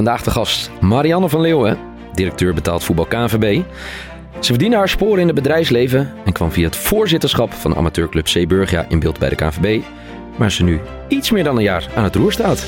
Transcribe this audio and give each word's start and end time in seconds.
Vandaag 0.00 0.22
de 0.22 0.30
gast 0.30 0.70
Marianne 0.80 1.28
van 1.28 1.40
Leeuwen, 1.40 1.78
directeur 2.12 2.54
betaald 2.54 2.84
voetbal 2.84 3.04
KNVB. 3.04 3.62
Ze 4.38 4.50
verdiende 4.52 4.76
haar 4.76 4.88
sporen 4.88 5.20
in 5.20 5.26
het 5.26 5.34
bedrijfsleven 5.34 6.12
en 6.24 6.32
kwam 6.32 6.52
via 6.52 6.64
het 6.66 6.76
voorzitterschap 6.76 7.52
van 7.52 7.76
amateurclub 7.76 8.28
Zeeburgia 8.28 8.84
in 8.88 9.00
beeld 9.00 9.18
bij 9.18 9.28
de 9.28 9.34
KNVB, 9.34 9.82
waar 10.36 10.50
ze 10.50 10.62
nu 10.64 10.80
iets 11.08 11.30
meer 11.30 11.44
dan 11.44 11.56
een 11.56 11.62
jaar 11.62 11.88
aan 11.94 12.04
het 12.04 12.14
roer 12.14 12.32
staat. 12.32 12.58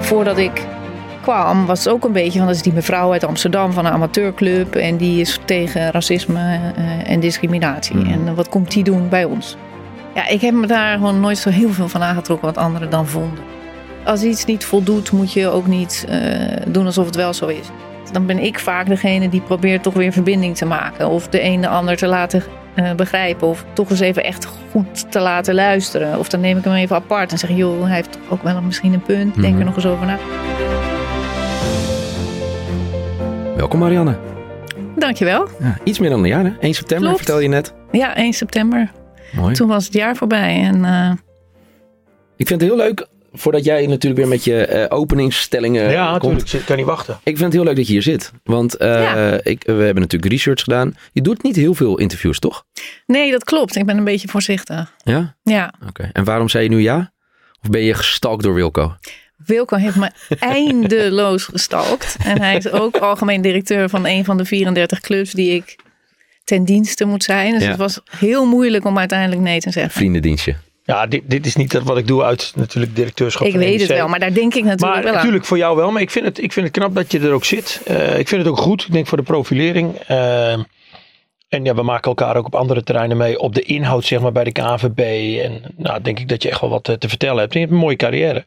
Voordat 0.00 0.38
ik 0.38 0.66
kwam 1.20 1.66
was 1.66 1.84
het 1.84 1.88
ook 1.88 2.04
een 2.04 2.12
beetje 2.12 2.38
van 2.38 2.46
dat 2.46 2.56
is 2.56 2.62
die 2.62 2.72
mevrouw 2.72 3.12
uit 3.12 3.24
Amsterdam 3.24 3.72
van 3.72 3.84
een 3.86 3.92
amateurclub 3.92 4.74
en 4.74 4.96
die 4.96 5.20
is 5.20 5.40
tegen 5.44 5.90
racisme 5.90 6.72
eh, 6.76 7.10
en 7.10 7.20
discriminatie. 7.20 7.96
Mm. 7.96 8.06
En 8.06 8.34
wat 8.34 8.48
komt 8.48 8.70
die 8.70 8.84
doen 8.84 9.08
bij 9.08 9.24
ons? 9.24 9.56
Ja, 10.14 10.28
ik 10.28 10.40
heb 10.40 10.54
me 10.54 10.66
daar 10.66 10.96
gewoon 10.96 11.20
nooit 11.20 11.38
zo 11.38 11.50
heel 11.50 11.70
veel 11.70 11.88
van 11.88 12.02
aangetrokken 12.02 12.46
wat 12.46 12.56
anderen 12.56 12.90
dan 12.90 13.06
vonden. 13.06 13.54
Als 14.04 14.22
iets 14.22 14.44
niet 14.44 14.64
voldoet, 14.64 15.12
moet 15.12 15.32
je 15.32 15.48
ook 15.48 15.66
niet 15.66 16.04
eh, 16.08 16.20
doen 16.66 16.86
alsof 16.86 17.06
het 17.06 17.16
wel 17.16 17.32
zo 17.32 17.46
is. 17.46 17.66
Dan 18.12 18.26
ben 18.26 18.38
ik 18.38 18.58
vaak 18.58 18.86
degene 18.86 19.28
die 19.28 19.40
probeert 19.40 19.82
toch 19.82 19.94
weer 19.94 20.12
verbinding 20.12 20.56
te 20.56 20.64
maken. 20.64 21.08
Of 21.08 21.28
de 21.28 21.42
een 21.42 21.60
de 21.60 21.68
ander 21.68 21.96
te 21.96 22.06
laten 22.06 22.42
eh, 22.74 22.92
begrijpen. 22.94 23.48
Of 23.48 23.64
toch 23.72 23.90
eens 23.90 24.00
even 24.00 24.24
echt 24.24 24.48
goed 24.70 25.12
te 25.12 25.20
laten 25.20 25.54
luisteren. 25.54 26.18
Of 26.18 26.28
dan 26.28 26.40
neem 26.40 26.58
ik 26.58 26.64
hem 26.64 26.72
even 26.72 26.96
apart 26.96 27.32
en 27.32 27.38
zeg: 27.38 27.50
joh, 27.50 27.82
hij 27.86 27.94
heeft 27.94 28.12
toch 28.12 28.20
ook 28.28 28.42
wel 28.42 28.60
misschien 28.62 28.92
een 28.92 29.02
punt. 29.02 29.34
Denk 29.34 29.48
Mhm. 29.52 29.58
er 29.58 29.64
nog 29.64 29.74
eens 29.76 29.86
over 29.86 30.06
na. 30.06 30.18
Welkom 33.56 33.78
Marianne. 33.78 34.16
Dankjewel. 34.96 35.48
Ja, 35.60 35.76
iets 35.84 35.98
meer 35.98 36.10
dan 36.10 36.18
een 36.22 36.28
jaar, 36.28 36.44
hè? 36.44 36.52
1 36.60 36.74
september 36.74 37.06
Klopt. 37.08 37.24
vertel 37.24 37.40
je 37.40 37.48
net. 37.48 37.74
Ja, 37.90 38.16
1 38.16 38.32
september. 38.32 38.90
Mooi. 39.32 39.54
Toen 39.54 39.68
was 39.68 39.84
het 39.84 39.92
jaar 39.94 40.16
voorbij. 40.16 40.62
En 40.62 40.84
eh, 40.84 41.10
Ik 42.36 42.46
vind 42.46 42.60
het 42.60 42.70
heel 42.70 42.78
leuk, 42.78 43.06
voordat 43.36 43.64
jij 43.64 43.86
natuurlijk 43.86 44.16
weer 44.20 44.28
met 44.30 44.44
je 44.44 44.64
eh, 44.66 44.96
openingsstellingen 44.98 45.90
Ja, 45.90 46.18
komt. 46.18 46.32
natuurlijk. 46.32 46.52
Ik 46.60 46.64
kan 46.66 46.76
niet 46.76 46.86
wachten. 46.86 47.14
Ik 47.14 47.36
vind 47.36 47.40
het 47.40 47.52
heel 47.52 47.64
leuk 47.64 47.76
dat 47.76 47.86
je 47.86 47.92
hier 47.92 48.02
zit. 48.02 48.32
Want 48.44 48.76
eh, 48.76 48.88
Ja. 49.02 49.40
ik, 49.42 49.62
we 49.66 49.72
hebben 49.72 50.02
natuurlijk 50.02 50.32
research 50.32 50.62
gedaan. 50.62 50.94
Je 51.12 51.20
doet 51.20 51.42
niet 51.42 51.56
heel 51.56 51.74
veel 51.74 51.98
interviews, 51.98 52.38
toch? 52.38 52.64
nee, 53.06 53.30
dat 53.30 53.44
klopt. 53.44 53.76
Ik 53.76 53.86
ben 53.86 53.96
een 53.98 54.04
beetje 54.04 54.28
voorzichtig. 54.28 54.92
Ja? 55.04 55.36
Ja, 55.42 55.72
Oké. 55.88 56.10
En 56.12 56.24
waarom 56.24 56.48
zei 56.48 56.64
je 56.64 56.70
nu 56.70 56.80
ja? 56.80 57.12
Of 57.62 57.68
ben 57.70 57.82
je 57.82 57.94
gestalkt 57.94 58.42
door 58.42 58.54
Wilco? 58.54 58.96
Wilco 59.36 59.76
heeft 59.76 59.96
me 59.96 60.10
eindeloos 60.38 61.44
gestalkt. 61.44 62.16
En 62.24 62.40
hij 62.40 62.56
is 62.56 62.70
ook 62.70 62.96
algemeen 62.96 63.40
directeur 63.42 63.88
van 63.88 64.06
een 64.06 64.24
van 64.24 64.36
de 64.36 64.44
34 64.44 65.00
clubs 65.00 65.32
die 65.32 65.54
ik 65.54 65.76
ten 66.44 66.64
dienste 66.64 67.04
moet 67.04 67.24
zijn. 67.24 67.52
Dus 67.52 67.62
Ja. 67.62 67.68
het 67.68 67.78
was 67.78 68.00
heel 68.18 68.46
moeilijk 68.46 68.84
om 68.84 68.98
uiteindelijk 68.98 69.40
nee 69.40 69.60
te 69.60 69.70
zeggen. 69.70 69.92
Vriendendienstje. 69.92 70.54
Ja, 70.86 71.06
dit, 71.06 71.22
dit 71.26 71.46
is 71.46 71.56
niet 71.56 71.70
dat 71.70 71.82
wat 71.82 71.98
ik 71.98 72.06
doe 72.06 72.22
uit 72.22 72.52
natuurlijk 72.54 72.96
directeurschap 72.96 73.46
Ik 73.46 73.54
weet 73.54 73.80
het 73.80 73.88
wel, 73.88 74.08
maar 74.08 74.18
daar 74.18 74.32
denk 74.32 74.54
ik 74.54 74.64
natuurlijk 74.64 74.94
Maar 74.94 75.02
wel 75.02 75.10
aan. 75.10 75.16
natuurlijk 75.16 75.44
voor 75.44 75.56
jou 75.58 75.76
wel. 75.76 75.90
Maar 75.90 76.02
ik 76.02 76.10
vind, 76.10 76.24
het, 76.24 76.42
ik 76.42 76.52
vind 76.52 76.66
het 76.66 76.76
knap 76.76 76.94
dat 76.94 77.12
je 77.12 77.20
er 77.20 77.32
ook 77.32 77.44
zit. 77.44 77.80
Eh, 77.84 78.18
ik 78.18 78.28
vind 78.28 78.42
het 78.42 78.50
ook 78.50 78.58
goed. 78.58 78.84
Ik 78.86 78.92
denk 78.92 79.06
voor 79.06 79.18
de 79.18 79.24
profilering. 79.24 79.96
Eh, 80.06 80.52
en 81.48 81.64
ja, 81.64 81.74
we 81.74 81.82
maken 81.82 82.08
elkaar 82.08 82.36
ook 82.36 82.46
op 82.46 82.54
andere 82.54 82.82
terreinen 82.82 83.16
mee. 83.16 83.38
Op 83.38 83.54
de 83.54 83.62
inhoud 83.62 84.04
zeg 84.04 84.20
maar 84.20 84.32
bij 84.32 84.44
de 84.44 84.52
KNVB. 84.52 84.98
En 85.42 85.62
nou 85.76 86.00
denk 86.00 86.18
ik 86.18 86.28
dat 86.28 86.42
je 86.42 86.50
echt 86.50 86.60
wel 86.60 86.70
wat 86.70 86.88
eh, 86.88 86.94
te 86.94 87.08
vertellen 87.08 87.38
hebt. 87.38 87.52
En 87.54 87.60
je 87.60 87.64
hebt 87.66 87.76
een 87.76 87.82
mooie 87.84 87.96
carrière. 87.96 88.44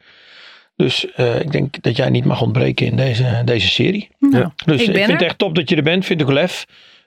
Dus 0.75 1.11
eh, 1.15 1.39
ik 1.39 1.51
denk 1.51 1.81
dat 1.81 1.95
jij 1.95 2.09
niet 2.09 2.25
mag 2.25 2.41
ontbreken 2.41 2.85
in 2.85 2.95
deze, 2.95 3.41
deze 3.45 3.67
serie. 3.67 4.09
Nou, 4.19 4.49
Dus 4.65 4.81
ik 4.81 4.93
vind 4.93 5.11
het 5.11 5.21
echt 5.21 5.37
top 5.37 5.55
dat 5.55 5.69
je 5.69 5.75
er 5.75 5.83
bent. 5.83 6.05
Vind 6.05 6.21
ik 6.21 6.29
lef. 6.29 6.65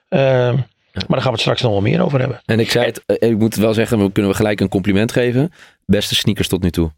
Eh, 0.09 0.53
maar 0.93 1.03
daar 1.07 1.17
gaan 1.17 1.25
we 1.25 1.31
het 1.31 1.39
straks 1.39 1.61
nog 1.61 1.71
wel 1.71 1.81
meer 1.81 2.03
over 2.03 2.19
hebben. 2.19 2.41
En 2.45 2.59
ik 2.59 2.71
zei 2.71 2.85
het, 2.85 3.03
eh, 3.05 3.29
ik 3.29 3.37
moet 3.37 3.55
wel 3.55 3.73
zeggen, 3.73 3.99
we 4.03 4.11
kunnen 4.11 4.31
we 4.31 4.37
gelijk 4.37 4.59
een 4.61 4.69
compliment 4.69 5.11
geven. 5.11 5.51
Beste 5.85 6.15
sneakers 6.15 6.47
tot 6.47 6.61
nu 6.63 6.71
toe. 6.71 6.91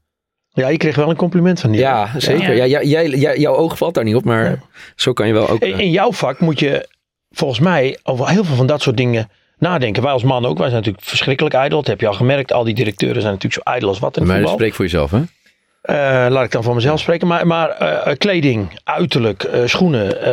Ja, 0.50 0.68
je 0.68 0.78
kreeg 0.78 0.96
wel 0.96 1.10
een 1.10 1.16
compliment 1.16 1.60
van 1.60 1.72
die. 1.72 1.80
Ja, 1.80 2.10
zeker. 2.18 2.56
Ja. 2.56 2.64
Ja. 2.64 2.68
jij, 2.68 2.86
jij, 2.86 3.10
jij- 3.10 3.38
jouw 3.38 3.56
oog 3.56 3.78
valt 3.78 3.94
daar 3.94 4.04
niet 4.04 4.16
op, 4.16 4.24
maar 4.24 4.60
zo 4.96 5.14
kan 5.14 5.28
je 5.28 5.34
wel 5.34 5.50
ook. 5.50 5.62
In, 5.62 5.74
eh, 5.74 5.80
in 5.80 5.92
jouw 5.92 6.12
vak 6.12 6.40
moet 6.40 6.60
je 6.60 6.88
volgens 7.30 7.60
mij 7.60 8.00
over 8.04 8.30
heel 8.30 8.44
veel 8.44 8.56
van 8.56 8.68
dat 8.68 8.82
soort 8.82 8.98
dingen 8.98 9.30
nadenken. 9.58 10.04
Wij 10.04 10.12
als 10.12 10.24
man 10.24 10.46
ook. 10.46 10.58
Wij 10.58 10.70
zijn 10.70 10.80
natuurlijk 10.80 11.06
verschrikkelijk 11.06 11.56
ijdel. 11.56 11.78
Dat 11.78 11.88
heb 11.88 12.00
je 12.00 12.08
al 12.08 12.14
gemerkt. 12.14 12.52
Al 12.54 12.64
die 12.64 12.74
directeuren 12.74 13.22
zijn 13.22 13.34
natuurlijk 13.34 13.64
zo 13.64 13.72
ijdel 13.72 13.90
als 13.90 14.00
wat 14.00 14.16
in 14.16 14.22
het 14.22 14.32
maar 14.32 14.40
voetbal. 14.40 14.58
spreek 14.58 14.74
voor 14.74 14.86
jezelf, 14.86 15.12
hè? 15.12 15.22
Eh, 15.84 15.96
laat 16.30 16.44
ik 16.46 16.52
dan 16.52 16.64
voor 16.64 16.76
mezelf 16.76 17.00
spreken. 17.00 17.28
Maar, 17.28 17.48
maar 17.48 17.70
eh, 17.70 18.12
eh, 18.12 18.18
kleding, 18.18 18.80
uiterlijk, 18.84 19.50
schoenen. 19.66 20.28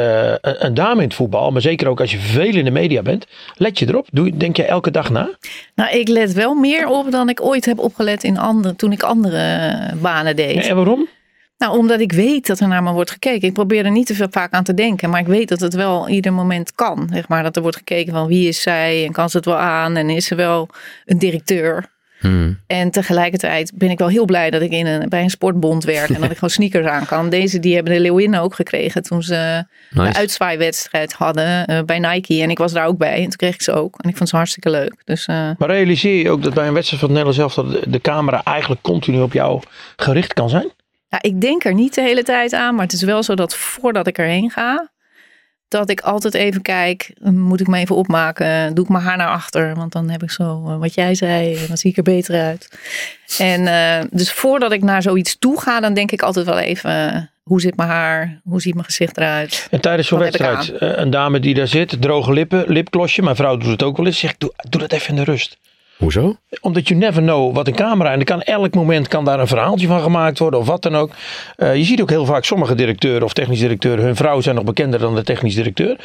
een, 0.48 0.66
een 0.66 0.74
dame 0.74 1.02
in 1.02 1.08
het 1.08 1.14
voetbal. 1.14 1.50
Maar 1.50 1.60
zeker 1.60 1.88
ook 1.88 2.00
als 2.00 2.10
je 2.10 2.18
veel 2.18 2.54
in 2.54 2.64
de 2.64 2.70
media 2.70 3.02
bent. 3.02 3.26
Let 3.54 3.78
je 3.78 3.88
erop. 3.88 4.06
Doe, 4.12 4.36
denk 4.36 4.56
je 4.56 4.64
elke 4.64 4.90
dag 4.90 5.10
na? 5.10 5.30
Nou, 5.74 5.98
ik 5.98 6.08
let 6.08 6.32
wel 6.32 6.54
meer 6.54 6.88
op 6.88 7.10
dan 7.10 7.28
ik 7.28 7.42
ooit 7.42 7.64
heb 7.64 7.78
opgelet 7.78 8.24
in 8.24 8.38
andere, 8.38 8.76
toen 8.76 8.92
ik 8.92 9.02
andere 9.02 9.76
banen 10.00 10.36
deed. 10.36 10.66
En 10.66 10.76
waarom? 10.76 11.08
Nou, 11.58 11.78
omdat 11.78 12.00
ik 12.00 12.12
weet 12.12 12.46
dat 12.46 12.60
er 12.60 12.68
naar 12.68 12.82
me 12.82 12.92
wordt 12.92 13.10
gekeken. 13.10 13.48
Ik 13.48 13.54
probeer 13.54 13.84
er 13.84 13.90
niet 13.90 14.06
te 14.06 14.14
veel 14.14 14.26
vaak 14.30 14.52
aan 14.52 14.64
te 14.64 14.74
denken. 14.74 15.10
Maar 15.10 15.20
ik 15.20 15.26
weet 15.26 15.48
dat 15.48 15.60
het 15.60 15.74
wel 15.74 16.08
ieder 16.08 16.32
moment 16.32 16.72
kan. 16.72 17.08
Zeg 17.12 17.28
maar, 17.28 17.42
dat 17.42 17.56
er 17.56 17.62
wordt 17.62 17.76
gekeken 17.76 18.12
van 18.12 18.26
wie 18.26 18.48
is 18.48 18.62
zij 18.62 19.04
en 19.06 19.12
kan 19.12 19.30
ze 19.30 19.36
het 19.36 19.46
wel 19.46 19.58
aan. 19.58 19.96
En 19.96 20.10
is 20.10 20.26
ze 20.26 20.34
wel 20.34 20.68
een 21.04 21.18
directeur. 21.18 21.98
Hmm. 22.20 22.58
En 22.66 22.90
tegelijkertijd 22.90 23.72
ben 23.74 23.90
ik 23.90 23.98
wel 23.98 24.08
heel 24.08 24.24
blij 24.24 24.50
dat 24.50 24.62
ik 24.62 24.70
in 24.70 24.86
een, 24.86 25.08
bij 25.08 25.22
een 25.22 25.30
sportbond 25.30 25.84
werk. 25.84 26.08
En 26.08 26.20
dat 26.20 26.30
ik 26.30 26.34
gewoon 26.34 26.50
sneakers 26.50 26.86
aan 26.86 27.06
kan. 27.06 27.28
Deze 27.28 27.58
die 27.58 27.74
hebben 27.74 27.92
de 27.92 28.00
Leeuwinnen 28.00 28.40
ook 28.40 28.54
gekregen 28.54 29.02
toen 29.02 29.22
ze 29.22 29.64
Nice. 29.90 30.12
de 30.12 30.18
uitzwaaiwedstrijd 30.18 31.12
hadden 31.12 31.66
eh, 31.66 31.82
bij 31.82 31.98
Nike. 31.98 32.42
En 32.42 32.50
ik 32.50 32.58
was 32.58 32.72
daar 32.72 32.86
ook 32.86 32.98
bij. 32.98 33.14
En 33.16 33.22
toen 33.22 33.36
kreeg 33.36 33.54
ik 33.54 33.62
ze 33.62 33.72
ook. 33.72 33.98
En 34.02 34.08
ik 34.08 34.16
vond 34.16 34.28
ze 34.28 34.36
hartstikke 34.36 34.70
leuk. 34.70 34.94
Dus 35.04 35.26
eh, 35.26 35.50
Maar 35.58 35.68
realiseer 35.68 36.22
je 36.22 36.30
ook 36.30 36.42
dat 36.42 36.54
bij 36.54 36.66
een 36.66 36.74
wedstrijd 36.74 37.02
van 37.02 37.14
het 37.14 37.24
Nederlands 37.24 37.54
zelf 37.54 37.70
de, 37.72 37.90
de 37.90 38.00
camera 38.00 38.42
eigenlijk 38.44 38.82
continu 38.82 39.20
op 39.20 39.32
jou 39.32 39.62
gericht 39.96 40.32
kan 40.32 40.48
zijn? 40.48 40.70
Ja, 41.08 41.18
ik 41.20 41.40
denk 41.40 41.64
er 41.64 41.74
niet 41.74 41.94
de 41.94 42.00
hele 42.00 42.22
tijd 42.22 42.52
aan, 42.52 42.74
maar 42.74 42.84
het 42.84 42.92
is 42.92 43.02
wel 43.02 43.22
zo 43.22 43.34
dat 43.34 43.56
voordat 43.56 44.06
ik 44.06 44.18
erheen 44.18 44.50
ga, 44.50 44.90
dat 45.70 45.90
ik 45.90 46.00
altijd 46.00 46.34
even 46.34 46.62
kijk, 46.62 47.12
moet 47.20 47.60
ik 47.60 47.66
me 47.66 47.78
even 47.78 47.96
opmaken, 47.96 48.74
doe 48.74 48.84
ik 48.84 48.90
mijn 48.90 49.04
haar 49.04 49.16
naar 49.16 49.28
achter, 49.28 49.74
want 49.74 49.92
dan 49.92 50.10
heb 50.10 50.22
ik 50.22 50.30
zo 50.30 50.64
eh, 50.66 50.78
wat 50.78 50.94
jij 50.94 51.14
zei, 51.14 51.66
dan 51.66 51.76
zie 51.76 51.90
ik 51.90 51.96
er 51.96 52.02
beter 52.02 52.40
uit. 52.40 52.68
En 53.38 53.66
eh, 53.66 54.06
dus 54.10 54.32
voordat 54.32 54.72
ik 54.72 54.82
naar 54.82 55.02
zoiets 55.02 55.38
toe 55.38 55.60
ga, 55.60 55.80
dan 55.80 55.94
denk 55.94 56.10
ik 56.12 56.22
altijd 56.22 56.46
wel 56.46 56.58
even, 56.58 57.12
eh, 57.14 57.22
hoe 57.42 57.60
zit 57.60 57.76
mijn 57.76 57.88
haar, 57.88 58.40
hoe 58.44 58.60
ziet 58.60 58.74
mijn 58.74 58.86
gezicht 58.86 59.16
eruit? 59.16 59.68
En 59.70 59.80
tijdens 59.80 60.08
zo'n 60.08 60.18
wedstrijd, 60.18 60.70
eh, 60.70 60.92
een 60.94 61.10
dame 61.10 61.40
die 61.40 61.54
daar 61.54 61.68
zit, 61.68 62.02
droge 62.02 62.32
lippen, 62.32 62.64
lipglosje. 62.66 63.22
Mijn 63.22 63.36
vrouw 63.36 63.56
doet 63.56 63.70
het 63.70 63.82
ook 63.82 63.96
wel 63.96 64.06
eens. 64.06 64.18
Zegt, 64.18 64.34
doe, 64.38 64.52
doe 64.68 64.80
dat 64.80 64.92
even 64.92 65.08
in 65.08 65.16
de 65.16 65.24
rust. 65.24 65.58
Hoezo? 66.00 66.36
Omdat 66.60 66.88
you 66.88 67.00
never 67.00 67.22
know 67.22 67.54
wat 67.54 67.66
een 67.66 67.74
camera. 67.74 68.12
En 68.12 68.18
er 68.18 68.24
kan 68.24 68.40
elk 68.42 68.74
moment 68.74 69.08
kan 69.08 69.24
daar 69.24 69.40
een 69.40 69.46
verhaaltje 69.46 69.86
van 69.86 70.00
gemaakt 70.00 70.38
worden 70.38 70.60
of 70.60 70.66
wat 70.66 70.82
dan 70.82 70.96
ook. 70.96 71.10
Eh, 71.56 71.76
je 71.76 71.84
ziet 71.84 72.00
ook 72.00 72.10
heel 72.10 72.24
vaak 72.24 72.44
sommige 72.44 72.74
directeuren 72.74 73.22
of 73.22 73.32
technisch 73.32 73.58
directeuren. 73.58 74.04
Hun 74.04 74.16
vrouw 74.16 74.40
zijn 74.40 74.54
nog 74.54 74.64
bekender 74.64 75.00
dan 75.00 75.14
de 75.14 75.22
technisch 75.22 75.54
directeur. 75.54 75.96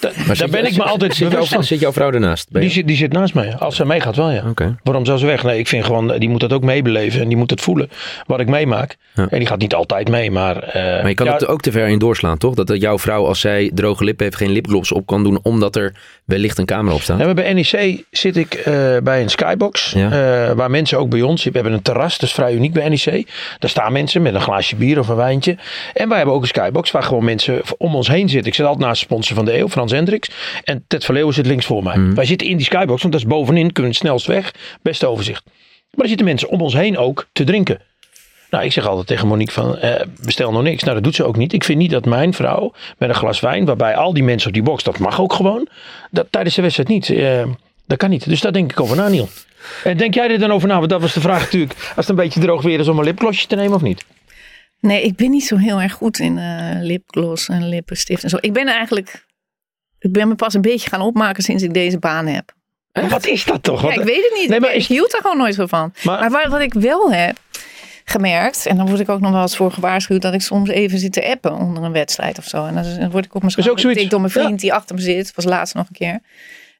Da- 0.00 0.10
daar 0.34 0.48
ben 0.48 0.66
ik 0.66 0.76
me 0.76 0.82
altijd 0.82 1.14
zit, 1.14 1.28
bewust 1.28 1.50
jouw, 1.52 1.62
zit 1.62 1.80
jouw 1.80 1.92
vrouw 1.92 2.10
ernaast? 2.10 2.46
Die 2.50 2.70
zit, 2.70 2.86
die 2.86 2.96
zit 2.96 3.12
naast 3.12 3.34
mij. 3.34 3.56
Als 3.56 3.76
ze 3.76 3.84
meegaat 3.84 4.16
wel 4.16 4.30
ja. 4.30 4.44
Oké. 4.48 4.76
Waarom 4.82 5.04
zou 5.04 5.18
ze 5.18 5.26
weg? 5.26 5.42
Nee, 5.42 5.58
ik 5.58 5.68
vind 5.68 5.84
gewoon, 5.84 6.18
die 6.18 6.28
moet 6.28 6.40
dat 6.40 6.52
ook 6.52 6.62
meebeleven. 6.62 7.20
En 7.20 7.28
die 7.28 7.36
moet 7.36 7.50
het 7.50 7.60
voelen 7.60 7.90
wat 8.26 8.40
ik 8.40 8.48
meemaak. 8.48 8.96
Ja. 9.14 9.26
En 9.30 9.38
die 9.38 9.46
gaat 9.48 9.58
niet 9.60 9.74
altijd 9.74 10.08
mee. 10.08 10.30
Maar, 10.30 10.56
eh, 10.62 10.82
Maar 10.84 11.08
je 11.08 11.14
kan 11.14 11.26
ja, 11.26 11.32
het 11.32 11.46
ook 11.46 11.60
te 11.60 11.72
ver 11.72 11.88
in 11.88 11.98
doorslaan, 11.98 12.38
toch? 12.38 12.54
Dat 12.54 12.80
jouw 12.80 12.98
vrouw, 12.98 13.26
als 13.26 13.40
zij 13.40 13.70
droge 13.74 14.04
lippen 14.04 14.24
heeft, 14.24 14.36
geen 14.36 14.50
lipgloss 14.50 14.92
op 14.92 15.06
kan 15.06 15.22
doen, 15.22 15.38
omdat 15.42 15.76
er 15.76 15.94
wellicht 16.24 16.58
een 16.58 16.64
camera 16.66 16.94
op 16.94 17.00
staat. 17.02 17.18
Ja, 17.18 17.24
maar 17.24 17.34
bij 17.34 17.52
NEC 17.52 18.04
zit 18.10 18.36
ik 18.36 18.54
eh, 18.54 18.96
bij 19.02 19.22
een 19.22 19.30
skybox. 19.40 19.92
Ja. 19.92 20.10
eh, 20.10 20.54
waar 20.54 20.70
mensen 20.70 20.98
ook 20.98 21.08
bij 21.08 21.22
ons. 21.22 21.44
We 21.44 21.50
hebben 21.52 21.72
een 21.72 21.82
terras, 21.82 22.18
dat 22.18 22.28
is 22.28 22.34
vrij 22.34 22.54
uniek 22.54 22.72
bij 22.72 22.88
NEC. 22.88 23.28
Daar 23.58 23.70
staan 23.70 23.92
mensen 23.92 24.22
met 24.22 24.34
een 24.34 24.40
glaasje 24.40 24.76
bier 24.76 24.98
of 24.98 25.08
een 25.08 25.16
wijntje. 25.16 25.56
En 25.94 26.08
wij 26.08 26.16
hebben 26.16 26.34
ook 26.34 26.42
een 26.42 26.48
skybox 26.48 26.90
waar 26.90 27.02
gewoon 27.02 27.24
mensen 27.24 27.60
om 27.78 27.94
ons 27.94 28.08
heen 28.08 28.28
zitten. 28.28 28.48
Ik 28.48 28.54
zit 28.54 28.66
altijd 28.66 28.86
naast 28.86 29.00
de 29.00 29.06
sponsor 29.06 29.36
van 29.36 29.44
de 29.44 29.58
eeuw, 29.58 29.68
Frans 29.68 29.92
Hendricks. 29.92 30.30
En 30.64 30.84
Ted 30.86 31.04
van 31.04 31.14
Leeuwen 31.14 31.34
zit 31.34 31.46
links 31.46 31.66
voor 31.66 31.82
mij. 31.82 31.96
Mhm. 31.96 32.14
Wij 32.14 32.24
zitten 32.24 32.46
in 32.46 32.56
die 32.56 32.66
skybox, 32.66 33.00
want 33.02 33.12
dat 33.12 33.22
is 33.22 33.28
bovenin. 33.28 33.72
Kunnen 33.72 33.92
het 33.92 34.00
snelst 34.00 34.26
weg. 34.26 34.54
Beste 34.82 35.06
overzicht. 35.06 35.42
Maar 35.90 36.02
er 36.02 36.08
zitten 36.08 36.26
mensen 36.26 36.48
om 36.48 36.60
ons 36.60 36.74
heen 36.74 36.98
ook 36.98 37.26
te 37.32 37.44
drinken. 37.44 37.80
Nou, 38.50 38.64
ik 38.64 38.72
zeg 38.72 38.86
altijd 38.86 39.06
tegen 39.06 39.28
Monique 39.28 39.52
van, 39.52 39.78
eh, 39.78 40.06
bestel 40.24 40.52
nog 40.52 40.62
niks. 40.62 40.82
Nou, 40.82 40.94
dat 40.94 41.04
doet 41.04 41.14
ze 41.14 41.24
ook 41.24 41.36
niet. 41.36 41.52
Ik 41.52 41.64
vind 41.64 41.78
niet 41.78 41.90
dat 41.90 42.04
mijn 42.04 42.34
vrouw 42.34 42.72
met 42.98 43.08
een 43.08 43.14
glas 43.14 43.40
wijn, 43.40 43.64
waarbij 43.64 43.96
al 43.96 44.12
die 44.12 44.22
mensen 44.22 44.48
op 44.48 44.54
die 44.54 44.62
box, 44.62 44.82
dat 44.82 44.98
mag 44.98 45.20
ook 45.20 45.32
gewoon. 45.32 45.68
Dat, 46.10 46.26
tijdens 46.30 46.54
de 46.54 46.62
wedstrijd 46.62 46.88
niet. 46.88 47.10
Eh, 47.10 47.42
dat 47.90 47.98
kan 47.98 48.10
niet. 48.10 48.28
Dus 48.28 48.40
daar 48.40 48.52
denk 48.52 48.70
ik 48.70 48.80
over 48.80 48.96
na, 48.96 49.08
Niel. 49.08 49.28
En 49.84 49.96
denk 49.96 50.14
jij 50.14 50.30
er 50.30 50.38
dan 50.38 50.50
over 50.52 50.68
na? 50.68 50.78
Want 50.78 50.90
dat 50.90 51.00
was 51.00 51.12
de 51.12 51.20
vraag 51.20 51.40
natuurlijk. 51.40 51.72
Als 51.78 51.90
het 51.96 52.08
een 52.08 52.14
beetje 52.14 52.40
droog 52.40 52.62
weer 52.62 52.78
is 52.80 52.88
om 52.88 52.98
een 52.98 53.04
lipglossje 53.04 53.46
te 53.46 53.54
nemen 53.56 53.74
of 53.74 53.82
niet? 53.82 54.04
Nee, 54.80 55.02
ik 55.02 55.16
ben 55.16 55.30
niet 55.30 55.44
zo 55.44 55.56
heel 55.56 55.80
erg 55.80 55.92
goed 55.92 56.18
in 56.18 56.38
eh, 56.38 56.70
lipgloss 56.80 57.48
en 57.48 57.68
lippenstift 57.68 58.22
en 58.22 58.28
zo. 58.28 58.36
Ik 58.40 58.52
ben 58.52 58.66
eigenlijk, 58.66 59.26
ik 59.98 60.12
ben 60.12 60.28
me 60.28 60.34
pas 60.34 60.54
een 60.54 60.60
beetje 60.60 60.90
gaan 60.90 61.00
opmaken 61.00 61.42
sinds 61.42 61.62
ik 61.62 61.74
deze 61.74 61.98
baan 61.98 62.26
heb. 62.26 62.52
Maar 62.92 63.08
wat 63.08 63.26
is 63.26 63.44
dat 63.44 63.62
toch? 63.62 63.82
Ja, 63.82 63.92
ik 63.92 64.00
weet 64.04 64.22
het 64.30 64.34
niet. 64.40 64.48
Nee, 64.48 64.60
maar 64.60 64.74
ik 64.74 64.84
hield 64.86 65.14
er 65.14 65.20
gewoon 65.20 65.36
nooit 65.36 65.54
zo 65.54 65.66
van. 65.66 65.92
Maar- 66.02 66.20
Maar, 66.20 66.30
wat, 66.30 66.46
wat 66.46 66.60
ik 66.60 66.74
wel 66.74 67.12
heb 67.12 67.36
gemerkt, 68.04 68.66
en 68.66 68.76
dan 68.76 68.86
word 68.88 69.00
ik 69.00 69.08
ook 69.08 69.20
nog 69.20 69.30
wel 69.32 69.42
eens 69.42 69.56
voor 69.56 69.72
gewaarschuwd, 69.72 70.22
dat 70.22 70.34
ik 70.34 70.40
soms 70.40 70.68
even 70.70 70.98
zit 70.98 71.12
te 71.12 71.26
appen 71.30 71.52
onder 71.52 71.82
een 71.82 71.92
wedstrijd 71.92 72.38
of 72.38 72.44
zo. 72.44 72.66
En 72.66 72.74
dan 72.74 73.10
word 73.10 73.24
ik 73.24 73.34
op 73.34 73.40
mijn 73.40 73.52
schouder 73.52 73.88
getikt 73.88 74.10
door 74.10 74.20
mijn 74.20 74.32
vriend 74.32 74.60
die 74.60 74.72
achter 74.72 74.94
me 74.94 75.00
zit, 75.00 75.32
was 75.34 75.44
laatst 75.44 75.74
nog 75.74 75.86
een 75.88 75.94
keer. 75.94 76.20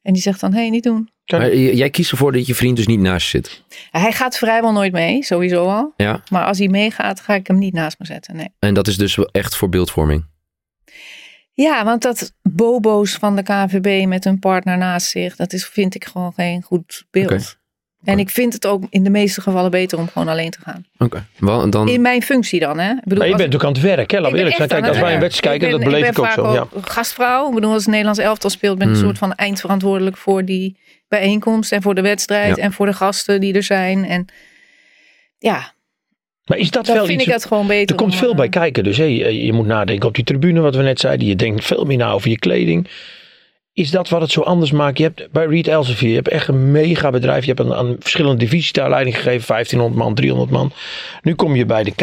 En 0.01 0.13
die 0.13 0.21
zegt 0.21 0.39
dan, 0.39 0.53
hé, 0.53 0.59
hey, 0.59 0.69
niet 0.69 0.83
doen. 0.83 1.09
Maar 1.25 1.55
jij 1.55 1.89
kiest 1.89 2.11
ervoor 2.11 2.31
dat 2.31 2.45
je 2.45 2.55
vriend 2.55 2.77
dus 2.77 2.87
niet 2.87 2.99
naast 2.99 3.31
je 3.31 3.37
zit. 3.37 3.63
Hij 3.91 4.11
gaat 4.11 4.37
vrijwel 4.37 4.71
nooit 4.71 4.91
mee, 4.91 5.23
sowieso 5.23 5.67
al. 5.67 5.93
Ja. 5.97 6.23
Maar 6.29 6.45
als 6.45 6.57
hij 6.57 6.67
meegaat, 6.67 7.19
ga 7.19 7.33
ik 7.33 7.47
hem 7.47 7.57
niet 7.57 7.73
naast 7.73 7.99
me 7.99 8.05
zetten. 8.05 8.35
Nee. 8.35 8.49
En 8.59 8.73
dat 8.73 8.87
is 8.87 8.97
dus 8.97 9.15
wel 9.15 9.29
echt 9.31 9.55
voor 9.55 9.69
beeldvorming. 9.69 10.25
Ja, 11.53 11.83
want 11.83 12.01
dat 12.01 12.33
bobo's 12.41 13.13
van 13.13 13.35
de 13.35 13.43
KVB 13.43 14.05
met 14.07 14.23
hun 14.23 14.39
partner 14.39 14.77
naast 14.77 15.07
zich, 15.07 15.35
dat 15.35 15.53
is, 15.53 15.65
vind 15.65 15.95
ik 15.95 16.05
gewoon 16.05 16.33
geen 16.33 16.61
goed 16.61 17.05
beeld. 17.11 17.59
En 18.03 18.19
ik 18.19 18.29
vind 18.29 18.53
het 18.53 18.67
ook 18.67 18.83
in 18.89 19.03
de 19.03 19.09
meeste 19.09 19.41
gevallen 19.41 19.71
beter 19.71 19.97
om 19.97 20.07
gewoon 20.07 20.27
alleen 20.27 20.49
te 20.49 20.59
gaan. 20.63 20.85
Oké. 20.97 21.25
Dan, 21.69 21.89
In 21.89 22.01
mijn 22.01 22.21
functie 22.21 22.59
dan, 22.59 22.79
hè? 22.79 22.91
Ik 22.91 22.99
bedoel, 23.03 23.17
Maar 23.17 23.27
je 23.27 23.35
bent 23.35 23.55
ook 23.55 23.63
aan 23.63 23.71
het 23.71 23.81
werk, 23.81 24.11
hè? 24.11 24.19
Laat 24.19 24.33
eerlijk 24.33 24.55
zijn. 24.55 24.67
Kijk, 24.69 24.87
als 24.87 24.99
wij 24.99 25.13
een 25.13 25.19
wedstrijd 25.19 25.59
kijken, 25.59 25.79
dat 25.79 25.89
beleef 25.89 26.09
ik 26.09 26.19
ook 26.19 26.31
zo. 26.31 26.53
Ja. 26.53 26.67
gastvrouw. 26.81 27.47
Ik 27.47 27.53
bedoel, 27.55 27.71
als 27.71 27.79
het 27.81 27.89
Nederlands 27.89 28.19
elftal 28.19 28.49
speelt, 28.49 28.77
ben 28.77 28.87
ik 28.87 28.93
Hmm. 28.93 29.01
een 29.03 29.07
soort 29.09 29.19
van 29.19 29.33
eindverantwoordelijk 29.33 30.17
voor 30.17 30.45
die 30.45 30.77
bijeenkomst 31.07 31.71
en 31.71 31.81
voor 31.81 31.95
de 31.95 32.01
wedstrijd 32.01 32.55
Ja. 32.55 32.63
en 32.63 32.71
voor 32.73 32.85
de 32.85 32.93
gasten 32.93 33.39
die 33.39 33.53
er 33.53 33.63
zijn. 33.63 34.05
En 34.05 34.25
ja, 35.37 35.73
Maar 36.45 36.57
is 36.57 36.71
dat 36.71 36.85
dan 36.85 36.95
wel 36.95 37.05
vind 37.05 37.19
iets... 37.19 37.27
ik 37.27 37.33
het 37.33 37.45
gewoon 37.45 37.67
beter. 37.67 37.95
Er 37.95 38.01
komt 38.01 38.13
om, 38.13 38.17
veel 38.19 38.31
eh, 38.31 38.35
bij 38.37 38.49
kijken. 38.49 38.83
Dus 38.83 38.97
hé, 38.97 39.03
je 39.29 39.53
moet 39.53 39.65
nadenken 39.65 40.07
op 40.07 40.15
die 40.15 40.23
tribune, 40.23 40.59
wat 40.59 40.75
we 40.75 40.81
net 40.81 40.99
zeiden. 40.99 41.27
Je 41.27 41.35
denkt 41.35 41.65
veel 41.65 41.85
meer 41.85 41.97
na 41.97 42.11
over 42.11 42.29
je 42.29 42.39
kleding. 42.39 42.87
Is 43.73 43.91
dat 43.91 44.09
wat 44.09 44.21
het 44.21 44.31
zo 44.31 44.41
anders 44.41 44.71
maakt? 44.71 44.97
Je 44.97 45.03
hebt 45.03 45.31
bij 45.31 45.45
Reed 45.45 45.67
Elsevier, 45.67 46.09
je 46.09 46.15
hebt 46.15 46.27
echt 46.27 46.47
een 46.47 46.71
mega 46.71 47.09
bedrijf. 47.09 47.45
Je 47.45 47.53
hebt 47.53 47.69
aan, 47.69 47.73
aan 47.73 47.95
verschillende 47.99 48.37
divisies 48.37 48.71
daar 48.71 48.89
leiding 48.89 49.15
gegeven. 49.15 49.47
1500 49.47 50.03
man, 50.03 50.15
300 50.15 50.51
man. 50.51 50.71
Nu 51.21 51.35
kom 51.35 51.55
je 51.55 51.65
bij 51.65 51.83
de. 51.83 51.93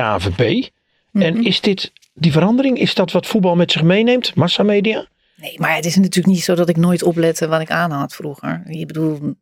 Mhm. 1.12 1.24
En 1.24 1.44
is 1.44 1.60
dit, 1.60 1.92
die 2.14 2.32
verandering, 2.32 2.78
is 2.78 2.94
dat 2.94 3.12
wat 3.12 3.26
voetbal 3.26 3.56
met 3.56 3.72
zich 3.72 3.82
meeneemt? 3.82 4.34
Massamedia? 4.34 5.06
Nee, 5.36 5.54
maar 5.56 5.74
het 5.74 5.84
is 5.84 5.96
natuurlijk 5.96 6.34
niet 6.34 6.44
zo 6.44 6.54
dat 6.54 6.68
ik 6.68 6.76
nooit 6.76 7.02
oplette 7.02 7.48
wat 7.48 7.60
ik 7.60 7.70
aan 7.70 7.90
had 7.90 8.14
vroeger. 8.14 8.62
Je 8.68 8.86
bedoel, 8.86 9.18
Maar 9.20 9.38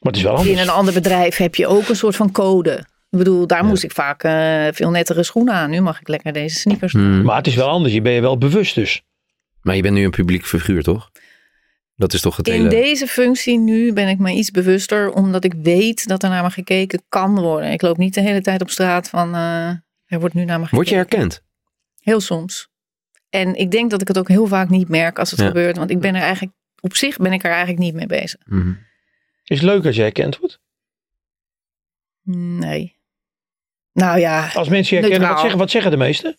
het 0.00 0.16
is 0.16 0.22
wel 0.22 0.32
in 0.32 0.38
anders. 0.38 0.60
een 0.60 0.68
ander 0.68 0.94
bedrijf 0.94 1.36
heb 1.36 1.54
je 1.54 1.66
ook 1.66 1.88
een 1.88 1.96
soort 1.96 2.16
van 2.16 2.32
code. 2.32 2.72
Ik 3.10 3.18
bedoel, 3.18 3.46
daar 3.46 3.64
moest 3.64 3.82
ik 3.82 3.92
vaak 3.92 4.22
eh, 4.22 4.66
veel 4.72 4.90
nettere 4.90 5.22
schoenen 5.22 5.54
aan. 5.54 5.70
Nu 5.70 5.80
mag 5.80 6.00
ik 6.00 6.08
lekker 6.08 6.32
deze 6.32 6.58
sneakers 6.58 6.92
doen. 6.92 7.02
Hmm. 7.02 7.22
Maar 7.22 7.36
het 7.36 7.46
is 7.46 7.54
wel 7.54 7.68
anders. 7.68 7.94
Je 7.94 8.02
ben 8.02 8.12
je 8.12 8.20
wel 8.20 8.38
bewust 8.38 8.74
dus. 8.74 9.02
Maar 9.62 9.76
je 9.76 9.82
bent 9.82 9.94
nu 9.94 10.04
een 10.04 10.10
publiek 10.10 10.46
figuur, 10.46 10.82
toch? 10.82 11.10
Dat 12.02 12.12
is 12.12 12.20
toch 12.20 12.36
het 12.36 12.48
In 12.48 12.52
hele... 12.54 12.68
deze 12.68 13.06
functie 13.06 13.58
nu 13.58 13.92
ben 13.92 14.08
ik 14.08 14.18
me 14.18 14.32
iets 14.32 14.50
bewuster, 14.50 15.12
omdat 15.12 15.44
ik 15.44 15.54
weet 15.54 16.06
dat 16.06 16.22
er 16.22 16.28
naar 16.28 16.42
me 16.42 16.50
gekeken 16.50 17.02
kan 17.08 17.40
worden. 17.40 17.70
Ik 17.72 17.82
loop 17.82 17.96
niet 17.96 18.14
de 18.14 18.20
hele 18.20 18.40
tijd 18.40 18.60
op 18.60 18.70
straat 18.70 19.08
van, 19.08 19.34
eh, 19.34 19.68
er 20.06 20.20
wordt 20.20 20.34
nu 20.34 20.44
naar 20.44 20.60
me 20.60 20.66
gekeken. 20.66 20.76
Word 20.76 20.88
je 20.88 20.94
herkend? 20.94 21.42
Heel 22.00 22.20
soms. 22.20 22.68
En 23.28 23.54
ik 23.54 23.70
denk 23.70 23.90
dat 23.90 24.00
ik 24.00 24.08
het 24.08 24.18
ook 24.18 24.28
heel 24.28 24.46
vaak 24.46 24.68
niet 24.68 24.88
merk 24.88 25.18
als 25.18 25.30
het 25.30 25.40
Ja. 25.40 25.46
gebeurt, 25.46 25.76
want 25.76 25.90
ik 25.90 26.00
ben 26.00 26.14
er 26.14 26.20
eigenlijk, 26.22 26.56
op 26.80 26.96
zich 26.96 27.16
ben 27.16 27.32
ik 27.32 27.44
er 27.44 27.50
eigenlijk 27.50 27.78
niet 27.78 27.94
mee 27.94 28.06
bezig. 28.06 28.40
Mhm. 28.44 28.72
Is 29.44 29.60
het 29.60 29.62
leuk 29.62 29.86
als 29.86 29.96
je 29.96 30.02
herkend 30.02 30.38
wordt? 30.38 30.60
Nee. 32.58 32.96
Nou 33.92 34.18
ja, 34.18 34.50
Als 34.54 34.68
mensen 34.68 34.96
je 34.96 35.02
herkennen, 35.02 35.28
wat 35.28 35.40
zeggen, 35.40 35.58
wat 35.58 35.70
zeggen 35.70 35.90
de 35.90 35.96
meesten? 35.96 36.36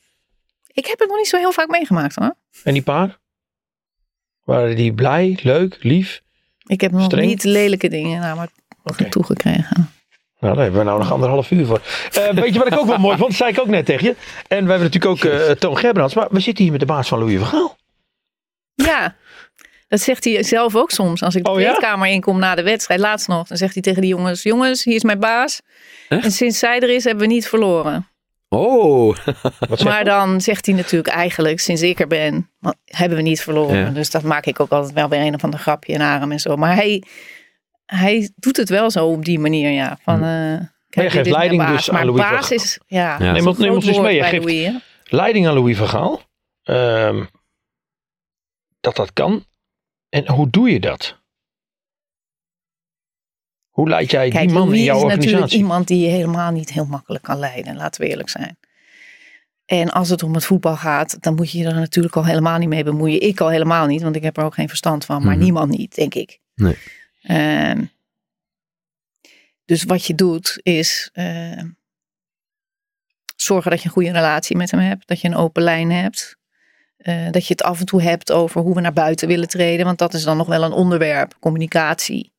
ik 0.68 0.86
heb 0.86 1.00
het 1.00 1.08
nog 1.08 1.18
niet 1.18 1.28
zo 1.28 1.38
heel 1.38 1.52
vaak 1.52 1.68
meegemaakt 1.68 2.16
hoor. 2.16 2.36
En 2.64 2.74
die 2.74 2.82
paar? 2.84 3.22
Waren 4.44 4.76
die 4.76 4.94
blij, 4.94 5.40
leuk, 5.44 5.78
lief? 5.82 6.22
Ik 6.66 6.82
heb 6.82 6.92
nog 6.92 7.04
Streng? 7.04 7.28
niet 7.28 7.44
lelijke 7.44 7.88
dingen 7.88 8.20
naar 8.20 8.36
me 8.36 8.48
Oké. 8.84 9.10
toegekregen. 9.10 9.92
Nou, 10.40 10.56
daar 10.56 10.64
hebben 10.64 10.80
we 10.82 10.88
nou 10.88 11.00
nog 11.00 11.12
anderhalf 11.12 11.52
uur 11.52 11.66
voor. 11.66 11.82
Eh, 12.14 12.30
weet 12.30 12.54
je 12.54 12.60
wat 12.60 12.68
ik 12.72 12.80
ook 12.80 12.88
wel 12.88 12.98
mooi 12.98 13.18
vond? 13.18 13.30
Dat 13.30 13.38
zei 13.38 13.52
ik 13.52 13.60
ook 13.60 13.68
net 13.68 13.86
tegen 13.86 14.06
je. 14.06 14.16
En 14.48 14.64
we 14.66 14.70
hebben 14.72 14.92
natuurlijk 14.92 15.06
ook 15.06 15.24
eh 15.32 15.52
Toon 15.52 15.78
Gerbrands. 15.78 16.14
Maar 16.14 16.28
we 16.32 16.40
zitten 16.40 16.64
hier 16.64 16.72
met 16.72 16.82
de 16.82 16.88
baas 16.88 17.08
van 17.08 17.20
Louis 17.20 17.38
van 17.38 17.48
Gaal. 17.48 17.76
Ja, 18.76 19.16
dat 19.88 20.02
zegt 20.02 20.24
hij 20.24 20.44
zelf 20.44 20.76
ook 20.76 20.92
soms. 20.92 21.24
Als 21.24 21.36
ik 21.36 21.44
de 21.44 21.50
Oh 21.50 21.60
ja? 21.60 22.06
inkom 22.06 22.40
na 22.40 22.56
de 22.56 22.64
wedstrijd, 22.64 23.00
laatst 23.00 23.28
nog, 23.28 23.48
dan 23.48 23.58
zegt 23.58 23.74
hij 23.74 23.82
tegen 23.82 24.02
die 24.02 24.10
jongens: 24.10 24.44
Jongens, 24.44 24.84
hier 24.84 24.96
is 24.96 25.04
mijn 25.04 25.20
baas. 25.20 25.62
Echt? 26.10 26.24
En 26.24 26.32
sinds 26.32 26.60
zij 26.60 26.80
er 26.80 26.90
is, 26.90 27.04
hebben 27.04 27.28
we 27.28 27.34
niet 27.34 27.48
verloren. 27.48 28.08
Oh, 28.54 29.16
Maar 29.84 29.98
je? 30.00 30.04
dan 30.06 30.42
zegt 30.42 30.66
hij 30.66 30.76
natuurlijk 30.76 31.14
eigenlijk, 31.16 31.60
sinds 31.60 31.82
ik 31.82 32.00
er 32.00 32.08
ben, 32.08 32.50
want 32.60 32.76
hebben 32.86 33.18
we 33.18 33.24
niet 33.24 33.42
verloren. 33.42 33.78
Ja. 33.78 33.90
Dus 33.90 34.12
dat 34.12 34.24
maak 34.24 34.46
ik 34.46 34.60
ook 34.60 34.72
altijd 34.72 34.94
wel 34.94 35.10
weer 35.10 35.20
een 35.22 35.34
of 35.36 35.44
ander 35.44 35.60
grapje 35.60 35.94
in 35.94 36.02
arm 36.02 36.32
en 36.32 36.40
zo. 36.40 36.56
Maar 36.56 36.76
hij, 36.76 37.04
hij 37.86 38.32
doet 38.36 38.58
het 38.58 38.70
wel 38.70 38.92
zo 38.92 39.08
op 39.08 39.26
die 39.26 39.40
manier, 39.40 39.70
ja. 39.72 39.98
Van, 40.04 40.24
eh, 40.24 40.60
kijk, 40.90 41.12
geeft 41.12 41.30
leiding 41.30 41.62
baas. 41.62 41.72
dus 41.76 41.90
aan 41.90 41.96
maar 41.96 42.06
Louis 42.06 42.22
baas 42.22 42.52
is, 42.52 42.80
ja, 42.88 43.18
Neem 43.18 43.34
ons- 43.48 43.58
neem 43.58 43.68
groot 43.68 43.76
ons 43.76 43.86
eens 43.88 44.00
mee. 44.00 44.24
geeft- 44.24 44.44
Louis. 44.46 44.72
Leiding 45.04 45.48
aan 45.48 45.54
Louis 45.54 45.78
van 45.78 45.88
Gaal. 45.90 46.22
Ehm, 46.64 47.24
dat 48.80 48.96
dat 48.96 49.14
kan. 49.14 49.46
En 50.10 50.30
hoe 50.32 50.50
doe 50.50 50.72
je 50.72 50.80
dat? 50.80 51.22
Hoe 53.74 53.90
leid 53.90 54.12
jij 54.12 54.30
Kijk, 54.30 54.48
die 54.48 54.54
man 54.58 54.64
Louis 54.64 54.80
in 54.80 54.84
jouw 54.86 54.96
is 54.96 55.02
natuurlijk 55.02 55.24
organisatie? 55.24 55.60
iemand 55.60 55.88
die 55.88 56.00
je 56.06 56.10
helemaal 56.10 56.52
niet 56.52 56.72
heel 56.74 56.86
makkelijk 56.86 57.24
kan 57.24 57.40
leiden, 57.40 57.76
laten 57.76 58.02
we 58.02 58.08
eerlijk 58.08 58.30
zijn. 58.30 58.58
En 59.66 59.92
als 59.92 60.10
het 60.10 60.24
om 60.24 60.34
het 60.34 60.46
voetbal 60.46 60.76
gaat, 60.76 61.22
dan 61.22 61.36
moet 61.36 61.52
je 61.52 61.58
je 61.58 61.66
er 61.66 61.74
natuurlijk 61.74 62.16
al 62.16 62.26
helemaal 62.26 62.58
niet 62.58 62.70
mee 62.70 62.84
bemoeien. 62.84 63.22
Ik 63.22 63.40
al 63.40 63.50
helemaal 63.50 63.86
niet, 63.86 64.02
want 64.02 64.16
ik 64.16 64.24
heb 64.24 64.38
er 64.38 64.44
ook 64.44 64.54
geen 64.54 64.68
verstand 64.68 65.06
van. 65.06 65.24
Maar 65.24 65.36
Mhm. 65.36 65.44
niemand 65.44 65.70
niet, 65.72 65.96
denk 65.96 66.14
ik. 66.14 66.40
Nee. 66.56 66.78
Ehm, 67.22 67.84
dus 69.66 69.84
wat 69.84 70.06
je 70.06 70.16
doet 70.16 70.60
is 70.64 71.10
ehm, 71.14 71.68
zorgen 73.36 73.72
dat 73.72 73.80
je 73.82 73.86
een 73.88 73.94
goede 73.94 74.12
relatie 74.12 74.56
met 74.58 74.72
hem 74.72 74.80
hebt. 74.80 75.08
Dat 75.08 75.22
je 75.22 75.28
een 75.28 75.36
open 75.36 75.64
lijn 75.64 75.92
hebt. 75.92 76.38
Eh, 76.98 77.30
dat 77.32 77.48
je 77.48 77.54
het 77.54 77.64
af 77.64 77.80
en 77.80 77.86
toe 77.86 78.02
hebt 78.02 78.32
over 78.32 78.62
hoe 78.62 78.76
we 78.76 78.82
naar 78.82 78.94
buiten 78.94 79.28
willen 79.28 79.48
treden. 79.48 79.86
Want 79.86 79.98
dat 79.98 80.14
is 80.14 80.24
dan 80.24 80.38
nog 80.38 80.48
wel 80.48 80.64
een 80.64 80.72
onderwerp, 80.72 81.36
communicatie. 81.40 82.33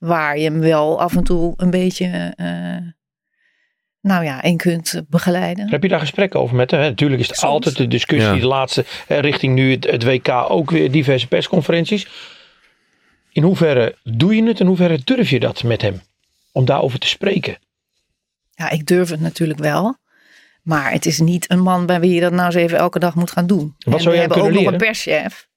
Waar 0.00 0.38
je 0.38 0.44
hem 0.44 0.60
wel 0.60 1.00
af 1.00 1.16
en 1.16 1.24
toe 1.24 1.54
een 1.56 1.70
beetje, 1.70 2.32
eh, 2.36 2.92
nou 4.00 4.24
ja, 4.24 4.42
in 4.42 4.56
kunt 4.56 5.02
begeleiden. 5.08 5.70
Heb 5.70 5.82
je 5.82 5.88
daar 5.88 6.00
gesprekken 6.00 6.40
over 6.40 6.56
met 6.56 6.70
hem? 6.70 6.80
hè? 6.80 6.88
Natuurlijk 6.88 7.20
is 7.20 7.26
het 7.28 7.36
Soms. 7.36 7.52
altijd 7.52 7.76
de 7.76 7.86
discussie, 7.88 8.32
Ja. 8.34 8.38
de 8.40 8.46
laatste, 8.46 8.84
hè, 9.06 9.18
richting 9.18 9.54
nu 9.54 9.70
het, 9.70 9.84
het 9.90 10.04
WK, 10.04 10.28
ook 10.28 10.70
weer 10.70 10.90
diverse 10.90 11.26
persconferenties. 11.26 12.08
In 13.32 13.42
hoeverre 13.42 13.96
doe 14.04 14.34
je 14.36 14.42
het 14.42 14.54
en 14.54 14.60
in 14.60 14.66
hoeverre 14.66 15.00
durf 15.04 15.30
je 15.30 15.40
dat 15.40 15.62
met 15.62 15.82
hem? 15.82 16.00
Om 16.52 16.64
daarover 16.64 16.98
te 16.98 17.06
spreken. 17.08 17.56
Ja, 18.50 18.70
ik 18.70 18.86
durf 18.86 19.08
het 19.10 19.20
natuurlijk 19.20 19.58
wel. 19.58 19.96
Maar 20.62 20.92
het 20.92 21.06
is 21.06 21.18
niet 21.18 21.50
een 21.50 21.60
man 21.62 21.86
bij 21.86 22.00
wie 22.00 22.14
je 22.14 22.20
dat 22.20 22.32
nou 22.32 22.44
eens 22.46 22.54
even 22.54 22.78
elke 22.78 22.98
dag 22.98 23.14
moet 23.14 23.30
gaan 23.30 23.46
doen. 23.46 23.74
Wat 23.78 23.94
En 23.94 24.00
zou 24.00 24.04
we 24.04 24.10
jij 24.10 24.20
hem 24.20 24.20
hebben 24.20 24.36
ook 24.36 24.42
kunnen 24.44 24.62
nog 24.62 24.72
een 24.72 24.78
leren? 24.78 24.86
perschef. 24.86 25.48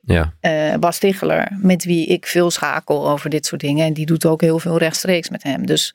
Ja. 0.00 0.34
eh, 0.40 0.74
Bas 0.74 0.98
Ticheler, 0.98 1.48
met 1.60 1.84
wie 1.84 2.06
ik 2.06 2.26
veel 2.26 2.50
schakel 2.50 3.08
over 3.08 3.30
dit 3.30 3.46
soort 3.46 3.60
dingen. 3.60 3.86
En 3.86 3.92
die 3.92 4.06
doet 4.06 4.26
ook 4.26 4.40
heel 4.40 4.58
veel 4.58 4.78
rechtstreeks 4.78 5.28
met 5.28 5.42
hem. 5.42 5.66
Dus 5.66 5.94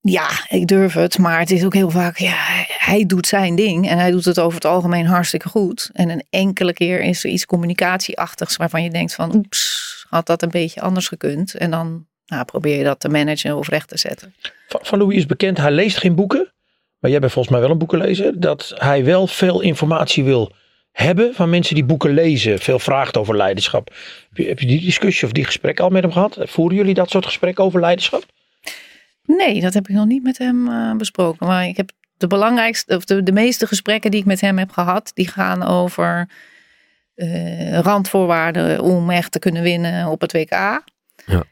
ja, 0.00 0.28
ik 0.48 0.66
durf 0.66 0.92
het. 0.92 1.18
Maar 1.18 1.38
het 1.38 1.50
is 1.50 1.64
ook 1.64 1.74
heel 1.74 1.90
vaak, 1.90 2.18
ja, 2.18 2.32
hij- 2.34 2.66
hij 2.78 3.06
doet 3.06 3.26
zijn 3.26 3.54
ding. 3.54 3.88
En 3.88 3.98
hij 3.98 4.10
doet 4.10 4.24
het 4.24 4.38
over 4.40 4.54
het 4.54 4.64
algemeen 4.64 5.06
hartstikke 5.06 5.48
goed. 5.48 5.90
En 5.92 6.08
een 6.10 6.24
enkele 6.30 6.72
keer 6.72 7.00
is 7.00 7.24
er 7.24 7.30
iets 7.30 7.46
communicatieachtigs 7.46 8.56
waarvan 8.56 8.82
je 8.82 8.90
denkt 8.90 9.14
van, 9.14 9.34
oeps, 9.34 10.06
had 10.08 10.26
dat 10.26 10.42
een 10.42 10.50
beetje 10.50 10.80
anders 10.80 11.08
gekund. 11.08 11.54
En 11.54 11.70
dan 11.70 12.06
nou, 12.26 12.44
probeer 12.44 12.78
je 12.78 12.84
dat 12.84 13.00
te 13.00 13.08
managen 13.08 13.56
of 13.56 13.68
recht 13.68 13.88
te 13.88 13.98
zetten. 13.98 14.34
Van, 14.68 14.80
van 14.82 14.98
Louis 14.98 15.16
is 15.16 15.26
bekend, 15.26 15.58
hij 15.58 15.70
leest 15.70 15.96
geen 15.98 16.14
boeken. 16.14 16.52
Maar 16.98 17.10
jij 17.10 17.20
bent 17.20 17.32
volgens 17.32 17.54
mij 17.54 17.62
wel 17.62 17.70
een 17.72 17.78
boekenlezer. 17.78 18.40
Dat 18.40 18.72
hij 18.76 19.04
wel 19.04 19.26
veel 19.26 19.60
informatie 19.60 20.24
wil 20.24 20.52
hebben 20.92 21.34
van 21.34 21.50
mensen 21.50 21.74
die 21.74 21.84
boeken 21.84 22.10
lezen. 22.14 22.58
Veel 22.58 22.78
vraagt 22.78 23.16
over 23.16 23.36
leiderschap. 23.36 23.88
Heb 24.28 24.36
je, 24.36 24.44
heb 24.48 24.58
je 24.60 24.66
die 24.66 24.80
discussie 24.80 25.26
of 25.26 25.32
die 25.32 25.44
gesprek 25.44 25.80
al 25.80 25.88
met 25.90 26.02
hem 26.02 26.12
gehad? 26.12 26.36
Voeren 26.40 26.76
jullie 26.76 26.94
dat 26.94 27.10
soort 27.10 27.26
gesprekken 27.26 27.64
over 27.64 27.80
leiderschap? 27.80 28.24
Nee, 29.24 29.60
dat 29.60 29.74
heb 29.74 29.88
ik 29.88 29.94
nog 29.94 30.06
niet 30.06 30.22
met 30.22 30.38
hem 30.38 30.68
eh, 30.68 30.96
besproken. 30.96 31.46
Maar 31.46 31.66
ik 31.66 31.76
heb 31.76 31.90
de 32.16 32.26
belangrijkste, 32.26 32.96
of 32.96 33.04
de, 33.04 33.22
de 33.22 33.32
meeste 33.32 33.66
gesprekken 33.66 34.10
die 34.10 34.20
ik 34.20 34.26
met 34.26 34.40
hem 34.40 34.58
heb 34.58 34.70
gehad, 34.70 35.10
die 35.14 35.28
gaan 35.28 35.62
over 35.62 36.28
eh, 37.14 37.78
randvoorwaarden 37.78 38.80
om 38.80 39.10
echt 39.10 39.32
te 39.32 39.38
kunnen 39.38 39.62
winnen 39.62 40.06
op 40.06 40.20
het 40.20 40.32
WK. 40.32 40.82
Ja. 41.26 41.44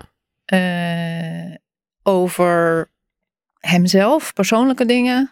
Eh, 0.44 1.54
over 2.02 2.90
hemzelf, 3.58 4.32
persoonlijke 4.32 4.84
dingen, 4.86 5.30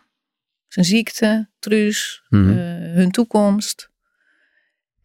zijn 0.69 0.87
ziekte, 0.87 1.49
truus, 1.59 2.23
Mhm. 2.29 2.51
eh, 2.51 2.57
hun 2.95 3.11
toekomst. 3.11 3.91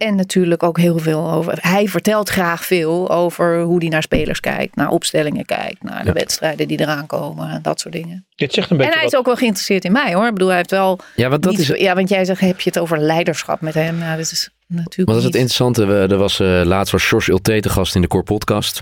En 0.02 0.16
natuurlijk 0.16 0.64
ook 0.64 0.78
heel 0.78 0.98
veel 0.98 1.32
over. 1.32 1.58
Hij 1.62 1.88
vertelt 1.88 2.30
graag 2.30 2.66
veel 2.66 3.10
over 3.12 3.62
hoe 3.62 3.80
hij 3.80 3.88
naar 3.88 4.02
spelers 4.02 4.40
kijkt, 4.40 4.76
naar 4.76 4.90
opstellingen 4.90 5.46
kijkt, 5.46 5.84
naar 5.84 6.02
de 6.02 6.08
Ja. 6.08 6.14
wedstrijden 6.14 6.68
die 6.68 6.80
eraan 6.80 7.06
komen, 7.06 7.50
en 7.50 7.62
dat 7.62 7.80
soort 7.80 7.94
dingen. 7.94 8.26
Dit 8.36 8.54
zegt 8.54 8.70
een 8.70 8.78
En 8.78 8.84
beetje 8.84 8.98
hij 9.00 9.08
is 9.08 9.16
ook 9.16 9.26
wel 9.26 9.36
geïnteresseerd 9.36 9.86
in 9.86 9.92
mij 9.92 10.14
hoor. 10.14 10.26
Ik 10.28 10.34
bedoel, 10.34 10.48
hij 10.48 10.58
heeft 10.58 10.72
wel. 10.72 11.00
ja, 11.16 11.30
want 11.30 11.44
dat 11.44 11.52
niet 11.52 11.70
is, 11.70 11.80
ja, 11.80 11.96
want 11.96 12.10
jij 12.10 12.26
zegt, 12.26 12.40
heb 12.40 12.62
je 12.62 12.70
het 12.70 12.80
over 12.80 13.00
leiderschap 13.00 13.62
met 13.62 13.74
hem? 13.74 13.98
Nou, 13.98 14.18
dat 14.18 14.32
is 14.32 14.50
natuurlijk. 14.68 15.10
Wat 15.10 15.18
is 15.18 15.24
het 15.24 15.36
interessante? 15.36 15.86
We, 15.86 15.94
er 15.94 16.18
was 16.18 16.40
eh, 16.40 16.62
laatst 16.64 16.92
was 16.92 17.08
George 17.08 17.32
Ulte 17.32 17.60
te 17.60 17.70
gast 17.70 17.96
in 17.96 18.02
de 18.02 18.08
Core 18.08 18.24
Podcast. 18.24 18.82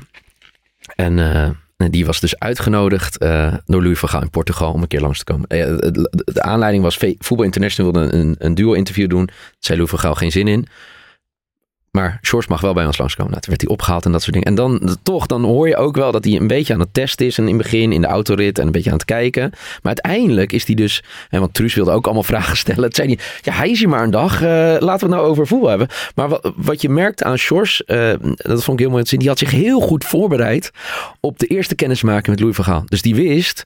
En 0.96 1.20
eh, 1.20 1.50
en 1.78 1.92
die 1.92 2.06
was 2.06 2.20
dus 2.20 2.40
uitgenodigd 2.40 3.18
eh, 3.18 3.54
door 3.66 3.82
Louis 3.82 4.00
van 4.00 4.10
Gaal 4.10 4.22
in 4.22 4.30
Portugal 4.30 4.74
om 4.74 4.82
een 4.82 4.88
keer 4.88 5.02
langs 5.02 5.18
te 5.18 5.24
komen. 5.24 5.48
Eh, 5.48 5.66
de, 5.78 6.24
de 6.26 6.42
aanleiding 6.42 6.84
was, 6.84 6.98
Voetbal 6.98 7.46
International 7.46 7.92
wilde 7.92 8.14
een, 8.14 8.36
een 8.40 8.56
duo-interview 8.56 9.10
doen. 9.10 9.26
Daar 9.26 9.36
zei 9.60 9.78
Louis 9.78 9.90
van 9.92 10.00
Gaal 10.00 10.16
geen 10.16 10.32
zin 10.32 10.48
in. 10.48 10.68
Maar 12.00 12.20
Sjors 12.22 12.48
mag 12.48 12.62
wel 12.62 12.74
bij 12.74 12.86
ons 12.86 12.98
langskomen. 12.98 13.32
Nou, 13.32 13.42
toen 13.44 13.54
werd 13.54 13.66
hij 13.66 13.72
opgehaald 13.72 14.06
en 14.06 14.12
dat 14.12 14.22
soort 14.22 14.34
dingen. 14.34 14.48
En 14.48 14.56
dan 14.56 14.98
toch, 15.04 15.26
dan 15.26 15.44
hoor 15.44 15.68
je 15.68 15.78
ook 15.78 15.96
wel 15.96 16.12
dat 16.12 16.24
hij 16.24 16.36
een 16.36 16.48
beetje 16.48 16.74
aan 16.74 16.80
het 16.80 16.94
testen 16.94 17.26
is. 17.26 17.38
En 17.38 17.48
in 17.48 17.54
het 17.54 17.64
begin 17.64 17.92
in 17.92 18.02
de 18.02 18.08
autorit 18.08 18.60
en 18.60 18.66
een 18.66 18.72
beetje 18.72 18.90
aan 18.90 18.96
het 18.96 19.06
kijken. 19.06 19.50
Maar 19.52 19.96
uiteindelijk 20.02 20.52
is 20.52 20.66
hij 20.66 20.76
dus... 20.76 21.04
En 21.30 21.40
want 21.40 21.54
Truus 21.54 21.74
wilde 21.74 21.92
ook 21.92 22.06
allemaal 22.06 22.24
vragen 22.34 22.58
stellen. 22.58 22.84
Het 22.84 22.98
hij, 22.98 23.18
ja, 23.42 23.54
hij 23.54 23.70
is 23.70 23.80
hier 23.80 23.90
maar 23.90 24.04
een 24.04 24.12
dag. 24.12 24.42
eh, 24.42 24.50
laten 24.50 24.84
we 24.84 24.90
het 24.90 25.10
nou 25.10 25.26
over 25.28 25.48
voetbal 25.48 25.70
hebben. 25.70 25.88
Maar 26.16 26.30
wat, 26.30 26.54
wat 26.56 26.82
je 26.82 26.90
merkt 26.90 27.24
aan 27.24 27.38
Sjors, 27.38 27.84
eh, 27.84 28.14
dat 28.36 28.64
vond 28.64 28.80
ik 28.80 28.86
heel 28.86 28.90
mooi 28.90 29.06
zien. 29.06 29.20
Die 29.20 29.30
had 29.30 29.40
zich 29.40 29.52
heel 29.52 29.80
goed 29.80 30.06
voorbereid 30.06 30.72
op 31.20 31.40
de 31.40 31.48
eerste 31.48 31.76
kennismaking 31.76 32.28
met 32.28 32.40
Louis 32.40 32.56
van 32.56 32.66
Gaal. 32.66 32.84
Dus 32.86 33.02
die 33.02 33.16
wist... 33.16 33.66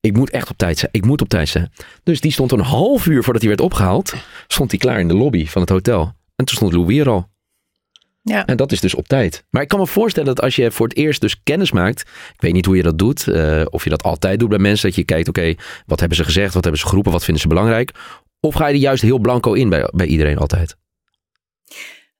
Ik 0.00 0.16
moet 0.16 0.30
echt 0.30 0.50
op 0.50 0.56
tijd 0.56 0.78
zijn. 0.78 0.90
Ik 0.92 1.04
moet 1.04 1.22
op 1.22 1.28
tijd 1.28 1.48
zijn. 1.48 1.72
Dus 2.02 2.20
die 2.20 2.32
stond 2.32 2.52
een 2.52 2.60
half 2.60 3.06
uur 3.06 3.22
voordat 3.22 3.42
hij 3.42 3.50
werd 3.50 3.62
opgehaald. 3.62 4.14
Stond 4.46 4.70
hij 4.70 4.80
klaar 4.80 5.00
in 5.00 5.08
de 5.08 5.14
lobby 5.14 5.46
van 5.46 5.60
het 5.60 5.70
hotel. 5.70 6.12
En 6.36 6.44
toen 6.44 6.56
stond 6.56 6.72
Louis 6.72 6.98
er 6.98 7.08
al. 7.08 7.32
Ja. 8.26 8.46
En 8.46 8.56
dat 8.56 8.72
is 8.72 8.80
dus 8.80 8.94
op 8.94 9.08
tijd. 9.08 9.44
Maar 9.50 9.62
ik 9.62 9.68
kan 9.68 9.78
me 9.78 9.86
voorstellen 9.86 10.34
dat 10.34 10.44
als 10.44 10.56
je 10.56 10.70
voor 10.70 10.88
het 10.88 10.96
eerst 10.96 11.20
dus 11.20 11.42
kennis 11.42 11.72
maakt. 11.72 12.00
Ik 12.34 12.40
weet 12.40 12.52
niet 12.52 12.66
hoe 12.66 12.76
je 12.76 12.82
dat 12.82 12.98
doet. 12.98 13.28
eh, 13.28 13.62
of 13.70 13.84
je 13.84 13.90
dat 13.90 14.02
altijd 14.02 14.38
doet 14.38 14.48
bij 14.48 14.58
mensen. 14.58 14.88
Dat 14.88 14.96
je 14.96 15.04
kijkt, 15.04 15.28
oké, 15.28 15.54
wat 15.86 16.00
hebben 16.00 16.18
ze 16.18 16.24
gezegd? 16.24 16.54
Wat 16.54 16.62
hebben 16.62 16.80
ze 16.80 16.86
geroepen? 16.86 17.12
Wat 17.12 17.24
vinden 17.24 17.42
ze 17.42 17.48
belangrijk? 17.48 17.90
Of 18.40 18.54
ga 18.54 18.66
je 18.66 18.74
er 18.74 18.80
juist 18.80 19.02
heel 19.02 19.18
blanco 19.18 19.52
in 19.52 19.68
bij, 19.68 19.88
bij 19.94 20.06
iedereen 20.06 20.38
altijd? 20.38 20.76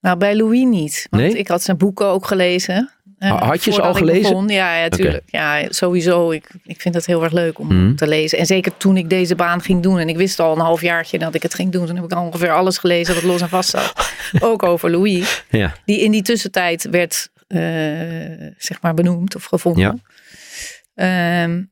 Nou, 0.00 0.16
bij 0.18 0.36
Louis 0.36 0.64
niet. 0.64 1.06
Want 1.10 1.22
Nee? 1.22 1.38
ik 1.38 1.48
had 1.48 1.62
zijn 1.62 1.76
boeken 1.76 2.06
ook 2.06 2.26
gelezen. 2.26 2.90
Eh, 3.24 3.30
Ha- 3.30 3.46
had 3.46 3.64
je 3.64 3.72
ze 3.72 3.82
al 3.82 3.94
gelezen? 3.94 4.22
begon. 4.22 4.48
Ja, 4.48 4.76
ja, 4.76 4.88
tuurlijk. 4.88 5.22
Ja, 5.26 5.62
sowieso. 5.68 6.30
Ik, 6.30 6.48
ik 6.64 6.80
vind 6.80 6.94
het 6.94 7.06
heel 7.06 7.22
erg 7.22 7.32
leuk 7.32 7.58
om 7.58 7.66
Mhm. 7.66 7.94
te 7.94 8.06
lezen. 8.08 8.38
En 8.38 8.46
zeker 8.46 8.76
toen 8.76 8.96
ik 8.96 9.10
deze 9.10 9.34
baan 9.34 9.62
ging 9.62 9.82
doen. 9.82 9.98
En 9.98 10.08
ik 10.08 10.16
wist 10.16 10.40
al 10.40 10.52
een 10.52 10.60
halfjaartje 10.60 11.18
dat 11.18 11.34
ik 11.34 11.42
het 11.42 11.54
ging 11.54 11.72
doen. 11.72 11.86
Toen 11.86 11.96
heb 11.96 12.04
ik 12.04 12.12
al 12.12 12.24
ongeveer 12.24 12.52
alles 12.52 12.78
gelezen 12.78 13.14
wat 13.14 13.22
los 13.22 13.40
en 13.40 13.48
vast 13.48 13.70
zat. 13.70 14.10
ook 14.40 14.62
over 14.62 14.90
Louis. 14.90 15.44
Ja. 15.50 15.74
Die 15.84 16.00
in 16.00 16.10
die 16.10 16.22
tussentijd 16.22 16.88
werd, 16.90 17.30
eh, 17.46 17.60
zeg 18.58 18.80
maar, 18.82 18.94
benoemd 18.94 19.36
of 19.36 19.44
gevonden. 19.44 19.82
Ja. 20.94 21.42
Ehm, 21.44 21.62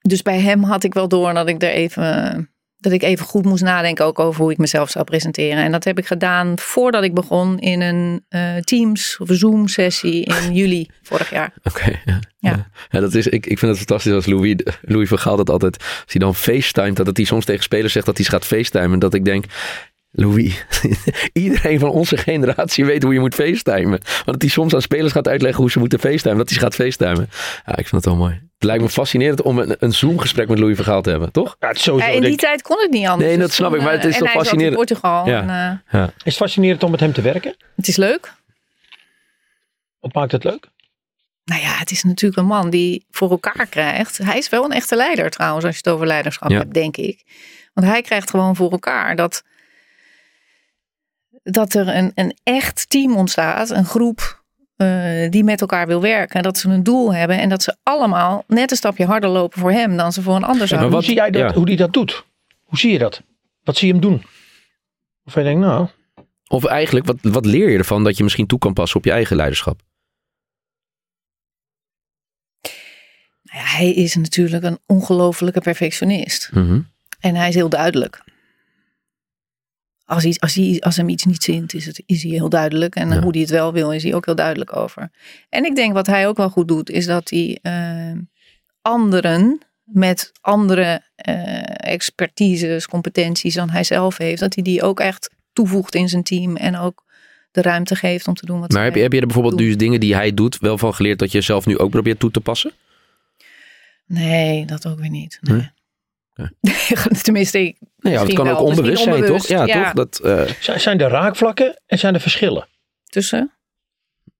dus 0.00 0.22
bij 0.22 0.40
hem 0.40 0.62
had 0.62 0.84
ik 0.84 0.94
wel 0.94 1.08
door 1.08 1.34
dat 1.34 1.48
ik 1.48 1.62
er 1.62 1.70
even 1.70 2.50
dat 2.82 2.92
ik 2.92 3.02
even 3.02 3.26
goed 3.26 3.44
moest 3.44 3.62
nadenken 3.62 4.04
ook 4.04 4.18
over 4.18 4.42
hoe 4.42 4.52
ik 4.52 4.58
mezelf 4.58 4.90
zou 4.90 5.04
presenteren. 5.04 5.64
En 5.64 5.72
dat 5.72 5.84
heb 5.84 5.98
ik 5.98 6.06
gedaan 6.06 6.58
voordat 6.58 7.02
ik 7.02 7.14
begon 7.14 7.58
in 7.58 7.80
een 7.80 8.24
eh, 8.28 8.56
Teams 8.56 9.16
of 9.18 9.28
Zoom 9.32 9.68
sessie 9.68 10.24
in 10.24 10.54
juli 10.58 10.88
vorig 11.02 11.30
jaar. 11.30 11.52
Oké. 11.62 12.00
ja. 12.04 12.18
Ja. 12.38 12.50
Ja. 12.50 12.68
Ja, 12.90 13.00
dat 13.00 13.14
is, 13.14 13.26
ik, 13.26 13.46
ik 13.46 13.58
vind 13.58 13.70
het 13.70 13.76
fantastisch 13.76 14.12
als 14.12 14.26
Louis, 14.26 14.56
Louis 14.82 15.08
van 15.08 15.18
Gaal 15.18 15.36
dat 15.36 15.50
altijd, 15.50 15.78
als 15.78 16.04
hij 16.06 16.20
dan 16.20 16.34
facetimet, 16.34 16.96
dat 16.96 17.16
hij 17.16 17.26
soms 17.26 17.44
tegen 17.44 17.62
spelers 17.62 17.92
zegt 17.92 18.06
dat 18.06 18.16
hij 18.16 18.26
gaat 18.26 18.44
facetimen. 18.44 18.98
Dat 18.98 19.14
ik 19.14 19.24
denk, 19.24 19.44
Louis, 20.14 20.64
iedereen 21.32 21.78
van 21.78 21.90
onze 21.90 22.16
generatie 22.16 22.84
weet 22.84 23.02
hoe 23.02 23.12
je 23.12 23.20
moet 23.20 23.34
facetimen. 23.34 23.90
Want 24.04 24.24
dat 24.24 24.40
hij 24.42 24.50
soms 24.50 24.74
aan 24.74 24.82
spelers 24.82 25.12
gaat 25.12 25.28
uitleggen 25.28 25.60
hoe 25.60 25.70
ze 25.70 25.78
moeten 25.78 25.98
facetimen. 25.98 26.36
Dat 26.38 26.48
hij 26.50 26.58
gaat 26.58 26.74
facetimen. 26.74 27.28
Ja, 27.66 27.70
ik 27.76 27.88
vind 27.88 27.90
het 27.90 28.04
wel 28.04 28.16
mooi. 28.16 28.32
Het 28.32 28.64
lijkt 28.70 28.82
me 28.82 28.88
fascinerend 28.88 29.42
om 29.42 29.58
een, 29.58 29.76
een 29.78 29.92
Zoom 29.92 30.18
gesprek 30.18 30.48
met 30.48 30.58
Louis 30.58 30.76
van 30.76 30.84
Gaal 30.84 31.02
te 31.02 31.10
hebben, 31.10 31.32
toch? 31.32 31.56
Ja, 31.60 31.68
het 31.68 31.76
is 31.76 31.82
sowieso, 31.82 32.06
Ja, 32.08 32.12
in 32.14 32.20
die 32.20 32.28
denk- 32.28 32.40
tijd 32.40 32.62
kon 32.62 32.80
het 32.80 32.90
niet 32.90 33.06
anders. 33.06 33.28
Nee, 33.28 33.38
dat 33.38 33.46
Dus 33.46 33.56
snap 33.56 33.68
toen, 33.70 33.78
ik, 33.78 33.84
maar 33.84 33.92
het 33.92 34.02
eh, 34.02 34.08
is 34.08 34.14
en 34.14 34.20
toch 34.20 34.30
fascinerend. 34.30 34.70
in 34.72 34.76
Portugal. 34.86 35.26
Ja. 35.28 35.40
En, 35.40 35.82
eh, 36.00 36.02
is 36.02 36.10
het 36.24 36.34
fascinerend 36.34 36.82
om 36.82 36.90
met 36.90 37.00
hem 37.00 37.12
te 37.12 37.20
werken? 37.22 37.56
het 37.76 37.88
is 37.88 37.96
leuk. 37.96 38.32
Wat 40.00 40.14
maakt 40.14 40.32
het 40.32 40.44
leuk? 40.44 40.68
Nou 41.44 41.60
ja, 41.62 41.72
het 41.78 41.90
is 41.90 42.02
natuurlijk 42.02 42.40
een 42.40 42.46
man 42.46 42.70
die 42.70 43.06
voor 43.10 43.30
elkaar 43.30 43.66
krijgt. 43.66 44.18
Hij 44.18 44.38
is 44.38 44.48
wel 44.48 44.64
een 44.64 44.72
echte 44.72 44.96
leider 44.96 45.30
trouwens, 45.30 45.64
als 45.64 45.74
je 45.74 45.80
het 45.84 45.92
over 45.94 46.06
leiderschap 46.06 46.50
Ja. 46.50 46.58
hebt, 46.58 46.74
denk 46.74 46.96
ik. 46.96 47.22
Want 47.74 47.86
hij 47.86 48.02
krijgt 48.02 48.30
gewoon 48.30 48.56
voor 48.56 48.70
elkaar 48.70 49.16
dat, 49.16 49.42
dat 51.42 51.74
er 51.74 51.88
een, 51.88 52.12
een 52.14 52.36
echt 52.42 52.90
team 52.90 53.16
ontstaat, 53.16 53.70
een 53.70 53.84
groep 53.84 54.42
eh, 54.76 55.30
die 55.30 55.44
met 55.44 55.60
elkaar 55.60 55.86
wil 55.86 56.00
werken. 56.00 56.36
En 56.36 56.42
dat 56.42 56.58
ze 56.58 56.68
een 56.68 56.82
doel 56.82 57.14
hebben 57.14 57.38
en 57.38 57.48
dat 57.48 57.62
ze 57.62 57.76
allemaal 57.82 58.44
net 58.46 58.70
een 58.70 58.76
stapje 58.76 59.04
harder 59.06 59.30
lopen 59.30 59.60
voor 59.60 59.72
hem 59.72 59.96
dan 59.96 60.12
ze 60.12 60.22
voor 60.22 60.36
een 60.36 60.42
ander 60.42 60.58
Maar 60.58 60.68
zouden. 60.68 60.90
wat- 60.90 60.98
hoe 60.98 61.08
zie 61.08 61.18
jij 61.20 61.30
dat, 61.30 61.42
ja. 61.50 61.52
hoe 61.56 61.66
die 61.66 61.76
dat 61.76 61.92
doet? 61.92 62.24
Hoe 62.64 62.78
zie 62.78 62.92
je 62.92 62.98
dat? 62.98 63.22
Wat 63.64 63.76
zie 63.76 63.86
je 63.86 63.92
hem 63.92 64.02
doen? 64.02 64.22
Of 65.24 65.34
je 65.34 65.42
denkt, 65.42 65.60
nou, 65.60 65.88
Of 66.48 66.64
eigenlijk, 66.64 67.06
wat, 67.06 67.16
wat 67.22 67.46
leer 67.46 67.70
je 67.70 67.78
ervan 67.78 68.04
dat 68.04 68.16
je 68.16 68.22
misschien 68.22 68.46
toe 68.46 68.58
kan 68.58 68.72
passen 68.72 68.98
op 68.98 69.04
je 69.04 69.10
eigen 69.10 69.36
leiderschap? 69.36 69.80
Nou 73.42 73.58
ja, 73.64 73.70
hij 73.76 73.92
is 73.92 74.14
natuurlijk 74.14 74.64
een 74.64 74.78
ongelofelijke 74.86 75.60
perfectionist. 75.60 76.50
Mhm. 76.52 76.80
En 77.20 77.34
hij 77.34 77.48
is 77.48 77.54
heel 77.54 77.68
duidelijk. 77.68 78.24
Als, 80.12 80.22
hij, 80.22 80.36
als, 80.38 80.54
hij, 80.54 80.80
als 80.80 80.96
hem 80.96 81.08
iets 81.08 81.24
niet 81.24 81.42
zint, 81.42 81.74
is, 81.74 81.86
het, 81.86 82.02
is 82.06 82.22
hij 82.22 82.32
heel 82.32 82.48
duidelijk. 82.48 82.94
En 82.94 83.08
Ja. 83.10 83.20
hoe 83.22 83.30
hij 83.30 83.40
het 83.40 83.50
wel 83.50 83.72
wil, 83.72 83.92
is 83.92 84.02
hij 84.02 84.14
ook 84.14 84.24
heel 84.26 84.34
duidelijk 84.34 84.76
over. 84.76 85.10
En 85.48 85.64
ik 85.64 85.74
denk 85.76 85.92
wat 85.92 86.06
hij 86.06 86.28
ook 86.28 86.36
wel 86.36 86.50
goed 86.50 86.68
doet, 86.68 86.90
is 86.90 87.06
dat 87.06 87.30
hij 87.30 87.58
eh, 87.62 88.18
anderen 88.82 89.60
met 89.84 90.32
andere 90.40 91.02
eh, 91.14 91.92
expertises, 91.92 92.86
competenties 92.86 93.54
dan 93.54 93.70
hij 93.70 93.84
zelf 93.84 94.16
heeft, 94.16 94.40
dat 94.40 94.54
hij 94.54 94.64
die 94.64 94.82
ook 94.82 95.00
echt 95.00 95.30
toevoegt 95.52 95.94
in 95.94 96.08
zijn 96.08 96.22
team 96.22 96.56
en 96.56 96.76
ook 96.76 97.04
de 97.50 97.62
ruimte 97.62 97.96
geeft 97.96 98.28
om 98.28 98.34
te 98.34 98.46
doen 98.46 98.60
wat 98.60 98.70
Maar 98.72 98.84
heb 98.84 98.94
je, 98.94 99.02
heb 99.02 99.12
je 99.12 99.20
er 99.20 99.26
bijvoorbeeld 99.26 99.58
doen. 99.58 99.66
dus 99.66 99.76
dingen 99.76 100.00
die 100.00 100.14
hij 100.14 100.34
doet 100.34 100.58
wel 100.58 100.78
van 100.78 100.94
geleerd 100.94 101.18
dat 101.18 101.32
je 101.32 101.40
zelf 101.40 101.66
nu 101.66 101.78
ook 101.78 101.90
probeert 101.90 102.18
toe 102.18 102.30
te 102.30 102.40
passen? 102.40 102.72
Nee, 104.06 104.64
dat 104.66 104.86
ook 104.86 104.98
weer 105.00 105.10
niet. 105.10 105.38
Nee? 105.40 105.56
Nee. 105.56 105.70
Tenminste, 107.22 107.58
ik, 107.60 107.76
Nee, 107.98 108.12
ja, 108.12 108.22
het 108.24 108.32
kan 108.32 108.48
ook 108.48 108.58
wel, 108.58 108.66
misschien 108.68 109.12
onbewust 109.12 109.46
zijn, 109.46 109.64
toch? 109.64 109.68
Ja, 109.68 109.78
ja. 109.80 109.84
toch? 109.84 109.92
Dat, 109.92 110.18
eh, 110.18 110.54
zijn- 110.60 110.80
zijn 110.80 111.00
er 111.00 111.08
raakvlakken 111.10 111.80
en 111.86 111.98
zijn 111.98 112.14
er 112.14 112.20
verschillen? 112.20 112.66
tussen. 113.04 113.52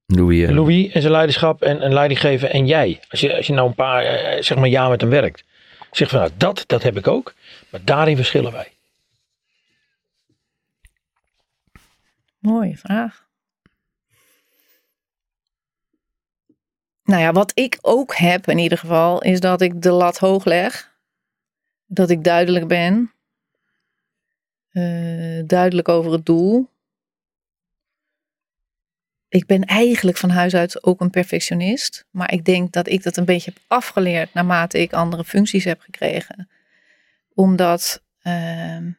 Louis, 0.06 0.48
eh, 0.48 0.54
Louis 0.54 0.92
en 0.92 1.00
zijn 1.00 1.12
leiderschap 1.12 1.62
en, 1.62 1.80
en 1.80 1.92
leiding 1.92 2.20
geven 2.20 2.50
en 2.52 2.66
jij. 2.66 3.00
Als 3.08 3.20
je, 3.20 3.36
als 3.36 3.46
je 3.46 3.52
nou 3.52 3.68
een 3.68 3.74
paar, 3.74 4.04
eh, 4.04 4.42
zeg 4.42 4.58
maar, 4.58 4.68
jaar 4.68 4.88
met 4.90 5.00
hem 5.00 5.10
werkt. 5.10 5.44
Zeg 5.90 6.08
van, 6.08 6.18
nou, 6.18 6.30
dat, 6.36 6.64
dat 6.66 6.82
heb 6.82 6.96
ik 6.96 7.06
ook. 7.08 7.34
Maar 7.70 7.80
daarin 7.84 8.16
verschillen 8.16 8.52
wij. 8.52 8.72
Mooie 12.38 12.76
vraag. 12.76 13.26
Nou 17.04 17.20
ja, 17.20 17.32
wat 17.32 17.52
ik 17.54 17.78
ook 17.80 18.14
heb 18.14 18.48
in 18.48 18.58
ieder 18.58 18.78
geval, 18.78 19.22
is 19.22 19.40
dat 19.40 19.60
ik 19.60 19.82
de 19.82 19.90
lat 19.90 20.18
hoog 20.18 20.44
leg. 20.44 20.91
Dat 21.94 22.10
ik 22.10 22.24
duidelijk 22.24 22.68
ben. 22.68 23.12
Eh, 24.70 25.42
duidelijk 25.46 25.88
over 25.88 26.12
het 26.12 26.26
doel. 26.26 26.70
Ik 29.28 29.46
ben 29.46 29.64
eigenlijk 29.64 30.16
van 30.16 30.30
huis 30.30 30.54
uit 30.54 30.84
ook 30.84 31.00
een 31.00 31.10
perfectionist. 31.10 32.06
Maar 32.10 32.32
ik 32.32 32.44
denk 32.44 32.72
dat 32.72 32.88
ik 32.88 33.02
dat 33.02 33.16
een 33.16 33.24
beetje 33.24 33.52
heb 33.54 33.62
afgeleerd 33.66 34.34
naarmate 34.34 34.80
ik 34.80 34.92
andere 34.92 35.24
functies 35.24 35.64
heb 35.64 35.80
gekregen. 35.80 36.48
Omdat 37.34 38.02
ehm, 38.22 38.90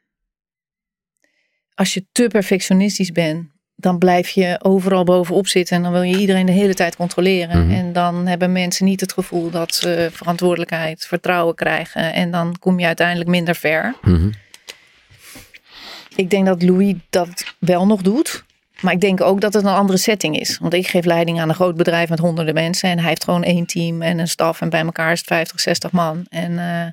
als 1.73 1.93
je 1.93 2.05
te 2.11 2.27
perfectionistisch 2.27 3.11
bent, 3.11 3.52
dan 3.83 3.97
blijf 3.97 4.29
je 4.29 4.59
overal 4.61 5.03
bovenop 5.03 5.47
zitten 5.47 5.77
en 5.77 5.83
dan 5.83 5.91
wil 5.91 6.01
je 6.01 6.17
iedereen 6.17 6.45
de 6.45 6.51
hele 6.51 6.73
tijd 6.73 6.95
controleren. 6.95 7.65
Mhm. 7.65 7.75
En 7.75 7.93
dan 7.93 8.27
hebben 8.27 8.51
mensen 8.51 8.85
niet 8.85 9.01
het 9.01 9.13
gevoel 9.13 9.49
dat 9.49 9.75
ze 9.75 10.09
verantwoordelijkheid, 10.11 11.05
vertrouwen 11.05 11.55
krijgen. 11.55 12.13
En 12.13 12.31
dan 12.31 12.55
kom 12.59 12.79
je 12.79 12.85
uiteindelijk 12.85 13.29
minder 13.29 13.55
ver. 13.55 13.95
mhm. 14.01 14.29
Ik 16.15 16.29
denk 16.29 16.45
dat 16.45 16.61
Louis 16.61 16.93
dat 17.09 17.55
wel 17.59 17.85
nog 17.85 18.01
doet. 18.01 18.43
Maar 18.81 18.93
ik 18.93 19.01
denk 19.01 19.21
ook 19.21 19.41
dat 19.41 19.53
het 19.53 19.63
een 19.63 19.69
andere 19.69 19.97
setting 19.97 20.39
is. 20.39 20.57
Want 20.57 20.73
ik 20.73 20.87
geef 20.87 21.05
leiding 21.05 21.39
aan 21.39 21.49
een 21.49 21.55
groot 21.55 21.75
bedrijf 21.75 22.09
met 22.09 22.19
honderden 22.19 22.53
mensen. 22.53 22.89
En 22.89 22.99
hij 22.99 23.07
heeft 23.07 23.23
gewoon 23.23 23.43
één 23.43 23.65
team 23.65 24.01
en 24.01 24.19
een 24.19 24.27
staf. 24.27 24.61
En 24.61 24.69
bij 24.69 24.81
elkaar 24.81 25.11
is 25.11 25.19
het 25.19 25.27
50, 25.27 25.59
60 25.59 25.91
man. 25.91 26.25
En 26.29 26.59
eh, 26.59 26.85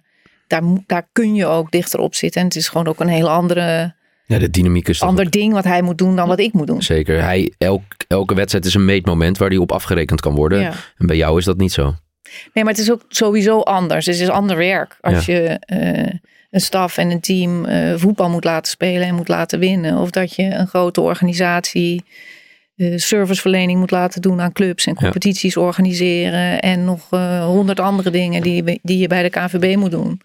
daar, 0.46 0.62
daar 0.86 1.08
kun 1.12 1.34
je 1.34 1.46
ook 1.46 1.70
dichter 1.70 2.00
op 2.00 2.14
zitten. 2.14 2.40
En 2.40 2.46
het 2.46 2.56
is 2.56 2.68
gewoon 2.68 2.86
ook 2.86 3.00
een 3.00 3.08
heel 3.08 3.30
andere, 3.30 3.94
Ja, 4.30 4.38
de 4.38 4.50
dynamiek 4.50 4.88
is 4.88 5.02
ander 5.02 5.30
ding 5.30 5.52
wat 5.52 5.64
hij 5.64 5.82
moet 5.82 5.98
doen 5.98 6.16
dan 6.16 6.28
wat 6.28 6.40
ik 6.40 6.52
moet 6.52 6.66
doen. 6.66 6.82
zeker. 6.82 7.22
Hij, 7.22 7.52
elk, 7.58 7.82
elke 8.08 8.34
wedstrijd 8.34 8.64
is 8.64 8.74
een 8.74 8.84
meetmoment 8.84 9.38
waar 9.38 9.48
hij 9.48 9.58
op 9.58 9.72
afgerekend 9.72 10.20
kan 10.20 10.34
worden. 10.34 10.60
Ja. 10.60 10.72
En 10.98 11.06
bij 11.06 11.16
jou 11.16 11.38
is 11.38 11.44
dat 11.44 11.56
niet 11.56 11.72
zo. 11.72 11.94
Nee, 12.54 12.64
maar 12.64 12.72
het 12.72 12.82
is 12.82 12.90
ook 12.90 13.04
sowieso 13.08 13.60
anders. 13.60 14.06
Het 14.06 14.20
is 14.20 14.28
ander 14.28 14.56
werk. 14.56 14.96
Als 15.00 15.26
je 15.26 15.40
eh, 15.60 16.12
een 16.50 16.60
staf 16.60 16.96
en 16.96 17.10
een 17.10 17.20
team 17.20 17.64
eh, 17.64 17.94
voetbal 17.96 18.30
moet 18.30 18.44
laten 18.44 18.70
spelen 18.70 19.06
en 19.08 19.14
moet 19.14 19.28
laten 19.28 19.58
winnen. 19.58 19.96
Of 19.98 20.10
dat 20.10 20.34
je 20.34 20.42
een 20.42 20.66
grote 20.66 21.00
organisatie 21.00 22.04
eh, 22.76 22.92
serviceverlening 22.96 23.78
moet 23.78 23.90
laten 23.90 24.22
doen 24.22 24.40
aan 24.40 24.52
clubs 24.52 24.86
en 24.86 24.92
Ja. 24.96 25.00
competities 25.02 25.56
organiseren. 25.56 26.60
En 26.60 26.84
nog 26.84 27.08
honderd 27.44 27.80
andere 27.80 28.10
dingen 28.10 28.42
die, 28.42 28.64
je- 28.64 28.78
die 28.82 28.98
je 28.98 29.06
bij 29.06 29.22
de 29.22 29.30
KVB 29.30 29.76
moet 29.76 29.90
doen. 29.90 30.20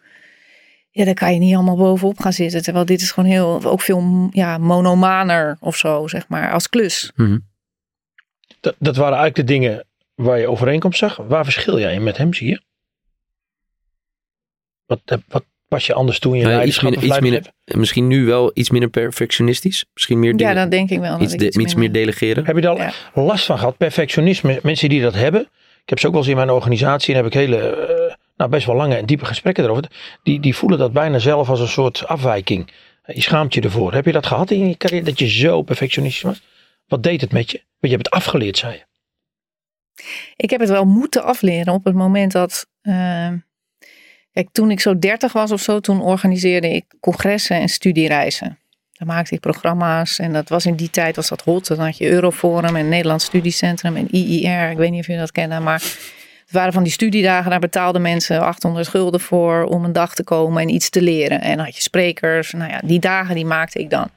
Ja, 0.97 1.05
daar 1.05 1.13
kan 1.13 1.33
je 1.33 1.39
niet 1.39 1.53
allemaal 1.55 1.75
bovenop 1.77 2.19
gaan 2.19 2.33
zitten. 2.33 2.61
Terwijl 2.63 2.85
dit 2.85 3.01
is 3.01 3.11
gewoon 3.11 3.29
heel, 3.29 3.63
ook 3.63 3.81
veel 3.81 4.29
ja, 4.31 4.57
monomaner 4.57 5.57
of 5.59 5.75
zo, 5.77 6.07
zeg 6.07 6.27
maar, 6.27 6.51
als 6.51 6.69
klus. 6.69 7.11
Mhm. 7.15 7.37
Dat, 8.59 8.75
dat 8.79 8.95
waren 8.95 9.17
eigenlijk 9.17 9.47
de 9.47 9.53
dingen 9.53 9.85
waar 10.15 10.39
je 10.39 10.47
overeenkomst 10.49 10.99
zag. 10.99 11.15
Waar 11.15 11.43
verschil 11.43 11.79
jij 11.79 11.93
in 11.93 12.03
met 12.03 12.17
hem, 12.17 12.33
zie 12.33 12.49
je? 12.49 12.61
Wat, 14.85 14.99
heb- 15.05 15.21
wat, 15.27 15.43
Pas 15.67 15.85
je 15.85 15.93
anders 15.93 16.19
toe 16.19 16.33
in 16.33 16.39
je 16.39 16.45
Nou, 16.45 16.63
iets 16.63 16.81
minder, 16.81 17.03
iets 17.03 17.19
minder, 17.19 17.51
misschien 17.65 18.07
nu 18.07 18.25
wel 18.25 18.51
iets 18.53 18.69
minder 18.69 18.89
perfectionistisch. 18.89 19.85
Misschien 19.93 20.19
meer 20.19 20.31
Ja, 20.31 20.37
dingen, 20.37 20.55
dat 20.55 20.71
denk 20.71 20.89
ik 20.89 20.99
wel. 20.99 21.11
dat 21.11 21.21
iets, 21.21 21.33
ik 21.33 21.39
de- 21.53 21.59
iets 21.61 21.75
meer 21.75 21.91
delegeren. 21.91 22.45
Heb 22.45 22.55
je 22.55 22.61
daar 22.61 22.77
Ja. 22.77 22.91
last 23.13 23.45
van 23.45 23.57
gehad? 23.57 23.77
Perfectionisme, 23.77 24.59
mensen 24.63 24.89
die 24.89 25.01
dat 25.01 25.13
hebben. 25.13 25.41
Ik 25.81 25.89
heb 25.89 25.99
ze 25.99 26.05
ook 26.07 26.11
wel 26.13 26.21
eens 26.21 26.29
in 26.31 26.35
mijn 26.37 26.49
organisatie 26.49 27.15
en 27.15 27.23
heb 27.23 27.33
ik 27.33 27.33
hele, 27.39 27.57
eh, 27.57 28.04
nou 28.35 28.49
best 28.49 28.65
wel 28.65 28.75
lange 28.75 28.95
en 28.95 29.05
diepe 29.05 29.25
gesprekken 29.25 29.63
erover. 29.63 29.91
Die, 30.23 30.39
die 30.39 30.55
voelen 30.55 30.79
dat 30.79 30.93
bijna 30.93 31.19
zelf 31.19 31.49
als 31.49 31.59
een 31.59 31.67
soort 31.67 32.07
afwijking. 32.07 32.71
Je 33.05 33.21
schaamt 33.21 33.53
je 33.53 33.61
ervoor. 33.61 33.93
Heb 33.93 34.05
je 34.05 34.11
dat 34.11 34.25
gehad 34.25 34.51
in 34.51 34.67
je 34.67 34.77
carrière, 34.77 35.05
dat 35.05 35.19
je 35.19 35.29
zo 35.29 35.61
perfectionistisch 35.61 36.21
was? 36.21 36.41
Wat 36.87 37.03
deed 37.03 37.21
het 37.21 37.31
met 37.31 37.51
je? 37.51 37.57
Want 37.57 37.67
je 37.79 37.89
hebt 37.89 38.05
het 38.05 38.13
afgeleerd, 38.13 38.57
zei 38.57 38.73
je. 38.73 38.83
Ik 40.35 40.49
heb 40.49 40.59
het 40.59 40.69
wel 40.69 40.85
moeten 40.85 41.23
afleren 41.23 41.73
op 41.73 41.83
het 41.85 41.95
moment 41.95 42.31
dat. 42.31 42.67
eh, 42.81 43.31
kijk, 44.33 44.49
toen 44.51 44.71
ik 44.71 44.79
zo 44.79 44.99
30 44.99 45.33
was 45.33 45.51
of 45.51 45.61
zo, 45.61 45.79
toen 45.79 46.01
organiseerde 46.01 46.69
ik 46.69 46.85
congressen 46.99 47.59
en 47.59 47.69
studiereizen. 47.69 48.59
Dan 48.91 49.07
maakte 49.07 49.33
ik 49.33 49.39
programma's 49.39 50.19
en 50.19 50.33
dat 50.33 50.49
was 50.49 50.65
in 50.65 50.75
die 50.75 50.89
tijd 50.89 51.15
was 51.15 51.27
dat 51.27 51.41
hot. 51.41 51.67
Dan 51.67 51.79
had 51.79 51.97
je 51.97 52.09
Euroforum 52.09 52.75
en 52.75 52.89
Nederlands 52.89 53.25
Studiecentrum 53.25 53.95
en 53.95 54.07
IIR. 54.11 54.69
Ik 54.71 54.77
weet 54.77 54.91
niet 54.91 54.99
of 54.99 55.07
je 55.07 55.17
dat 55.17 55.31
kennen, 55.31 55.63
maar 55.63 55.83
het 56.45 56.53
waren 56.53 56.73
van 56.73 56.83
die 56.83 56.91
studiedagen. 56.91 57.49
Daar 57.49 57.59
betaalden 57.59 58.01
mensen 58.01 58.41
800 58.41 58.87
gulden 58.87 59.19
voor 59.19 59.63
om 59.63 59.83
een 59.83 59.93
dag 59.93 60.15
te 60.15 60.23
komen 60.23 60.61
en 60.61 60.69
iets 60.69 60.89
te 60.89 61.01
leren. 61.01 61.41
En 61.41 61.59
had 61.59 61.75
je 61.75 61.81
sprekers. 61.81 62.51
Nou 62.51 62.71
ja, 62.71 62.81
die 62.83 62.99
dagen 62.99 63.35
die 63.35 63.45
maakte 63.45 63.79
ik 63.79 63.89
dan. 63.89 64.09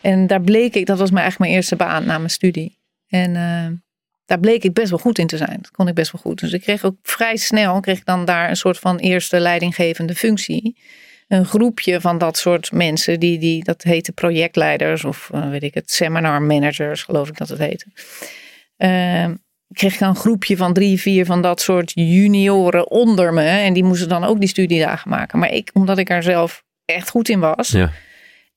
En 0.00 0.26
daar 0.26 0.40
bleek 0.40 0.74
ik, 0.74 0.86
dat 0.86 0.98
was 0.98 1.10
eigenlijk 1.10 1.38
mijn 1.38 1.52
eerste 1.52 1.76
baan 1.76 2.04
na 2.04 2.18
mijn 2.18 2.30
studie. 2.30 2.78
En 3.08 3.36
eh, 3.36 3.66
daar 4.24 4.40
bleek 4.40 4.64
ik 4.64 4.72
best 4.72 4.90
wel 4.90 4.98
goed 4.98 5.18
in 5.18 5.26
te 5.26 5.36
zijn. 5.36 5.58
Dat 5.60 5.70
kon 5.70 5.88
ik 5.88 5.94
best 5.94 6.12
wel 6.12 6.20
goed. 6.20 6.40
Dus 6.40 6.52
ik 6.52 6.60
kreeg 6.60 6.84
ook 6.84 6.96
vrij 7.02 7.36
snel, 7.36 7.80
kreeg 7.80 8.04
dan 8.04 8.24
daar 8.24 8.48
een 8.48 8.56
soort 8.56 8.78
van 8.78 8.96
eerste 8.96 9.40
leidinggevende 9.40 10.14
functie. 10.14 10.76
Een 11.28 11.44
groepje 11.44 12.00
van 12.00 12.18
dat 12.18 12.38
soort 12.38 12.72
mensen, 12.72 13.20
die, 13.20 13.38
die, 13.38 13.64
dat 13.64 13.82
heette 13.82 14.12
projectleiders 14.12 15.04
of 15.04 15.30
eh, 15.32 15.50
weet 15.50 15.62
ik 15.62 15.74
het, 15.74 15.90
seminar 15.90 16.42
managers, 16.42 17.02
geloof 17.02 17.28
ik 17.28 17.36
dat 17.36 17.48
het 17.48 17.58
heette. 17.58 17.86
Ehm, 19.68 19.78
kreeg 19.78 19.92
ik 19.92 19.98
dan 19.98 20.08
een 20.08 20.16
groepje 20.16 20.56
van 20.56 20.72
drie, 20.72 21.00
vier 21.00 21.24
van 21.26 21.42
dat 21.42 21.60
soort 21.60 21.92
junioren 21.94 22.90
onder 22.90 23.32
me. 23.32 23.42
En 23.44 23.72
die 23.72 23.84
moesten 23.84 24.08
dan 24.08 24.24
ook 24.24 24.40
die 24.40 24.48
studiedagen 24.48 25.10
maken. 25.10 25.38
Maar 25.38 25.52
ik, 25.52 25.70
omdat 25.72 25.98
ik 25.98 26.10
er 26.10 26.22
zelf 26.22 26.64
echt 26.84 27.10
goed 27.10 27.28
in 27.28 27.40
was, 27.40 27.68
Ja. 27.68 27.90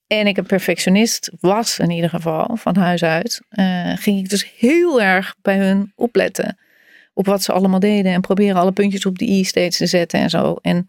en 0.08 0.28
ik 0.28 0.38
een 0.38 0.46
perfectionist 0.46 1.32
was 1.40 1.80
in 1.80 1.90
ieder 1.90 2.10
geval, 2.10 2.56
van 2.58 2.76
huis 2.76 3.04
uit, 3.04 3.42
eh, 3.50 3.92
ging 3.96 4.20
ik 4.20 4.30
dus 4.30 4.52
heel 4.58 5.02
erg 5.02 5.36
bij 5.42 5.58
hun 5.58 5.92
opletten. 5.96 6.58
Op 7.14 7.26
wat 7.26 7.44
ze 7.44 7.52
allemaal 7.52 7.80
deden 7.80 8.12
en 8.14 8.22
proberen 8.22 8.56
alle 8.56 8.72
puntjes 8.72 9.06
op 9.06 9.18
de 9.20 9.26
i 9.26 9.44
steeds 9.44 9.78
te 9.78 9.86
zetten 9.86 10.20
en 10.20 10.30
zo. 10.30 10.56
En 10.62 10.88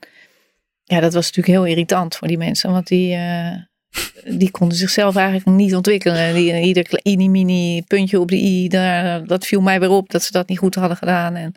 ja, 0.85 1.00
dat 1.00 1.12
was 1.14 1.26
natuurlijk 1.26 1.57
heel 1.57 1.67
irritant 1.67 2.17
voor 2.17 2.29
die 2.29 2.38
mensen, 2.38 2.71
want 2.73 2.87
die, 2.87 3.14
eh, 3.14 3.52
die 4.25 4.51
konden 4.51 4.77
zichzelf 4.77 5.17
eigenlijk 5.17 5.57
niet 5.57 5.75
ontwikkelen. 5.75 6.35
Die, 6.35 6.61
ieder 6.61 6.83
kleine 6.83 7.29
mini 7.29 7.83
puntje 7.83 8.21
op 8.21 8.29
de 8.29 8.37
i, 8.37 8.69
daar, 8.69 9.25
dat 9.27 9.47
viel 9.47 9.61
mij 9.61 9.81
weer 9.81 9.91
op 9.91 10.11
dat 10.11 10.23
ze 10.23 10.33
dat 10.33 10.49
niet 10.49 10.59
goed 10.59 10.75
hadden 10.75 10.97
gedaan. 10.97 11.35
En 11.35 11.55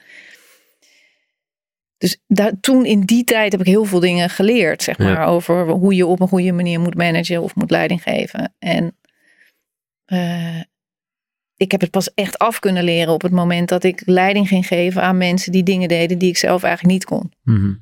dus 1.98 2.18
daar, 2.27 2.51
toen 2.62 2.86
in 2.86 3.01
die 3.01 3.24
tijd 3.24 3.51
heb 3.51 3.62
ik 3.62 3.68
heel 3.68 3.86
veel 3.86 4.00
dingen 4.00 4.30
geleerd, 4.30 4.84
zeg 4.84 4.98
maar, 4.98 5.12
Ja. 5.12 5.25
over 5.25 5.70
hoe 5.70 5.96
je 5.96 6.06
op 6.06 6.20
een 6.20 6.27
goede 6.27 6.51
manier 6.51 6.80
moet 6.80 6.96
managen 6.96 7.42
of 7.42 7.56
moet 7.56 7.72
leiding 7.72 8.04
geven. 8.04 8.54
En 8.60 8.98
eh, 10.06 10.62
ik 11.56 11.72
heb 11.72 11.82
het 11.82 11.92
pas 11.92 12.13
echt 12.13 12.38
af 12.38 12.60
kunnen 12.60 12.84
leren 12.84 13.13
op 13.13 13.22
het 13.22 13.32
moment 13.32 13.70
dat 13.70 13.84
ik 13.84 14.01
leiding 14.06 14.48
ging 14.48 14.68
geven 14.68 15.01
aan 15.01 15.18
mensen 15.18 15.51
die 15.51 15.63
dingen 15.63 15.88
deden 15.88 16.18
die 16.18 16.30
ik 16.30 16.38
zelf 16.38 16.63
eigenlijk 16.63 16.94
niet 16.94 17.06
kon. 17.06 17.32
Mhm. 17.44 17.74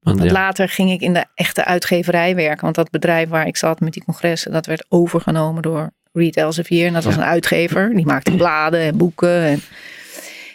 Want, 0.00 0.18
Want 0.18 0.30
ja. 0.30 0.36
later 0.36 0.68
ging 0.68 0.90
ik 0.90 1.00
in 1.00 1.12
de 1.12 1.24
echte 1.34 1.64
uitgeverij 1.64 2.34
werken, 2.34 2.62
want 2.62 2.74
dat 2.74 2.90
bedrijf 2.90 3.28
waar 3.28 3.46
ik 3.46 3.56
zat 3.56 3.80
met 3.80 3.92
die 3.92 4.04
congressen, 4.04 4.52
dat 4.52 4.66
werd 4.66 4.84
overgenomen 4.88 5.62
door 5.62 5.90
Reed 6.12 6.36
Elsevier. 6.36 6.86
En 6.86 6.92
dat 6.92 7.04
was 7.04 7.16
een 7.16 7.22
uitgever, 7.22 7.94
die 7.94 8.06
maakte 8.06 8.36
bladen 8.36 8.80
en 8.80 8.96
boeken. 8.96 9.42
En, 9.42 9.60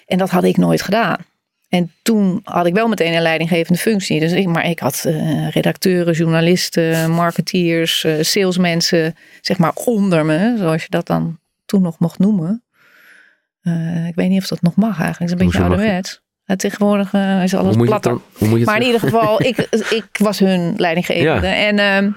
en 0.05 0.17
dat 0.17 0.29
had 0.29 0.43
ik 0.43 0.57
nooit 0.57 0.81
gedaan. 0.81 1.17
En 1.69 1.91
toen 2.01 2.39
had 2.43 2.65
ik 2.65 2.73
wel 2.73 2.87
meteen 2.87 3.13
een 3.13 3.21
leidinggevende 3.21 3.79
functie. 3.79 4.19
Dus 4.19 4.31
ik, 4.31 4.47
maar 4.47 4.65
ik 4.65 4.79
had 4.79 5.03
eh, 5.05 5.49
redacteuren, 5.49 6.13
journalisten, 6.13 7.11
marketeers, 7.11 8.03
eh, 8.03 8.13
salesmensen, 8.21 9.15
zeg 9.41 9.57
maar 9.57 9.73
onder 9.73 10.25
me, 10.25 10.55
zoals 10.57 10.81
je 10.81 10.89
dat 10.89 11.07
dan 11.07 11.39
toen 11.65 11.81
nog 11.81 11.99
mocht 11.99 12.19
noemen. 12.19 12.63
Eh, 13.61 14.07
ik 14.07 14.15
weet 14.15 14.29
niet 14.29 14.41
of 14.41 14.47
dat 14.47 14.61
nog 14.61 14.75
mag 14.75 14.99
eigenlijk. 14.99 15.19
Het 15.19 15.25
is 15.27 15.31
een 15.31 15.37
beetje 15.37 15.57
Hoezo 15.57 15.75
ouderwets. 15.75 16.21
Eh, 16.45 16.55
tegenwoordig 16.55 17.13
eh, 17.13 17.43
is 17.43 17.53
alles 17.53 17.75
platter. 17.75 18.11
dan, 18.11 18.21
hoe 18.33 18.47
moet 18.47 18.59
je 18.59 18.63
het 18.63 18.65
Maar 18.65 18.79
in 18.79 18.85
ieder 18.85 18.99
geval, 18.99 19.41
ik, 19.51 19.57
ik 19.89 20.05
was 20.17 20.39
hun 20.39 20.73
leidinggevende. 20.77 21.47
En, 21.47 21.79
ehm, 21.79 22.11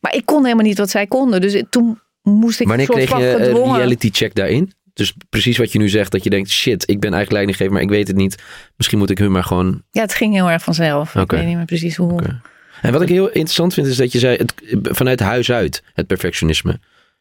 maar 0.00 0.14
ik 0.14 0.26
kon 0.26 0.44
helemaal 0.44 0.64
niet 0.64 0.78
wat 0.78 0.90
zij 0.90 1.06
konden. 1.06 1.40
Dus 1.40 1.62
toen 1.70 2.00
moest 2.22 2.60
ik 2.60 2.68
Wanneer 2.68 2.86
kreeg 2.86 3.18
je 3.18 3.28
een 3.30 3.44
gedwongen... 3.44 3.76
reality 3.76 4.10
check 4.12 4.34
daarin? 4.34 4.72
Dus 4.92 5.14
precies 5.28 5.58
wat 5.58 5.72
je 5.72 5.78
nu 5.78 5.88
zegt, 5.88 6.12
dat 6.12 6.24
je 6.24 6.30
denkt, 6.30 6.50
shit, 6.50 6.82
ik 6.82 7.00
ben 7.00 7.12
eigenlijk 7.12 7.32
leidinggever, 7.32 7.72
maar 7.72 7.82
ik 7.82 7.88
weet 7.88 8.08
het 8.08 8.16
niet. 8.16 8.42
Misschien 8.76 8.98
moet 8.98 9.10
ik 9.10 9.18
hun 9.18 9.32
maar 9.32 9.44
gewoon... 9.44 9.82
Ja, 9.90 10.00
het 10.00 10.14
ging 10.14 10.34
heel 10.34 10.50
erg 10.50 10.62
vanzelf. 10.62 11.14
Ik 11.14 11.30
weet 11.30 11.46
niet 11.46 11.56
meer 11.56 11.64
precies 11.64 11.96
hoe. 11.96 12.40
En 12.82 12.92
wat 12.92 13.02
ik 13.02 13.08
heel 13.08 13.26
interessant 13.26 13.74
vind, 13.74 13.86
is 13.86 13.96
dat 13.96 14.12
je 14.12 14.18
zei, 14.18 14.36
het, 14.36 14.54
vanuit 14.82 15.20
huis 15.20 15.50
uit, 15.50 15.82
het 15.94 16.06
perfectionisme. 16.06 16.80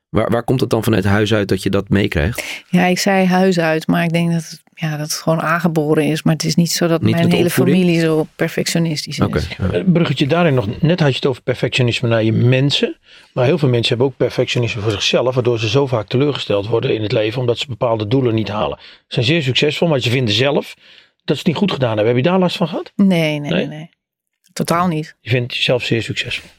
Waar, 0.09 0.29
waar 0.31 0.43
komt 0.43 0.61
het 0.61 0.69
dan 0.69 0.83
vanuit 0.83 1.03
huis 1.05 1.33
uit 1.33 1.47
dat 1.47 1.63
je 1.63 1.69
dat 1.69 1.89
meekrijgt? 1.89 2.63
Ja, 2.69 2.85
ik 2.85 2.99
zei 2.99 3.25
huis 3.25 3.59
uit, 3.59 3.87
maar 3.87 4.03
ik 4.03 4.11
denk 4.13 4.31
dat 4.31 4.41
het, 4.49 4.61
ja, 4.75 4.89
dat 4.91 4.99
het 4.99 5.13
gewoon 5.13 5.41
aangeboren 5.41 6.03
is. 6.05 6.23
Maar 6.23 6.33
het 6.33 6.43
is 6.43 6.55
niet 6.55 6.71
zo 6.71 6.87
dat 6.87 7.01
Niet 7.01 7.15
mijn 7.15 7.31
hele 7.31 7.45
opvoeding? 7.45 7.77
familie 7.77 7.99
zo 8.01 8.27
perfectionistisch 8.35 9.19
is. 9.19 9.47
Ja. 9.57 9.69
Eh, 9.71 9.81
Bruggetje 9.85 10.27
daarin 10.27 10.53
nog, 10.53 10.81
net 10.81 10.99
had 10.99 11.09
je 11.09 11.15
het 11.15 11.25
over 11.25 11.41
perfectionisme 11.41 12.09
naar 12.09 12.23
je 12.23 12.31
mensen. 12.31 12.97
Maar 13.33 13.45
heel 13.45 13.57
veel 13.57 13.69
mensen 13.69 13.89
hebben 13.89 14.07
ook 14.07 14.17
perfectionisme 14.17 14.81
voor 14.81 14.91
zichzelf. 14.91 15.33
Waardoor 15.35 15.59
ze 15.59 15.69
zo 15.69 15.87
vaak 15.87 16.07
teleurgesteld 16.07 16.67
worden 16.67 16.93
in 16.95 17.01
het 17.01 17.11
leven. 17.11 17.39
Omdat 17.39 17.57
ze 17.57 17.65
bepaalde 17.67 18.07
doelen 18.07 18.35
niet 18.35 18.47
halen. 18.49 18.77
Ze 18.79 19.03
zijn 19.07 19.25
zeer 19.25 19.41
succesvol, 19.43 19.87
maar 19.87 19.99
ze 19.99 20.09
vinden 20.09 20.33
zelf 20.33 20.73
dat 21.23 21.35
ze 21.35 21.41
het 21.41 21.45
niet 21.45 21.55
goed 21.55 21.71
gedaan 21.71 21.95
hebben. 21.95 22.07
Heb 22.15 22.15
je 22.23 22.29
daar 22.29 22.39
last 22.39 22.57
van 22.57 22.67
gehad? 22.67 22.91
Nee, 22.95 23.39
Nee? 23.39 23.67
nee. 23.67 23.89
Totaal 24.53 24.87
niet. 24.87 25.15
Je 25.21 25.29
vindt 25.29 25.55
jezelf 25.55 25.83
zeer 25.83 26.03
succesvol. 26.03 26.49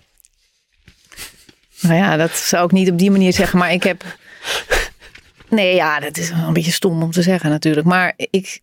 Nou 1.81 1.95
ja, 1.95 2.17
dat 2.17 2.31
zou 2.37 2.65
ik 2.65 2.71
niet 2.73 2.91
op 2.91 2.99
die 2.99 3.11
manier 3.11 3.33
zeggen, 3.33 3.59
maar 3.59 3.73
ik 3.73 3.83
heb. 3.83 4.05
Nee, 5.49 5.75
ja, 5.75 6.01
dat 6.01 6.17
is 6.17 6.31
wel 6.31 6.47
een 6.47 6.53
beetje 6.53 6.73
stom 6.73 7.03
om 7.03 7.11
te 7.11 7.23
zeggen 7.23 7.51
natuurlijk. 7.51 7.87
Maar 7.87 8.13
ik. 8.17 8.61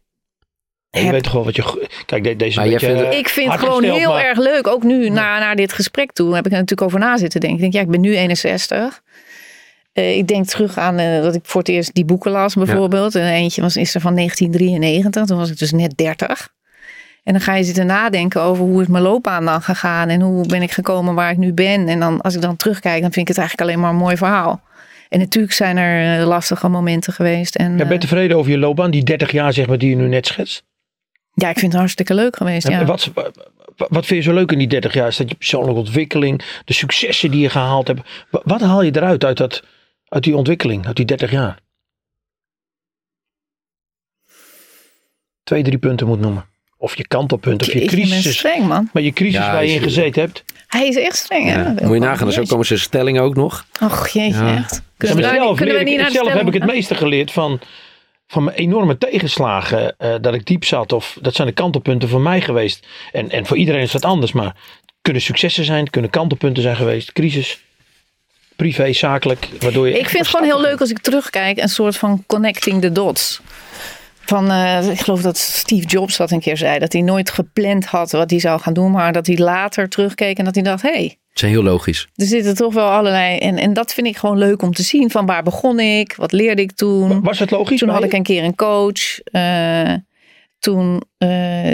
Je 0.90 1.00
heb- 1.02 1.12
weet 1.12 1.24
toch 1.24 1.32
wel 1.34 1.44
wat 1.44 1.56
je... 1.56 1.88
Kijk, 2.06 2.24
de- 2.24 2.36
deze 2.36 2.62
jij 2.62 2.70
beetje, 2.70 2.86
vindt- 2.88 3.02
eh, 3.02 3.18
Ik 3.18 3.30
vind 3.30 3.52
het 3.52 3.60
gewoon 3.60 3.76
gesteld, 3.80 4.00
heel 4.00 4.10
maar- 4.12 4.24
erg 4.24 4.38
leuk. 4.38 4.68
Ook 4.68 4.84
nu, 4.84 5.10
na, 5.10 5.40
naar 5.40 5.56
dit 5.56 5.74
gesprek 5.74 6.12
toe, 6.12 6.36
heb 6.36 6.46
ik 6.46 6.52
er 6.52 6.58
natuurlijk 6.58 6.88
over 6.88 7.00
na 7.00 7.18
zitten 7.18 7.40
denken. 7.40 7.58
Ik 7.58 7.64
denk, 7.64 7.74
ja, 7.74 7.82
ik 7.90 7.92
ben 8.02 8.02
nu 8.10 8.16
61. 8.18 9.02
Eh, 9.94 10.18
ik 10.18 10.28
denk 10.28 10.46
terug 10.46 10.78
aan 10.78 10.98
eh, 10.98 11.22
dat 11.22 11.36
ik 11.36 11.42
voor 11.44 11.60
het 11.62 11.70
eerst 11.70 11.94
die 11.94 12.06
boeken 12.06 12.32
las 12.32 12.54
bijvoorbeeld. 12.54 13.16
En 13.16 13.28
eentje 13.32 13.62
was, 13.62 13.78
is 13.78 13.96
er 13.96 14.02
van 14.02 14.16
1993. 14.16 15.26
Toen 15.26 15.38
was 15.38 15.50
ik 15.50 15.58
dus 15.58 15.72
net 15.72 15.98
30. 15.98 16.50
En 17.26 17.34
dan 17.34 17.42
ga 17.42 17.56
je 17.56 17.64
zitten 17.64 17.86
nadenken 17.86 18.42
over 18.42 18.64
hoe 18.64 18.82
is 18.82 18.88
mijn 18.88 19.04
loopbaan 19.04 19.46
dan 19.46 19.62
gegaan. 19.62 20.10
En 20.10 20.22
hoe 20.22 20.48
ben 20.48 20.62
ik 20.62 20.72
gekomen 20.72 21.16
waar 21.16 21.32
ik 21.32 21.38
nu 21.38 21.54
ben. 21.54 21.88
En 21.88 22.00
dan, 22.00 22.22
als 22.22 22.36
ik 22.36 22.42
dan 22.42 22.56
terugkijk, 22.56 23.02
dan 23.02 23.12
vind 23.12 23.30
ik 23.30 23.36
het 23.36 23.38
eigenlijk 23.38 23.70
alleen 23.70 23.82
maar 23.82 23.90
een 23.92 23.96
mooi 24.06 24.18
verhaal. 24.18 24.62
En 25.10 25.20
natuurlijk 25.20 25.54
zijn 25.54 25.78
er 25.78 26.20
eh, 26.22 26.28
lastige 26.28 26.68
momenten 26.70 27.14
geweest. 27.14 27.56
En, 27.56 27.72
Ja, 27.72 27.78
ben 27.78 27.88
je 27.88 27.94
eh, 27.94 28.00
tevreden 28.00 28.38
over 28.38 28.52
je 28.52 28.58
loopbaan? 28.58 28.92
Die 28.92 29.04
30 29.04 29.32
jaar 29.32 29.54
zeg 29.54 29.68
maar 29.68 29.78
die 29.78 29.90
je 29.90 29.96
nu 29.96 30.08
net 30.08 30.28
schetst. 30.28 30.64
ja, 31.34 31.50
ik 31.50 31.58
vind 31.60 31.72
het 31.72 31.80
hartstikke 31.82 32.14
leuk 32.14 32.36
geweest. 32.36 32.68
Ja. 32.68 32.86
Wat, 32.86 33.12
wat 33.76 34.06
vind 34.06 34.24
je 34.24 34.30
zo 34.30 34.34
leuk 34.34 34.52
in 34.52 34.58
die 34.58 34.68
30 34.68 34.94
jaar? 34.94 35.08
Is 35.08 35.18
dat 35.18 35.30
je 35.30 35.36
persoonlijke 35.36 35.80
ontwikkeling, 35.80 36.62
de 36.66 36.74
successen 36.74 37.32
die 37.32 37.42
je 37.42 37.50
gehaald 37.50 37.88
hebt. 37.88 38.02
Wa- 38.30 38.42
Wat 38.44 38.62
haal 38.62 38.82
je 38.84 38.96
eruit 38.96 39.24
uit, 39.26 39.38
dat, 39.38 39.64
uit 40.08 40.24
die 40.24 40.36
ontwikkeling, 40.36 40.86
uit 40.88 40.96
die 40.96 41.06
30 41.06 41.32
jaar? 41.32 41.60
Twee, 45.44 45.64
drie 45.64 45.78
punten 45.78 46.08
moet 46.08 46.20
noemen. 46.20 46.46
Of 46.86 46.98
je 46.98 47.08
kantelpunten, 47.08 47.68
of 47.68 47.74
je 47.74 47.86
crisis. 47.86 48.38
streng, 48.38 48.68
man. 48.68 48.90
Maar 48.94 49.04
je 49.04 49.12
crisis 49.14 49.40
Ja, 49.40 49.52
waar 49.52 49.66
je 49.66 49.74
in 49.74 49.82
gezeten 49.82 50.22
hebt. 50.22 50.44
Hij 50.68 50.88
is 50.88 50.96
echt 50.96 51.16
streng, 51.16 51.50
hè? 51.50 51.62
Ja. 51.62 51.70
Moet 51.82 51.94
je 51.94 52.00
nagaan, 52.00 52.32
zo 52.32 52.44
komen 52.44 52.66
ze 52.66 52.78
stellingen 52.78 53.22
ook 53.24 53.36
nog. 53.36 53.66
Och, 53.82 54.08
jeetje, 54.08 54.44
Ja. 54.44 54.58
echt. 54.58 54.74
Ja, 54.74 54.80
Kunnen 54.98 55.18
we, 55.18 55.24
zelf 55.24 55.58
kunnen 55.58 55.76
we 55.76 55.84
niet 55.84 55.98
naar 56.00 56.12
zelf 56.12 56.34
heb 56.34 56.48
ik 56.48 56.54
het 56.54 56.66
meeste 56.66 56.96
geleerd 56.96 57.32
van, 57.32 57.60
van 58.28 58.44
mijn 58.44 58.58
enorme 58.58 58.98
tegenslagen. 58.98 59.96
eh, 59.98 60.14
dat 60.22 60.34
ik 60.34 60.46
diep 60.46 60.64
zat. 60.66 60.94
Of 60.94 61.18
dat 61.22 61.36
zijn 61.36 61.48
de 61.48 61.54
kantelpunten 61.54 62.10
voor 62.10 62.22
mij 62.22 62.42
geweest. 62.42 62.88
En, 63.12 63.30
en 63.32 63.46
voor 63.46 63.58
iedereen 63.58 63.82
is 63.82 63.92
dat 63.92 64.06
anders. 64.06 64.32
Maar 64.32 64.46
het 64.46 64.94
kunnen 65.02 65.22
successen 65.22 65.66
zijn. 65.66 65.80
Het 65.80 65.90
kunnen 65.90 66.10
kantelpunten 66.12 66.64
zijn 66.64 66.76
geweest. 66.76 67.14
Crisis. 67.14 67.60
Privé, 68.56 68.94
zakelijk. 68.94 69.50
Waardoor 69.60 69.88
je 69.88 70.00
Ik 70.00 70.10
vind 70.10 70.26
het 70.26 70.28
gewoon 70.36 70.46
heel 70.46 70.62
leuk 70.62 70.80
als 70.80 70.90
ik 70.90 71.00
terugkijk. 71.00 71.58
Een 71.58 71.70
soort 71.70 71.98
van 71.98 72.24
connecting 72.28 72.82
the 72.82 72.92
dots. 72.92 73.42
Van, 74.26 74.52
eh, 74.52 74.90
ik 74.90 75.00
geloof 75.00 75.22
dat 75.22 75.38
Steve 75.38 75.86
Jobs 75.86 76.18
dat 76.18 76.32
een 76.32 76.40
keer 76.40 76.58
zei. 76.58 76.80
Dat 76.80 76.94
hij 76.94 77.02
nooit 77.02 77.30
gepland 77.30 77.86
had 77.86 78.12
wat 78.12 78.30
hij 78.30 78.40
zou 78.40 78.60
gaan 78.60 78.74
doen. 78.74 78.92
Maar 78.92 79.14
dat 79.14 79.28
hij 79.28 79.38
later 79.38 79.90
terugkeek 79.90 80.38
en 80.38 80.46
dat 80.46 80.56
hij 80.56 80.64
dacht... 80.64 80.82
Hé, 80.82 80.90
hey, 80.90 81.18
Het 81.30 81.44
is 81.44 81.50
heel 81.50 81.64
logisch. 81.64 82.08
er 82.16 82.26
zitten 82.26 82.56
toch 82.56 82.74
wel 82.74 82.90
allerlei... 82.90 83.38
En, 83.38 83.58
en 83.58 83.74
dat 83.74 83.94
vind 83.94 84.08
ik 84.08 84.18
gewoon 84.18 84.38
leuk 84.38 84.62
om 84.62 84.74
te 84.74 84.84
zien. 84.84 85.12
Van 85.12 85.26
waar 85.26 85.44
begon 85.44 85.80
ik? 85.80 86.16
Wat 86.16 86.32
leerde 86.32 86.62
ik 86.62 86.72
toen? 86.72 87.22
Was 87.22 87.40
het 87.40 87.52
logisch? 87.52 87.80
Toen 87.80 87.90
had 87.90 88.00
je? 88.00 88.06
ik 88.06 88.14
een 88.14 88.24
keer 88.24 88.44
een 88.44 88.56
coach. 88.56 89.20
Eh, 89.20 89.94
toen 90.66 91.02
uh, 91.20 91.30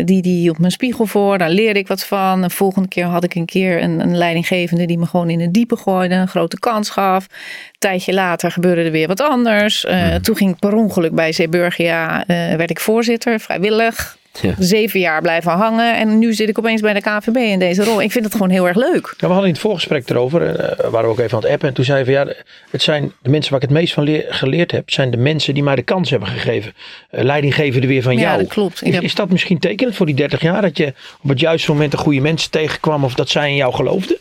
die, 0.05 0.21
die 0.21 0.49
op 0.49 0.57
mijn 0.57 0.71
spiegel 0.71 1.05
voor, 1.05 1.37
daar 1.37 1.49
leerde 1.49 1.79
ik 1.79 1.87
wat 1.87 2.05
van. 2.05 2.41
De 2.41 2.49
volgende 2.49 2.87
keer 2.87 3.05
had 3.05 3.23
ik 3.23 3.35
een 3.35 3.45
keer 3.45 3.81
een, 3.81 3.99
een 3.99 4.17
leidinggevende 4.17 4.85
die 4.85 4.97
me 4.97 5.05
gewoon 5.05 5.29
in 5.29 5.39
het 5.39 5.53
diepe 5.53 5.75
gooide, 5.75 6.15
een 6.15 6.27
grote 6.27 6.59
kans 6.59 6.89
gaf. 6.89 7.23
Een 7.23 7.79
tijdje 7.79 8.13
later 8.13 8.51
gebeurde 8.51 8.81
er 8.81 8.91
weer 8.91 9.07
wat 9.07 9.21
anders. 9.21 9.85
Uh, 9.85 10.11
mm. 10.11 10.21
Toen 10.21 10.35
ging 10.35 10.51
ik 10.51 10.59
per 10.59 10.73
ongeluk 10.73 11.15
bij 11.15 11.31
Zeeburgia, 11.31 12.19
uh, 12.19 12.55
werd 12.55 12.69
ik 12.69 12.79
voorzitter, 12.79 13.39
vrijwillig. 13.39 14.17
Ja. 14.41 14.53
Zeven 14.59 14.99
jaar 14.99 15.21
blijven 15.21 15.51
hangen. 15.51 15.97
En 15.97 16.19
nu 16.19 16.33
zit 16.33 16.49
ik 16.49 16.57
opeens 16.57 16.81
bij 16.81 16.93
de 16.93 17.01
KVB 17.01 17.35
in 17.35 17.59
deze 17.59 17.83
rol. 17.83 18.01
Ik 18.01 18.11
vind 18.11 18.25
het 18.25 18.33
gewoon 18.33 18.49
heel 18.49 18.67
erg 18.67 18.77
leuk. 18.77 19.13
Ja, 19.17 19.27
we 19.27 19.33
hadden 19.33 19.45
in 19.45 19.51
het 19.51 19.61
voorgesprek 19.61 20.09
erover. 20.09 20.41
Uh, 20.41 20.89
waren 20.89 21.01
we 21.01 21.07
ook 21.07 21.19
even 21.19 21.37
aan 21.37 21.43
het 21.43 21.51
appen. 21.51 21.67
En 21.67 21.73
toen 21.73 21.85
zei 21.85 22.03
van 22.03 22.13
ja, 22.13 22.33
het 22.69 22.81
zijn 22.81 23.11
de 23.21 23.29
mensen 23.29 23.51
waar 23.51 23.61
ik 23.61 23.69
het 23.69 23.77
meest 23.77 23.93
van 23.93 24.03
leer, 24.03 24.25
geleerd 24.29 24.71
heb. 24.71 24.89
Zijn 24.89 25.11
de 25.11 25.17
mensen 25.17 25.53
die 25.53 25.63
mij 25.63 25.75
de 25.75 25.81
kans 25.81 26.09
hebben 26.09 26.29
gegeven. 26.29 26.73
Uh, 27.11 27.23
leidinggevende 27.23 27.87
weer 27.87 28.01
van 28.01 28.15
ja, 28.15 28.21
jou. 28.21 28.37
dat 28.37 28.47
klopt. 28.47 28.83
Is, 28.83 28.97
is, 28.97 29.15
dat 29.15 29.29
misschien 29.29 29.59
tekenend 29.59 29.95
voor 29.95 30.05
die 30.05 30.15
30 30.15 30.41
jaar? 30.41 30.61
Dat 30.61 30.77
je 30.77 30.93
op 31.21 31.29
het 31.29 31.39
juiste 31.39 31.71
moment 31.71 31.91
de 31.91 31.97
goede 31.97 32.21
mensen 32.21 32.51
tegenkwam. 32.51 33.03
Of 33.03 33.13
dat 33.13 33.29
zij 33.29 33.49
in 33.49 33.55
jou 33.55 33.73
geloofden? 33.73 34.17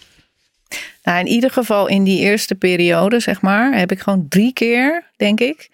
Nou, 1.03 1.18
in 1.18 1.27
ieder 1.27 1.51
geval 1.51 1.88
in 1.88 2.05
die 2.05 2.20
eerste 2.20 2.55
periode, 2.55 3.20
zeg 3.20 3.40
maar, 3.40 3.79
heb 3.79 3.92
ik 3.92 4.01
gewoon 4.01 4.27
drie 4.29 4.53
keer, 4.53 5.11
denk 5.16 5.40
ik, 5.40 5.70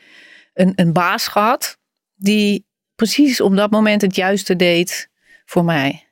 een, 0.54 0.72
een 0.76 0.92
baas 0.92 1.26
gehad. 1.26 1.78
Die 2.16 2.65
precies 2.96 3.40
op 3.40 3.56
dat 3.56 3.70
moment 3.70 4.02
het 4.02 4.16
juiste 4.16 4.56
deed 4.56 5.10
voor 5.44 5.64
mij. 5.64 6.08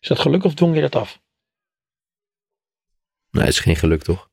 Is 0.00 0.08
dat 0.08 0.18
geluk 0.18 0.44
of 0.44 0.54
dwong 0.54 0.74
je 0.74 0.80
dat 0.80 0.94
af? 0.94 1.20
Nee, 3.30 3.44
het 3.44 3.52
is 3.52 3.60
geen 3.60 3.76
geluk 3.76 4.02
toch? 4.02 4.30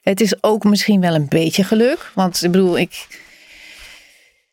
Het 0.00 0.20
is 0.20 0.42
ook 0.42 0.64
misschien 0.64 1.00
wel 1.00 1.14
een 1.14 1.28
beetje 1.28 1.64
geluk. 1.64 2.10
Want 2.14 2.44
ik 2.44 2.50
bedoel, 2.50 2.78
ik. 2.78 3.06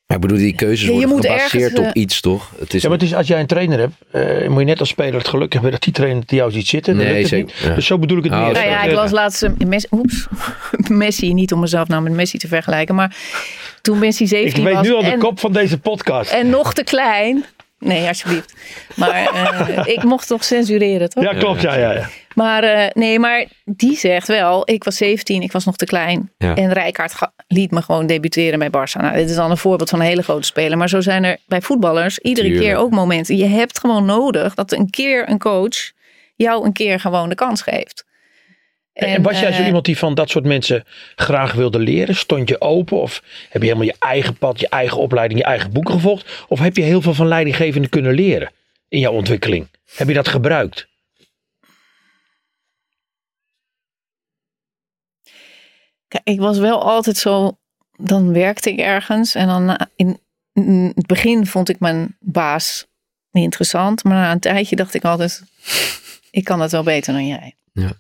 Maar 0.08 0.18
ik 0.18 0.22
bedoel, 0.22 0.38
die 0.38 0.56
keuzes 0.56 0.88
worden 0.88 1.10
gebaseerd 1.10 1.54
ergens, 1.54 1.80
op 1.80 1.96
uh, 1.96 2.02
iets, 2.02 2.22
toch? 2.22 2.52
Het 2.60 2.74
is 2.74 2.82
ja, 2.82 2.90
maar 2.90 2.98
het 2.98 3.08
is, 3.08 3.14
als 3.14 3.28
jij 3.28 3.40
een 3.40 3.48
trainer 3.48 3.80
hebt, 3.80 3.94
uh, 4.42 4.50
moet 4.50 4.60
je 4.60 4.66
net 4.66 4.80
als 4.80 4.90
speler 4.90 5.14
het 5.14 5.28
geluk 5.28 5.54
hebben 5.54 5.72
dat 5.72 5.82
die 5.82 5.94
trainer 5.94 6.24
die 6.26 6.38
jou 6.38 6.52
ziet 6.52 6.68
zitten. 6.68 6.96
Nee, 6.96 7.28
zeker. 7.28 7.56
Ja. 7.68 7.76
Dus 7.76 7.86
zo 7.86 7.98
bedoel 7.98 8.18
ik 8.18 8.24
het 8.24 8.34
oh, 8.34 8.44
meer. 8.44 8.54
Nou 8.54 8.66
ja, 8.66 8.84
ik 8.84 8.96
was 8.96 9.12
laatst 9.12 9.48
Messi, 9.66 9.88
oeps, 9.92 10.28
Messi, 10.88 11.34
niet 11.34 11.54
om 11.54 11.60
mezelf 11.60 11.88
nou 11.88 12.02
met 12.02 12.14
Messi 12.14 12.38
te 12.38 12.48
vergelijken, 12.48 12.96
maar 12.96 13.16
toen 13.82 14.00
Messi 14.00 14.28
17 14.28 14.64
was. 14.64 14.72
Ik 14.72 14.78
weet 14.78 14.86
nu 14.86 14.96
al 14.96 15.04
de 15.04 15.12
en, 15.12 15.20
kop 15.20 15.40
van 15.40 15.54
deze 15.54 15.78
podcast. 15.78 16.32
En 16.32 16.50
nog 16.50 16.74
te 16.74 16.84
klein. 16.84 17.46
Nee, 17.80 18.08
alsjeblieft. 18.08 18.54
Maar 18.96 19.34
uh, 19.34 19.88
ik 19.96 20.04
mocht 20.04 20.28
toch 20.28 20.44
censureren, 20.44 21.10
toch? 21.10 21.24
Ja, 21.24 21.34
klopt. 21.34 21.62
Ja, 21.62 21.76
ja, 21.76 21.92
ja. 21.92 22.10
Maar 22.34 22.64
uh, 22.64 22.86
nee, 22.94 23.20
maar 23.20 23.46
die 23.66 23.98
zegt 23.98 24.28
wel, 24.28 24.62
ik 24.70 24.84
was 24.84 24.96
17, 24.96 25.42
ik 25.42 25.52
was 25.52 25.66
nog 25.66 25.76
te 25.76 25.86
klein. 25.86 26.32
Ja. 26.38 26.56
En 26.56 26.74
Rijkaard 26.74 27.14
liet 27.48 27.72
me 27.72 27.82
gewoon 27.82 28.08
debuteren 28.08 28.60
bij 28.60 28.70
Barça. 28.70 29.02
Nou, 29.02 29.16
dit 29.16 29.30
is 29.30 29.36
dan 29.36 29.52
een 29.52 29.58
voorbeeld 29.58 29.90
van 29.90 30.00
een 30.00 30.06
hele 30.06 30.24
grote 30.24 30.48
speler. 30.48 30.78
Maar 30.78 30.90
zo 30.90 31.02
zijn 31.02 31.24
er 31.24 31.38
bij 31.48 31.62
voetballers 31.62 32.20
iedere 32.20 32.48
Tuurlijk. 32.48 32.68
keer 32.68 32.78
ook 32.78 32.92
momenten. 32.92 33.38
Je 33.38 33.46
hebt 33.46 33.80
gewoon 33.80 34.06
nodig 34.06 34.54
dat 34.54 34.72
een 34.72 34.90
keer 34.90 35.30
een 35.30 35.40
coach 35.40 35.92
jou 36.36 36.66
een 36.66 36.74
keer 36.74 37.00
gewoon 37.00 37.30
de 37.30 37.36
kans 37.36 37.62
geeft. 37.62 38.06
En, 38.98 39.08
en 39.08 39.22
was 39.22 39.40
jij 39.40 39.52
zo 39.52 39.60
uh, 39.60 39.66
iemand 39.66 39.86
die 39.86 39.98
van 39.98 40.14
dat 40.14 40.30
soort 40.30 40.46
mensen 40.46 40.84
graag 41.16 41.54
wilde 41.54 41.80
leren? 41.80 42.16
Stond 42.16 42.50
je 42.50 42.62
open? 42.62 43.02
Of 43.02 43.24
heb 43.50 43.62
je 43.62 43.68
helemaal 43.68 43.88
je 43.88 43.96
eigen 44.00 44.38
pad, 44.38 44.60
je 44.60 44.70
eigen 44.70 44.98
opleiding, 44.98 45.40
je 45.40 45.46
eigen 45.46 45.72
boeken 45.72 45.94
gevolgd? 45.94 46.46
Of 46.48 46.60
heb 46.60 46.76
je 46.76 46.82
heel 46.82 47.02
veel 47.02 47.14
van 47.14 47.28
leidinggevenden 47.28 47.90
kunnen 47.90 48.14
leren 48.14 48.52
in 48.90 49.00
jouw 49.00 49.12
ontwikkeling? 49.12 49.68
Heb 49.96 50.08
je 50.08 50.14
dat 50.14 50.28
gebruikt? 50.28 50.88
Kijk, 56.08 56.24
ik 56.24 56.40
was 56.40 56.58
wel 56.58 56.84
altijd 56.84 57.18
zo. 57.18 57.58
Dan 57.98 58.34
werkte 58.34 58.72
ik 58.72 58.80
ergens 58.80 59.36
en 59.36 59.48
dan 59.48 59.88
in, 59.96 60.20
in 60.54 60.92
het 60.96 61.06
begin 61.06 61.46
vond 61.46 61.70
ik 61.70 61.80
mijn 61.80 62.18
baas 62.20 62.86
interessant, 63.32 64.04
maar 64.04 64.14
na 64.14 64.32
een 64.32 64.40
tijdje 64.40 64.76
dacht 64.76 64.94
ik 64.94 65.06
altijd: 65.06 65.44
ik 66.32 66.44
kan 66.44 66.60
dat 66.60 66.72
wel 66.72 66.84
beter 66.84 67.14
dan 67.14 67.28
jij. 67.28 67.56
Ja. 67.82 67.92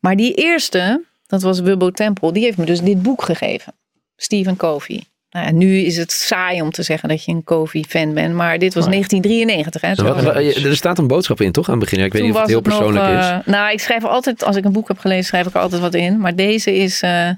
Maar 0.00 0.16
die 0.16 0.34
eerste, 0.34 1.04
dat 1.26 1.42
was 1.42 1.60
Wubbo 1.60 1.90
Temple, 1.90 2.32
die 2.32 2.42
heeft 2.42 2.56
me 2.56 2.64
dus 2.64 2.80
dit 2.80 3.02
boek 3.02 3.22
gegeven. 3.22 3.74
Stephen 4.16 4.56
Covey. 4.56 5.04
Nou 5.30 5.52
nu 5.52 5.78
is 5.78 5.96
het 5.96 6.12
saai 6.12 6.62
om 6.62 6.70
te 6.70 6.82
zeggen 6.82 7.08
dat 7.08 7.24
je 7.24 7.32
een 7.32 7.44
Covey-fan 7.44 8.14
bent, 8.14 8.34
maar 8.34 8.58
dit 8.58 8.74
was 8.74 8.86
1993. 8.86 9.80
Hè, 9.80 9.94
wat, 9.94 10.36
er 10.64 10.76
staat 10.76 10.98
een 10.98 11.06
boodschap 11.06 11.40
in, 11.40 11.52
toch? 11.52 11.68
Aan 11.68 11.80
het 11.80 11.90
begin. 11.90 12.04
ik 12.04 12.12
weet 12.12 12.22
niet 12.22 12.32
of 12.32 12.40
het 12.40 12.48
heel 12.48 12.60
persoonlijk 12.60 13.04
nog, 13.04 13.14
uh, 13.14 13.38
is. 13.38 13.52
Nou, 13.52 13.72
ik 13.72 13.80
schrijf 13.80 14.04
altijd, 14.04 14.44
als 14.44 14.56
ik 14.56 14.64
een 14.64 14.72
boek 14.72 14.88
heb 14.88 14.98
gelezen, 14.98 15.24
schrijf 15.24 15.46
ik 15.46 15.54
altijd 15.54 15.80
wat 15.80 15.94
in. 15.94 16.18
Maar 16.18 16.36
deze 16.36 16.74
is. 16.76 17.02
Uh, 17.02 17.30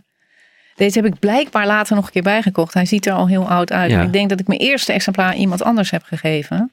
deze 0.75 0.99
heb 0.99 1.13
ik 1.13 1.19
blijkbaar 1.19 1.67
later 1.67 1.97
nog 1.97 2.07
een 2.07 2.13
keer 2.13 2.23
bijgekocht. 2.23 2.75
Hij 2.75 2.87
ziet 2.87 3.07
er 3.07 3.13
al 3.13 3.29
heel 3.29 3.49
oud 3.49 3.73
uit. 3.73 3.91
Ja. 3.91 4.03
Ik 4.03 4.13
denk 4.13 4.29
dat 4.29 4.41
ik 4.41 4.47
mijn 4.47 4.61
eerste 4.61 4.93
exemplaar 4.93 5.37
iemand 5.37 5.63
anders 5.63 5.91
heb 5.91 6.03
gegeven. 6.03 6.73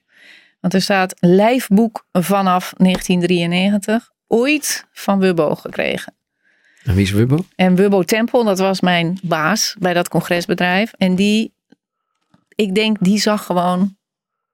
Want 0.60 0.74
er 0.74 0.82
staat 0.82 1.16
lijfboek 1.20 2.06
vanaf 2.12 2.74
1993 2.78 4.12
ooit 4.32 4.86
van 4.92 5.20
Wubbo 5.20 5.56
gekregen. 5.56 6.14
En 6.84 6.96
wie 6.96 7.04
is 7.04 7.12
Wubbo? 7.12 7.46
En 7.56 7.76
Wubbo 7.76 8.04
Tempel, 8.04 8.44
dat 8.44 8.60
was 8.60 8.82
mijn 8.82 9.20
baas 9.24 9.76
bij 9.80 9.94
dat 9.94 10.10
congresbedrijf. 10.10 10.94
En 10.98 11.16
die, 11.16 11.54
ik 12.56 12.76
denk, 12.76 12.98
die 13.00 13.20
zag 13.20 13.46
gewoon 13.46 13.96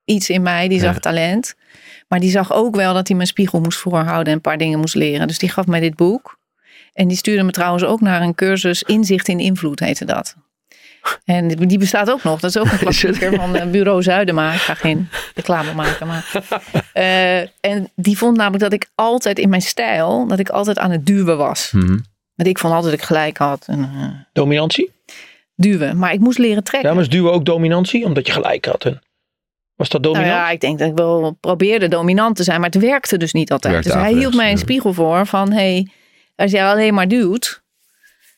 iets 0.06 0.30
in 0.30 0.42
mij. 0.42 0.68
Die 0.68 0.80
zag 0.80 0.94
ja. 0.94 1.00
talent. 1.00 1.56
Maar 2.08 2.20
die 2.20 2.32
zag 2.32 2.54
ook 2.54 2.76
wel 2.76 2.94
dat 2.94 3.08
hij 3.08 3.16
mijn 3.16 3.28
spiegel 3.28 3.60
moest 3.60 3.80
voorhouden 3.80 4.26
en 4.28 4.34
een 4.34 4.42
paar 4.42 4.58
dingen 4.58 4.80
moest 4.80 4.96
leren. 4.96 5.28
Dus 5.28 5.38
die 5.38 5.50
gaf 5.50 5.66
mij 5.66 5.80
dit 5.80 5.96
boek. 5.96 6.40
En 6.94 7.08
die 7.08 7.18
stuurde 7.18 7.44
me 7.44 7.52
trouwens 7.52 7.84
ook 7.84 8.02
naar 8.02 8.22
een 8.22 8.36
cursus 8.36 8.84
Inzicht 8.84 9.28
in 9.28 9.40
Invloed, 9.40 9.80
heette 9.80 10.06
dat. 10.06 10.36
En 11.26 11.48
die 11.48 11.78
bestaat 11.78 12.12
ook 12.12 12.24
nog. 12.24 12.40
Dat 12.40 12.50
is 12.50 12.58
ook 12.58 12.72
een 12.72 12.78
klassieker 12.88 13.36
van 13.36 13.56
uh, 13.56 13.66
Bureau 13.66 14.04
Zuidema. 14.04 14.54
Ik 14.54 14.60
ga 14.60 14.74
geen 14.74 15.10
reclame 15.36 15.74
maken. 15.74 16.08
Maar, 16.08 16.32
uh, 16.94 17.40
en 17.72 17.92
die 17.96 18.18
vond 18.18 18.38
namelijk 18.38 18.64
dat 18.64 18.74
ik 18.74 18.90
altijd 18.96 19.40
in 19.40 19.50
mijn 19.50 19.62
stijl, 19.62 20.28
dat 20.28 20.40
ik 20.40 20.50
altijd 20.50 20.80
aan 20.80 20.92
het 20.92 21.06
duwen 21.06 21.38
was. 21.38 21.72
Mm 21.72 21.82
-hmm. 21.82 22.06
Want 22.36 22.50
ik 22.50 22.60
vond 22.60 22.74
altijd 22.74 22.92
dat 22.92 23.02
ik 23.02 23.08
gelijk 23.08 23.38
had. 23.38 23.66
En, 23.68 23.80
uh, 23.80 24.10
dominantie? 24.34 24.92
Duwen. 25.56 25.98
Maar 25.98 26.14
ik 26.14 26.20
moest 26.20 26.38
leren 26.38 26.64
trekken. 26.64 26.90
Ja, 26.90 26.96
maar 26.96 27.04
is 27.04 27.10
duwen 27.10 27.34
ook 27.34 27.46
dominantie? 27.46 28.06
Omdat 28.06 28.28
je 28.28 28.34
gelijk 28.34 28.66
had. 28.66 28.86
En... 28.86 29.02
Was 29.76 29.90
dat 29.90 30.04
dominant? 30.04 30.30
Nou 30.30 30.40
ja, 30.40 30.50
ik 30.50 30.62
denk 30.62 30.80
dat 30.80 30.90
ik 30.90 30.96
wel 30.96 31.38
probeerde 31.40 31.88
dominant 31.88 32.36
te 32.36 32.44
zijn. 32.44 32.60
Maar 32.60 32.70
het 32.70 32.82
werkte 32.82 33.18
dus 33.18 33.34
niet 33.34 33.52
altijd. 33.52 33.84
Dus 33.84 33.94
hij 33.94 34.14
hield 34.14 34.36
mij 34.36 34.52
een 34.52 34.58
spiegel 34.58 34.94
voor 34.94 35.26
van... 35.26 35.52
Hey, 35.52 35.88
als 36.36 36.52
jij 36.52 36.66
alleen 36.66 36.94
maar 36.94 37.08
duwt 37.08 37.62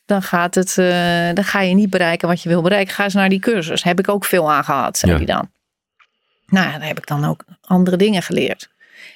dan, 0.09 0.21
gaat 0.21 0.55
het, 0.55 0.77
uh, 0.77 0.85
dan 1.33 1.43
ga 1.43 1.61
je 1.61 1.73
niet 1.73 1.89
bereiken 1.89 2.27
wat 2.27 2.41
je 2.41 2.49
wil 2.49 2.61
bereiken. 2.61 2.93
Ga 2.93 3.03
eens 3.03 3.13
naar 3.13 3.29
die 3.29 3.39
cursus. 3.39 3.83
Heb 3.83 3.99
ik 3.99 4.09
ook 4.09 4.25
veel 4.25 4.51
aan 4.51 4.63
gehad, 4.63 4.97
zei 4.97 5.11
ja. 5.11 5.17
hij 5.17 5.25
dan. 5.25 5.49
Nou 6.45 6.67
ja, 6.67 6.77
daar 6.77 6.87
heb 6.87 6.97
ik 6.97 7.07
dan 7.07 7.25
ook 7.25 7.43
andere 7.61 7.97
dingen 7.97 8.21
geleerd. 8.21 8.69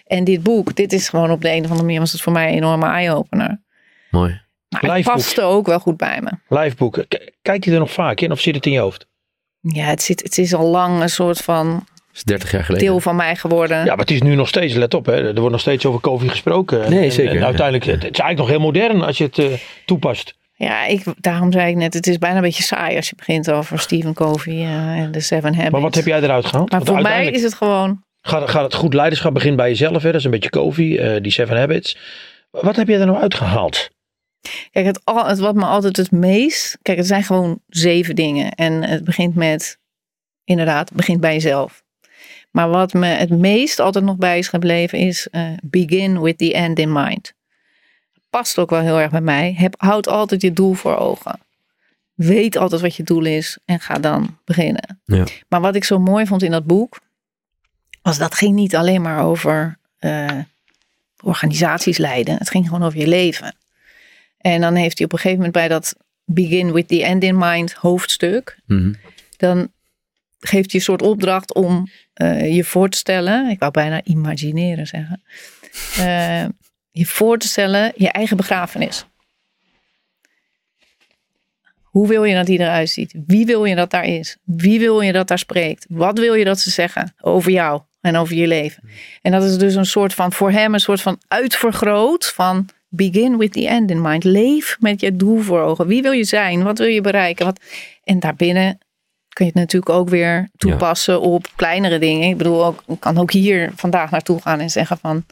En 0.08 0.23
dit 0.23 0.43
boek, 0.43 0.75
dit 0.75 0.93
is 0.93 1.10
gewoon 1.10 1.32
op 1.32 1.41
de 1.41 1.49
een 1.49 1.63
of 1.63 1.63
andere 1.63 1.84
manier 1.84 1.99
was 1.99 2.12
het 2.12 2.21
voor 2.21 2.34
mij 2.34 2.47
een 2.47 2.53
enorme 2.53 2.86
eye-opener. 2.86 3.62
Mooi. 4.10 4.41
Maar 4.82 4.95
het 4.95 5.03
paste 5.03 5.41
ook 5.41 5.65
wel 5.65 5.79
goed 5.79 5.97
bij 5.97 6.19
me. 6.21 6.32
Liveboeken. 6.47 7.08
Kijk 7.41 7.65
je 7.65 7.71
er 7.71 7.79
nog 7.79 7.91
vaak 7.91 8.19
in 8.19 8.32
of 8.32 8.39
zit 8.39 8.56
het 8.56 8.65
in 8.65 8.71
je 8.71 8.79
hoofd? 8.79 9.08
Ja, 9.60 9.86
het, 9.86 10.01
zit, 10.01 10.23
het 10.23 10.38
is 10.38 10.53
al 10.53 10.65
lang 10.65 11.01
een 11.01 11.10
soort 11.10 11.41
van 11.41 11.86
is 12.13 12.23
30 12.23 12.51
jaar 12.51 12.63
geleden. 12.63 12.88
deel 12.88 12.99
van 12.99 13.15
mij 13.15 13.36
geworden. 13.36 13.77
Ja, 13.77 13.86
maar 13.86 13.97
het 13.97 14.12
is 14.12 14.21
nu 14.21 14.36
nog 14.36 14.47
steeds, 14.47 14.73
let 14.73 14.93
op, 14.93 15.06
hè, 15.06 15.27
er 15.27 15.36
wordt 15.36 15.51
nog 15.51 15.60
steeds 15.60 15.86
over 15.86 16.01
COVID 16.01 16.29
gesproken. 16.29 16.89
Nee, 16.89 17.12
zeker. 17.12 17.32
En, 17.32 17.38
en 17.38 17.45
uiteindelijk, 17.45 17.86
het 17.86 17.97
is 17.97 18.03
eigenlijk 18.03 18.38
nog 18.38 18.47
heel 18.47 18.60
modern 18.60 19.01
als 19.01 19.17
je 19.17 19.23
het 19.23 19.38
uh, 19.38 19.53
toepast. 19.86 20.36
Ja, 20.63 20.86
ik, 20.86 21.04
daarom 21.19 21.52
zei 21.52 21.69
ik 21.69 21.76
net, 21.76 21.93
het 21.93 22.08
is 22.08 22.17
bijna 22.17 22.36
een 22.36 22.41
beetje 22.41 22.63
saai 22.63 22.95
als 22.95 23.10
je 23.10 23.15
begint 23.15 23.52
over 23.52 23.80
Stephen 23.80 24.13
Covey 24.13 24.54
uh, 24.54 24.99
en 24.99 25.12
de 25.12 25.19
Seven 25.19 25.54
Habits. 25.54 25.71
Maar 25.71 25.82
wat 25.82 25.95
heb 25.95 26.06
jij 26.06 26.21
eruit 26.21 26.45
gehaald? 26.45 26.71
Maar 26.71 26.84
voor 26.84 27.02
mij 27.02 27.28
is 27.28 27.43
het 27.43 27.54
gewoon... 27.54 28.04
Gaat, 28.21 28.49
gaat 28.49 28.63
het 28.63 28.73
goed 28.73 28.93
leiderschap 28.93 29.34
begint 29.34 29.56
bij 29.56 29.69
jezelf, 29.69 30.02
hè? 30.02 30.12
dat 30.12 30.19
is 30.19 30.23
een 30.23 30.32
beetje 30.32 30.49
Covey, 30.49 31.15
uh, 31.15 31.21
die 31.21 31.32
Seven 31.32 31.58
Habits. 31.58 31.97
Wat 32.52 32.76
heb 32.76 32.88
jij 32.88 32.99
er 32.99 33.06
nou 33.06 33.17
uitgehaald? 33.17 33.89
Kijk, 34.71 34.86
het, 34.86 35.02
het, 35.04 35.39
wat 35.39 35.56
me 35.56 35.65
altijd 35.65 35.97
het 35.97 36.12
meest... 36.12 36.78
Kijk, 36.82 36.97
het 36.97 37.08
zijn 37.08 37.23
gewoon 37.23 37.60
zeven 37.67 38.15
dingen. 38.15 38.52
En 38.52 38.84
het 38.84 39.04
begint 39.04 39.36
met, 39.36 39.78
inderdaad, 40.43 40.88
het 40.89 40.97
begint 40.97 41.19
bij 41.19 41.34
jezelf. 41.34 41.84
Maar 42.52 42.69
wat 42.69 42.93
me 42.93 43.06
het 43.06 43.30
meest 43.30 43.80
altijd 43.80 44.06
nog 44.06 44.15
bij 44.15 44.38
is 44.38 44.47
gebleven 44.47 44.97
is... 44.97 45.28
Uh, 45.32 45.47
begin 45.63 46.21
with 46.21 46.38
the 46.38 46.54
end 46.54 46.80
in 46.80 46.91
mind 46.91 47.34
past 48.34 48.58
ook 48.58 48.69
wel 48.69 48.80
heel 48.80 49.00
erg 49.00 49.12
bij 49.12 49.22
mij. 49.22 49.54
Heb, 49.58 49.74
houd 49.78 50.08
altijd 50.08 50.41
je 50.41 50.54
doel 50.54 50.74
voor 50.74 50.98
ogen. 50.98 51.39
Weet 52.13 52.56
altijd 52.56 52.82
wat 52.82 52.96
je 52.96 53.04
doel 53.04 53.26
is 53.26 53.58
en 53.65 53.80
ga 53.80 54.00
dan 54.00 54.38
beginnen. 54.46 55.02
Ja. 55.06 55.26
Maar 55.48 55.62
wat 55.62 55.76
ik 55.76 55.84
zo 55.84 56.00
mooi 56.00 56.26
vond 56.26 56.43
in 56.43 56.52
dat 56.52 56.65
boek, 56.65 57.00
was 58.02 58.17
dat 58.17 58.36
ging 58.36 58.56
niet 58.56 58.76
alleen 58.76 59.02
maar 59.02 59.24
over 59.24 59.78
uh, 60.00 60.39
organisaties 61.24 61.98
leiden. 61.98 62.38
Het 62.38 62.50
ging 62.50 62.65
gewoon 62.65 62.84
over 62.84 63.00
je 63.00 63.08
leven. 63.08 63.56
En 64.38 64.62
dan 64.62 64.76
heeft 64.76 64.98
hij 64.98 65.06
op 65.06 65.13
een 65.13 65.19
gegeven 65.19 65.38
moment 65.38 65.54
bij 65.54 65.67
dat 65.67 65.96
Begin 66.26 66.72
with 66.72 66.88
the 66.88 67.04
End 67.04 67.24
in 67.24 67.38
Mind 67.38 67.74
hoofdstuk, 67.74 68.60
mm 68.65 68.78
-hmm. 68.78 68.96
dan 69.38 69.72
geeft 70.39 70.72
hij 70.72 70.80
een 70.80 70.86
soort 70.86 71.02
opdracht 71.02 71.54
om 71.54 71.88
uh, 72.22 72.56
je 72.56 72.63
voor 72.63 72.89
te 72.89 72.98
stellen. 72.98 73.50
Ik 73.50 73.60
wou 73.60 73.72
bijna 73.72 74.04
imagineren 74.04 74.88
zeggen. 74.88 75.24
Uh, 76.00 76.46
je 76.93 77.06
voor 77.06 77.38
te 77.38 77.47
stellen 77.47 77.91
je 77.95 78.10
eigen 78.10 78.38
begrafenis. 78.38 79.06
Hoe 81.82 82.08
wil 82.08 82.23
je 82.23 82.36
dat 82.36 82.45
die 82.45 82.60
eruit 82.60 82.89
ziet? 82.89 83.13
Wie 83.25 83.45
wil 83.45 83.65
je 83.65 83.75
dat 83.75 83.89
daar 83.89 84.06
is? 84.06 84.38
Wie 84.43 84.79
wil 84.79 85.01
je 85.01 85.12
dat 85.12 85.27
daar 85.27 85.39
spreekt? 85.39 85.86
Wat 85.89 86.19
wil 86.19 86.34
je 86.34 86.45
dat 86.45 86.60
ze 86.60 86.69
zeggen 86.69 87.13
over 87.21 87.51
jou 87.51 87.82
en 88.01 88.15
over 88.15 88.36
je 88.36 88.47
leven? 88.47 88.89
En 89.21 89.32
dat 89.32 89.43
is 89.43 89.58
dus 89.58 89.75
een 89.75 89.86
soort 89.86 90.13
van, 90.13 90.32
voor 90.32 90.51
hem 90.51 90.73
een 90.73 90.79
soort 90.79 91.01
van 91.01 91.21
uitvergroot 91.27 92.25
van 92.25 92.69
begin 92.89 93.38
with 93.38 93.51
the 93.51 93.67
end 93.67 93.91
in 93.91 94.01
mind. 94.01 94.23
Leef 94.23 94.77
met 94.79 95.01
je 95.01 95.15
doel 95.15 95.39
voor 95.39 95.62
ogen. 95.62 95.88
Wie 95.88 96.01
wil 96.01 96.12
je 96.12 96.23
zijn? 96.23 96.63
Wat 96.63 96.77
wil 96.77 96.88
je 96.88 97.01
bereiken? 97.01 97.45
Wat... 97.45 97.60
En 98.03 98.19
daarbinnen 98.19 98.77
kun 99.29 99.45
je 99.45 99.51
het 99.51 99.60
natuurlijk 99.60 99.91
ook 99.91 100.10
weer 100.10 100.49
toepassen 100.58 101.21
op 101.21 101.47
kleinere 101.56 101.99
dingen. 101.99 102.29
Ik 102.29 102.38
bedoel, 102.38 102.65
ook, 102.65 102.84
ik 102.88 102.99
kan 102.99 103.17
ook 103.17 103.32
hier 103.32 103.71
vandaag 103.75 104.12
naartoe 104.12 104.41
gaan 104.41 104.60
en 104.60 104.69
zeggen 104.69 104.97
van 104.97 105.25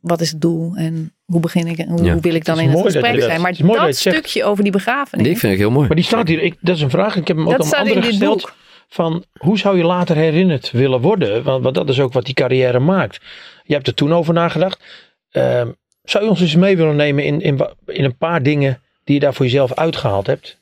wat 0.00 0.20
is 0.20 0.30
het 0.30 0.40
doel 0.40 0.74
en 0.76 1.12
hoe 1.24 1.40
begin 1.40 1.66
ik 1.66 1.78
en 1.78 1.88
hoe, 1.88 2.04
Ja. 2.04 2.12
hoe 2.12 2.20
wil 2.22 2.34
ik 2.34 2.44
dan 2.44 2.58
Het 2.58 2.66
in 2.66 2.70
het 2.72 2.80
gesprek 2.84 3.20
zijn. 3.22 3.40
Maar 3.40 3.52
dat 3.56 3.96
zegt. 3.96 4.16
stukje 4.16 4.44
over 4.44 4.62
die 4.62 4.72
begrafenis, 4.72 5.26
Die 5.26 5.38
vind 5.38 5.52
ik 5.52 5.58
heel 5.58 5.70
mooi. 5.70 5.86
Maar 5.86 5.96
die 5.96 6.04
staat 6.04 6.28
hier, 6.28 6.42
ik, 6.42 6.56
dat 6.60 6.76
is 6.76 6.82
een 6.82 6.90
vraag. 6.90 7.16
Ik 7.16 7.28
heb 7.28 7.36
hem 7.36 7.48
ook 7.48 7.60
aan 7.60 7.72
anderen 7.72 8.02
gesteld. 8.02 8.40
boek. 8.40 8.54
Van 8.88 9.24
hoe 9.38 9.58
zou 9.58 9.76
je 9.76 9.84
later 9.84 10.16
herinnerd 10.16 10.70
willen 10.70 11.00
worden? 11.00 11.42
Want, 11.42 11.62
want 11.62 11.74
dat 11.74 11.88
is 11.88 12.00
ook 12.00 12.12
wat 12.12 12.24
die 12.24 12.34
carrière 12.34 12.78
maakt. 12.78 13.20
Je 13.64 13.74
hebt 13.74 13.86
er 13.86 13.94
toen 13.94 14.12
over 14.14 14.34
nagedacht. 14.34 14.82
Ehm, 15.30 15.68
zou 16.02 16.24
je 16.24 16.30
ons 16.30 16.40
eens 16.40 16.54
mee 16.56 16.76
willen 16.76 16.96
nemen 16.96 17.24
in, 17.24 17.40
in, 17.40 17.68
in 17.86 18.04
een 18.04 18.16
paar 18.16 18.42
dingen 18.42 18.82
die 19.04 19.14
je 19.14 19.20
daar 19.20 19.34
voor 19.34 19.44
jezelf 19.44 19.74
uitgehaald 19.74 20.26
hebt? 20.26 20.58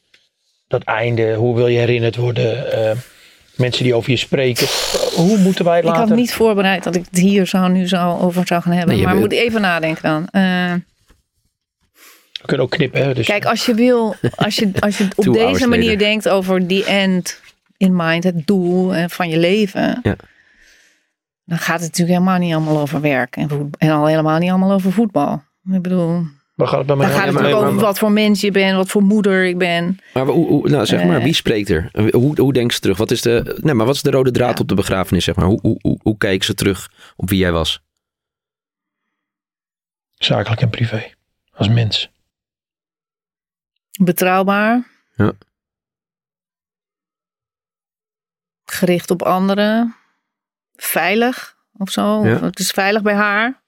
Dat 0.69 0.83
einde, 0.83 1.35
hoe 1.35 1.57
wil 1.57 1.67
je 1.67 1.79
herinnerd 1.79 2.17
worden? 2.17 2.73
Ehm, 2.73 2.97
mensen 3.57 3.85
die 3.85 3.95
over 3.95 4.11
je 4.11 4.17
spreken. 4.17 4.67
Hoe 5.15 5.39
moeten 5.39 5.65
wij 5.65 5.79
Ik 5.79 5.85
later... 5.85 6.01
had 6.09 6.17
niet 6.17 6.33
voorbereid 6.35 6.85
dat 6.85 6.97
ik 6.97 7.05
het 7.11 7.19
hier 7.21 7.47
zou, 7.47 7.71
nu 7.73 7.89
zou, 7.89 8.21
over 8.21 8.47
zou 8.47 8.63
gaan 8.63 8.73
hebben. 8.73 8.95
Nee, 8.95 9.05
maar 9.05 9.15
bent- 9.15 9.25
moet 9.31 9.39
even 9.39 9.61
nadenken 9.61 10.03
dan. 10.03 10.29
Eh, 10.29 10.73
We 12.33 12.47
kunnen 12.49 12.67
ook 12.67 12.73
knippen. 12.73 13.03
Hè? 13.05 13.15
Dus 13.15 13.27
kijk, 13.27 13.45
als 13.45 13.67
je 13.67 13.75
wil, 13.75 14.15
als 14.37 14.57
je, 14.57 14.71
als 14.79 14.99
je 14.99 15.09
op 15.17 15.33
deze 15.33 15.67
manier 15.69 15.85
later. 15.85 15.99
denkt 15.99 16.29
over 16.29 16.67
die 16.67 16.85
end 16.85 17.41
in 17.77 17.97
mind, 17.97 18.25
het 18.25 18.47
doel 18.47 18.95
eh, 18.95 19.05
van 19.09 19.29
je 19.29 19.39
leven. 19.39 20.01
Ja. 20.03 20.17
Dan 21.45 21.59
gaat 21.59 21.81
het 21.81 21.89
natuurlijk 21.91 22.19
helemaal 22.19 22.39
niet 22.39 22.55
allemaal 22.55 22.79
over 22.81 23.01
werk 23.01 23.37
en, 23.37 23.71
en 23.79 23.91
al 23.91 24.07
helemaal 24.07 24.39
niet 24.39 24.51
allemaal 24.51 24.73
over 24.73 24.93
voetbal. 24.93 25.43
Ik 25.73 25.83
bedoel, 25.83 26.23
waar 26.55 26.69
gaat 26.69 26.79
het 26.79 26.87
bij 26.87 26.97
mij 26.97 27.07
dan 27.07 27.15
gaat 27.17 27.25
het 27.25 27.35
maar- 27.35 27.53
over 27.53 27.75
wat 27.75 27.99
voor 27.99 28.13
mens 28.13 28.41
je 28.41 28.51
bent, 28.51 28.77
wat 28.77 28.89
voor 28.89 29.03
moeder 29.03 29.45
ik 29.45 29.59
ben. 29.59 29.99
Maar 30.15 30.27
hoe, 30.27 30.47
hoe- 30.49 30.69
nou, 30.69 30.87
zeg 30.87 31.05
maar, 31.05 31.17
Eh. 31.17 31.23
wie 31.23 31.35
spreekt 31.35 31.69
er? 31.69 31.89
Hoe, 32.13 32.41
hoe 32.41 32.53
denken 32.53 32.75
ze 32.75 32.81
terug? 32.81 32.97
Wat 32.97 33.11
is 33.11 33.21
de, 33.23 33.59
nee, 33.63 33.75
maar 33.75 33.87
wat 33.87 33.95
is 33.95 34.03
de 34.03 34.11
rode 34.11 34.31
draad 34.31 34.61
op 34.61 34.69
de 34.69 34.75
begrafenis? 34.75 35.25
Zeg 35.25 35.37
maar? 35.37 35.45
hoe, 35.47 35.59
hoe, 35.61 35.79
hoe, 35.83 35.99
hoe 36.03 36.17
kijken 36.17 36.45
ze 36.45 36.55
terug 36.55 36.93
op 37.17 37.29
wie 37.29 37.39
jij 37.39 37.53
was? 37.53 37.83
Zakelijk 40.11 40.61
en 40.61 40.71
privé. 40.71 41.13
Als 41.53 41.69
mens. 41.69 42.11
Betrouwbaar. 44.01 44.87
Ja. 45.17 45.33
Gericht 48.65 49.11
op 49.11 49.23
anderen. 49.23 49.97
Veilig 50.77 51.57
of 51.73 51.91
zo. 51.91 52.27
Ja. 52.27 52.35
Of 52.35 52.41
het 52.41 52.59
is 52.59 52.71
veilig 52.71 53.03
bij 53.03 53.15
haar. 53.15 53.63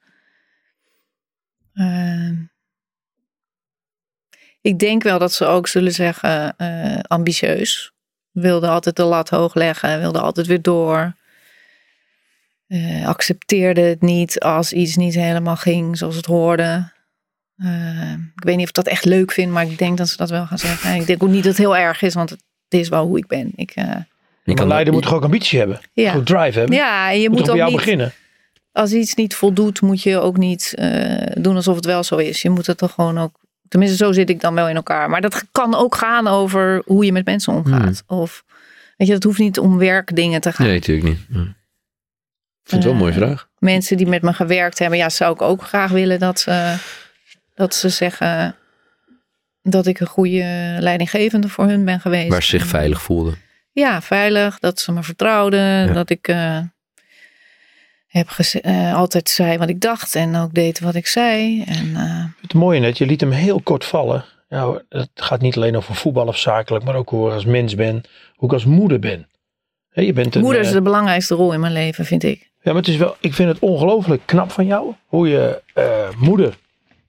Ehm, 1.75 2.35
ik 4.65 4.79
denk 4.79 5.03
wel 5.03 5.19
dat 5.19 5.33
ze 5.33 5.47
ook 5.47 5.69
zullen 5.69 5.93
zeggen 5.93 6.57
eh, 6.57 6.99
ambitieus. 7.03 7.93
Wilde 8.31 8.69
altijd 8.69 8.97
de 8.97 9.03
lat 9.03 9.29
hoog 9.29 9.55
leggen. 9.55 10.01
Wilde 10.01 10.21
altijd 10.21 10.47
weer 10.47 10.63
door. 10.63 11.15
Eh, 12.67 13.07
accepteerde 13.07 13.81
het 13.81 14.01
niet 14.01 14.41
als 14.41 14.73
iets 14.73 14.97
niet 14.97 15.15
helemaal 15.15 15.57
ging 15.57 15.99
zoals 15.99 16.17
het 16.17 16.27
hoorde. 16.27 16.93
Eh, 17.57 18.13
ik 18.13 18.45
weet 18.45 18.55
niet 18.57 18.63
of 18.63 18.69
ik 18.69 18.75
dat 18.75 18.87
echt 18.87 19.05
leuk 19.05 19.33
vind, 19.33 19.53
maar 19.53 19.65
ik 19.65 19.79
denk 19.79 19.99
dat 19.99 20.09
ze 20.09 20.17
dat 20.17 20.31
wel 20.31 20.47
gaan 20.47 20.59
zeggen. 20.59 20.91
En 20.91 21.01
ik 21.01 21.07
denk 21.07 21.23
ook 21.23 21.29
niet 21.29 21.43
dat 21.45 21.53
het 21.57 21.61
heel 21.61 21.77
erg 21.77 22.03
is, 22.03 22.15
want 22.15 22.31
het 22.31 22.41
is 22.69 22.89
wel 22.89 23.07
hoe 23.07 23.19
ik 23.19 23.27
ben. 23.27 23.53
Ik, 23.57 23.71
eh, 23.71 23.85
Je 23.85 24.05
Maar 24.45 24.55
kan 24.55 24.69
leider 24.69 24.93
moet 24.93 25.03
toch 25.03 25.15
ook 25.15 25.25
ambitie 25.25 25.59
hebben? 25.59 25.81
ja. 25.93 26.13
Goed 26.13 26.27
drive 26.27 26.59
hebben? 26.59 26.77
ja, 26.77 27.11
en 27.11 27.21
je 27.21 27.31
moet 27.31 27.51
ook 27.51 27.57
jou 27.57 27.71
niet, 27.71 27.79
beginnen? 27.79 28.13
als 28.73 28.93
iets 28.93 29.15
niet 29.15 29.35
voldoet, 29.35 29.81
moet 29.81 30.03
je 30.03 30.19
ook 30.19 30.37
niet 30.37 30.75
eh, 30.77 31.27
doen 31.35 31.57
alsof 31.57 31.77
het 31.77 31.85
wel 31.85 32.03
zo 32.03 32.17
is. 32.17 32.43
Je 32.43 32.51
moet 32.51 32.67
het 32.67 32.79
toch 32.79 32.93
gewoon 32.93 33.19
ook, 33.19 33.41
tenminste 33.69 33.97
zo 33.97 34.13
zit 34.13 34.31
ik 34.31 34.41
dan 34.41 34.55
wel 34.55 34.69
in 34.69 34.77
elkaar. 34.77 35.11
Maar 35.11 35.21
dat 35.21 35.45
kan 35.53 35.75
ook 35.75 35.95
gaan 35.95 36.27
over 36.27 36.83
hoe 36.87 37.05
je 37.05 37.13
met 37.13 37.25
mensen 37.25 37.53
omgaat. 37.53 38.03
Of, 38.07 38.45
weet 38.97 39.09
je, 39.09 39.15
dat 39.15 39.23
hoeft 39.23 39.39
niet 39.39 39.59
om 39.59 39.79
werkdingen 39.79 40.41
te 40.41 40.53
gaan. 40.53 40.67
Nee, 40.67 40.75
natuurlijk 40.75 41.07
niet. 41.07 41.19
Ja. 41.29 41.41
Ik 41.41 42.71
vind 42.71 42.83
het 42.85 42.85
wel 42.85 42.93
een 42.93 42.99
mooie 42.99 43.13
Eh, 43.13 43.19
vraag. 43.19 43.49
Mensen 43.59 43.97
die 43.97 44.07
met 44.07 44.23
me 44.23 44.33
gewerkt 44.33 44.79
hebben, 44.79 44.99
ja, 44.99 45.09
zou 45.09 45.35
ik 45.35 45.43
ook 45.43 45.63
graag 45.63 45.91
willen 45.91 46.19
dat 46.19 46.41
ze, 46.41 46.77
dat 47.55 47.75
ze 47.75 47.89
zeggen 47.89 48.57
dat 49.63 49.87
ik 49.87 50.01
een 50.01 50.07
goede 50.07 50.77
leidinggevende 50.81 51.49
voor 51.49 51.67
hun 51.67 51.85
ben 51.85 52.01
geweest. 52.01 52.29
Waar 52.29 52.43
ze 52.43 52.49
zich 52.59 52.67
veilig 52.67 53.03
voelden. 53.03 53.37
Ja, 53.73 54.03
veilig. 54.03 54.59
Dat 54.59 54.81
ze 54.81 54.93
me 54.93 55.03
vertrouwden. 55.03 55.95
Dat 55.95 56.11
ik 56.11 56.29
eh, 56.29 56.59
heb 58.19 58.29
geze- 58.29 58.61
eh, 58.61 58.95
altijd 58.95 59.29
zei 59.29 59.59
wat 59.59 59.69
ik 59.69 59.81
dacht 59.81 60.15
en 60.15 60.37
ook 60.37 60.55
deed 60.55 60.81
wat 60.81 60.95
ik 60.95 61.07
zei. 61.07 61.63
En, 61.63 61.97
eh, 61.97 62.25
Het 62.43 62.55
mooie 62.55 62.81
net, 62.81 62.99
je 62.99 63.07
liet 63.07 63.21
hem 63.21 63.31
heel 63.31 63.61
kort 63.61 63.85
vallen. 63.85 64.25
Ja, 64.49 64.83
het 64.89 65.11
gaat 65.15 65.41
niet 65.41 65.57
alleen 65.57 65.77
over 65.77 65.95
voetbal 65.95 66.27
of 66.27 66.39
zakelijk, 66.39 66.85
maar 66.85 66.95
ook 66.95 67.09
hoe 67.09 67.27
ik 67.29 67.33
als 67.35 67.45
mens 67.45 67.75
ben, 67.75 68.03
hoe 68.35 68.49
ik 68.49 68.55
als 68.55 68.65
moeder 68.65 68.99
ben. 68.99 69.29
Hè, 69.91 70.03
je 70.03 70.13
bent 70.13 70.35
een, 70.35 70.43
moeder 70.43 70.61
is 70.61 70.67
eh, 70.69 70.73
de 70.73 70.83
belangrijkste 70.83 71.35
rol 71.35 71.53
in 71.53 71.61
mijn 71.61 71.73
leven, 71.73 72.05
vind 72.05 72.23
ik. 72.23 72.39
ja, 72.41 72.73
maar 72.73 72.75
het 72.83 72.89
is 72.89 72.97
wel, 72.97 73.17
ik 73.21 73.35
vind 73.35 73.49
het 73.49 73.59
ongelooflijk 73.59 74.23
knap 74.25 74.51
van 74.51 74.67
jou, 74.67 74.95
hoe 75.07 75.29
je 75.29 75.63
moeder 76.19 76.55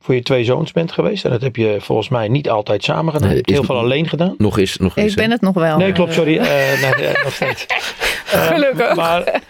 voor 0.06 0.16
je 0.16 0.22
twee 0.24 0.44
zoons 0.44 0.72
bent 0.72 0.92
geweest. 0.92 1.26
En 1.26 1.32
dat 1.32 1.42
heb 1.42 1.56
je 1.56 1.78
volgens 1.82 2.10
mij 2.10 2.28
niet 2.28 2.50
altijd 2.50 2.84
samen 2.84 3.14
gedaan. 3.14 3.28
Nee, 3.28 3.30
je 3.30 3.36
hebt 3.36 3.50
is- 3.50 3.56
heel 3.56 3.64
veel 3.66 3.78
alleen 3.78 4.10
gedaan. 4.10 4.36
Nog 4.38 4.58
eens, 4.58 4.78
nog 4.78 4.96
eens. 4.98 5.12
Ik 5.12 5.18
ben 5.18 5.32
het 5.32 5.42
nog 5.42 5.54
wel. 5.54 5.78
Nee, 5.78 5.92
klopt, 5.92 6.14
sorry. 6.14 6.38
eh 6.40 6.46
nee, 6.82 7.08
eh, 7.08 7.24
nog 7.24 7.34
steeds. 7.34 7.66
Eh, 8.32 8.46
Gelukkig. 8.48 8.96
Maar 8.96 9.42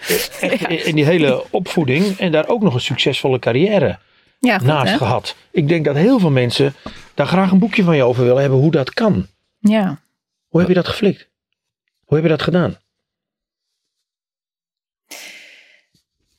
in, 0.41 0.85
in 0.85 0.95
die 0.95 1.05
hele 1.05 1.45
opvoeding 1.51 2.17
en 2.19 2.31
daar 2.31 2.47
ook 2.47 2.61
nog 2.61 2.73
een 2.73 2.79
succesvolle 2.81 3.39
carrière 3.39 3.99
Ja, 4.39 4.57
goed, 4.57 4.67
naast 4.67 4.91
hè? 4.91 4.97
gehad. 4.97 5.35
Ik 5.51 5.67
denk 5.67 5.85
dat 5.85 5.95
heel 5.95 6.19
veel 6.19 6.29
mensen 6.31 6.73
daar 7.13 7.27
graag 7.27 7.51
een 7.51 7.59
boekje 7.59 7.83
van 7.83 7.95
je 7.95 8.03
over 8.03 8.23
willen 8.23 8.41
hebben 8.41 8.59
hoe 8.59 8.71
dat 8.71 8.93
kan. 8.93 9.27
Ja. 9.59 10.01
Hoe 10.47 10.59
heb 10.59 10.69
je 10.69 10.75
dat 10.75 10.87
geflikt? 10.87 11.29
Hoe 12.03 12.15
heb 12.17 12.23
je 12.23 12.31
dat 12.31 12.41
gedaan? 12.41 12.77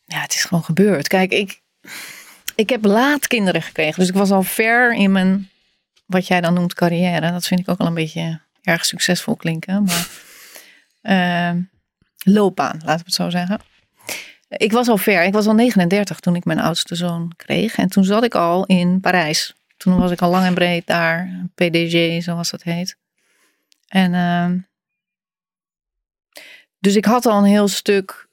ja, 0.05 0.20
het 0.20 0.33
is 0.35 0.44
gewoon 0.44 0.64
gebeurd. 0.64 1.09
Kijk, 1.09 1.33
ik, 1.33 1.62
ik 2.57 2.69
heb 2.71 2.85
laat 2.85 3.27
kinderen 3.27 3.62
gekregen. 3.62 3.99
Dus 4.01 4.09
ik 4.09 4.14
was 4.14 4.31
al 4.31 4.42
ver 4.42 4.95
in 4.95 5.12
mijn, 5.12 5.51
wat 6.07 6.27
jij 6.27 6.40
dan 6.40 6.55
noemt, 6.55 6.75
carrière. 6.75 7.31
Dat 7.31 7.47
vind 7.47 7.61
ik 7.61 7.69
ook 7.69 7.79
al 7.79 7.87
een 7.87 7.95
beetje 7.95 8.40
erg 8.62 8.85
succesvol 8.85 9.37
klinken. 9.37 9.85
Maar 9.85 10.09
eh, 11.53 11.62
loopbaan, 12.19 12.81
laten 12.85 12.97
we 12.97 13.05
het 13.05 13.14
zo 13.14 13.31
zeggen. 13.31 13.61
Ik 14.49 14.73
was 14.73 14.88
al 14.88 14.97
ver. 14.97 15.25
Ik 15.25 15.33
was 15.33 15.47
al 15.47 15.55
39 15.55 16.21
toen 16.21 16.37
ik 16.37 16.45
mijn 16.45 16.61
oudste 16.61 16.95
zoon 16.95 17.33
kreeg. 17.37 17.77
En 17.77 17.88
toen 17.88 18.05
zat 18.05 18.25
ik 18.25 18.35
al 18.35 18.66
in 18.66 19.01
Parijs. 19.01 19.55
Toen 19.77 19.99
was 19.99 20.11
ik 20.11 20.23
al 20.23 20.31
lang 20.31 20.45
en 20.45 20.55
breed 20.55 20.87
daar. 20.87 21.47
PDG, 21.55 22.23
zoals 22.23 22.51
dat 22.51 22.62
heet. 22.62 22.97
En 23.88 24.14
ehm, 24.14 24.59
dus 26.79 26.97
ik 26.97 27.05
had 27.05 27.27
al 27.27 27.38
een 27.38 27.45
heel 27.45 27.69
stuk 27.69 28.29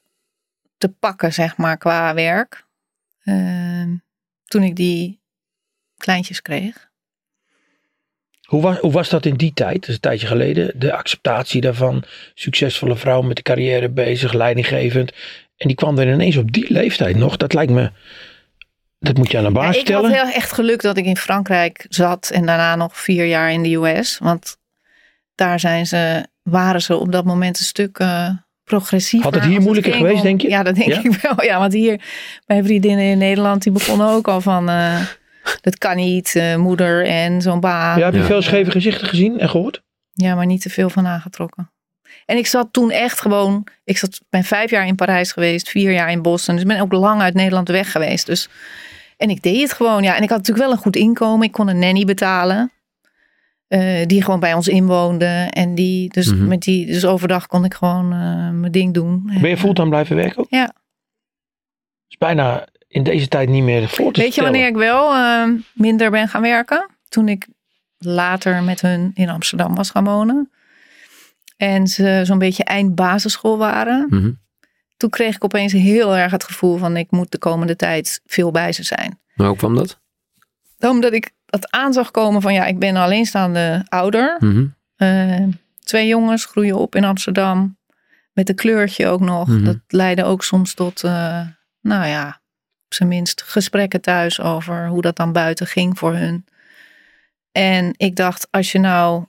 te 0.78 0.88
pakken, 0.88 1.32
zeg 1.32 1.56
maar, 1.56 1.76
qua 1.76 2.14
werk. 2.14 2.66
Ehm, 3.24 3.94
toen 4.54 4.62
ik 4.62 4.76
die 4.76 5.20
kleintjes 5.96 6.42
kreeg. 6.42 6.90
Hoe 8.44 8.62
was, 8.62 8.78
hoe 8.78 8.92
was 8.92 9.08
dat 9.08 9.26
in 9.26 9.36
die 9.36 9.52
tijd, 9.54 9.80
dat 9.80 9.88
is 9.88 9.94
een 9.94 10.00
tijdje 10.00 10.26
geleden, 10.26 10.72
de 10.78 10.92
acceptatie 10.92 11.60
daarvan, 11.60 12.04
succesvolle 12.34 12.96
vrouw 12.96 13.22
met 13.22 13.36
de 13.36 13.42
carrière 13.42 13.88
bezig, 13.88 14.32
leidinggevend. 14.32 15.12
En 15.56 15.68
die 15.68 15.76
kwam 15.76 15.98
er 15.98 16.12
ineens 16.12 16.36
op 16.36 16.52
die 16.52 16.72
leeftijd 16.72 17.16
nog. 17.16 17.36
Dat 17.36 17.52
lijkt 17.52 17.72
me, 17.72 17.90
dat 18.98 19.16
moet 19.16 19.30
je 19.30 19.38
aan 19.38 19.44
een 19.44 19.52
baas 19.52 19.74
Ja, 19.74 19.80
ik 19.80 19.88
had 19.88 20.08
heel 20.08 20.32
echt 20.32 20.52
geluk 20.52 20.82
dat 20.82 20.96
ik 20.96 21.04
in 21.04 21.16
Frankrijk 21.16 21.86
zat 21.88 22.30
en 22.30 22.46
daarna 22.46 22.76
nog 22.76 23.00
vier 23.00 23.26
jaar 23.26 23.52
in 23.52 23.62
de 23.62 23.74
US. 23.74 24.18
Want 24.18 24.56
daar 25.34 25.60
zijn 25.60 25.86
ze, 25.86 26.26
waren 26.42 26.82
ze 26.82 26.96
op 26.96 27.12
dat 27.12 27.24
moment 27.24 27.58
een 27.58 27.64
stuk 27.64 27.98
eh 27.98 28.30
progressiever. 28.64 29.30
Had 29.32 29.40
het 29.40 29.50
hier 29.50 29.60
moeilijker 29.60 29.92
geweest, 29.92 30.16
om- 30.16 30.22
denk 30.22 30.40
je? 30.40 30.48
Ja, 30.48 30.62
dat 30.62 30.74
denk 30.74 30.88
Ja? 30.92 30.98
ik 31.04 31.12
wel. 31.22 31.42
Ja, 31.44 31.58
want 31.58 31.72
hier, 31.72 32.00
mijn 32.46 32.64
vriendinnen 32.64 33.04
in 33.04 33.18
Nederland, 33.18 33.62
die 33.62 33.72
begonnen 33.72 34.06
ook 34.08 34.28
al 34.28 34.40
van, 34.40 34.68
eh, 34.68 35.00
dat 35.60 35.78
kan 35.78 35.96
niet, 35.96 36.34
eh, 36.36 36.56
moeder 36.56 37.06
en 37.06 37.42
zo'n 37.42 37.60
baan. 37.60 37.98
Ja, 37.98 38.04
heb 38.04 38.14
je 38.14 38.20
Ja. 38.20 38.26
veel 38.26 38.42
scheve 38.42 38.70
gezichten 38.70 39.08
gezien 39.08 39.38
en 39.38 39.48
gehoord? 39.48 39.82
Ja, 40.12 40.34
maar 40.34 40.46
niet 40.46 40.60
te 40.62 40.70
veel 40.70 40.90
van 40.90 41.06
aangetrokken. 41.06 41.68
En 42.26 42.36
ik 42.36 42.46
zat 42.46 42.68
toen 42.70 42.90
echt 42.90 43.20
gewoon, 43.20 43.66
ik 43.84 43.98
zat, 43.98 44.20
ben 44.30 44.44
vijf 44.44 44.70
jaar 44.70 44.86
in 44.86 44.94
Parijs 44.94 45.32
geweest, 45.32 45.68
vier 45.68 45.92
jaar 45.92 46.10
in 46.10 46.22
Boston. 46.22 46.54
Dus 46.54 46.62
ik 46.62 46.68
ben 46.70 46.80
ook 46.80 46.92
lang 46.92 47.20
uit 47.20 47.34
Nederland 47.34 47.68
weg 47.68 47.92
geweest. 47.92 48.26
Dus, 48.26 48.48
en 49.16 49.30
ik 49.30 49.42
deed 49.42 49.60
het 49.62 49.72
gewoon, 49.72 50.02
ja. 50.02 50.16
En 50.16 50.22
ik 50.22 50.28
had 50.28 50.38
natuurlijk 50.38 50.66
wel 50.66 50.76
een 50.76 50.82
goed 50.82 50.96
inkomen. 50.96 51.46
Ik 51.46 51.52
kon 51.52 51.68
een 51.68 51.78
nanny 51.78 52.04
betalen. 52.04 52.72
Eh, 53.68 54.06
die 54.06 54.22
gewoon 54.22 54.40
bij 54.40 54.54
ons 54.54 54.68
inwoonde. 54.68 55.48
En 55.50 55.74
die, 55.74 56.08
dus, 56.12 56.32
Mhm. 56.32 56.48
met 56.48 56.62
die, 56.62 56.86
dus 56.86 57.04
overdag 57.04 57.46
kon 57.46 57.64
ik 57.64 57.74
gewoon 57.74 58.12
eh, 58.12 58.50
mijn 58.50 58.72
ding 58.72 58.94
doen. 58.94 59.30
Ben 59.40 59.50
je 59.50 59.56
fulltime 59.56 59.88
blijven 59.88 60.16
werken 60.16 60.38
ook? 60.38 60.46
Ja. 60.50 60.74
is 62.08 62.16
bijna 62.16 62.68
in 62.88 63.02
deze 63.02 63.28
tijd 63.28 63.48
niet 63.48 63.62
meer 63.62 63.88
voor 63.88 64.12
te 64.12 64.20
Weet 64.20 64.34
je 64.34 64.42
wanneer 64.42 64.66
ik 64.66 64.76
wel 64.76 65.14
eh, 65.14 65.48
minder 65.72 66.10
ben 66.10 66.28
gaan 66.28 66.42
werken? 66.42 66.90
Toen 67.08 67.28
ik 67.28 67.46
later 67.98 68.62
met 68.62 68.80
hun 68.80 69.10
in 69.14 69.28
Amsterdam 69.28 69.74
was 69.74 69.90
gaan 69.90 70.04
wonen. 70.04 70.50
En 71.56 71.86
ze 71.86 72.20
zo'n 72.24 72.38
beetje 72.38 72.64
eind 72.64 72.94
basisschool 72.94 73.58
waren. 73.58 74.06
Mhm. 74.10 74.30
Toen 74.96 75.10
kreeg 75.10 75.34
ik 75.34 75.44
opeens 75.44 75.72
heel 75.72 76.16
erg 76.16 76.30
het 76.32 76.44
gevoel 76.44 76.76
van 76.76 76.96
ik 76.96 77.10
moet 77.10 77.30
de 77.32 77.38
komende 77.38 77.76
tijd 77.76 78.20
veel 78.26 78.50
bij 78.50 78.72
ze 78.72 78.82
zijn. 78.82 79.20
Maar 79.34 79.46
hoe 79.46 79.56
kwam 79.56 79.74
dat? 79.74 80.00
Omdat 80.78 81.12
ik 81.12 81.30
het 81.54 81.70
aan 81.70 81.92
zag 81.92 82.10
komen 82.10 82.42
van 82.42 82.52
ja, 82.52 82.64
ik 82.64 82.78
ben 82.78 82.88
een 82.88 83.02
alleenstaande 83.02 83.84
ouder. 83.88 84.36
Mhm. 84.38 84.66
Eh, 84.96 85.46
twee 85.84 86.06
jongens 86.06 86.44
groeien 86.44 86.76
op 86.76 86.94
in 86.94 87.04
Amsterdam. 87.04 87.76
Met 88.32 88.48
een 88.48 88.54
kleurtje 88.54 89.06
ook 89.06 89.20
nog. 89.20 89.48
Mhm. 89.48 89.64
Dat 89.64 89.78
leidde 89.88 90.24
ook 90.24 90.44
soms 90.44 90.74
tot, 90.74 91.04
eh, 91.04 91.40
nou 91.80 92.06
ja, 92.06 92.28
op 92.84 92.94
zijn 92.94 93.08
minst 93.08 93.42
gesprekken 93.42 94.00
thuis 94.00 94.40
over 94.40 94.88
hoe 94.88 95.02
dat 95.02 95.16
dan 95.16 95.32
buiten 95.32 95.66
ging 95.66 95.98
voor 95.98 96.14
hun. 96.14 96.44
En 97.52 97.94
ik 97.96 98.16
dacht, 98.16 98.48
als 98.50 98.72
je 98.72 98.78
nou 98.78 99.24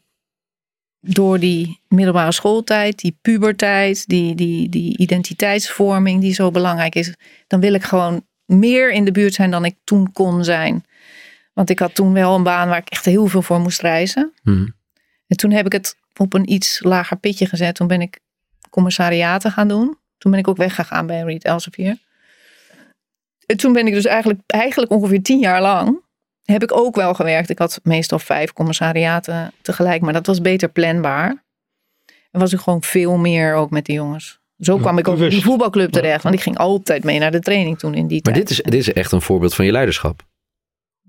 door 1.00 1.40
die 1.40 1.82
middelbare 1.88 2.32
schooltijd, 2.32 3.00
die 3.00 3.18
puberteit, 3.22 4.08
die, 4.08 4.36
die, 4.36 4.70
die 4.70 4.98
identiteitsvorming 4.98 6.22
die 6.22 6.34
zo 6.34 6.52
belangrijk 6.52 6.96
is, 6.96 7.14
dan 7.48 7.60
wil 7.60 7.74
ik 7.74 7.84
gewoon 7.84 8.26
meer 8.46 8.92
in 8.92 9.06
de 9.06 9.12
buurt 9.12 9.34
zijn 9.34 9.52
dan 9.52 9.66
ik 9.66 9.76
toen 9.84 10.12
kon 10.12 10.44
zijn. 10.44 10.84
Want 11.56 11.70
ik 11.70 11.80
had 11.80 11.96
toen 11.96 12.14
wel 12.14 12.36
een 12.36 12.44
baan 12.44 12.68
waar 12.68 12.78
ik 12.78 12.90
echt 12.90 13.06
heel 13.06 13.28
veel 13.28 13.42
voor 13.42 13.60
moest 13.60 13.82
reizen. 13.82 14.34
Mhm. 14.44 14.68
En 15.28 15.38
toen 15.38 15.52
heb 15.52 15.66
ik 15.66 15.72
het 15.72 15.98
op 16.16 16.34
een 16.34 16.52
iets 16.52 16.80
lager 16.84 17.18
pitje 17.18 17.46
gezet. 17.46 17.76
Toen 17.76 17.88
ben 17.88 18.02
ik 18.02 18.20
commissariaten 18.70 19.52
gaan 19.52 19.68
doen. 19.68 19.98
Toen 20.18 20.32
ben 20.32 20.40
ik 20.40 20.48
ook 20.48 20.58
weggegaan 20.58 21.08
bij 21.08 21.22
Reed 21.22 21.44
Elsevier. 21.44 21.98
En 23.46 23.58
toen 23.58 23.74
ben 23.74 23.88
ik 23.88 23.94
dus 23.94 24.06
eigenlijk, 24.06 24.40
eigenlijk 24.48 24.92
ongeveer 24.92 25.22
tien 25.22 25.40
jaar 25.40 25.62
lang... 25.62 26.02
heb 26.44 26.64
ik 26.64 26.78
ook 26.78 26.96
wel 26.96 27.14
gewerkt. 27.14 27.50
Ik 27.50 27.60
had 27.60 27.80
meestal 27.84 28.20
vijf 28.20 28.54
commissariaten 28.54 29.52
tegelijk. 29.62 30.02
Maar 30.02 30.14
dat 30.14 30.26
was 30.26 30.42
beter 30.42 30.70
planbaar. 30.70 31.44
En 32.32 32.40
was 32.40 32.54
ik 32.54 32.60
gewoon 32.60 32.84
veel 32.84 33.18
meer 33.18 33.54
ook 33.54 33.70
met 33.70 33.86
die 33.86 33.96
jongens. 33.96 34.40
Zo 34.58 34.78
kwam 34.78 34.98
ik 34.98 35.08
ook 35.08 35.18
die 35.18 35.26
bewust. 35.26 35.44
voetbalclub 35.44 35.92
terecht. 35.92 36.24
Want 36.24 36.36
ik 36.36 36.42
ging 36.42 36.58
altijd 36.58 37.04
mee 37.04 37.20
naar 37.20 37.32
de 37.32 37.40
training 37.40 37.80
toen 37.80 37.94
in 37.94 38.08
die 38.08 38.20
Maar 38.24 38.34
tijd. 38.34 38.48
dit 38.48 38.58
is, 38.58 38.64
dit 38.64 38.80
is 38.80 38.94
echt 38.94 39.12
een 39.12 39.22
voorbeeld 39.22 39.56
van 39.56 39.66
je 39.66 39.72
leiderschap. 39.72 40.24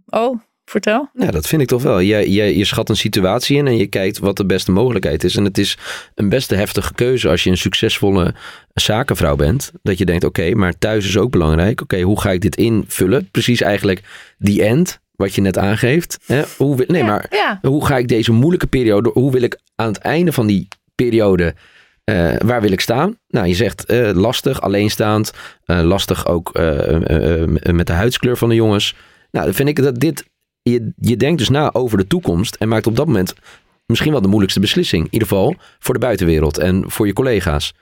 Oh, 0.07 0.41
vertel. 0.65 1.11
Ja, 1.15 1.31
dat 1.31 1.47
vind 1.47 1.63
ik 1.63 1.69
toch 1.69 1.83
wel. 1.83 1.99
Je, 1.99 2.33
je, 2.33 2.59
je 2.59 2.65
schat 2.65 2.89
een 2.89 2.97
situatie 2.97 3.57
in 3.57 3.67
en 3.67 3.77
je 3.77 3.87
kijkt 3.87 4.19
wat 4.19 4.37
de 4.37 4.47
beste 4.47 4.73
mogelijkheid 4.73 5.25
is. 5.25 5.37
En 5.37 5.45
het 5.45 5.59
is 5.59 5.79
een 6.15 6.29
best 6.29 6.51
heftige 6.51 6.95
keuze 6.95 7.29
als 7.29 7.45
je 7.45 7.51
een 7.51 7.57
succesvolle 7.57 8.35
zakenvrouw 8.75 9.37
bent. 9.37 9.73
Dat 9.83 9.99
je 9.99 10.05
denkt, 10.05 10.25
oké, 10.25 10.55
maar 10.55 10.79
thuis 10.79 11.07
is 11.07 11.17
ook 11.17 11.31
belangrijk. 11.31 11.81
Oké, 11.81 12.01
hoe 12.01 12.21
ga 12.21 12.31
ik 12.31 12.41
dit 12.41 12.57
invullen? 12.57 13.31
Precies 13.31 13.61
eigenlijk 13.61 14.03
die 14.39 14.63
end, 14.63 15.01
wat 15.17 15.35
je 15.35 15.41
net 15.41 15.59
aangeeft. 15.59 16.19
Hè? 16.27 16.43
Hoe, 16.57 16.85
nee, 16.87 17.03
Ja, 17.03 17.07
maar 17.07 17.27
ja. 17.31 17.59
hoe 17.63 17.87
ga 17.87 17.97
ik 17.99 18.09
deze 18.09 18.33
moeilijke 18.33 18.67
periode, 18.67 19.11
hoe 19.13 19.33
wil 19.33 19.43
ik 19.43 19.59
aan 19.75 19.89
het 19.89 19.99
einde 19.99 20.33
van 20.33 20.47
die 20.47 20.69
periode, 20.95 21.55
eh, 22.05 22.35
waar 22.39 22.61
wil 22.61 22.73
ik 22.73 22.81
staan? 22.81 23.19
Nou, 23.29 23.47
je 23.47 23.55
zegt 23.55 23.85
eh, 23.85 24.11
lastig, 24.13 24.61
alleenstaand, 24.61 25.33
eh, 25.65 25.81
lastig 25.83 26.27
ook 26.27 26.53
met 27.73 27.87
de 27.87 27.93
huidskleur 27.93 28.37
van 28.37 28.49
de 28.49 28.55
jongens. 28.55 28.95
Nou, 29.31 29.45
dan 29.45 29.55
vind 29.55 29.69
ik 29.69 29.77
dat 29.83 30.01
dit, 30.01 30.25
je, 30.63 30.93
je 30.97 31.17
denkt 31.17 31.39
dus 31.39 31.49
na 31.49 31.73
over 31.73 31.99
de 31.99 32.07
toekomst 32.07 32.55
en 32.55 32.69
maakt 32.69 32.87
op 32.87 32.97
dat 32.97 33.07
moment 33.07 33.35
misschien 33.87 34.13
wel 34.13 34.21
de 34.21 34.29
moeilijkste 34.29 34.61
beslissing. 34.61 35.05
In 35.05 35.13
ieder 35.13 35.29
geval 35.29 35.55
voor 35.79 35.95
de 35.95 36.01
buitenwereld 36.01 36.59
en 36.59 36.85
voor 36.87 37.07
je 37.07 37.13
collega's. 37.13 37.75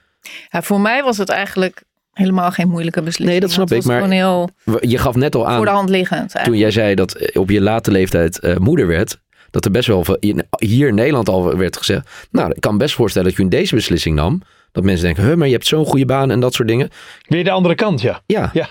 Ja, 0.49 0.63
voor 0.63 0.81
mij 0.81 1.03
was 1.03 1.19
het 1.19 1.29
eigenlijk 1.29 1.83
helemaal 2.13 2.51
geen 2.51 2.69
moeilijke 2.69 2.99
beslissing. 3.03 3.29
Nee, 3.29 3.41
dat 3.41 3.51
snap 3.51 3.73
ik, 3.73 3.85
maar- 3.85 4.11
heel 4.11 4.51
Je 4.81 4.99
gaf 4.99 5.15
net 5.15 5.35
al 5.35 5.49
aan, 5.49 5.57
voor 5.57 5.65
de 5.65 5.71
hand 5.71 5.89
liggend. 5.89 6.35
toen 6.45 6.57
jij 6.57 6.71
zei 6.71 6.95
dat 6.95 7.13
eh, 7.15 7.41
op 7.41 7.51
je 7.51 7.61
late 7.61 7.91
leeftijd 7.91 8.39
eh, 8.39 8.57
moeder 8.57 8.87
werd, 8.87 9.21
dat 9.51 9.65
er 9.65 9.71
best 9.71 9.87
wel 9.89 10.05
veel- 10.05 10.17
in- 10.21 10.47
hier 10.59 10.89
in 10.89 10.95
Nederland 10.95 11.29
al 11.29 11.57
werd 11.57 11.77
gezegd. 11.77 12.27
Nou, 12.31 12.51
ik 12.55 12.61
kan 12.61 12.79
best 12.79 12.95
voorstellen 12.95 13.29
dat 13.29 13.37
je 13.37 13.49
deze 13.49 13.75
beslissing 13.75 14.17
nam. 14.17 14.43
Dat 14.73 14.85
mensen 14.85 15.05
denken, 15.05 15.25
huh, 15.25 15.35
maar 15.35 15.47
je 15.47 15.53
hebt 15.53 15.67
zo'n 15.67 15.85
goede 15.87 16.07
baan 16.07 16.31
en 16.31 16.41
dat 16.41 16.55
soort 16.55 16.69
dingen. 16.69 16.89
Weer 17.29 17.45
de 17.45 17.51
andere 17.51 17.75
kant, 17.75 18.01
ja. 18.01 18.23
Ja, 18.27 18.51
Ja. 18.53 18.69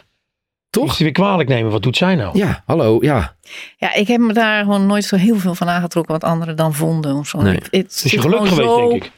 Toch? 0.73 0.97
Weer 0.97 1.11
kwalijk 1.11 1.49
nemen, 1.49 1.71
wat 1.71 1.83
doet 1.83 1.97
zij 1.97 2.15
nou? 2.15 2.37
Ja, 2.37 2.63
hallo, 2.65 2.97
ja. 3.01 3.35
Ja, 3.77 3.93
ik 3.93 4.07
heb 4.07 4.19
me 4.19 4.33
daar 4.33 4.63
gewoon 4.63 4.85
nooit 4.85 5.03
zo 5.05 5.15
heel 5.15 5.35
veel 5.37 5.55
van 5.55 5.69
aangetrokken 5.69 6.13
wat 6.13 6.23
anderen 6.23 6.55
dan 6.55 6.73
vonden. 6.73 7.15
Of 7.15 7.27
zo. 7.27 7.41
Nee. 7.41 7.55
Ik- 7.55 7.67
het 7.71 7.91
is 7.91 8.01
je 8.01 8.09
zit 8.09 8.19
geluk 8.19 8.33
gewoon 8.37 8.47
geweest, 8.53 8.69
zo- 8.69 8.89
denk 8.89 9.03
ik. 9.03 9.11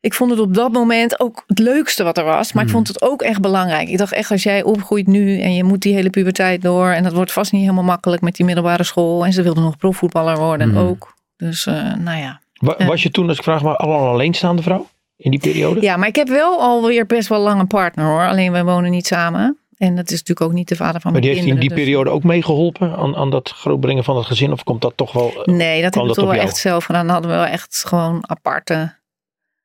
Ik 0.00 0.14
vond 0.14 0.30
het 0.30 0.40
op 0.40 0.54
dat 0.54 0.72
moment 0.72 1.20
ook 1.20 1.44
het 1.46 1.58
leukste 1.58 2.04
wat 2.04 2.18
er 2.18 2.24
was. 2.24 2.52
Maar 2.52 2.62
ik 2.62 2.68
Mhm. 2.68 2.76
vond 2.78 2.88
het 2.88 3.02
ook 3.02 3.22
echt 3.22 3.40
belangrijk. 3.40 3.88
Ik 3.88 3.98
dacht 3.98 4.12
echt, 4.12 4.30
als 4.30 4.42
jij 4.42 4.62
opgroeit 4.62 5.06
nu 5.06 5.40
en 5.40 5.54
je 5.54 5.64
moet 5.64 5.80
die 5.82 5.94
hele 5.94 6.10
puberteit 6.10 6.62
door. 6.62 6.88
En 6.90 7.02
dat 7.02 7.12
wordt 7.12 7.32
vast 7.32 7.52
niet 7.52 7.60
helemaal 7.62 7.84
makkelijk 7.84 8.22
met 8.22 8.34
die 8.36 8.46
middelbare 8.46 8.82
school. 8.84 9.24
En 9.24 9.32
ze 9.32 9.42
wilde 9.42 9.60
nog 9.60 9.76
profvoetballer 9.76 10.36
worden 10.38 10.68
Mhm. 10.68 10.78
ook. 10.78 11.14
Dus 11.36 11.66
eh, 11.66 11.74
nou 11.94 12.18
ja. 12.18 12.40
Wa- 12.54 12.74
Ja. 12.78 12.86
Was 12.86 13.02
je 13.02 13.10
toen, 13.10 13.28
als 13.28 13.36
ik 13.36 13.42
vraag 13.42 13.62
maar, 13.62 13.76
al 13.76 13.90
een 14.02 14.08
alleenstaande 14.08 14.62
vrouw? 14.62 14.88
In 15.16 15.30
die 15.30 15.40
periode? 15.40 15.80
Ja, 15.80 15.96
maar 15.96 16.08
ik 16.08 16.16
heb 16.16 16.28
wel 16.28 16.60
alweer 16.60 17.06
best 17.06 17.28
wel 17.28 17.40
lang 17.40 17.60
een 17.60 17.66
partner 17.66 18.04
hoor. 18.06 18.26
Alleen 18.28 18.52
wij 18.52 18.64
wonen 18.64 18.90
niet 18.90 19.06
samen. 19.06 19.58
En 19.76 19.96
dat 19.96 20.04
is 20.10 20.18
natuurlijk 20.18 20.40
ook 20.40 20.52
niet 20.52 20.68
de 20.68 20.76
vader 20.76 21.00
van 21.00 21.12
Maar 21.12 21.20
mijn 21.20 21.24
die 21.24 21.30
heeft 21.30 21.46
in 21.46 21.58
kinderen. 21.58 21.68
die 21.76 21.76
dus- 21.76 21.94
periode 21.96 22.10
ook 22.16 22.22
meegeholpen 22.32 22.96
aan, 22.96 23.16
aan 23.16 23.30
dat 23.30 23.50
grootbrengen 23.50 24.04
van 24.04 24.16
het 24.16 24.26
gezin? 24.26 24.52
Of 24.52 24.64
komt 24.64 24.80
dat 24.82 24.92
toch 24.96 25.12
wel... 25.12 25.28
eh, 25.44 25.54
Nee, 25.54 25.82
dat 25.82 25.94
hebben 25.94 26.00
we 26.02 26.06
dat 26.06 26.14
toch 26.16 26.24
wel 26.24 26.34
jou? 26.34 26.46
echt 26.46 26.56
zelf 26.56 26.84
gedaan. 26.84 27.02
Dan 27.04 27.12
hadden 27.12 27.30
we 27.30 27.36
wel 27.36 27.46
echt 27.46 27.84
gewoon 27.86 28.24
aparte 28.26 28.94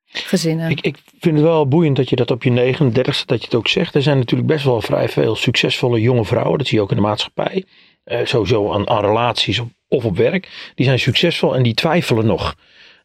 gezinnen. 0.05 0.69
Ik, 0.69 0.81
ik 0.81 0.97
vind 1.19 1.35
het 1.35 1.45
wel 1.45 1.67
boeiend 1.67 1.95
dat 1.95 2.09
je 2.09 2.15
dat 2.15 2.31
op 2.31 2.43
je 2.43 2.49
39ste, 2.51 3.25
dat 3.25 3.39
je 3.39 3.45
het 3.45 3.55
ook 3.55 3.67
zegt. 3.67 3.95
Er 3.95 4.01
zijn 4.01 4.17
natuurlijk 4.17 4.49
best 4.49 4.65
wel 4.65 4.81
vrij 4.81 5.09
veel 5.09 5.35
succesvolle 5.35 6.01
jonge 6.01 6.25
vrouwen. 6.25 6.57
Dat 6.57 6.67
zie 6.67 6.77
je 6.77 6.83
ook 6.83 6.89
in 6.89 6.95
de 6.95 7.01
maatschappij. 7.01 7.65
Eh, 8.03 8.19
sowieso 8.25 8.71
aan, 8.73 8.89
aan 8.89 9.01
relaties 9.05 9.61
of 9.87 10.05
op 10.05 10.17
werk. 10.17 10.71
Die 10.75 10.85
zijn 10.85 10.99
succesvol 10.99 11.55
en 11.55 11.63
die 11.63 11.73
twijfelen 11.73 12.25
nog. 12.25 12.55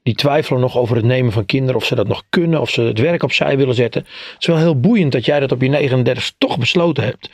Die 0.07 0.15
twijfelen 0.15 0.61
nog 0.61 0.77
over 0.77 0.97
het 0.97 1.05
nemen 1.05 1.33
van 1.33 1.47
kinderen. 1.47 1.77
Of 1.77 1.85
ze 1.85 1.95
dat 1.95 2.09
nog 2.09 2.23
kunnen. 2.29 2.61
Of 2.61 2.71
ze 2.71 2.83
het 2.83 2.99
werk 2.99 3.23
opzij 3.23 3.57
willen 3.57 3.75
zetten. 3.75 4.03
Het 4.03 4.37
is 4.39 4.47
wel 4.47 4.57
heel 4.57 4.81
boeiend 4.81 5.13
dat 5.13 5.25
jij 5.25 5.41
dat 5.41 5.53
op 5.53 5.63
je 5.63 5.69
39 5.69 6.33
toch 6.39 6.59
besloten 6.59 7.05
hebt. 7.05 7.31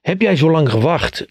Heb 0.00 0.20
jij 0.20 0.36
zo 0.36 0.50
lang 0.50 0.70
gewacht 0.70 1.26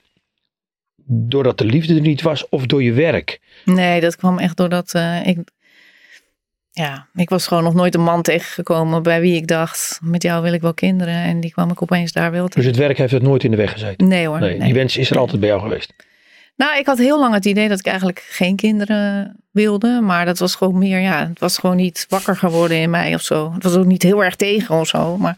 doordat 1.06 1.58
de 1.58 1.66
liefde 1.66 1.96
er 1.96 2.02
niet 2.02 2.22
was 2.22 2.50
of 2.50 2.66
door 2.66 2.84
je 2.84 2.92
werk? 2.92 3.40
Nee, 3.66 4.02
dat 4.02 4.16
kwam 4.16 4.40
echt 4.40 4.58
doordat 4.58 4.94
eh, 4.94 5.28
ik. 5.28 5.38
Ja, 6.72 7.08
ik 7.16 7.30
was 7.30 7.48
gewoon 7.48 7.64
nog 7.64 7.74
nooit 7.74 7.96
een 7.96 8.04
man 8.04 8.22
tegengekomen 8.22 9.04
bij 9.04 9.22
wie 9.22 9.36
ik 9.36 9.48
dacht: 9.48 10.00
met 10.04 10.24
jou 10.24 10.44
wil 10.44 10.54
ik 10.54 10.62
wel 10.62 10.74
kinderen. 10.74 11.24
En 11.24 11.40
die 11.40 11.52
kwam 11.52 11.72
ik 11.72 11.82
opeens 11.82 12.12
daar 12.12 12.32
wel 12.32 12.50
Dus 12.50 12.66
het 12.66 12.76
werk 12.76 12.98
heeft 12.98 13.12
het 13.12 13.24
nooit 13.24 13.44
in 13.44 13.52
de 13.52 13.58
weg 13.58 13.72
gezeten? 13.72 14.08
Nee 14.08 14.28
hoor. 14.28 14.40
Nee, 14.40 14.58
nee. 14.58 14.66
die 14.66 14.74
wens 14.74 14.98
is 14.98 15.10
er 15.10 15.18
altijd 15.18 15.40
bij 15.40 15.50
jou 15.50 15.62
geweest. 15.62 15.94
Nou, 16.58 16.78
ik 16.78 16.86
had 16.86 16.98
heel 16.98 17.20
lang 17.20 17.34
het 17.34 17.46
idee 17.46 17.68
dat 17.68 17.80
ik 17.80 17.86
eigenlijk 17.86 18.26
geen 18.30 18.56
kinderen 18.56 19.36
wilde. 19.52 20.02
Maar 20.02 20.26
dat 20.26 20.40
was 20.40 20.56
gewoon 20.56 20.78
meer, 20.78 21.00
ja, 21.00 21.28
het 21.28 21.40
was 21.40 21.58
gewoon 21.58 21.76
niet 21.76 22.06
wakker 22.10 22.36
geworden 22.36 22.78
in 22.78 22.90
mij 22.90 23.14
of 23.14 23.22
zo. 23.22 23.54
Het 23.54 23.64
was 23.64 23.76
ook 23.76 23.86
niet 23.86 24.04
heel 24.04 24.24
erg 24.24 24.36
tegen 24.36 24.76
of 24.76 24.88
zo. 24.88 25.18
Maar 25.18 25.38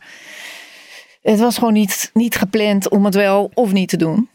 het 1.21 1.39
was 1.39 1.58
gewoon 1.58 1.73
niet, 1.73 2.10
niet 2.13 2.36
gepland 2.36 2.89
om 2.89 3.05
het 3.05 3.15
wel 3.15 3.51
of 3.53 3.71
niet 3.71 3.89
te 3.89 3.97
doen. 3.97 4.29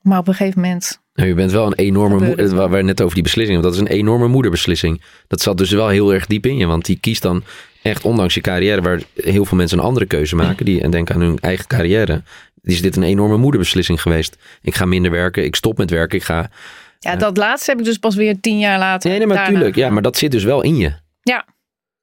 Maar 0.00 0.18
op 0.18 0.28
een 0.28 0.34
gegeven 0.34 0.60
moment 0.60 1.00
Nou, 1.14 1.28
je 1.28 1.34
bent 1.34 1.50
wel 1.50 1.66
een 1.66 1.74
enorme 1.74 2.26
moeder. 2.26 2.54
Waar 2.54 2.70
we 2.70 2.82
net 2.82 3.02
over 3.02 3.14
die 3.14 3.22
beslissing. 3.22 3.60
want 3.60 3.74
Dat 3.74 3.82
is 3.82 3.90
een 3.90 3.96
enorme 3.98 4.28
moederbeslissing. 4.28 5.02
Dat 5.28 5.40
zat 5.40 5.58
dus 5.58 5.70
wel 5.70 5.88
heel 5.88 6.14
erg 6.14 6.26
diep 6.26 6.46
in 6.46 6.56
je. 6.56 6.66
Want 6.66 6.84
die 6.84 6.98
kiest 7.00 7.22
dan 7.22 7.42
echt, 7.82 8.04
ondanks 8.04 8.34
je 8.34 8.40
carrière, 8.40 8.82
waar 8.82 9.00
heel 9.14 9.44
veel 9.44 9.56
mensen 9.56 9.78
een 9.78 9.84
andere 9.84 10.06
keuze 10.06 10.36
maken. 10.36 10.64
Die, 10.64 10.80
en 10.80 10.90
denken 10.90 11.14
aan 11.14 11.20
hun 11.20 11.38
eigen 11.38 11.66
carrière. 11.66 12.22
Is 12.64 12.82
dit 12.82 12.96
een 12.96 13.02
enorme 13.02 13.36
moederbeslissing 13.36 14.02
geweest? 14.02 14.36
Ik 14.62 14.74
ga 14.74 14.84
minder 14.84 15.10
werken. 15.10 15.44
Ik 15.44 15.54
stop 15.56 15.78
met 15.78 15.90
werken. 15.90 16.18
Ik 16.18 16.24
ga. 16.24 16.50
Ja, 16.98 17.16
dat 17.16 17.36
laatste 17.36 17.70
heb 17.70 17.78
ik 17.80 17.84
dus 17.86 17.98
pas 17.98 18.14
weer 18.14 18.40
tien 18.40 18.58
jaar 18.58 18.78
later. 18.78 19.08
Nee, 19.10 19.18
nee, 19.18 19.26
maar 19.28 19.36
natuurlijk. 19.36 19.74
Ja, 19.76 19.90
maar 19.90 20.02
dat 20.02 20.16
zit 20.16 20.30
dus 20.30 20.44
wel 20.44 20.62
in 20.62 20.76
je. 20.76 20.92
Ja. 21.22 21.44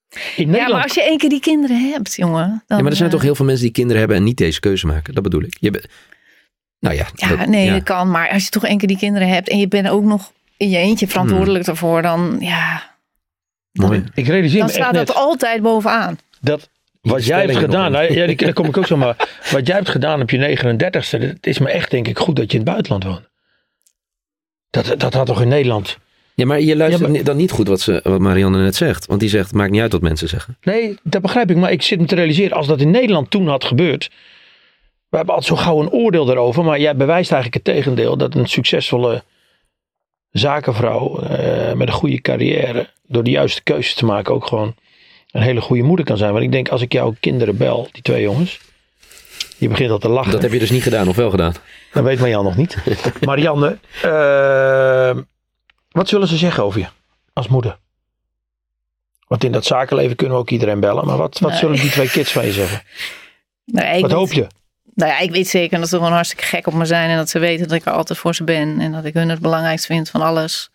In 0.10 0.19
ja, 0.36 0.45
Nederland 0.45 0.71
maar 0.74 0.84
als 0.84 0.93
je 0.93 1.04
één 1.04 1.17
keer 1.17 1.30
die 1.30 1.39
kinderen 1.39 1.91
hebt, 1.91 2.15
jongen. 2.15 2.63
Dan, 2.67 2.78
Ja, 2.78 2.84
maar 2.84 2.91
er 2.91 2.97
zijn 2.97 3.10
eh, 3.10 3.15
toch 3.15 3.24
heel 3.24 3.36
veel 3.36 3.45
mensen 3.45 3.63
die 3.63 3.74
kinderen 3.74 4.00
hebben 4.00 4.17
en 4.17 4.24
niet 4.24 4.38
deze 4.38 4.60
keuze 4.60 4.88
maken. 4.88 5.13
Dat 5.13 5.24
bedoel 5.24 5.41
ik. 5.41 5.58
Je 5.60 5.71
bent- 5.71 5.86
nou 6.80 6.95
ja. 6.95 7.06
Ja, 7.15 7.28
dat- 7.36 7.47
nee, 7.47 7.65
ja. 7.65 7.74
dat 7.74 7.84
kan. 7.84 8.12
Maar 8.12 8.30
als 8.30 8.43
je 8.43 8.50
toch 8.50 8.65
één 8.65 8.78
keer 8.78 8.88
die 8.88 8.97
kinderen 8.97 9.28
hebt 9.28 9.50
en 9.50 9.58
je 9.60 9.67
bent 9.67 9.88
ook 9.89 10.04
nog 10.04 10.32
in 10.58 10.69
je 10.69 10.78
eentje 10.78 11.08
verantwoordelijk 11.08 11.65
daarvoor, 11.65 12.02
dan 12.02 12.38
ja, 12.39 12.89
Mooi. 13.71 14.04
Ik 14.13 14.28
realiseer 14.28 14.58
dan 14.60 14.67
me 14.67 14.74
echt 14.74 14.82
staat 14.84 14.93
net 14.93 15.08
dat 15.08 15.15
altijd 15.15 15.62
bovenaan. 15.62 16.17
dat 16.41 16.69
wat 17.02 17.26
jij 17.26 17.42
hebt 17.42 17.58
gedaan, 17.58 17.92
nou, 17.92 18.14
ja, 18.14 18.26
die- 18.26 18.36
daar 18.36 18.54
kom 18.54 18.66
ik 18.66 18.78
ook 18.78 18.88
zo 18.88 18.98
maar. 18.98 19.30
Wat 19.52 19.68
jij 19.68 19.76
hebt 19.76 19.90
gedaan 19.90 20.22
op 20.22 20.30
je 20.30 20.38
39ste, 20.38 21.18
het 21.18 21.48
is 21.48 21.60
me 21.60 21.70
echt 21.70 21.92
denk 21.92 22.08
ik 22.08 22.18
goed 22.20 22.36
dat 22.36 22.52
je 22.52 22.58
in 22.58 22.64
het 22.64 22.70
buitenland 22.74 23.04
woont. 23.04 23.30
Dat, 24.70 25.00
dat 25.00 25.14
had 25.14 25.26
toch 25.26 25.42
in 25.42 25.48
Nederland. 25.48 25.98
Ja, 26.36 26.46
maar 26.46 26.60
je 26.62 26.76
luistert 26.76 27.02
Ja, 27.02 27.08
maar- 27.08 27.18
ni- 27.18 27.24
dan 27.24 27.38
niet 27.38 27.52
goed 27.52 27.68
wat, 27.68 27.82
ze, 27.82 28.00
wat 28.04 28.20
Marianne 28.20 28.58
net 28.62 28.76
zegt. 28.76 29.06
Want 29.06 29.20
die 29.20 29.30
zegt, 29.30 29.46
het 29.48 29.56
maakt 29.56 29.72
niet 29.72 29.82
uit 29.82 29.92
wat 29.92 30.02
mensen 30.02 30.28
zeggen. 30.30 30.58
Nee, 30.62 30.98
dat 31.04 31.22
begrijp 31.22 31.50
ik, 31.50 31.58
maar 31.58 31.72
ik 31.72 31.82
zit 31.82 32.00
me 32.00 32.06
te 32.06 32.16
realiseren 32.16 32.58
als 32.58 32.67
dat 32.67 32.82
in 32.82 32.92
Nederland 32.92 33.30
toen 33.32 33.48
had 33.48 33.63
gebeurd. 33.63 34.10
We 35.10 35.17
hebben 35.17 35.36
altijd 35.36 35.58
zo 35.58 35.63
gauw 35.63 35.80
een 35.82 35.90
oordeel 35.92 36.25
daarover, 36.25 36.63
maar 36.63 36.80
jij 36.80 36.96
bewijst 36.96 37.32
eigenlijk 37.32 37.65
het 37.65 37.75
tegendeel 37.75 38.17
dat 38.17 38.36
een 38.36 38.48
succesvolle 38.48 39.23
zakenvrouw 40.30 41.19
eh, 41.19 41.73
met 41.73 41.88
een 41.88 41.94
goede 41.94 42.21
carrière, 42.21 42.90
door 43.08 43.23
de 43.23 43.32
juiste 43.32 43.63
keuzes 43.63 43.94
te 43.94 44.06
maken, 44.06 44.34
ook 44.34 44.46
gewoon 44.48 44.75
een 45.32 45.42
hele 45.42 45.62
goede 45.62 45.84
moeder 45.84 46.06
kan 46.06 46.17
zijn. 46.17 46.32
Want 46.32 46.44
ik 46.44 46.52
denk, 46.52 46.69
als 46.69 46.82
ik 46.82 46.92
jouw 46.94 47.15
kinderen 47.19 47.58
bel, 47.58 47.90
die 47.92 48.02
twee 48.02 48.21
jongens, 48.21 48.60
je 49.58 49.67
begint 49.67 49.92
al 49.92 49.98
te 49.98 50.10
lachen. 50.10 50.32
Dat 50.32 50.42
heb 50.42 50.52
je 50.52 50.60
dus 50.60 50.69
niet 50.69 50.84
gedaan, 50.84 51.08
of 51.08 51.15
wel 51.15 51.29
gedaan? 51.29 51.54
Dat 51.94 52.04
weet 52.04 52.19
Marianne 52.19 52.48
nog 52.50 52.58
niet. 52.58 52.77
Marianne, 53.25 53.77
eh, 54.02 55.17
Wat 55.92 56.08
zullen 56.10 56.27
ze 56.27 56.38
zeggen 56.38 56.63
over 56.63 56.79
je 56.79 56.88
als 57.34 57.48
moeder? 57.48 57.77
Want 59.27 59.44
in 59.44 59.52
dat 59.52 59.65
zakenleven 59.65 60.15
kunnen 60.15 60.36
we 60.36 60.42
ook 60.42 60.50
iedereen 60.50 60.79
bellen. 60.79 61.06
Maar 61.06 61.17
wat, 61.17 61.40
wat 61.40 61.50
Nee. 61.50 61.60
zullen 61.60 61.75
die 61.79 61.90
twee 61.90 62.10
kids 62.10 62.32
van 62.32 62.46
je 62.46 62.52
zeggen? 62.52 62.82
Nou, 63.65 63.92
Wat 64.02 64.02
weet- 64.02 64.12
hoop 64.19 64.34
je? 64.34 64.48
Nou 64.94 65.12
ja, 65.12 65.19
ik 65.19 65.32
weet 65.32 65.48
zeker 65.48 65.79
dat 65.79 65.90
ze 65.90 65.96
gewoon 65.96 66.12
hartstikke 66.12 66.44
gek 66.46 66.67
op 66.67 66.73
me 66.73 66.86
zijn. 66.86 67.10
En 67.10 67.17
dat 67.17 67.29
ze 67.29 67.40
weten 67.40 67.67
dat 67.67 67.77
ik 67.77 67.86
er 67.86 67.92
altijd 67.92 68.19
voor 68.19 68.36
ze 68.36 68.44
ben. 68.44 68.79
En 68.79 68.92
dat 68.92 69.06
ik 69.06 69.13
hun 69.13 69.29
het 69.29 69.40
belangrijkste 69.40 69.88
vind 69.88 70.10
van 70.10 70.21
alles. 70.21 70.71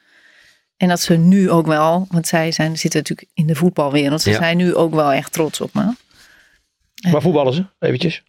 En 0.77 0.89
dat 0.89 1.01
ze 1.01 1.17
nu 1.17 1.51
ook 1.51 1.67
wel, 1.67 2.07
want 2.11 2.27
zij 2.27 2.53
zijn, 2.53 2.79
zitten 2.79 3.01
natuurlijk 3.01 3.29
in 3.35 3.47
de 3.47 3.55
voetbalwereld. 3.55 4.23
Ze 4.23 4.31
Ja. 4.31 4.37
zijn 4.37 4.57
nu 4.57 4.75
ook 4.75 4.95
wel 4.95 5.13
echt 5.13 5.33
trots 5.33 5.61
op 5.61 5.75
me. 5.75 5.95
Waar 7.11 7.23
voetballen 7.23 7.53
ze? 7.53 7.65
Eventjes. 7.79 8.23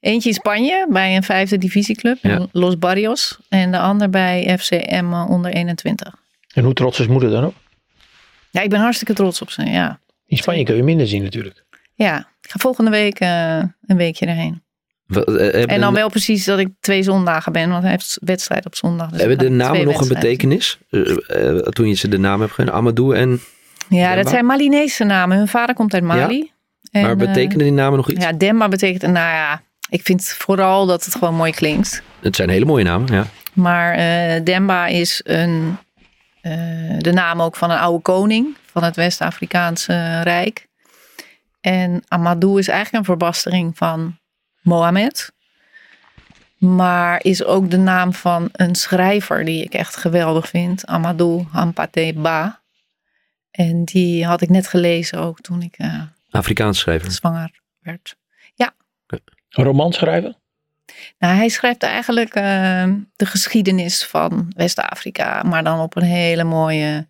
Eentje 0.00 0.28
in 0.28 0.34
Spanje 0.34 0.86
bij 0.90 1.16
een 1.16 1.22
vijfde 1.22 1.58
divisieclub, 1.58 2.18
Ja. 2.22 2.46
Los 2.52 2.78
Barrios. 2.78 3.38
En 3.48 3.70
de 3.70 3.78
ander 3.78 4.10
bij 4.10 4.58
FCM 4.58 5.12
onder 5.28 5.52
21. 5.52 6.14
En 6.54 6.64
hoe 6.64 6.74
trots 6.74 7.00
is 7.00 7.06
moeder 7.06 7.30
dan 7.30 7.44
ook? 7.44 7.54
Ja, 8.50 8.60
ik 8.62 8.70
ben 8.70 8.80
hartstikke 8.80 9.14
trots 9.14 9.42
op 9.42 9.50
ze, 9.50 9.64
ja. 9.64 10.00
In 10.26 10.36
Spanje 10.36 10.64
kun 10.64 10.76
je 10.76 10.82
minder 10.82 11.06
zien 11.08 11.22
natuurlijk. 11.22 11.64
Ja, 11.94 12.18
ik 12.40 12.50
ga 12.50 12.58
volgende 12.58 12.90
week 12.90 13.20
eh, 13.20 13.56
een 13.86 13.96
weekje 13.96 14.26
erheen. 14.26 14.62
Eh, 15.08 15.14
hebben 15.24 15.66
En 15.66 15.80
dan 15.80 15.94
wel 15.94 16.08
precies 16.08 16.44
dat 16.44 16.58
ik 16.58 16.68
twee 16.80 17.02
zondagen 17.02 17.52
ben, 17.52 17.70
want 17.70 17.82
hij 17.82 17.90
heeft 17.90 18.18
wedstrijd 18.20 18.66
op 18.66 18.74
zondag. 18.76 19.10
Dus 19.10 19.20
Hebben 19.20 19.38
de 19.38 19.48
namen 19.48 19.84
nog 19.84 20.00
een 20.00 20.08
betekenis? 20.08 20.78
Eh, 20.90 21.10
eh, 21.48 21.58
toen 21.58 21.88
je 21.88 21.94
ze 21.94 22.08
de 22.08 22.18
naam 22.18 22.40
hebt 22.40 22.52
gegeven, 22.52 22.78
Amadou 22.78 23.16
en... 23.16 23.40
Ja, 23.88 23.96
Demba? 23.96 24.14
dat 24.14 24.28
zijn 24.28 24.46
Malinese 24.46 25.04
namen. 25.04 25.36
Hun 25.36 25.48
vader 25.48 25.74
komt 25.74 25.94
uit 25.94 26.02
Mali. 26.02 26.50
En, 26.90 27.02
maar 27.02 27.10
eh, 27.10 27.16
betekenen 27.16 27.58
die 27.58 27.72
namen 27.72 27.96
nog 27.96 28.10
iets? 28.10 28.24
ja, 28.24 28.32
Demba 28.32 28.68
betekent, 28.68 29.12
nou 29.12 29.34
ja, 29.34 29.62
ik 29.88 30.02
vind 30.02 30.24
vooral 30.24 30.86
dat 30.86 31.04
het 31.04 31.14
gewoon 31.14 31.34
mooi 31.34 31.52
klinkt. 31.52 32.02
Het 32.20 32.36
zijn 32.36 32.48
hele 32.48 32.64
mooie 32.64 32.84
namen, 32.84 33.12
ja. 33.12 33.26
Maar 33.52 33.94
eh, 33.94 34.44
Demba 34.44 34.86
is 34.86 35.20
een, 35.24 35.78
eh, 36.40 36.52
de 36.98 37.12
naam 37.12 37.42
ook 37.42 37.56
van 37.56 37.70
een 37.70 37.78
oude 37.78 38.02
koning 38.02 38.56
van 38.70 38.84
het 38.84 38.96
West-Afrikaanse 38.96 40.20
Rijk. 40.22 40.66
En 41.60 42.02
Amadou 42.08 42.58
is 42.58 42.68
eigenlijk 42.68 42.98
een 42.98 43.10
verbastering 43.10 43.76
van 43.76 44.18
Mohammed. 44.66 45.32
Maar 46.58 47.24
is 47.24 47.44
ook 47.44 47.70
de 47.70 47.76
naam 47.76 48.12
van 48.12 48.48
een 48.52 48.74
schrijver 48.74 49.44
die 49.44 49.62
ik 49.64 49.74
echt 49.74 49.96
geweldig 49.96 50.48
vind. 50.48 50.86
Amadou 50.86 51.44
Hampate 51.50 52.12
Ba. 52.16 52.62
En 53.50 53.84
die 53.84 54.26
had 54.26 54.40
ik 54.40 54.48
net 54.48 54.68
gelezen 54.68 55.18
ook 55.18 55.40
toen 55.40 55.62
ik 55.62 55.74
eh, 55.78 56.02
Afrikaans 56.30 56.78
schrijver. 56.78 57.12
zwanger 57.12 57.60
werd. 57.80 58.16
Een 59.50 59.64
roman 59.64 59.92
schrijven? 59.92 60.36
Nou, 61.18 61.36
hij 61.36 61.48
schrijft 61.48 61.82
eigenlijk 61.82 62.34
eh, 62.34 62.42
de 63.16 63.26
geschiedenis 63.26 64.04
van 64.04 64.52
West-Afrika, 64.56 65.42
maar 65.42 65.64
dan 65.64 65.80
op 65.80 65.96
een 65.96 66.02
hele 66.02 66.44
mooie, 66.44 67.08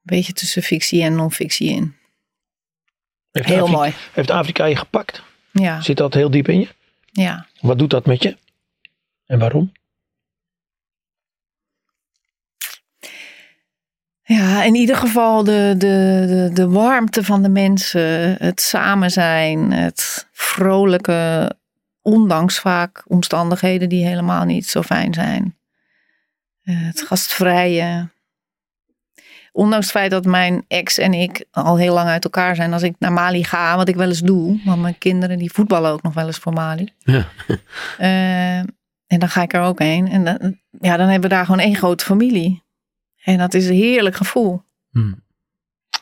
beetje 0.00 0.32
tussen 0.32 0.62
fictie 0.62 1.02
en 1.02 1.14
non-fictie 1.14 1.70
in. 1.70 1.96
Heeft 3.32 3.48
Heel 3.48 3.62
Afri- 3.62 3.74
mooi. 3.76 3.94
Heeft 4.12 4.30
Afrika 4.30 4.64
je 4.64 4.76
gepakt? 4.76 5.22
Ja, 5.52 5.80
Zit 5.80 5.96
dat 5.96 6.14
heel 6.14 6.30
diep 6.30 6.48
in 6.48 6.60
je? 6.60 6.68
ja. 7.12 7.46
Wat 7.60 7.78
doet 7.78 7.90
dat 7.90 8.06
met 8.06 8.22
je? 8.22 8.36
En 9.26 9.38
waarom? 9.38 9.72
Ja, 14.22 14.62
in 14.62 14.74
ieder 14.74 14.96
geval 14.96 15.44
de, 15.44 15.74
de, 15.78 16.24
de, 16.28 16.50
de 16.52 16.68
warmte 16.68 17.24
van 17.24 17.42
de 17.42 17.48
mensen, 17.48 18.36
het 18.38 18.60
samen 18.60 19.10
zijn, 19.10 19.72
het 19.72 20.28
vrolijke, 20.32 21.50
ondanks 22.02 22.58
vaak 22.58 23.02
omstandigheden 23.06 23.88
die 23.88 24.06
helemaal 24.06 24.44
niet 24.44 24.66
zo 24.66 24.82
fijn 24.82 25.14
zijn. 25.14 25.56
Eh, 26.62 26.74
Het 26.78 27.02
gastvrije. 27.02 28.08
Ondanks 29.52 29.86
het 29.86 29.94
feit 29.94 30.10
dat 30.10 30.24
mijn 30.24 30.64
ex 30.68 30.98
en 30.98 31.14
ik 31.14 31.44
al 31.50 31.78
heel 31.78 31.94
lang 31.94 32.08
uit 32.08 32.24
elkaar 32.24 32.56
zijn. 32.56 32.72
Als 32.72 32.82
ik 32.82 32.94
naar 32.98 33.12
Mali 33.12 33.44
ga, 33.44 33.76
wat 33.76 33.88
ik 33.88 33.96
wel 33.96 34.08
eens 34.08 34.20
doe. 34.20 34.60
Want 34.64 34.82
mijn 34.82 34.98
kinderen 34.98 35.38
die 35.38 35.52
voetballen 35.52 35.90
ook 35.90 36.02
nog 36.02 36.14
wel 36.14 36.26
eens 36.26 36.38
voor 36.38 36.52
Mali. 36.52 36.92
Ja. 36.98 37.26
Eh, 37.98 38.58
en 39.06 39.18
dan 39.18 39.28
ga 39.28 39.42
ik 39.42 39.52
er 39.52 39.60
ook 39.60 39.78
heen. 39.78 40.08
En 40.08 40.24
dan, 40.24 40.58
ja, 40.80 40.96
dan 40.96 41.08
hebben 41.08 41.28
we 41.28 41.34
daar 41.34 41.44
gewoon 41.44 41.60
één 41.60 41.76
grote 41.76 42.04
familie. 42.04 42.62
En 43.22 43.38
dat 43.38 43.54
is 43.54 43.68
een 43.68 43.74
heerlijk 43.74 44.16
gevoel. 44.16 44.62
Hm. 44.90 45.12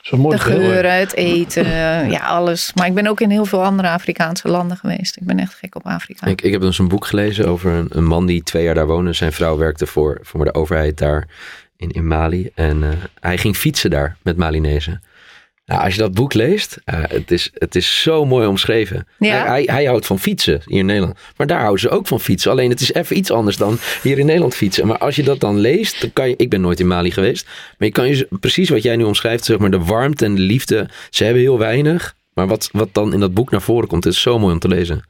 Zo 0.07 0.17
mooi 0.17 0.37
De 0.37 0.43
geuren, 0.43 0.99
het 0.99 1.15
eten, 1.15 1.67
ja 2.11 2.27
alles. 2.27 2.73
Maar 2.75 2.87
ik 2.87 2.95
ben 2.95 3.07
ook 3.07 3.21
in 3.21 3.31
heel 3.31 3.45
veel 3.45 3.65
andere 3.65 3.89
Afrikaanse 3.89 4.49
landen 4.49 4.77
geweest. 4.77 5.17
Ik 5.17 5.27
ben 5.27 5.39
echt 5.39 5.55
gek 5.55 5.75
op 5.75 5.87
Afrika. 5.87 6.27
Ik, 6.27 6.43
ik 6.43 6.53
heb 6.53 6.61
dus 6.61 6.79
een 6.79 6.89
boek 6.89 7.07
gelezen 7.07 7.49
over 7.49 7.73
een, 7.73 7.87
een 7.91 8.05
man 8.05 8.27
die 8.27 8.43
twee 8.43 8.65
jaar 8.65 8.75
daar 8.75 8.87
woonde. 8.87 9.13
Zijn 9.13 9.33
vrouw 9.33 9.57
werkte 9.57 9.87
voor, 9.87 10.19
voor 10.23 10.45
de 10.45 10.55
overheid 10.55 10.99
daar 10.99 11.29
in, 11.77 11.91
in 11.91 12.07
Mali. 12.07 12.51
En 12.55 12.83
eh, 12.83 12.89
hij 13.21 13.39
ging 13.39 13.57
fietsen 13.57 13.91
daar 13.91 14.17
met 14.23 14.37
Malinezen. 14.37 15.03
Nou, 15.67 15.83
als 15.83 15.95
je 15.95 16.01
dat 16.01 16.15
boek 16.15 16.35
leest, 16.35 16.79
eh, 16.85 17.03
het, 17.03 17.31
is, 17.31 17.51
het 17.55 17.75
is 17.75 18.03
zo 18.03 18.25
mooi 18.25 18.47
omschreven. 18.47 19.07
Ja? 19.19 19.31
Hij, 19.31 19.47
hij, 19.47 19.65
hij 19.65 19.85
houdt 19.85 20.07
van 20.07 20.19
fietsen 20.19 20.61
hier 20.65 20.79
in 20.79 20.87
Nederland. 20.87 21.19
Maar 21.37 21.47
daar 21.47 21.61
houden 21.61 21.81
ze 21.81 21.89
ook 21.89 22.07
van 22.07 22.21
fietsen. 22.21 22.51
Alleen 22.51 22.71
het 22.71 22.81
is 22.81 22.93
even 22.93 23.17
iets 23.17 23.31
anders 23.31 23.57
dan 23.57 23.79
hier 24.03 24.19
in 24.19 24.27
Nederland 24.27 24.55
fietsen. 24.55 24.87
Maar 24.87 24.99
als 24.99 25.17
je 25.17 25.23
dat 25.23 25.41
dan 25.41 25.59
leest, 25.59 26.01
dan 26.01 26.13
kan 26.13 26.29
je... 26.29 26.35
Ik 26.37 26.51
ben 26.51 26.61
nooit 26.61 26.81
in 26.81 26.87
Mali 26.87 27.11
geweest. 27.11 27.47
Maar 27.47 27.89
je 27.89 27.95
kan 27.95 28.09
je 28.09 28.29
precies 28.41 28.69
wat 28.69 28.83
jij 28.83 28.97
nu 28.97 29.05
omschrijft, 29.05 29.45
zeg 29.45 29.59
maar 29.59 29.71
de 29.71 29.85
warmte 29.85 30.25
en 30.25 30.35
de 30.35 30.41
liefde. 30.41 30.89
Ze 31.11 31.25
hebben 31.25 31.43
heel 31.43 31.59
weinig. 31.59 32.15
Maar 32.35 32.47
wat, 32.47 32.69
wat 32.73 32.89
dan 32.93 33.13
in 33.13 33.21
dat 33.21 33.35
boek 33.35 33.51
naar 33.51 33.63
voren 33.63 33.89
komt, 33.89 34.07
is 34.07 34.21
zo 34.21 34.39
mooi 34.39 34.53
om 34.53 34.59
te 34.59 34.69
lezen. 34.69 35.05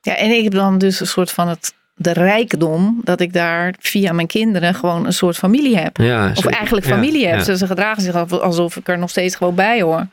Ja, 0.00 0.16
en 0.16 0.30
ik 0.30 0.42
heb 0.42 0.52
dan 0.52 0.78
dus 0.78 1.00
een 1.00 1.06
soort 1.06 1.30
van 1.30 1.48
het, 1.48 1.74
de 1.98 2.12
rijkdom 2.12 3.00
dat 3.04 3.20
ik 3.20 3.32
daar 3.32 3.74
via 3.78 4.12
mijn 4.12 4.26
kinderen 4.26 4.74
gewoon 4.74 5.06
een 5.06 5.12
soort 5.12 5.36
familie 5.36 5.76
heb. 5.78 5.96
Ja, 5.96 6.28
Of 6.30 6.34
zeker. 6.36 6.52
eigenlijk 6.52 6.86
Ja, 6.86 6.92
familie 6.94 7.26
heb. 7.26 7.36
ja. 7.38 7.44
Ze, 7.44 7.56
ze 7.56 7.66
gedragen 7.66 8.02
zich 8.02 8.14
al- 8.14 8.42
alsof 8.42 8.76
ik 8.76 8.88
er 8.88 8.98
nog 8.98 9.10
steeds 9.10 9.36
gewoon 9.36 9.54
bij 9.54 9.82
hoor. 9.82 10.06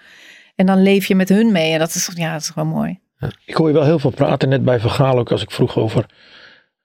En 0.56 0.66
dan 0.66 0.82
leef 0.84 1.06
je 1.06 1.16
met 1.16 1.30
hun 1.30 1.52
mee. 1.52 1.74
En 1.74 1.80
dat 1.80 1.96
is, 1.96 2.10
ja, 2.14 2.32
dat 2.32 2.42
is 2.42 2.50
gewoon 2.50 2.70
mooi. 2.70 3.00
Ik 3.46 3.56
hoor 3.56 3.68
je 3.68 3.74
wel 3.74 3.84
heel 3.84 4.00
veel 4.00 4.10
praten, 4.10 4.50
net 4.50 4.64
bij 4.64 4.80
Vergaal 4.80 5.18
ook 5.18 5.32
als 5.32 5.42
ik 5.42 5.52
vroeg 5.52 5.78
over 5.78 6.06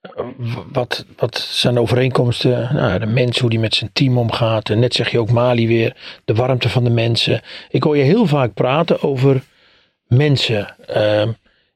eh, 0.01 0.11
wat, 0.71 1.05
wat 1.17 1.37
zijn 1.37 1.79
overeenkomsten, 1.79 2.69
nou, 2.75 2.99
de 2.99 3.05
mens, 3.05 3.39
hoe 3.39 3.49
die 3.49 3.59
met 3.59 3.75
zijn 3.75 3.89
team 3.93 4.17
omgaat. 4.17 4.69
En 4.69 4.79
net 4.79 4.93
zeg 4.93 5.09
je 5.09 5.19
ook 5.19 5.31
Mali 5.31 5.67
weer, 5.67 5.95
de 6.25 6.33
warmte 6.33 6.69
van 6.69 6.83
de 6.83 6.89
mensen. 6.89 7.41
Ik 7.69 7.83
hoor 7.83 7.97
je 7.97 8.03
heel 8.03 8.25
vaak 8.25 8.53
praten 8.53 9.01
over 9.03 9.41
mensen. 10.07 10.75
Ehm, 10.87 11.31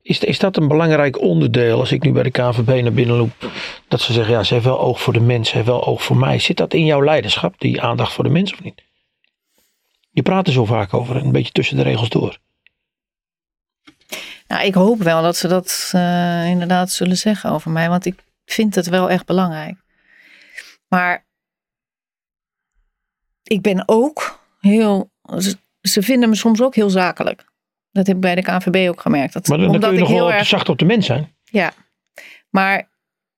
is, 0.05 0.19
is 0.19 0.39
dat 0.39 0.57
een 0.57 0.67
belangrijk 0.67 1.21
onderdeel 1.21 1.79
als 1.79 1.91
ik 1.91 2.03
nu 2.03 2.11
bij 2.11 2.23
de 2.23 2.31
KVB 2.31 2.81
naar 2.81 2.93
binnen 2.93 3.15
loop? 3.15 3.51
Dat 3.87 4.01
ze 4.01 4.13
zeggen, 4.13 4.33
ja, 4.33 4.43
ze 4.43 4.53
heeft 4.53 4.65
wel 4.65 4.79
oog 4.79 5.01
voor 5.01 5.13
de 5.13 5.19
mens, 5.19 5.49
ze 5.49 5.55
heeft 5.55 5.67
wel 5.67 5.85
oog 5.85 6.03
voor 6.03 6.17
mij. 6.17 6.39
Zit 6.39 6.57
dat 6.57 6.73
in 6.73 6.85
jouw 6.85 7.03
leiderschap, 7.03 7.59
die 7.59 7.81
aandacht 7.81 8.13
voor 8.13 8.23
de 8.23 8.29
mens 8.29 8.53
of 8.53 8.63
niet? 8.63 8.83
Je 10.11 10.21
praat 10.21 10.47
er 10.47 10.53
zo 10.53 10.65
vaak 10.65 10.93
over, 10.93 11.15
een 11.15 11.31
beetje 11.31 11.51
tussen 11.51 11.77
de 11.77 11.83
regels 11.83 12.09
door. 12.09 12.37
Nou, 14.47 14.65
ik 14.65 14.73
hoop 14.73 14.99
wel 14.99 15.21
dat 15.21 15.35
ze 15.35 15.47
dat 15.47 15.89
eh, 15.91 16.49
inderdaad 16.49 16.91
zullen 16.91 17.17
zeggen 17.17 17.51
over 17.51 17.71
mij. 17.71 17.89
Want 17.89 18.05
ik 18.05 18.23
vind 18.45 18.75
het 18.75 18.87
wel 18.87 19.09
echt 19.09 19.25
belangrijk. 19.25 19.77
Maar 20.87 21.25
ik 23.43 23.61
ben 23.61 23.83
ook 23.85 24.39
heel... 24.59 25.09
Ze, 25.37 25.57
ze 25.81 26.01
vinden 26.01 26.29
me 26.29 26.35
soms 26.35 26.61
ook 26.61 26.75
heel 26.75 26.89
zakelijk. 26.89 27.53
Dat 27.95 28.07
heb 28.07 28.15
ik 28.15 28.21
bij 28.21 28.35
de 28.35 28.41
KNVB 28.41 28.89
ook 28.89 29.01
gemerkt. 29.01 29.33
Dat, 29.33 29.47
Maar 29.47 29.57
dan, 29.57 29.65
dan 29.67 29.75
omdat 29.75 29.89
kun 29.89 29.97
je 29.99 30.03
ik 30.05 30.09
nog 30.09 30.19
wel 30.19 30.27
heel 30.29 30.37
erg 30.37 30.47
zacht 30.47 30.69
op 30.69 30.77
de 30.79 30.85
mens 30.85 31.05
zijn. 31.05 31.31
Ja, 31.43 31.71
maar 32.49 32.89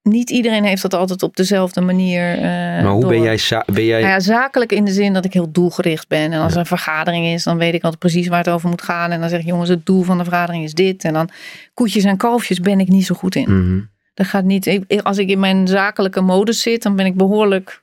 niet 0.02 0.30
iedereen 0.30 0.64
heeft 0.64 0.82
dat 0.82 0.94
altijd 0.94 1.22
op 1.22 1.36
dezelfde 1.36 1.80
manier. 1.80 2.34
eh, 2.34 2.42
Maar 2.42 2.84
hoe 2.86 3.00
door. 3.00 3.10
ben 3.10 3.22
jij, 3.22 3.36
za- 3.38 3.64
ben 3.72 3.84
jij 3.84 4.00
Nou 4.00 4.12
ja, 4.12 4.20
zakelijk 4.20 4.72
in 4.72 4.84
de 4.84 4.90
zin 4.92 5.12
dat 5.12 5.24
ik 5.24 5.32
heel 5.32 5.50
doelgericht 5.52 6.08
ben. 6.08 6.32
En 6.32 6.40
als 6.40 6.52
er 6.52 6.58
een 6.58 6.66
vergadering 6.66 7.26
is, 7.26 7.42
dan 7.44 7.58
weet 7.58 7.74
ik 7.74 7.82
altijd 7.82 8.00
precies 8.00 8.28
waar 8.28 8.38
het 8.38 8.48
over 8.48 8.68
moet 8.68 8.82
gaan. 8.82 9.10
En 9.10 9.20
dan 9.20 9.28
zeg 9.28 9.40
ik, 9.40 9.46
jongens, 9.46 9.68
het 9.68 9.86
doel 9.86 10.02
van 10.02 10.18
de 10.18 10.24
vergadering 10.24 10.64
is 10.64 10.74
dit. 10.74 11.04
En 11.04 11.12
dan 11.12 11.28
koetjes 11.74 12.04
en 12.04 12.16
kalfjes 12.16 12.60
ben 12.60 12.80
ik 12.80 12.88
niet 12.88 13.06
zo 13.06 13.14
goed 13.14 13.34
in. 13.34 13.58
Mhm. 13.64 13.80
Dat 14.14 14.26
gaat 14.26 14.44
niet. 14.44 14.66
ik- 14.66 15.00
Als 15.02 15.18
ik 15.18 15.28
in 15.28 15.40
mijn 15.40 15.66
zakelijke 15.68 16.20
modus 16.20 16.60
zit, 16.62 16.82
dan 16.82 16.96
ben 16.96 17.06
ik 17.06 17.14
behoorlijk 17.16 17.82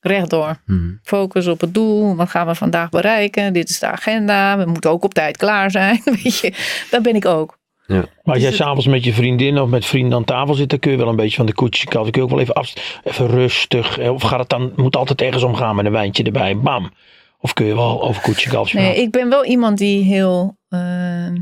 rechtdoor. 0.00 0.62
Mhm. 0.66 0.90
Focus 1.02 1.46
op 1.46 1.60
het 1.60 1.74
doel. 1.74 2.16
Wat 2.16 2.30
gaan 2.30 2.46
we 2.46 2.54
vandaag 2.54 2.88
bereiken? 2.88 3.52
Dit 3.52 3.68
is 3.68 3.78
de 3.78 3.86
agenda. 3.86 4.58
We 4.58 4.70
moeten 4.70 4.90
ook 4.90 5.04
op 5.04 5.14
tijd 5.14 5.36
klaar 5.36 5.70
zijn. 5.70 6.00
Weet 6.22 6.38
je, 6.38 6.52
dat 6.90 7.02
ben 7.02 7.14
ik 7.14 7.26
ook. 7.26 7.58
Ja. 7.86 8.04
Maar 8.22 8.34
als 8.34 8.42
jij 8.42 8.52
s'avonds 8.52 8.86
met 8.86 9.04
je 9.04 9.12
vriendin 9.12 9.58
of 9.58 9.68
met 9.68 9.86
vrienden 9.86 10.18
aan 10.18 10.24
tafel 10.24 10.54
zit, 10.54 10.70
dan 10.70 10.78
kun 10.78 10.90
je 10.90 10.96
wel 10.96 11.08
een 11.08 11.16
beetje 11.16 11.36
van 11.36 11.46
de 11.46 11.52
en 11.52 11.68
kalfjes. 11.88 12.10
Kun 12.10 12.10
je 12.12 12.22
ook 12.22 12.30
wel 12.30 12.40
even, 12.40 12.54
af, 12.54 13.00
even 13.04 13.26
rustig. 13.26 13.98
Of 13.98 14.22
gaat 14.22 14.38
het 14.38 14.48
dan, 14.48 14.72
moet 14.76 14.96
altijd 14.96 15.22
ergens 15.22 15.42
omgaan 15.42 15.76
met 15.76 15.84
een 15.84 15.92
wijntje 15.92 16.22
erbij. 16.22 16.58
Bam. 16.58 16.92
Of 17.38 17.52
kun 17.52 17.66
je 17.66 17.74
wel 17.74 18.02
over 18.02 18.22
koetjes 18.22 18.44
en 18.44 18.50
kalfjes 18.50 18.80
Nee, 18.80 18.96
ik 18.96 19.10
ben 19.10 19.28
wel 19.28 19.44
iemand 19.44 19.78
die 19.78 20.04
heel. 20.04 20.58
ehm, 20.68 21.36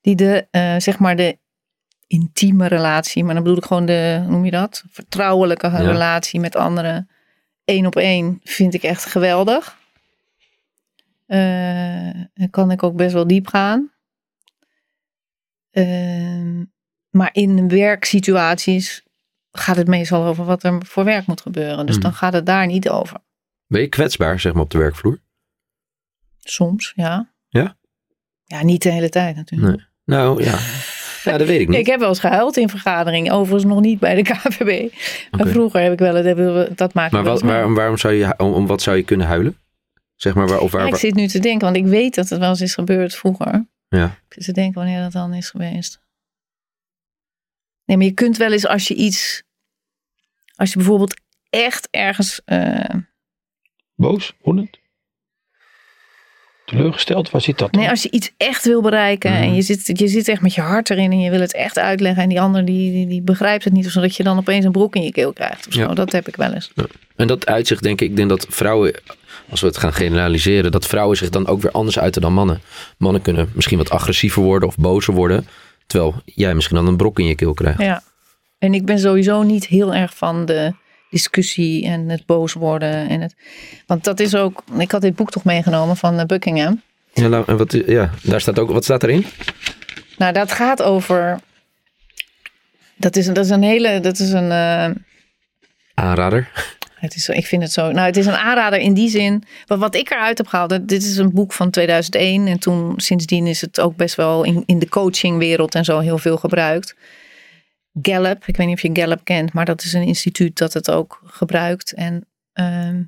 die 0.00 0.14
de, 0.14 0.46
eh, 0.50 0.74
zeg 0.78 0.98
maar, 0.98 1.16
de 1.16 1.38
intieme 2.06 2.66
relatie, 2.66 3.24
maar 3.24 3.34
dan 3.34 3.42
bedoel 3.42 3.58
ik 3.58 3.64
gewoon 3.64 3.86
de, 3.86 4.18
hoe 4.22 4.30
noem 4.30 4.44
je 4.44 4.50
dat? 4.50 4.84
Vertrouwelijke 4.90 5.66
Ja. 5.70 5.76
relatie 5.78 6.40
met 6.40 6.56
anderen. 6.56 7.08
één 7.64 7.86
op 7.86 7.96
één 7.96 8.40
vind 8.42 8.74
ik 8.74 8.82
echt 8.82 9.04
geweldig. 9.04 9.78
Eh, 11.26 12.10
dan 12.34 12.50
kan 12.50 12.70
ik 12.70 12.82
ook 12.82 12.96
best 12.96 13.12
wel 13.12 13.26
diep 13.26 13.46
gaan. 13.46 13.92
Ehm, 15.70 16.64
maar 17.10 17.28
in 17.32 17.68
werksituaties 17.68 19.02
gaat 19.52 19.76
het 19.76 19.86
meestal 19.86 20.24
over 20.24 20.44
wat 20.44 20.62
er 20.62 20.86
voor 20.86 21.04
werk 21.04 21.26
moet 21.26 21.40
gebeuren. 21.40 21.86
Dus 21.86 21.94
Mhm. 21.94 22.04
dan 22.04 22.14
gaat 22.14 22.32
het 22.32 22.46
daar 22.46 22.66
niet 22.66 22.88
over. 22.88 23.16
Ben 23.66 23.80
je 23.80 23.88
kwetsbaar, 23.88 24.40
zeg 24.40 24.52
maar, 24.52 24.62
op 24.62 24.70
de 24.70 24.78
werkvloer? 24.78 25.18
Soms, 26.38 26.92
ja. 26.96 27.32
Ja? 27.48 27.76
Ja, 28.44 28.62
niet 28.62 28.82
de 28.82 28.90
hele 28.90 29.08
tijd 29.08 29.36
natuurlijk. 29.36 29.76
Nee. 29.76 29.86
Nou, 30.18 30.42
ja. 30.44 30.58
Ja, 31.24 31.38
dat 31.38 31.46
weet 31.46 31.60
ik 31.60 31.68
niet. 31.68 31.78
Ik 31.78 31.86
heb 31.86 32.00
wel 32.00 32.08
eens 32.08 32.20
gehuild 32.20 32.56
in 32.56 32.68
vergaderingen. 32.68 33.32
Overigens 33.32 33.72
nog 33.72 33.80
niet 33.80 33.98
bij 33.98 34.14
de 34.14 34.22
KVB. 34.22 34.92
Maar 35.30 35.46
vroeger 35.46 35.80
heb 35.80 35.92
ik 35.92 35.98
wel, 35.98 36.12
we, 36.22 36.72
dat 36.74 36.94
maak 36.94 37.06
ik 37.06 37.12
Maar 37.12 37.22
wel 37.24 37.32
wat, 37.32 37.42
waarom, 37.42 37.74
waarom 37.74 37.96
zou 37.98 38.14
je, 38.14 38.34
om, 38.38 38.52
om 38.52 38.66
wat 38.66 38.82
zou 38.82 38.96
je 38.96 39.02
kunnen 39.02 39.26
huilen? 39.26 39.56
Zeg 40.14 40.34
maar, 40.34 40.48
waar, 40.48 40.60
of 40.60 40.72
waar, 40.72 40.82
Ja, 40.86 40.88
ik 40.88 40.96
zit 40.96 41.14
nu 41.14 41.26
te 41.26 41.38
denken, 41.38 41.64
want 41.72 41.76
ik 41.76 41.86
weet 41.86 42.14
dat 42.14 42.28
het 42.28 42.38
wel 42.38 42.48
eens 42.48 42.60
is 42.60 42.74
gebeurd 42.74 43.14
vroeger. 43.14 43.66
ja. 43.88 44.04
Ik 44.04 44.32
zit 44.34 44.44
te 44.44 44.52
denken 44.52 44.74
wanneer 44.82 45.00
dat 45.02 45.12
dan 45.12 45.34
is 45.34 45.50
geweest. 45.50 46.00
Nee, 47.84 47.96
maar 47.96 48.06
je 48.06 48.12
kunt 48.12 48.36
wel 48.36 48.52
eens 48.52 48.66
als 48.66 48.88
je 48.88 48.94
iets... 48.94 49.42
Als 50.54 50.70
je 50.70 50.76
bijvoorbeeld 50.76 51.20
echt 51.50 51.88
ergens... 51.90 52.40
eh, 52.44 52.94
Boos? 53.94 54.34
Woedend? 54.42 54.78
Teleurgesteld? 56.76 57.30
Waar 57.30 57.40
zit 57.40 57.58
dat 57.58 57.72
dan? 57.72 57.80
nee, 57.80 57.90
als 57.90 58.02
je 58.02 58.10
iets 58.10 58.30
echt 58.36 58.64
wil 58.64 58.82
bereiken 58.82 59.30
Mhm. 59.32 59.42
en 59.42 59.54
je 59.54 59.62
zit, 59.62 59.98
je 59.98 60.08
zit 60.08 60.28
echt 60.28 60.40
met 60.40 60.54
je 60.54 60.60
hart 60.60 60.90
erin 60.90 61.10
en 61.12 61.20
je 61.20 61.30
wil 61.30 61.40
het 61.40 61.54
echt 61.54 61.78
uitleggen 61.78 62.22
en 62.22 62.28
die 62.28 62.40
ander 62.40 62.64
die, 62.64 62.92
die, 62.92 63.06
die 63.06 63.22
begrijpt 63.22 63.64
het 63.64 63.72
niet, 63.72 63.90
zodat 63.90 64.16
je 64.16 64.22
dan 64.22 64.38
opeens 64.38 64.64
een 64.64 64.72
broek 64.72 64.94
in 64.96 65.02
je 65.02 65.12
keel 65.12 65.32
krijgt 65.32 65.66
of 65.66 65.72
zo. 65.72 65.80
Ja. 65.80 65.94
Dat 65.94 66.12
heb 66.12 66.28
ik 66.28 66.36
wel 66.36 66.52
eens. 66.52 66.72
En 67.16 67.26
dat 67.26 67.46
uitzicht, 67.46 67.82
denk 67.82 68.00
ik, 68.00 68.08
ik 68.10 68.16
denk 68.16 68.28
dat 68.28 68.46
vrouwen, 68.50 68.94
als 69.50 69.60
we 69.60 69.66
het 69.66 69.76
gaan 69.76 69.92
generaliseren, 69.92 70.70
dat 70.72 70.86
vrouwen 70.86 71.16
zich 71.16 71.28
dan 71.30 71.46
ook 71.46 71.62
weer 71.62 71.70
anders 71.72 71.98
uiten 71.98 72.22
dan 72.22 72.32
mannen. 72.32 72.60
Mannen 72.98 73.22
kunnen 73.22 73.50
misschien 73.54 73.78
wat 73.78 73.90
agressiever 73.90 74.42
worden 74.42 74.68
of 74.68 74.76
bozer 74.76 75.14
worden, 75.14 75.46
terwijl 75.86 76.14
jij 76.24 76.54
misschien 76.54 76.76
dan 76.76 76.86
een 76.86 76.96
brok 76.96 77.18
in 77.18 77.26
je 77.26 77.34
keel 77.34 77.54
krijgt. 77.54 77.80
Ja. 77.80 78.02
En 78.58 78.74
ik 78.74 78.84
ben 78.84 78.98
sowieso 78.98 79.42
niet 79.42 79.66
heel 79.66 79.94
erg 79.94 80.16
van 80.16 80.44
de 80.46 80.72
discussie 81.14 81.84
en 81.86 82.08
het 82.08 82.26
boos 82.26 82.52
worden. 82.52 83.08
En 83.08 83.20
het, 83.20 83.34
want 83.86 84.04
dat 84.04 84.20
is 84.20 84.34
ook, 84.34 84.62
ik 84.78 84.90
had 84.90 85.00
dit 85.00 85.14
boek 85.14 85.30
toch 85.30 85.44
meegenomen 85.44 85.96
van 85.96 86.18
eh, 86.18 86.24
Buckingham. 86.26 86.82
Ja, 87.12 87.28
Lau- 87.28 87.44
en 87.46 87.56
wat, 87.56 87.72
ja 87.86 88.10
daar 88.22 88.40
staat 88.40 88.58
ook, 88.58 88.70
wat 88.70 88.84
staat 88.84 89.02
erin? 89.02 89.26
Nou, 90.18 90.32
dat 90.32 90.52
gaat 90.52 90.82
over. 90.82 91.40
Dat 92.96 93.16
is, 93.16 93.26
dat 93.26 93.44
is 93.44 93.50
een 93.50 93.62
hele. 93.62 94.00
Dat 94.00 94.18
is 94.18 94.30
een. 94.32 94.50
eh, 94.50 94.90
Aanrader. 95.94 96.50
het 96.94 97.14
is, 97.14 97.28
ik 97.28 97.46
vind 97.46 97.62
het 97.62 97.72
zo. 97.72 97.90
Nou, 97.90 98.06
het 98.06 98.16
is 98.16 98.26
een 98.26 98.34
aanrader 98.36 98.78
in 98.78 98.94
die 98.94 99.08
zin. 99.08 99.42
Wat, 99.66 99.78
wat 99.78 99.94
ik 99.94 100.10
eruit 100.10 100.38
heb 100.38 100.46
gehaald. 100.46 100.88
Dit 100.88 101.02
is 101.02 101.16
een 101.16 101.32
boek 101.32 101.52
van 101.52 101.70
2001. 101.70 102.46
En 102.46 102.58
toen, 102.58 102.92
sindsdien 102.96 103.46
is 103.46 103.60
het 103.60 103.80
ook 103.80 103.96
best 103.96 104.14
wel 104.14 104.44
in, 104.44 104.62
in 104.66 104.78
de 104.78 104.88
coachingwereld 104.88 105.74
en 105.74 105.84
zo 105.84 105.98
heel 105.98 106.18
veel 106.18 106.36
gebruikt. 106.36 106.94
Gallup, 108.02 108.44
ik 108.46 108.56
weet 108.56 108.66
niet 108.66 108.76
of 108.76 108.82
je 108.82 108.90
Gallup 108.92 109.20
kent, 109.24 109.52
maar 109.52 109.64
dat 109.64 109.82
is 109.82 109.92
een 109.92 110.02
instituut 110.02 110.58
dat 110.58 110.72
het 110.72 110.90
ook 110.90 111.20
gebruikt. 111.24 111.92
En 111.92 112.26
ehm, 112.52 113.02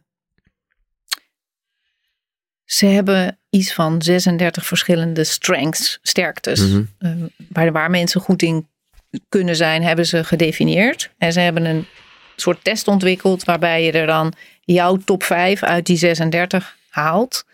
ze 2.64 2.86
hebben 2.86 3.38
iets 3.50 3.74
van 3.74 4.02
36 4.02 4.66
verschillende 4.66 5.24
strengths, 5.24 5.98
sterktes. 6.02 6.60
Mhm. 6.60 6.82
eh, 6.98 7.10
waar, 7.48 7.72
waar 7.72 7.90
mensen 7.90 8.20
goed 8.20 8.42
in 8.42 8.68
kunnen 9.28 9.56
zijn, 9.56 9.82
hebben 9.82 10.06
ze 10.06 10.24
gedefinieerd. 10.24 11.10
En 11.18 11.32
ze 11.32 11.40
hebben 11.40 11.64
een 11.64 11.86
soort 12.36 12.64
test 12.64 12.88
ontwikkeld 12.88 13.44
waarbij 13.44 13.84
je 13.84 13.92
er 13.92 14.06
dan 14.06 14.32
jouw 14.60 14.96
top 14.96 15.22
5 15.22 15.62
uit 15.62 15.86
die 15.86 15.96
36 15.96 16.76
haalt. 16.88 17.44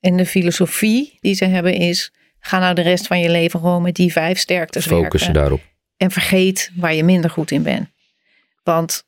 En 0.00 0.16
de 0.16 0.26
filosofie 0.26 1.18
die 1.20 1.34
ze 1.34 1.44
hebben 1.44 1.74
is, 1.74 2.12
ga 2.40 2.58
nou 2.58 2.74
de 2.74 2.82
rest 2.82 3.06
van 3.06 3.20
je 3.20 3.30
leven 3.30 3.60
gewoon 3.60 3.82
met 3.82 3.94
die 3.94 4.12
vijf 4.12 4.38
sterktes 4.38 4.86
Focussen 4.86 5.32
werken. 5.32 5.50
daarop. 5.50 5.73
En 5.96 6.10
vergeet 6.10 6.70
waar 6.76 6.94
je 6.94 7.04
minder 7.04 7.30
goed 7.30 7.50
in 7.50 7.62
bent. 7.62 7.88
Want 8.62 9.04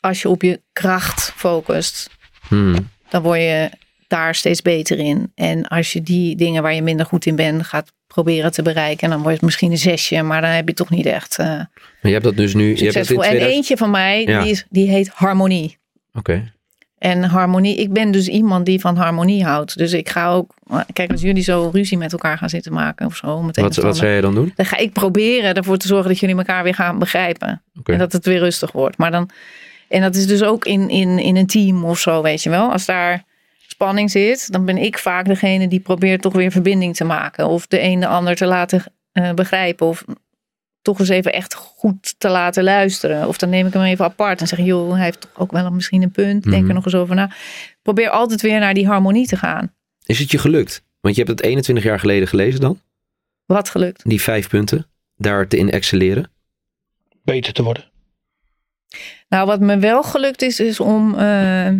als 0.00 0.22
je 0.22 0.28
op 0.28 0.42
je 0.42 0.60
kracht 0.72 1.32
focust, 1.36 2.10
Hmm. 2.48 2.88
dan 3.08 3.22
word 3.22 3.38
je 3.40 3.70
daar 4.08 4.34
steeds 4.34 4.62
beter 4.62 4.98
in. 4.98 5.32
En 5.34 5.68
als 5.68 5.92
je 5.92 6.02
die 6.02 6.36
dingen 6.36 6.62
waar 6.62 6.74
je 6.74 6.82
minder 6.82 7.06
goed 7.06 7.26
in 7.26 7.36
bent 7.36 7.66
gaat 7.66 7.92
proberen 8.06 8.52
te 8.52 8.62
bereiken, 8.62 9.10
dan 9.10 9.18
wordt 9.18 9.34
het 9.36 9.44
misschien 9.44 9.70
een 9.70 9.78
zesje, 9.78 10.22
maar 10.22 10.40
dan 10.40 10.50
heb 10.50 10.68
je 10.68 10.74
toch 10.74 10.90
niet 10.90 11.06
echt 11.06 11.38
eh, 11.38 11.46
Maar 11.46 11.68
je 12.02 12.10
hebt 12.12 12.24
dat 12.24 12.36
dus 12.36 12.54
nu. 12.54 12.62
Je 12.62 12.68
hebt 12.68 12.78
dat 12.78 12.86
in 12.86 12.92
succesvol. 12.92 13.22
En 13.24 13.28
2000 13.28 13.56
eentje 13.56 13.76
van 13.76 13.90
mij, 13.90 14.22
Ja. 14.26 14.42
die, 14.42 14.50
is, 14.50 14.64
die 14.70 14.88
heet 14.88 15.08
harmonie. 15.08 15.78
Oké. 16.14 16.52
En 17.00 17.22
harmonie, 17.22 17.76
ik 17.76 17.92
ben 17.92 18.10
dus 18.10 18.28
iemand 18.28 18.66
die 18.66 18.80
van 18.80 18.96
harmonie 18.96 19.44
houdt. 19.44 19.78
Dus 19.78 19.92
ik 19.92 20.08
ga 20.08 20.30
ook, 20.30 20.54
kijk, 20.92 21.10
als 21.10 21.20
jullie 21.20 21.42
zo 21.42 21.70
ruzie 21.72 21.98
met 21.98 22.12
elkaar 22.12 22.38
gaan 22.38 22.48
zitten 22.48 22.72
maken 22.72 23.06
of 23.06 23.16
zo. 23.16 23.42
Wat, 23.42 23.56
wat 23.56 23.96
zou 23.96 24.10
jij 24.10 24.20
dan 24.20 24.34
doen? 24.34 24.52
Dan 24.54 24.66
ga 24.66 24.76
ik 24.76 24.92
proberen 24.92 25.54
ervoor 25.54 25.76
te 25.76 25.86
zorgen 25.86 26.08
dat 26.08 26.18
jullie 26.18 26.36
elkaar 26.36 26.62
weer 26.62 26.74
gaan 26.74 26.98
begrijpen. 26.98 27.62
En 27.84 27.98
dat 27.98 28.12
het 28.12 28.24
weer 28.24 28.38
rustig 28.38 28.72
wordt. 28.72 28.98
Maar 28.98 29.10
dan, 29.10 29.30
en 29.88 30.00
dat 30.00 30.14
is 30.14 30.26
dus 30.26 30.42
ook 30.42 30.64
in, 30.64 30.88
in, 30.88 31.18
in 31.18 31.36
een 31.36 31.46
team 31.46 31.84
of 31.84 31.98
zo, 31.98 32.22
weet 32.22 32.42
je 32.42 32.50
wel. 32.50 32.72
Als 32.72 32.86
daar 32.86 33.24
spanning 33.66 34.10
zit, 34.10 34.52
dan 34.52 34.64
ben 34.64 34.78
ik 34.78 34.98
vaak 34.98 35.26
degene 35.26 35.68
die 35.68 35.80
probeert 35.80 36.22
toch 36.22 36.32
weer 36.32 36.50
verbinding 36.50 36.96
te 36.96 37.04
maken. 37.04 37.46
Of 37.46 37.66
de 37.66 37.82
een 37.82 38.00
de 38.00 38.06
ander 38.06 38.36
te 38.36 38.46
laten 38.46 38.84
eh, 39.12 39.32
begrijpen. 39.32 39.86
Of 39.86 40.04
toch 40.82 40.98
eens 40.98 41.08
even 41.08 41.32
echt 41.32 41.54
goed 41.54 42.14
te 42.18 42.28
laten 42.28 42.64
luisteren. 42.64 43.28
Of 43.28 43.38
dan 43.38 43.48
neem 43.48 43.66
ik 43.66 43.72
hem 43.72 43.82
even 43.82 44.04
apart 44.04 44.40
en 44.40 44.46
zeg, 44.46 44.58
joh, 44.58 44.92
hij 44.94 45.04
heeft 45.04 45.20
toch 45.20 45.30
ook 45.38 45.52
wel 45.52 45.70
misschien 45.70 46.02
een 46.02 46.10
punt. 46.10 46.42
Denk 46.42 46.56
Mhm. 46.56 46.68
er 46.68 46.74
nog 46.74 46.84
eens 46.84 46.94
over 46.94 47.14
na. 47.14 47.30
Probeer 47.82 48.10
altijd 48.10 48.40
weer 48.40 48.60
naar 48.60 48.74
die 48.74 48.86
harmonie 48.86 49.26
te 49.26 49.36
gaan. 49.36 49.74
Is 50.04 50.18
het 50.18 50.30
je 50.30 50.38
gelukt? 50.38 50.82
Want 51.00 51.14
je 51.16 51.22
hebt 51.22 51.38
het 51.38 51.46
21 51.48 51.84
jaar 51.84 51.98
geleden 51.98 52.28
gelezen 52.28 52.60
dan? 52.60 52.80
Wat 53.46 53.68
gelukt. 53.68 54.08
Die 54.08 54.20
vijf 54.20 54.48
punten. 54.48 54.86
Daar 55.16 55.48
te 55.48 55.56
in 55.56 55.70
excelleren. 55.70 56.30
Beter 57.24 57.52
te 57.52 57.62
worden. 57.62 57.84
Nou, 59.28 59.46
wat 59.46 59.60
me 59.60 59.78
wel 59.78 60.02
gelukt 60.02 60.42
is, 60.42 60.60
is 60.60 60.80
om, 60.80 61.18
eh, 61.18 61.70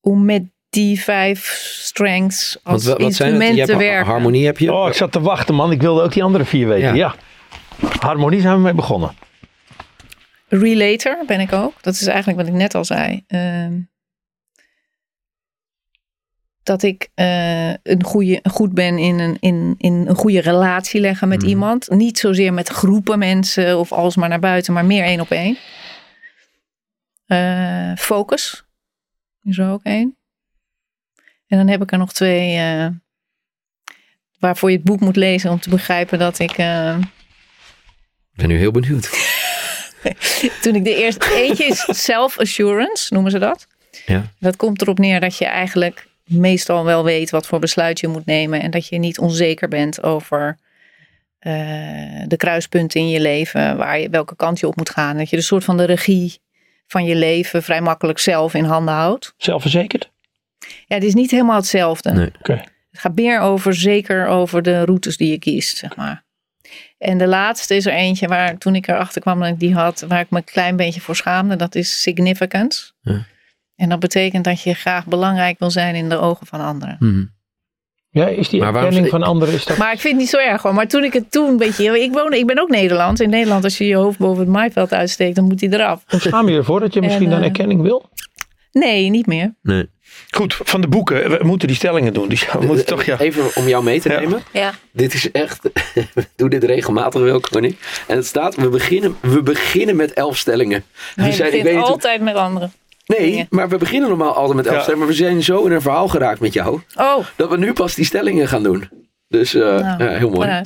om 0.00 0.24
met 0.24 0.42
die 0.72 1.00
vijf 1.02 1.46
strengths 1.80 2.58
als 2.62 2.84
Want 2.84 2.98
wa- 2.98 3.04
wat 3.04 3.14
zijn 3.14 3.32
het? 3.32 3.40
instrument 3.42 3.56
Je 3.58 3.64
te 3.64 3.70
hebt 3.72 3.84
werken. 3.84 4.10
harmonie 4.10 4.44
heb 4.46 4.58
je. 4.58 4.72
Oh, 4.72 4.88
ik 4.88 4.94
zat 4.94 5.12
te 5.12 5.20
wachten, 5.20 5.54
man. 5.54 5.72
Ik 5.72 5.80
wilde 5.80 6.02
ook 6.02 6.12
die 6.12 6.22
andere 6.22 6.44
vier 6.44 6.68
weten. 6.68 6.94
Ja. 6.94 7.14
Ja. 7.80 7.88
Harmonie 8.00 8.40
zijn 8.40 8.54
we 8.54 8.60
mee 8.60 8.74
begonnen. 8.74 9.14
Relator 10.48 11.24
ben 11.26 11.40
ik 11.40 11.52
ook. 11.52 11.82
Dat 11.82 11.94
is 11.94 12.06
eigenlijk 12.06 12.38
wat 12.38 12.48
ik 12.48 12.54
net 12.54 12.74
al 12.74 12.84
zei. 12.84 13.24
Ehm, 13.26 13.80
dat 16.62 16.82
ik 16.82 17.08
eh, 17.14 17.68
een 17.70 18.04
goede, 18.04 18.40
goed 18.50 18.72
ben 18.74 18.98
in 18.98 19.18
een, 19.18 19.36
in, 19.40 19.74
in 19.78 19.92
een 20.08 20.14
goede 20.16 20.40
relatie 20.40 21.00
leggen 21.00 21.28
met 21.28 21.40
Mhm. 21.40 21.48
iemand. 21.48 21.90
Niet 21.90 22.18
zozeer 22.18 22.52
met 22.54 22.68
groepen 22.68 23.18
mensen 23.18 23.78
of 23.78 23.92
alles 23.92 24.16
maar 24.16 24.28
naar 24.28 24.38
buiten, 24.40 24.72
maar 24.72 24.84
meer 24.84 25.04
één 25.04 25.20
op 25.20 25.30
één. 25.30 25.56
Eh, 27.26 27.92
focus 27.96 28.64
is 29.42 29.58
er 29.58 29.70
ook 29.70 29.82
één. 29.82 30.16
En 31.52 31.58
dan 31.58 31.68
heb 31.68 31.82
ik 31.82 31.92
er 31.92 31.98
nog 31.98 32.12
twee 32.12 32.56
eh, 32.56 32.86
waarvoor 34.38 34.70
je 34.70 34.76
het 34.76 34.84
boek 34.84 35.00
moet 35.00 35.16
lezen 35.16 35.50
om 35.50 35.60
te 35.60 35.68
begrijpen 35.70 36.18
dat 36.18 36.38
ik... 36.38 36.50
eh, 36.50 36.96
Ik 36.98 38.38
ben 38.38 38.48
nu 38.48 38.56
heel 38.58 38.70
benieuwd. 38.70 39.10
Toen 40.62 40.74
ik 40.74 40.84
de 40.84 40.94
eerste. 40.94 41.34
Eentje 41.34 41.64
is 41.64 41.86
self-assurance, 42.04 43.14
noemen 43.14 43.30
ze 43.30 43.38
dat. 43.38 43.66
Ja. 44.06 44.30
Dat 44.38 44.56
komt 44.56 44.82
erop 44.82 44.98
neer 44.98 45.20
dat 45.20 45.36
je 45.36 45.44
eigenlijk 45.44 46.06
meestal 46.24 46.84
wel 46.84 47.04
weet 47.04 47.30
wat 47.30 47.46
voor 47.46 47.58
besluit 47.58 48.00
je 48.00 48.08
moet 48.08 48.26
nemen. 48.26 48.62
En 48.62 48.70
dat 48.70 48.86
je 48.86 48.98
niet 48.98 49.18
onzeker 49.18 49.68
bent 49.68 50.02
over 50.02 50.58
eh, 51.38 51.52
de 52.26 52.36
kruispunten 52.36 53.00
in 53.00 53.08
je 53.08 53.20
leven, 53.20 53.76
waar 53.76 53.98
je, 53.98 54.08
welke 54.10 54.36
kant 54.36 54.58
je 54.60 54.66
op 54.66 54.76
moet 54.76 54.90
gaan. 54.90 55.16
Dat 55.16 55.30
je 55.30 55.36
de 55.36 55.42
soort 55.42 55.64
van 55.64 55.76
de 55.76 55.84
regie 55.84 56.40
van 56.86 57.04
je 57.04 57.14
leven 57.14 57.62
vrij 57.62 57.80
makkelijk 57.80 58.18
zelf 58.18 58.54
in 58.54 58.64
handen 58.64 58.94
houdt. 58.94 59.34
Zelfverzekerd? 59.36 60.10
Ja, 60.86 60.94
het 60.94 61.04
is 61.04 61.14
niet 61.14 61.30
helemaal 61.30 61.56
hetzelfde. 61.56 62.12
Nee. 62.12 62.30
Oké. 62.38 62.52
Het 62.90 63.00
gaat 63.00 63.14
meer 63.14 63.40
over, 63.40 63.74
zeker 63.74 64.26
over 64.26 64.62
de 64.62 64.84
routes 64.84 65.16
die 65.16 65.30
je 65.30 65.38
kiest, 65.38 65.76
zeg 65.76 65.96
maar. 65.96 66.24
En 66.98 67.18
de 67.18 67.26
laatste 67.26 67.76
is 67.76 67.86
er 67.86 67.92
eentje 67.92 68.28
waar 68.28 68.58
toen 68.58 68.74
ik 68.74 68.88
erachter 68.88 69.20
kwam 69.20 69.40
dat 69.40 69.48
ik 69.48 69.58
die 69.58 69.74
had, 69.74 70.04
waar 70.08 70.20
ik 70.20 70.30
me 70.30 70.38
een 70.38 70.44
klein 70.44 70.76
beetje 70.76 71.00
voor 71.00 71.16
schaamde. 71.16 71.56
Dat 71.56 71.74
is 71.74 72.02
significance. 72.02 72.92
Ja. 73.00 73.26
En 73.76 73.88
dat 73.88 74.00
betekent 74.00 74.44
dat 74.44 74.62
je 74.62 74.74
graag 74.74 75.06
belangrijk 75.06 75.58
wil 75.58 75.70
zijn 75.70 75.94
in 75.94 76.08
de 76.08 76.16
ogen 76.16 76.46
van 76.46 76.60
anderen. 76.60 76.96
Mhm. 76.98 77.24
Ja, 78.10 78.26
is 78.26 78.48
die 78.48 78.60
Maar 78.60 78.74
erkenning 78.74 79.08
van 79.08 79.22
anderen, 79.22 79.54
is 79.54 79.64
dat... 79.64 79.76
Maar 79.76 79.92
ik 79.92 80.00
vind 80.00 80.12
het 80.12 80.22
niet 80.22 80.30
zo 80.30 80.38
erg 80.38 80.62
hoor. 80.62 80.74
Maar 80.74 80.88
toen 80.88 81.04
ik 81.04 81.12
het 81.12 81.30
toen 81.30 81.48
een 81.48 81.56
beetje. 81.56 82.00
Ik, 82.00 82.12
woon, 82.12 82.32
ik 82.32 82.46
ben 82.46 82.58
ook 82.58 82.68
Nederlands. 82.68 83.20
In 83.20 83.30
Nederland, 83.30 83.64
als 83.64 83.78
je 83.78 83.86
je 83.86 83.94
hoofd 83.94 84.18
boven 84.18 84.42
het 84.42 84.52
maaiveld 84.52 84.92
uitsteekt, 84.92 85.36
dan 85.36 85.44
moet 85.44 85.60
hij 85.60 85.70
eraf. 85.70 86.04
Hoe 86.06 86.20
schaam 86.20 86.48
je 86.48 86.56
ervoor 86.56 86.80
dat 86.80 86.94
je 86.94 87.00
misschien 87.02 87.24
En, 87.24 87.30
dan 87.30 87.40
eh, 87.40 87.46
erkenning 87.46 87.82
wil? 87.82 88.10
Nee, 88.72 89.10
niet 89.10 89.26
meer. 89.26 89.54
Nee. 89.62 89.90
Goed, 90.36 90.58
van 90.64 90.80
de 90.80 90.88
boeken. 90.88 91.30
We 91.38 91.44
moeten 91.44 91.68
die 91.68 91.76
stellingen 91.76 92.12
doen. 92.12 92.28
Dus 92.28 92.52
we 92.52 92.66
moeten 92.66 92.86
toch, 92.86 93.04
ja. 93.04 93.18
Even 93.18 93.44
om 93.54 93.68
jou 93.68 93.84
mee 93.84 94.00
te 94.00 94.08
nemen. 94.08 94.42
Ja. 94.52 94.74
Dit 94.92 95.14
is 95.14 95.30
echt. 95.30 95.62
we 96.14 96.26
doen 96.36 96.48
dit 96.48 96.64
regelmatig 96.64 97.20
wel, 97.22 97.40
Connie. 97.40 97.78
En 98.06 98.16
het 98.16 98.26
staat: 98.26 98.54
we 98.54 98.68
beginnen, 98.68 99.16
we 99.20 99.42
beginnen 99.42 99.96
met 99.96 100.12
elf 100.12 100.36
stellingen. 100.38 100.84
Nee, 101.16 101.28
we 101.30 101.34
zijn, 101.36 101.48
ik 101.52 101.54
ik 101.58 101.62
weet 101.62 101.74
hoe- 101.74 101.82
altijd 101.84 102.20
met 102.20 102.34
anderen. 102.34 102.72
nee, 103.06 103.30
dingen. 103.30 103.46
maar 103.50 103.68
we 103.68 103.76
beginnen 103.76 104.08
normaal 104.08 104.34
altijd 104.34 104.56
met 104.56 104.66
elf 104.66 104.74
Ja. 104.76 104.80
stellingen. 104.82 105.06
Maar 105.06 105.16
we 105.16 105.22
zijn 105.22 105.42
zo 105.42 105.64
in 105.64 105.72
een 105.72 105.82
verhaal 105.82 106.08
geraakt 106.08 106.40
met 106.40 106.52
jou. 106.52 106.80
Oh, 106.96 107.24
dat 107.36 107.50
we 107.50 107.56
nu 107.56 107.72
pas 107.72 107.94
die 107.94 108.04
stellingen 108.04 108.48
gaan 108.48 108.62
doen. 108.62 108.88
Dus 109.28 109.54
eh, 109.54 109.60
nou, 109.60 110.04
ja, 110.04 110.10
heel 110.18 110.30
mooi. 110.30 110.62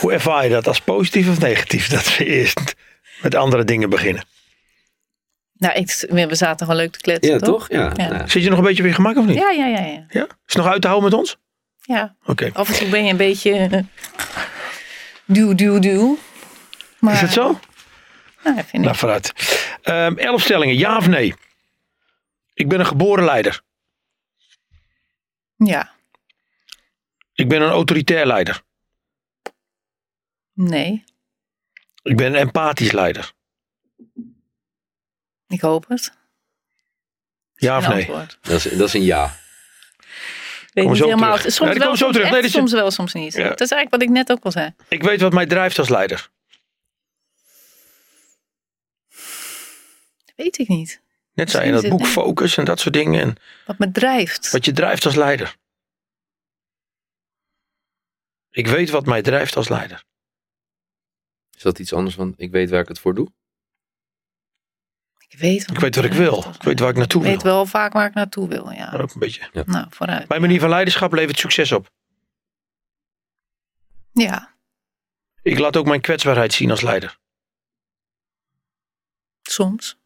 Hoe 0.00 0.12
ervaar 0.12 0.44
je 0.44 0.50
dat 0.50 0.66
als 0.66 0.80
positief 0.80 1.28
of 1.30 1.40
negatief? 1.40 1.88
Dat 1.88 2.16
we 2.16 2.24
eerst 2.24 2.74
met 3.22 3.34
andere 3.34 3.64
dingen 3.64 3.90
beginnen. 3.90 4.22
Nou, 5.58 5.74
ik, 5.74 6.06
we 6.10 6.34
zaten 6.34 6.66
gewoon 6.66 6.80
leuk 6.80 6.92
te 6.92 6.98
kletsen, 6.98 7.32
Ja, 7.32 7.38
toch? 7.38 7.48
toch? 7.68 7.70
Ja. 7.78 7.92
Ja. 7.96 8.08
Nou, 8.08 8.28
Zit 8.28 8.42
je 8.42 8.48
nog 8.48 8.58
een 8.58 8.64
beetje 8.64 8.82
op 8.82 8.88
je 8.88 8.94
gemak 8.94 9.16
of 9.16 9.26
niet? 9.26 9.36
Ja, 9.38 9.50
ja, 9.50 9.66
ja. 9.66 9.80
ja. 9.80 10.04
Ja? 10.08 10.22
Is 10.22 10.28
het 10.46 10.56
nog 10.56 10.66
uit 10.66 10.80
te 10.80 10.88
houden 10.88 11.10
met 11.10 11.18
ons? 11.18 11.36
ja. 11.80 12.16
Oké. 12.24 12.50
Af 12.52 12.68
en 12.68 12.74
toe 12.74 12.88
ben 12.88 13.04
je 13.04 13.10
een 13.10 13.16
beetje 13.16 13.52
eh, 13.52 13.82
duw, 15.24 15.54
duw, 15.54 15.78
duw. 15.78 16.18
Maar, 16.98 17.14
Is 17.14 17.20
het 17.20 17.32
zo? 17.32 17.60
Ja, 18.44 18.54
vind 18.54 18.72
ik. 18.72 18.80
Nou, 18.80 18.96
vooruit. 18.96 19.32
Ehm, 19.82 20.16
elf 20.16 20.42
stellingen, 20.42 20.76
ja 20.76 20.96
of 20.96 21.08
nee? 21.08 21.34
Ik 22.54 22.68
ben 22.68 22.80
een 22.80 22.86
geboren 22.86 23.24
leider. 23.24 23.60
Ja, 25.56 25.90
Ik 27.34 27.48
ben 27.48 27.62
een 27.62 27.70
autoritair 27.70 28.26
leider. 28.26 28.62
nee. 30.52 31.04
Ik 32.02 32.16
ben 32.16 32.26
een 32.26 32.34
empathisch 32.40 32.92
leider. 32.92 33.32
Ik 35.48 35.60
hoop 35.60 35.88
het. 35.88 36.12
Ja 37.54 37.76
of 37.78 37.88
nee? 37.88 37.96
antwoord. 37.96 38.38
dat, 38.40 38.52
is, 38.52 38.62
dat 38.62 38.86
is 38.88 38.94
een 38.94 39.02
ja. 39.02 39.36
Weet 40.72 40.86
niet 40.88 40.96
zo 40.96 41.04
helemaal. 41.04 41.36
terug. 41.36 41.52
Soms 41.52 41.58
Ja, 41.58 41.74
die 41.74 41.78
wel, 41.78 41.82
komen 41.82 41.98
zo 41.98 42.04
soms, 42.04 42.12
terug. 42.16 42.22
echt, 42.26 42.32
Nee, 42.32 42.42
dit 42.42 42.50
is- 42.50 42.56
soms 42.56 42.72
wel, 42.72 42.90
soms 42.90 43.12
niet. 43.12 43.32
Ja. 43.34 43.48
Dat 43.48 43.60
is 43.60 43.70
eigenlijk 43.70 43.90
wat 43.90 44.02
ik 44.02 44.08
net 44.08 44.30
ook 44.30 44.44
al 44.44 44.50
zei. 44.50 44.74
Ik 44.88 45.02
weet 45.02 45.20
wat 45.20 45.32
mij 45.32 45.46
drijft 45.46 45.78
als 45.78 45.88
leider. 45.88 46.30
Dat 50.24 50.32
weet 50.36 50.58
ik 50.58 50.68
niet. 50.68 51.00
Net 51.32 51.50
zei 51.50 51.62
je 51.66 51.72
in 51.74 51.80
dat 51.80 51.90
boek 51.90 52.06
Focus 52.06 52.56
en 52.56 52.64
dat 52.64 52.80
soort 52.80 52.94
dingen. 52.94 53.20
En 53.20 53.36
Wat 53.66 53.78
me 53.78 53.90
drijft. 53.90 54.50
wat 54.50 54.64
je 54.64 54.72
drijft 54.72 55.04
als 55.04 55.14
leider. 55.14 55.56
Ik 58.50 58.66
weet 58.66 58.90
wat 58.90 59.06
mij 59.06 59.22
drijft 59.22 59.56
als 59.56 59.68
leider. 59.68 60.04
Is 61.56 61.62
dat 61.62 61.78
iets 61.78 61.92
anders 61.92 62.16
dan 62.16 62.34
ik 62.36 62.50
weet 62.50 62.70
waar 62.70 62.80
ik 62.80 62.88
het 62.88 62.98
voor 62.98 63.14
doe? 63.14 63.28
Ik 65.28 65.38
weet 65.38 65.66
wat, 65.66 65.76
Ik 65.76 65.80
weet 65.82 65.94
wat 65.94 66.04
ik 66.04 66.12
wil. 66.12 66.38
Ik 66.54 66.62
weet 66.62 66.78
waar 66.80 66.90
ik 66.90 66.96
naartoe 66.96 67.22
Ik 67.22 67.28
weet 67.30 67.42
wil. 67.42 67.52
wel 67.52 67.66
vaak 67.66 67.92
waar 67.92 68.06
ik 68.08 68.14
naartoe 68.14 68.48
wil, 68.48 68.70
ja. 68.70 68.90
Maar 68.90 69.00
ook 69.00 69.12
een 69.14 69.20
beetje. 69.20 69.50
Nou, 69.66 69.86
vooruit. 69.90 70.28
Mijn 70.28 70.40
manier 70.40 70.60
van 70.60 70.68
leiderschap 70.68 71.12
levert 71.12 71.38
succes 71.38 71.72
op. 71.72 71.90
Ja, 74.12 74.54
Ik 75.42 75.58
laat 75.58 75.76
ook 75.76 75.86
mijn 75.86 76.00
kwetsbaarheid 76.00 76.52
zien 76.52 76.70
als 76.70 76.80
leider. 76.80 77.18
soms. 79.42 79.96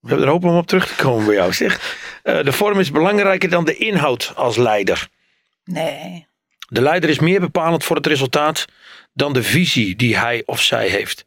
We 0.00 0.08
hebben 0.08 0.26
er 0.26 0.32
hoop 0.32 0.44
om 0.44 0.56
op 0.56 0.66
terug 0.66 0.88
te 0.88 1.02
komen 1.02 1.26
bij 1.26 1.34
jou. 1.34 1.52
Zeg. 1.52 1.96
Eh, 2.22 2.44
de 2.44 2.52
vorm 2.52 2.80
is 2.80 2.90
belangrijker 2.90 3.48
dan 3.50 3.64
de 3.64 3.76
inhoud 3.76 4.32
als 4.36 4.56
leider. 4.56 5.08
Nee. 5.64 6.26
De 6.68 6.80
leider 6.82 7.10
is 7.10 7.18
meer 7.18 7.40
bepalend 7.40 7.84
voor 7.84 7.96
het 7.96 8.06
resultaat 8.06 8.64
dan 9.12 9.32
de 9.32 9.42
visie 9.42 9.96
die 9.96 10.16
hij 10.18 10.42
of 10.46 10.62
zij 10.62 10.88
heeft. 10.88 11.24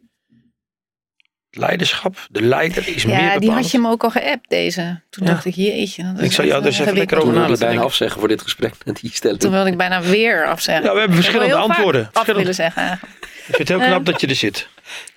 Leiderschap, 1.52 2.28
de 2.30 2.42
leider 2.42 2.88
is 2.88 3.06
meer 3.06 3.16
Ja, 3.16 3.20
bepalend. 3.22 3.42
die 3.42 3.52
had 3.52 3.72
je 3.72 3.80
me 3.80 3.90
ook 3.90 4.04
al 4.04 4.10
geappt, 4.10 4.50
deze. 4.50 5.02
Toen 5.10 5.26
Ja. 5.26 5.32
dacht 5.32 5.46
ik, 5.46 5.56
jeetje. 5.56 6.14
Ik 6.20 6.32
zou 6.32 6.48
jou 6.48 6.64
dus 6.64 6.76
eh, 6.76 6.82
even 6.82 6.98
lekker 6.98 7.18
over 7.18 7.30
Toen 7.30 7.38
wilde 7.40 7.48
na 7.48 7.54
ik 7.54 7.60
te 7.60 7.66
bijna 7.66 7.82
afzeggen 7.82 8.20
voor 8.20 8.28
dit 8.30 8.42
gesprek 8.42 8.74
met 8.86 9.00
die 9.02 9.12
stelling. 9.14 9.40
Toen 9.40 9.52
wilde 9.52 9.70
ik 9.70 9.78
bijna 9.78 10.02
weer 10.02 10.46
afzeggen. 10.48 10.86
Ja, 10.86 10.94
we 10.94 10.98
hebben 11.00 11.18
verschillende 11.18 11.56
antwoorden. 11.56 12.02
Af 12.02 12.08
Verschillende- 12.12 12.40
willen 12.40 12.56
zeggen. 12.56 12.82
eigenlijk. 12.82 13.14
Ik 13.48 13.56
vind 13.56 13.68
het 13.68 13.78
heel 13.80 13.88
knap 13.88 14.06
dat 14.06 14.22
je 14.22 14.28
er 14.28 14.36
zit. 14.36 14.68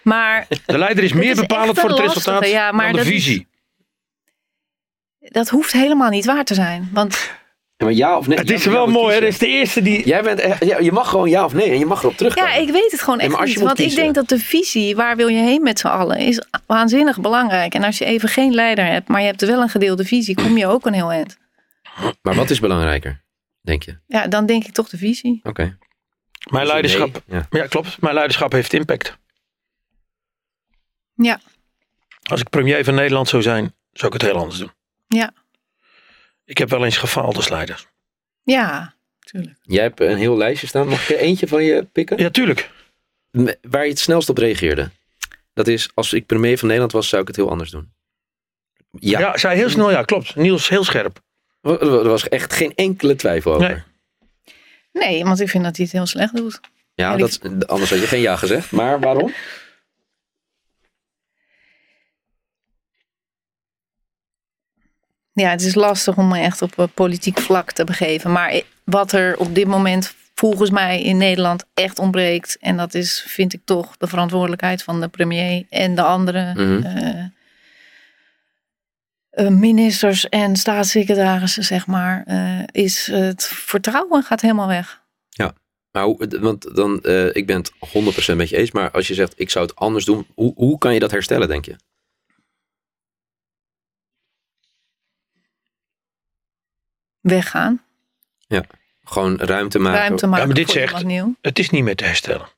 Maar 0.03 0.47
De 0.66 0.78
leider 0.78 1.05
is 1.05 1.12
meer 1.12 1.30
is 1.30 1.37
bepalend 1.41 1.78
voor 1.80 1.91
het 1.91 1.99
resultaat 1.99 2.49
ja, 2.49 2.72
maar 2.72 2.85
dan 2.85 2.93
de 2.93 2.99
dat 2.99 3.07
visie. 3.07 3.47
dat 5.20 5.49
hoeft 5.49 5.72
helemaal 5.72 6.11
niet 6.11 6.24
waar 6.24 6.45
te 6.45 6.55
zijn. 6.55 6.89
Want 6.93 7.30
Ja, 7.77 7.85
maar 7.87 7.95
ja 7.95 8.16
of 8.18 8.27
nee? 8.27 8.39
Het 8.39 8.51
is 8.51 8.64
wel 8.64 8.87
mooi, 8.87 9.14
hè? 9.14 9.20
Dat 9.20 9.29
is 9.29 9.39
de 9.39 9.47
eerste 9.47 9.83
die... 9.83 10.07
Jij 10.07 10.22
bent, 10.22 10.41
echt- 10.41 10.64
ja, 10.64 10.79
je 10.79 10.93
mag 10.93 11.09
gewoon 11.09 11.29
ja 11.31 11.45
of 11.45 11.53
nee 11.55 11.70
en 11.70 11.79
je 11.79 11.87
mag 11.87 12.03
erop 12.03 12.16
terugkomen. 12.16 12.51
ja, 12.53 12.57
ik 12.57 12.70
weet 12.70 12.91
het 12.91 13.01
gewoon 13.03 13.18
echt 13.20 13.31
maar 13.31 13.41
als 13.41 13.51
je 13.51 13.57
niet. 13.57 13.66
Want 13.66 13.79
ik 13.79 13.95
denk 13.95 14.14
dat 14.14 14.29
de 14.29 14.39
visie, 14.39 14.97
waar 14.97 15.16
wil 15.16 15.29
je 15.29 15.43
heen 15.43 15.62
met 15.62 15.79
z'n 15.79 15.87
allen, 15.87 16.18
is 16.18 16.43
waanzinnig 16.66 17.20
belangrijk. 17.20 17.75
En 17.75 17.85
als 17.85 17.99
je 17.99 18.05
even 18.05 18.29
geen 18.29 18.55
leider 18.55 18.85
hebt, 18.87 19.09
maar 19.09 19.20
je 19.20 19.27
hebt 19.27 19.41
wel 19.41 19.62
een 19.62 19.68
gedeelde 19.68 20.05
visie, 20.05 20.35
kom 20.35 20.57
je 20.59 20.66
ook 20.66 20.87
een 20.87 20.93
heel 20.93 21.11
eind. 21.12 21.37
Maar 22.22 22.35
wat 22.35 22.51
is 22.51 22.61
belangrijker, 22.61 23.22
denk 23.61 23.83
je? 23.83 23.99
Ja, 24.07 24.27
dan 24.27 24.47
denk 24.47 24.64
ik 24.64 24.72
toch 24.72 24.89
de 24.89 24.97
visie. 24.99 25.41
Oké. 25.43 25.79
Mijn 26.51 26.66
leiderschap... 26.66 27.22
Nee, 27.27 27.39
ja. 27.41 27.47
Ja, 27.59 27.66
klopt. 27.66 28.01
Mijn 28.01 28.14
leiderschap 28.14 28.53
heeft 28.53 28.72
impact. 28.72 29.18
Ja, 31.14 31.41
Als 32.22 32.41
ik 32.41 32.49
premier 32.51 32.85
van 32.85 32.95
Nederland 32.95 33.29
zou 33.29 33.43
zijn, 33.43 33.75
zou 33.93 34.14
ik 34.14 34.20
het 34.20 34.31
heel 34.31 34.41
anders 34.41 34.59
doen. 34.59 34.70
ja, 35.07 35.33
Ik 36.45 36.59
heb 36.59 36.70
wel 36.70 36.84
eens 36.84 36.97
gefaald 36.97 37.36
als 37.36 37.49
leider. 37.49 37.86
ja, 38.42 38.95
tuurlijk. 39.20 39.57
Jij 39.62 39.82
hebt 39.82 40.01
een 40.01 40.16
heel 40.16 40.36
lijstje 40.36 40.66
staan. 40.66 40.88
Mag 40.88 41.03
ik 41.03 41.16
er 41.16 41.22
eentje 41.22 41.49
van 41.49 41.64
je 41.64 41.84
pikken? 41.92 42.18
Ja, 42.18 42.30
tuurlijk. 42.30 42.70
Waar 43.61 43.84
je 43.84 43.90
het 43.90 43.99
snelst 43.99 44.28
op 44.28 44.38
reageerde. 44.38 44.90
Dat 45.53 45.66
is, 45.66 45.90
als 45.95 46.12
ik 46.12 46.26
premier 46.26 46.59
van 46.59 46.66
Nederland 46.66 46.92
was, 46.92 47.09
zou 47.09 47.22
ik 47.22 47.28
het 47.28 47.36
heel 47.36 47.51
anders 47.51 47.70
doen. 47.70 47.92
Ja, 48.90 49.18
Ja, 49.18 49.36
zei 49.36 49.57
heel 49.57 49.68
snel 49.68 49.90
ja, 49.90 50.03
klopt. 50.03 50.34
Niels, 50.34 50.68
heel 50.68 50.84
scherp. 50.84 51.20
er 51.62 52.09
was 52.09 52.28
echt 52.28 52.53
geen 52.53 52.72
enkele 52.74 53.16
twijfel 53.16 53.55
over. 53.55 53.68
Nee. 53.68 53.82
Nee, 54.92 55.24
want 55.24 55.40
ik 55.40 55.49
vind 55.49 55.64
dat 55.64 55.76
hij 55.76 55.84
het 55.84 55.95
heel 55.95 56.07
slecht 56.07 56.36
doet. 56.36 56.61
Ja, 56.95 57.11
Ja, 57.11 57.16
dat, 57.16 57.40
anders 57.66 57.90
had 57.90 58.01
je 58.01 58.07
geen 58.07 58.20
ja 58.20 58.36
gezegd. 58.36 58.70
Maar 58.70 59.01
waarom? 59.01 59.32
Ja, 65.35 65.51
het 65.51 65.62
is 65.62 65.74
lastig 65.74 66.16
om 66.16 66.28
me 66.28 66.39
echt 66.39 66.62
op 66.62 66.78
een 66.78 66.91
politiek 66.91 67.39
vlak 67.39 67.72
te 67.72 67.85
begeven. 67.85 68.32
Maar 68.32 68.62
wat 68.85 69.12
er 69.12 69.37
op 69.39 69.55
dit 69.55 69.66
moment 69.66 70.14
volgens 70.35 70.70
mij 70.70 71.03
in 71.03 71.16
Nederland 71.16 71.64
echt 71.74 71.99
ontbreekt. 71.99 72.57
En 72.61 72.76
dat 72.76 72.95
is, 72.95 73.24
vind 73.28 73.53
ik 73.53 73.61
toch, 73.64 73.97
de 73.97 74.07
verantwoordelijkheid 74.07 74.82
van 74.82 75.01
de 75.01 75.09
premier 75.09 75.64
en 75.70 75.95
de 75.95 76.03
andere 76.03 76.53
Mhm. 76.55 76.82
eh, 76.87 77.24
eh, 79.30 79.49
ministers 79.49 80.28
en 80.28 80.57
staatssecretarissen, 80.57 81.64
zeg 81.64 81.87
maar. 81.87 82.22
eh, 82.26 82.61
is 82.70 83.07
het 83.07 83.45
vertrouwen 83.47 84.22
gaat 84.22 84.41
helemaal 84.41 84.68
weg. 84.68 85.03
Maar 85.91 86.05
hoe, 86.05 86.39
want 86.41 86.74
dan, 86.76 87.01
eh, 87.01 87.35
ik 87.35 87.47
ben 87.47 87.57
het 87.57 87.72
100% 87.78 88.37
met 88.37 88.49
je 88.49 88.57
eens. 88.57 88.70
Maar 88.70 88.91
als 88.91 89.09
je 89.09 89.14
zegt, 89.14 89.32
ik 89.37 89.51
zou 89.51 89.66
het 89.66 89.76
anders 89.76 90.05
doen. 90.05 90.26
Hoe, 90.35 90.53
hoe 90.57 90.78
kan 90.78 90.95
je 90.95 91.01
dat 91.01 91.11
herstellen, 91.11 91.49
denk 91.49 91.64
je? 91.64 91.76
Weggaan, 97.25 97.83
Gewoon 99.05 99.37
ruimte 99.37 99.79
maken. 99.79 99.99
ruimte 100.01 100.27
maken 100.27 100.47
maar 100.47 100.55
dit 100.57 100.64
voor 100.64 100.75
zegt- 100.75 100.87
iemand 100.87 101.07
nieuw. 101.07 101.35
Het 101.41 101.59
is 101.59 101.70
niet 101.70 101.83
meer 101.85 101.97
te 101.97 102.05
herstellen. 102.05 102.49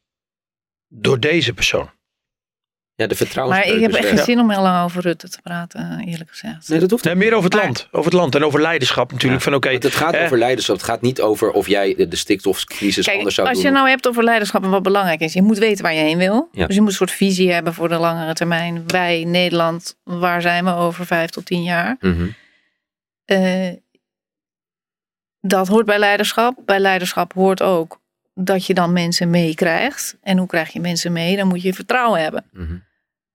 Door 0.89 1.21
deze 1.21 1.53
persoon. 1.53 1.91
Ja, 2.95 3.07
de 3.07 3.14
vertrouwens. 3.14 3.59
Maar 3.67 3.75
ik 3.75 3.81
heb 3.81 3.93
echt 3.93 4.09
geen 4.09 4.19
zin 4.19 4.39
om 4.41 4.51
heel 4.51 4.62
lang 4.62 4.85
over 4.85 5.03
Rutte 5.03 5.29
te 5.29 5.41
praten, 5.43 6.05
eerlijk 6.07 6.31
gezegd. 6.31 6.69
Nee, 6.69 6.79
dat 6.79 6.91
hoeft 6.91 7.05
Nee, 7.05 7.14
meer 7.14 7.33
over 7.33 7.45
het 7.45 7.55
Maar- 7.55 7.62
land. 7.64 7.89
Over 7.91 8.11
het 8.11 8.21
land 8.21 8.35
en 8.35 8.45
over 8.45 8.61
leiderschap 8.61 9.12
natuurlijk. 9.12 9.43
Ja, 9.45 9.51
Van 9.51 9.55
oké, 9.59 9.69
het 9.69 9.95
gaat 9.95 10.17
over 10.17 10.39
leiderschap. 10.39 10.77
Het 10.77 10.85
gaat 10.85 11.01
niet 11.01 11.21
over 11.21 11.51
of 11.51 11.69
jij 11.69 11.95
de, 11.95 12.09
de 12.09 12.17
stikstofcrisis 12.17 13.05
Kijk, 13.05 13.17
anders 13.17 13.35
zou 13.35 13.49
als 13.49 13.57
doen. 13.57 13.67
je 13.67 13.73
nou 13.73 13.89
hebt 13.89 14.09
over 14.09 14.25
leiderschap 14.25 14.64
en 14.64 14.71
wat 14.71 14.83
belangrijk 14.83 15.21
is, 15.21 15.33
je 15.33 15.43
moet 15.43 15.59
weten 15.59 15.83
waar 15.83 15.95
je 15.95 16.01
heen 16.03 16.19
wil. 16.19 16.49
Ja. 16.53 16.67
Dus 16.67 16.75
je 16.75 16.81
moet 16.81 16.91
een 16.91 16.97
soort 16.97 17.11
visie 17.11 17.53
hebben 17.53 17.75
voor 17.75 17.89
de 17.89 17.97
langere 17.99 18.35
termijn. 18.35 18.83
Wij, 18.87 19.25
Nederland, 19.25 19.97
waar 20.03 20.41
zijn 20.43 20.64
we 20.64 20.75
over 20.75 21.07
vijf 21.07 21.31
tot 21.31 21.45
tien 21.47 21.62
jaar? 21.62 21.97
Mhm. 22.01 22.27
Eh, 23.25 23.69
dat 25.47 25.68
hoort 25.68 25.86
bij 25.86 25.99
leiderschap. 25.99 26.57
Bij 26.64 26.78
leiderschap 26.78 27.32
hoort 27.32 27.62
ook 27.62 28.01
dat 28.34 28.66
je 28.66 28.74
dan 28.74 28.92
mensen 28.92 29.30
meekrijgt. 29.30 30.16
En 30.22 30.38
hoe 30.38 30.47
krijg 30.47 30.72
je 30.72 30.80
mensen 30.80 31.12
mee? 31.12 31.36
Dan 31.36 31.49
moet 31.49 31.62
je 31.62 31.74
vertrouwen 31.74 32.22
hebben. 32.22 32.44
Mhm. 32.53 32.76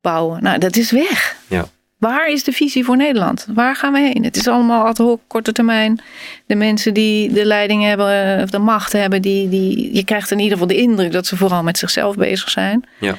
Bouwen. 0.01 0.43
Nou, 0.43 0.57
dat 0.57 0.75
is 0.75 0.91
weg. 0.91 1.35
Ja. 1.47 1.65
Waar 1.97 2.29
is 2.29 2.43
de 2.43 2.51
visie 2.51 2.85
voor 2.85 2.97
Nederland? 2.97 3.47
Waar 3.53 3.75
gaan 3.75 3.93
we 3.93 3.99
heen? 3.99 4.23
Het 4.23 4.35
is 4.35 4.47
allemaal 4.47 4.85
ad 4.85 4.97
hoc, 4.97 5.21
korte 5.27 5.51
termijn. 5.51 6.01
De 6.45 6.55
mensen 6.55 6.93
die 6.93 7.33
de 7.33 7.45
leiding 7.45 7.83
hebben, 7.83 8.37
eh, 8.37 8.43
of 8.43 8.49
de 8.49 8.59
macht 8.59 8.91
hebben, 8.91 9.21
die, 9.21 9.49
die, 9.49 9.95
je 9.95 10.03
krijgt 10.03 10.31
in 10.31 10.37
ieder 10.37 10.51
geval 10.51 10.67
de 10.67 10.81
indruk 10.81 11.11
dat 11.11 11.27
ze 11.27 11.37
vooral 11.37 11.63
met 11.63 11.77
zichzelf 11.77 12.15
bezig 12.15 12.49
zijn. 12.49 12.85
Ja. 12.99 13.15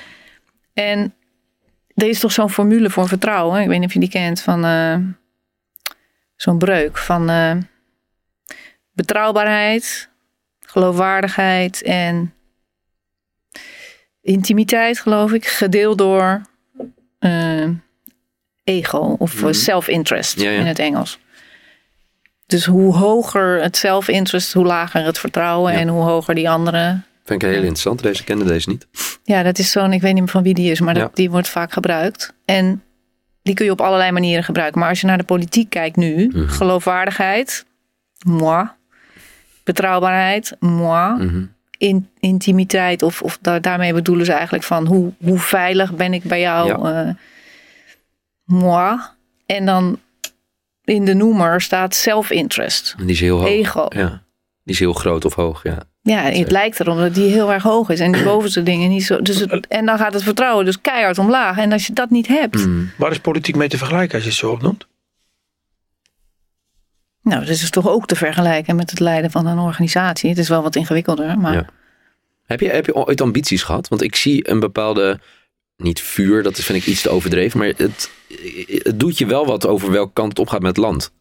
En 0.75 1.15
er 1.95 2.09
is 2.09 2.21
toch 2.21 2.33
zo'n 2.33 2.51
formule 2.51 2.91
voor 2.91 3.09
vertrouwen. 3.09 3.61
Ik 3.61 3.69
weet 3.69 3.79
niet 3.79 3.89
of 3.89 3.95
je 3.95 4.01
die 4.01 4.09
kent 4.09 4.41
van 4.41 4.65
eh, 4.65 4.97
zo'n 6.37 6.59
breuk 6.59 6.99
van 6.99 7.31
eh, 7.31 7.57
betrouwbaarheid, 8.93 10.09
geloofwaardigheid 10.61 11.83
en 11.83 12.35
intimiteit, 14.21 14.99
geloof 14.99 15.33
ik, 15.33 15.47
gedeeld 15.47 15.99
door 15.99 16.43
eh, 17.19 17.69
ego 18.65 18.99
of 19.19 19.41
Mhm. 19.43 19.53
self-interest 19.53 20.41
Ja, 20.41 20.51
ja. 20.51 20.59
in 20.61 20.67
het 20.67 20.79
Engels. 20.79 21.19
Dus 22.47 22.65
hoe 22.67 22.95
hoger 22.95 23.63
het 23.63 23.77
self-interest, 23.77 24.53
hoe 24.53 24.65
lager 24.65 25.05
het 25.05 25.19
vertrouwen 25.19 25.73
Ja. 25.73 25.79
en 25.79 25.89
hoe 25.89 26.03
hoger 26.03 26.35
die 26.35 26.51
andere. 26.51 27.01
Vind 27.25 27.43
ik 27.43 27.49
heel 27.49 27.59
interessant. 27.59 28.03
Deze 28.03 28.25
kende 28.25 28.45
deze 28.45 28.69
niet. 28.69 28.87
Ja, 29.25 29.43
dat 29.43 29.59
is 29.59 29.71
zo'n, 29.71 29.93
ik 29.93 30.01
weet 30.01 30.13
niet 30.13 30.23
meer 30.23 30.31
van 30.33 30.43
wie 30.43 30.55
die 30.55 30.71
is, 30.71 30.81
maar 30.81 30.95
dat, 30.95 31.17
die 31.17 31.31
wordt 31.31 31.49
vaak 31.49 31.73
gebruikt. 31.73 32.33
En 32.45 32.83
die 33.43 33.55
kun 33.55 33.65
je 33.65 33.71
op 33.71 33.81
allerlei 33.81 34.11
manieren 34.11 34.45
gebruiken. 34.45 34.81
Maar 34.81 34.89
als 34.89 35.01
je 35.01 35.07
naar 35.07 35.19
de 35.19 35.25
politiek 35.25 35.71
kijkt 35.71 35.97
nu, 35.97 36.27
Mhm. 36.33 36.49
geloofwaardigheid, 36.49 37.65
moi. 38.27 38.67
Betrouwbaarheid, 39.65 40.57
moi. 40.61 41.25
Mhm. 41.25 41.45
in, 41.79 42.09
intimiteit. 42.21 43.03
Of, 43.03 43.23
of 43.23 43.39
da- 43.41 43.59
daarmee 43.59 43.93
bedoelen 43.93 44.27
ze 44.27 44.33
eigenlijk 44.33 44.65
van 44.65 44.87
hoe, 44.87 45.13
hoe 45.25 45.39
veilig 45.39 45.95
ben 45.95 46.13
ik 46.15 46.23
bij 46.23 46.41
jou. 46.41 46.67
Ja. 46.69 47.05
eh, 47.05 47.15
moi. 48.45 48.99
En 49.47 49.67
dan 49.67 49.99
in 50.85 51.05
de 51.05 51.15
noemer 51.15 51.61
staat 51.61 51.95
self-interest. 51.95 52.95
Die 52.99 53.07
is 53.09 53.21
heel 53.21 53.39
hoog. 53.39 53.49
Ego. 53.49 53.87
Ja. 53.89 54.23
Die 54.65 54.75
is 54.75 54.79
heel 54.79 54.93
groot 54.93 55.25
of 55.25 55.35
hoog, 55.35 55.63
ja. 55.63 55.79
Ja, 56.03 56.21
het 56.23 56.51
lijkt 56.51 56.81
erom 56.81 56.99
dat 56.99 57.15
die 57.15 57.31
heel 57.31 57.53
erg 57.53 57.63
hoog 57.63 57.89
is. 57.91 58.01
En 58.01 58.13
die 58.13 58.23
bovenste 58.33 58.63
dingen 58.63 58.89
niet 58.89 59.05
zo. 59.05 59.21
Dus 59.23 59.39
het, 59.39 59.67
en 59.67 59.87
dan 59.87 59.99
gaat 59.99 60.13
het 60.13 60.23
vertrouwen 60.23 60.65
dus 60.65 60.81
keihard 60.81 61.19
omlaag. 61.19 61.59
En 61.59 61.73
als 61.73 61.87
je 61.87 61.93
dat 61.93 62.11
niet 62.11 62.27
hebt. 62.27 62.67
Mm. 62.67 62.91
Waar 62.97 63.11
is 63.11 63.19
politiek 63.19 63.57
mee 63.57 63.69
te 63.69 63.79
vergelijken 63.79 64.15
als 64.15 64.23
je 64.25 64.29
het 64.31 64.39
zo 64.39 64.51
opnoemt? 64.51 64.87
Nou, 67.23 67.41
dat 67.41 67.49
is 67.49 67.71
toch 67.71 67.89
ook 67.89 68.07
te 68.07 68.17
vergelijken 68.17 68.77
met 68.77 68.91
het 68.91 69.01
leiden 69.01 69.31
van 69.31 69.47
een 69.47 69.59
organisatie. 69.59 70.31
Het 70.31 70.39
is 70.39 70.49
wel 70.49 70.63
wat 70.63 70.77
ingewikkelder. 70.77 71.39
Maar 71.39 71.55
Ja. 71.55 71.67
Heb 72.47 72.61
je, 72.61 72.69
heb 72.69 72.87
je 72.87 72.95
ooit 72.95 73.21
ambities 73.21 73.63
gehad? 73.63 73.89
Want 73.89 74.03
ik 74.03 74.17
zie 74.17 74.51
een 74.51 74.61
bepaalde, 74.61 75.21
niet 75.77 76.01
vuur, 76.01 76.43
dat 76.43 76.61
vind 76.61 76.79
ik 76.79 76.87
iets 76.87 77.03
te 77.03 77.11
overdreven, 77.11 77.59
maar 77.59 77.69
het, 77.77 78.11
het 78.83 79.01
doet 79.01 79.19
je 79.19 79.27
wel 79.27 79.47
wat 79.47 79.67
over 79.67 79.91
welke 79.91 80.13
kant 80.13 80.29
het 80.29 80.39
opgaat 80.39 80.61
met 80.61 80.77
het 80.77 80.85
land. 80.85 81.13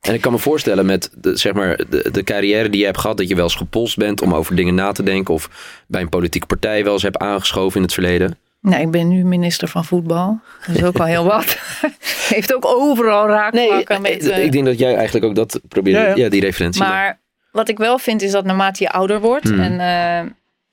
En 0.00 0.14
ik 0.14 0.20
kan 0.20 0.32
me 0.32 0.38
voorstellen 0.38 0.86
met 0.86 1.10
de, 1.14 1.36
zeg 1.36 1.52
maar, 1.52 1.76
de, 1.90 2.08
de 2.10 2.22
carrière 2.22 2.70
die 2.70 2.80
je 2.80 2.86
hebt 2.86 2.98
gehad, 2.98 3.16
dat 3.16 3.28
je 3.28 3.34
wel 3.34 3.44
eens 3.44 3.54
gepolst 3.54 3.96
bent 3.96 4.22
om 4.22 4.34
over 4.34 4.56
dingen 4.56 4.74
na 4.74 4.92
te 4.92 5.02
denken. 5.02 5.34
Of 5.34 5.50
bij 5.88 6.00
een 6.00 6.08
politieke 6.08 6.46
partij 6.46 6.84
wel 6.84 6.92
eens 6.92 7.02
hebt 7.02 7.18
aangeschoven 7.18 7.76
in 7.76 7.82
het 7.82 7.92
verleden. 7.92 8.38
Nou, 8.66 8.82
ik 8.82 8.90
ben 8.90 9.08
nu 9.08 9.24
minister 9.24 9.68
van 9.68 9.84
voetbal. 9.84 10.40
Dat 10.66 10.76
is 10.76 10.82
ook 10.82 10.98
al 10.98 11.06
heel 11.06 11.24
wat. 11.24 11.58
Heeft 12.34 12.54
ook 12.54 12.64
overal 12.66 13.26
raakvlakken 13.28 14.02
met. 14.02 14.28
eh, 14.28 14.44
ik 14.44 14.52
denk 14.52 14.64
dat 14.64 14.78
jij 14.78 14.94
eigenlijk 14.94 15.24
ook 15.26 15.34
dat 15.34 15.60
probeert. 15.68 15.96
Ja, 15.96 16.06
Ja, 16.08 16.14
ja. 16.14 16.28
die 16.28 16.40
referentie. 16.40 16.82
Maar 16.82 17.18
wat 17.52 17.68
ik 17.68 17.78
wel 17.78 17.98
vind 17.98 18.22
is 18.22 18.30
dat 18.30 18.44
naarmate 18.44 18.82
je 18.82 18.90
ouder 18.90 19.20
wordt 19.20 19.48
Hmm. 19.48 19.60
en, 19.60 19.80
eh, 19.80 20.30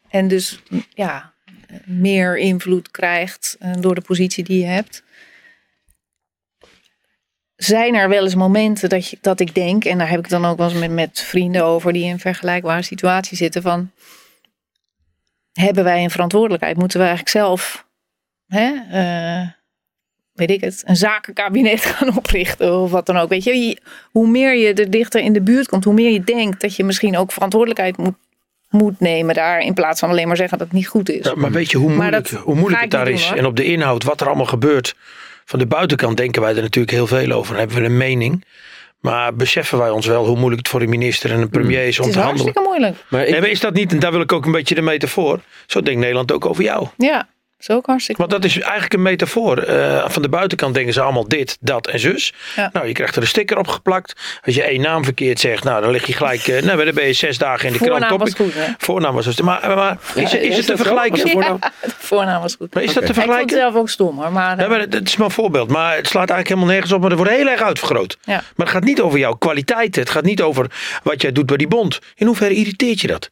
en 0.09 0.27
dus 0.27 0.61
ja, 0.93 1.33
meer 1.85 2.37
invloed 2.37 2.91
krijgt 2.91 3.55
eh, 3.59 3.71
door 3.79 3.95
de 3.95 4.01
positie 4.01 4.43
die 4.43 4.59
je 4.59 4.65
hebt. 4.65 5.03
Zijn 7.55 7.95
er 7.95 8.09
wel 8.09 8.23
eens 8.23 8.35
momenten 8.35 8.89
dat, 8.89 9.09
je, 9.09 9.17
dat 9.21 9.39
ik 9.39 9.55
denk, 9.55 9.85
en 9.85 9.97
daar 9.97 10.09
heb 10.09 10.19
ik 10.19 10.29
dan 10.29 10.45
ook 10.45 10.57
wel 10.57 10.69
eens 10.69 10.79
met, 10.79 10.91
met 10.91 11.19
vrienden 11.19 11.63
over 11.65 11.93
die 11.93 12.03
in 12.03 12.11
een 12.11 12.19
vergelijkbare 12.19 12.81
situatie 12.81 13.37
zitten, 13.37 13.61
van 13.61 13.91
hebben 15.53 15.83
wij 15.83 16.03
een 16.03 16.09
verantwoordelijkheid? 16.09 16.77
Moeten 16.77 16.99
we 16.99 17.05
eigenlijk 17.05 17.35
zelf, 17.37 17.85
hè, 18.47 18.71
eh, 18.91 19.47
weet 20.33 20.49
ik 20.51 20.61
het, 20.61 20.83
een 20.85 20.95
zakenkabinet 20.95 21.85
gaan 21.91 22.17
oprichten 22.17 22.79
of 22.79 22.91
wat 22.91 23.05
dan 23.05 23.17
ook. 23.17 23.29
Weet 23.29 23.43
je, 23.43 23.53
Je- 23.55 23.77
hoe 24.11 24.27
meer 24.27 24.55
je 24.55 24.73
er 24.73 24.89
dichter 24.89 25.21
in 25.21 25.33
de 25.33 25.41
buurt 25.41 25.67
komt, 25.67 25.83
hoe 25.83 25.93
meer 25.93 26.11
je 26.11 26.23
denkt 26.23 26.61
dat 26.61 26.75
je 26.75 26.83
misschien 26.83 27.17
ook 27.17 27.31
verantwoordelijkheid 27.31 27.97
moet, 27.97 28.15
moet 28.69 28.99
nemen 28.99 29.35
daar, 29.35 29.59
in 29.59 29.73
plaats 29.73 29.99
van 29.99 30.09
alleen 30.09 30.27
maar 30.27 30.37
zeggen 30.37 30.57
dat 30.57 30.67
het 30.67 30.75
niet 30.75 30.87
goed 30.87 31.09
is. 31.09 31.25
Ja, 31.25 31.35
maar 31.35 31.51
weet 31.51 31.71
je 31.71 31.77
hoe 31.77 31.93
moeilijk, 31.93 32.29
hoe 32.29 32.77
het 32.77 32.91
daar 32.91 33.07
is? 33.07 33.27
hoor. 33.27 33.37
en 33.37 33.45
op 33.45 33.55
de 33.55 33.63
inhoud, 33.65 34.03
wat 34.03 34.21
er 34.21 34.27
allemaal 34.27 34.45
gebeurt. 34.45 34.95
Van 35.45 35.59
de 35.59 35.65
buitenkant 35.65 36.17
denken 36.17 36.41
wij 36.41 36.55
er 36.55 36.61
natuurlijk 36.61 36.93
heel 36.93 37.07
veel 37.07 37.31
over. 37.31 37.49
Dan 37.51 37.59
hebben 37.59 37.77
we 37.81 37.85
een 37.85 37.97
mening. 37.97 38.43
Maar 39.03 39.33
beseffen 39.35 39.77
wij 39.77 39.89
ons 39.89 40.05
wel 40.05 40.25
hoe 40.25 40.35
moeilijk 40.35 40.57
het 40.61 40.67
voor 40.67 40.81
een 40.81 40.89
minister 40.89 41.31
en 41.31 41.39
een 41.41 41.49
premier 41.49 41.87
is 41.87 41.99
om 41.99 42.05
het 42.07 42.15
is 42.15 42.21
te 42.21 42.25
handelen? 42.27 42.53
hartstikke 42.53 42.69
moeilijk. 42.69 43.05
maar 43.09 43.23
ik, 43.23 43.29
Nee, 43.29 43.39
maar 43.39 43.49
is 43.49 43.59
dat 43.59 43.73
niet, 43.73 43.91
en 43.91 43.99
daar 43.99 44.11
wil 44.11 44.21
ik 44.21 44.31
ook 44.31 44.45
een 44.45 44.51
beetje 44.51 44.75
de 44.75 44.81
metafoor. 44.81 45.39
Zo 45.67 45.81
denkt 45.81 45.99
Nederland 45.99 46.31
ook 46.31 46.45
over 46.45 46.63
jou. 46.63 46.87
Ja, 46.97 47.27
is 47.69 47.75
ook 47.75 47.85
hartstikke 47.85 48.21
Want 48.21 48.33
dat 48.33 48.43
is 48.51 48.59
eigenlijk 48.59 48.93
een 48.93 49.01
metafoor. 49.01 49.57
Eh, 49.57 50.09
van 50.09 50.21
de 50.21 50.29
buitenkant 50.29 50.73
denken 50.73 50.93
ze 50.93 51.01
allemaal 51.01 51.27
dit, 51.27 51.57
dat 51.61 51.87
en 51.87 51.99
zus. 51.99 52.33
Ja. 52.55 52.69
Nou, 52.73 52.87
je 52.87 52.93
krijgt 52.93 53.15
er 53.15 53.21
een 53.21 53.27
sticker 53.27 53.57
op 53.57 53.67
geplakt. 53.67 54.13
Als 54.45 54.55
je 54.55 54.63
één 54.63 54.81
naam 54.81 55.03
verkeerd 55.03 55.39
zegt, 55.39 55.63
nou, 55.63 55.81
dan 55.81 55.91
lig 55.91 56.05
je 56.05 56.13
gelijk. 56.13 56.47
eh, 56.47 56.61
nou, 56.63 56.85
dan 56.85 56.93
ben 56.93 57.05
je 57.05 57.13
zes 57.13 57.37
dagen 57.37 57.67
in 57.67 57.73
de 57.73 57.79
krant. 57.79 57.91
Voornaam 58.05 58.17
was 58.19 58.29
topic. 58.29 58.53
goed, 58.53 58.63
hè? 58.65 58.71
Voornaam 58.77 59.15
was 59.15 59.25
dus. 59.25 59.41
Maar, 59.41 59.75
maar 59.75 59.97
is, 60.15 60.31
Ja, 60.31 60.37
is, 60.37 60.47
is 60.47 60.57
het 60.57 60.65
te 60.65 60.77
vergelijken? 60.77 61.21
Was 61.23 61.31
voornaam? 61.31 61.57
Ja, 61.61 61.71
voornaam 61.97 62.41
was 62.41 62.55
goed. 62.55 62.73
Maar 62.73 62.83
is 62.83 62.93
dat 62.93 63.05
te 63.05 63.09
Ik 63.09 63.15
vond 63.15 63.27
het 63.27 63.35
vergelijken? 63.35 63.57
zelf 63.57 63.75
ook 63.75 63.89
stom 63.89 64.19
hoor. 64.21 64.31
Maar, 64.31 64.59
Ja, 64.59 64.67
maar 64.67 64.89
dat 64.89 65.01
is 65.07 65.15
maar 65.15 65.25
een 65.27 65.33
voorbeeld. 65.33 65.69
Maar 65.69 65.95
het 65.95 66.07
slaat 66.07 66.29
eigenlijk 66.29 66.47
helemaal 66.47 66.69
nergens 66.69 66.91
op. 66.91 67.01
Maar 67.01 67.11
er 67.11 67.17
wordt 67.17 67.31
heel 67.31 67.47
erg 67.47 67.61
uitvergroot. 67.61 68.17
Ja. 68.23 68.33
Maar 68.33 68.65
het 68.65 68.69
gaat 68.75 68.83
niet 68.83 69.01
over 69.01 69.19
jouw 69.19 69.33
kwaliteiten. 69.33 70.01
Het 70.01 70.11
gaat 70.11 70.23
niet 70.23 70.41
over 70.41 70.71
wat 71.03 71.21
jij 71.21 71.31
doet 71.31 71.45
bij 71.45 71.57
die 71.57 71.67
bond. 71.67 71.99
In 72.15 72.25
hoeverre 72.25 72.53
irriteert 72.55 73.01
je 73.01 73.07
dat? 73.07 73.29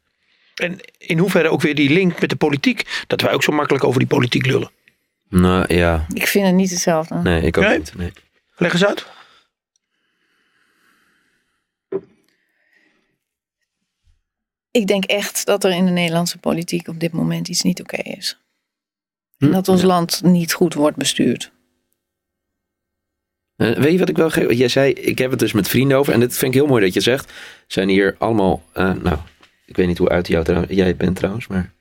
En 0.56 0.80
in 0.98 1.18
hoeverre 1.18 1.50
ook 1.50 1.62
weer 1.62 1.76
die 1.76 1.90
link 1.90 2.20
met 2.22 2.30
de 2.30 2.36
politiek. 2.36 3.04
Dat 3.08 3.22
wij 3.22 3.34
ook 3.34 3.44
zo 3.44 3.52
makkelijk 3.52 3.84
over 3.84 4.00
die 4.00 4.08
politiek 4.08 4.46
lullen. 4.46 4.72
nou 5.30 5.74
ja, 5.76 6.06
ik 6.14 6.28
vind 6.28 6.46
het 6.46 6.56
niet 6.56 6.70
hetzelfde. 6.70 7.16
nee, 7.16 7.42
ik 7.42 7.58
ook 7.58 7.64
Nee? 7.64 7.78
niet. 7.78 7.96
Nee. 7.98 8.12
Leg 8.56 8.74
eens 8.74 8.86
uit. 8.86 9.06
Ik 14.72 14.88
denk 14.88 15.04
echt 15.04 15.46
dat 15.46 15.64
er 15.64 15.72
in 15.72 15.86
de 15.86 15.92
Nederlandse 15.92 16.38
politiek 16.38 16.88
op 16.88 17.00
dit 17.00 17.12
moment 17.12 17.48
iets 17.48 17.62
niet 17.62 17.82
oké 17.82 17.98
is. 18.02 18.38
En 19.38 19.48
Hm? 19.48 19.54
dat 19.54 19.68
ons 19.68 19.82
Ja. 19.82 19.88
land 19.88 20.22
niet 20.24 20.54
goed 20.54 20.74
wordt 20.74 20.98
bestuurd. 20.98 21.52
Eh, 23.56 23.72
weet 23.78 23.92
je 23.92 24.00
wat 24.00 24.10
ik 24.10 24.18
wel 24.18 24.30
geef? 24.30 24.52
Jij 24.52 24.68
zei, 24.68 24.92
ik 24.94 25.18
heb 25.18 25.30
het 25.32 25.40
dus 25.40 25.52
met 25.52 25.68
vrienden 25.68 25.98
over. 25.98 26.14
En 26.14 26.20
dit 26.20 26.38
vind 26.38 26.54
ik 26.54 26.60
heel 26.60 26.70
mooi 26.70 26.84
dat 26.86 26.94
je 26.94 27.02
zegt. 27.02 27.32
Zijn 27.68 27.90
hier 27.90 28.16
allemaal, 28.18 28.64
eh, 28.74 28.94
nou, 28.94 29.18
ik 29.72 29.78
weet 29.78 29.88
niet 29.88 29.98
hoe 29.98 30.10
uit 30.10 30.28
jou 30.28 30.44
trouw- 30.44 30.66
jij 30.68 30.96
bent 30.96 31.16
trouwens, 31.16 31.48
maar 31.48 31.72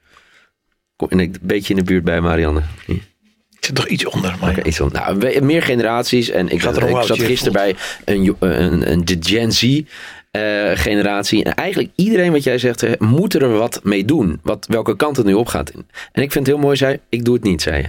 kom 0.96 1.10
in 1.10 1.18
een 1.18 1.34
beetje 1.40 1.74
in 1.74 1.78
de 1.78 1.84
buurt 1.86 2.04
bij 2.04 2.20
Marianne. 2.20 2.62
Ik 2.86 3.64
zit 3.66 3.74
toch 3.74 3.86
iets 3.88 4.06
onder. 4.06 4.36
Maar 4.40 4.66
iets 4.66 4.76
van, 4.76 4.90
nou, 4.92 5.18
we- 5.18 5.40
meer 5.42 5.62
generaties. 5.62 6.30
En 6.30 6.48
ik, 6.48 6.60
zat, 6.60 6.82
ik 6.82 7.02
zat 7.02 7.18
gisteren 7.18 7.52
bij 7.52 7.76
een, 8.04 8.36
een, 8.38 8.90
een, 8.90 9.04
de 9.04 9.16
Gen 9.20 9.52
Z 9.52 9.82
eh, 10.30 10.40
generatie. 10.74 11.44
En 11.44 11.54
eigenlijk 11.54 11.90
iedereen 11.94 12.32
wat 12.32 12.42
jij 12.42 12.58
zegt, 12.58 13.00
moet 13.00 13.34
er 13.34 13.48
wat 13.48 13.80
mee 13.84 14.04
doen. 14.04 14.40
Wat, 14.42 14.66
welke 14.66 14.96
kant 14.96 15.16
het 15.16 15.26
nu 15.26 15.34
op 15.34 15.46
gaat. 15.46 15.70
En 16.12 16.22
ik 16.22 16.32
vind 16.32 16.46
het 16.46 16.46
heel 16.46 16.64
mooi, 16.64 16.76
zei 16.76 16.98
ik 17.08 17.24
doe 17.24 17.34
het 17.34 17.42
niet, 17.44 17.62
zei 17.62 17.82
je. 17.82 17.88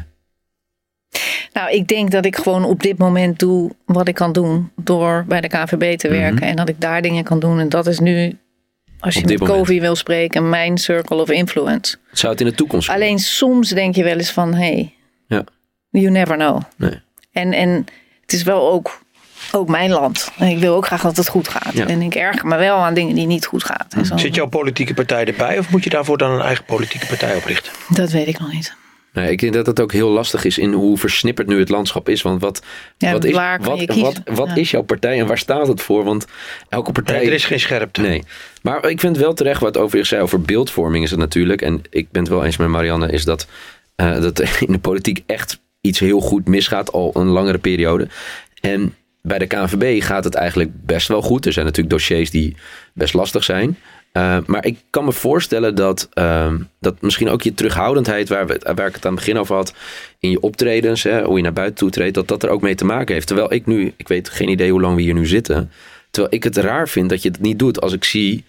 Nou, 1.54 1.72
ik 1.72 1.88
denk 1.88 2.12
dat 2.12 2.26
ik 2.26 2.36
gewoon 2.36 2.64
op 2.64 2.82
dit 2.84 2.97
moment 2.97 3.39
doe 3.39 3.72
wat 3.86 4.08
ik 4.08 4.16
kan 4.16 4.32
doen 4.32 4.72
door 4.76 5.26
bij 5.28 5.41
de 5.41 5.47
KVB 5.47 5.97
te 5.97 6.10
werken. 6.10 6.47
En 6.47 6.56
dat 6.56 6.70
ik 6.70 6.82
daar 6.82 7.02
dingen 7.02 7.24
kan 7.24 7.39
doen. 7.39 7.60
En 7.60 7.70
dat 7.70 7.88
is 7.88 7.99
nu, 7.99 8.38
als 9.02 9.14
je 9.14 9.26
met 9.26 9.39
moment. 9.39 9.58
Kovi 9.58 9.80
wil 9.82 9.95
spreken, 9.95 10.49
mijn 10.49 10.78
circle 10.78 11.22
of 11.22 11.30
influence. 11.30 11.97
Zou 12.12 12.32
het 12.32 12.41
in 12.41 12.47
de 12.47 12.56
toekomst? 12.56 12.89
Alleen 12.89 13.20
soms 13.20 13.70
denk 13.70 13.95
je 13.95 14.04
wel 14.04 14.18
eens 14.18 14.32
van, 14.32 14.54
hey, 14.54 14.93
Ja. 15.28 15.43
you 15.89 16.10
never 16.10 16.36
know. 16.36 16.62
Nee. 16.78 16.99
En, 17.32 17.54
en 17.54 17.86
het 18.22 18.34
is 18.34 18.43
wel 18.43 18.72
ook, 18.72 19.02
ook 19.52 19.68
mijn 19.70 19.89
land. 19.89 20.32
En 20.38 20.47
ik 20.47 20.58
wil 20.60 20.76
ook 20.76 20.86
graag 20.86 21.02
dat 21.02 21.18
het 21.18 21.28
goed 21.28 21.47
gaat. 21.47 21.74
Ja. 21.74 21.88
En 21.88 22.02
ik 22.02 22.16
erger 22.16 22.47
me 22.47 22.58
wel 22.58 22.76
aan 22.78 22.93
dingen 22.93 23.16
die 23.16 23.26
niet 23.28 23.45
goed 23.45 23.64
gaan. 23.64 23.86
En 23.89 24.06
zo. 24.06 24.18
Zit 24.18 24.36
jouw 24.36 24.47
politieke 24.47 24.93
partij 24.93 25.26
erbij? 25.26 25.58
Of 25.60 25.70
moet 25.70 25.84
je 25.84 25.89
daarvoor 25.89 26.18
dan 26.18 26.32
een 26.32 26.41
eigen 26.41 26.66
politieke 26.66 27.06
partij 27.06 27.36
oprichten? 27.36 27.72
Dat 27.89 28.12
weet 28.12 28.28
ik 28.28 28.39
nog 28.39 28.52
niet. 28.52 28.76
Nee, 29.14 29.32
ik 29.32 29.39
denk 29.39 29.53
dat 29.53 29.66
het 29.66 29.80
ook 29.82 29.91
heel 29.91 30.09
lastig 30.09 30.45
is 30.45 30.57
in 30.57 30.74
hoe 30.74 30.97
versnipperd 30.97 31.47
nu 31.47 31.59
het 31.59 31.70
landschap 31.70 32.09
is. 32.09 32.22
Want 32.22 32.41
wat, 32.41 32.62
Ja, 32.97 33.12
wat, 33.12 33.24
is, 33.24 33.34
wat, 33.34 33.95
wat, 33.95 34.22
wat 34.26 34.47
Ja. 34.47 34.55
is 34.55 34.72
jouw 34.72 34.82
partij 34.82 35.20
en 35.20 35.28
waar 35.28 35.38
staat 35.38 35.68
het 35.68 35.82
voor? 35.82 36.03
Want 36.03 36.26
elke 36.70 36.91
partij. 36.91 37.18
Nee, 37.18 37.28
er 37.28 37.34
is 37.34 37.45
geen 37.45 37.59
scherpte. 37.59 38.01
Nee. 38.01 38.24
Maar 38.62 38.89
ik 38.89 38.99
vind 38.99 39.18
wel 39.18 39.34
terecht 39.34 39.62
wat 39.62 39.78
over 39.78 39.97
je 39.97 40.03
zei 40.03 40.22
over 40.22 40.41
beeldvorming 40.41 41.03
is 41.03 41.12
het 41.12 41.20
natuurlijk. 41.20 41.62
En 41.62 41.82
ik 41.89 42.12
ben 42.12 42.22
het 42.22 42.32
wel 42.32 42.45
eens 42.45 42.57
met 42.57 42.68
Marianne, 42.68 43.12
is 43.12 43.24
dat, 43.26 43.47
eh, 43.95 44.22
dat 44.22 44.39
in 44.39 44.72
de 44.72 44.80
politiek 44.80 45.24
echt 45.26 45.59
iets 45.82 45.99
heel 45.99 46.20
goed 46.20 46.47
misgaat 46.47 46.91
al 46.91 47.12
een 47.14 47.28
langere 47.28 47.57
periode. 47.57 48.07
En 48.62 48.95
bij 49.22 49.38
de 49.38 49.47
KNVB 49.47 50.03
gaat 50.03 50.24
het 50.24 50.36
eigenlijk 50.36 50.70
best 50.86 51.07
wel 51.07 51.22
goed. 51.22 51.45
Er 51.45 51.53
zijn 51.53 51.66
natuurlijk 51.66 51.95
dossiers 51.95 52.30
die 52.30 52.55
best 52.93 53.14
lastig 53.14 53.43
zijn. 53.43 53.78
Uh, 54.14 54.38
maar 54.45 54.66
ik 54.66 54.80
kan 54.89 55.05
me 55.05 55.12
voorstellen 55.12 55.76
dat, 55.76 56.09
uh, 56.14 56.53
dat 56.80 57.01
misschien 57.01 57.30
ook 57.30 57.41
je 57.41 57.53
terughoudendheid, 57.53 58.30
waar, 58.30 58.47
we, 58.47 58.59
waar 58.76 58.88
ik 58.88 58.95
het 58.95 59.05
aan 59.05 59.12
het 59.12 59.20
begin 59.20 59.38
over 59.38 59.55
had, 59.55 59.74
in 60.20 60.30
je 60.30 60.39
optredens, 60.39 61.03
hè, 61.03 61.24
hoe 61.24 61.38
je 61.38 61.43
naar 61.43 61.53
buiten 61.53 61.78
toe 61.78 61.89
treedt, 61.89 62.16
dat 62.16 62.28
dat 62.28 62.43
er 62.43 62.49
ook 62.49 62.62
mee 62.62 62.76
te 62.76 62.86
maken 62.86 63.14
heeft. 63.14 63.28
Terwijl 63.28 63.53
ik 63.53 63.66
nu, 63.66 63.93
ik 63.97 64.07
weet 64.07 64.30
geen 64.30 64.49
idee 64.49 64.72
hoe 64.72 64.82
lang 64.82 64.95
we 64.95 65.01
hier 65.01 65.14
nu 65.14 65.26
zitten, 65.26 65.72
terwijl 66.09 66.34
ik 66.34 66.43
het 66.43 66.57
raar 66.57 66.89
vind 66.89 67.09
dat 67.09 67.22
je 67.22 67.30
het 67.30 67.41
niet 67.41 67.59
doet 67.59 67.82
als 67.82 67.93
ik 67.93 68.03
zie 68.03 68.43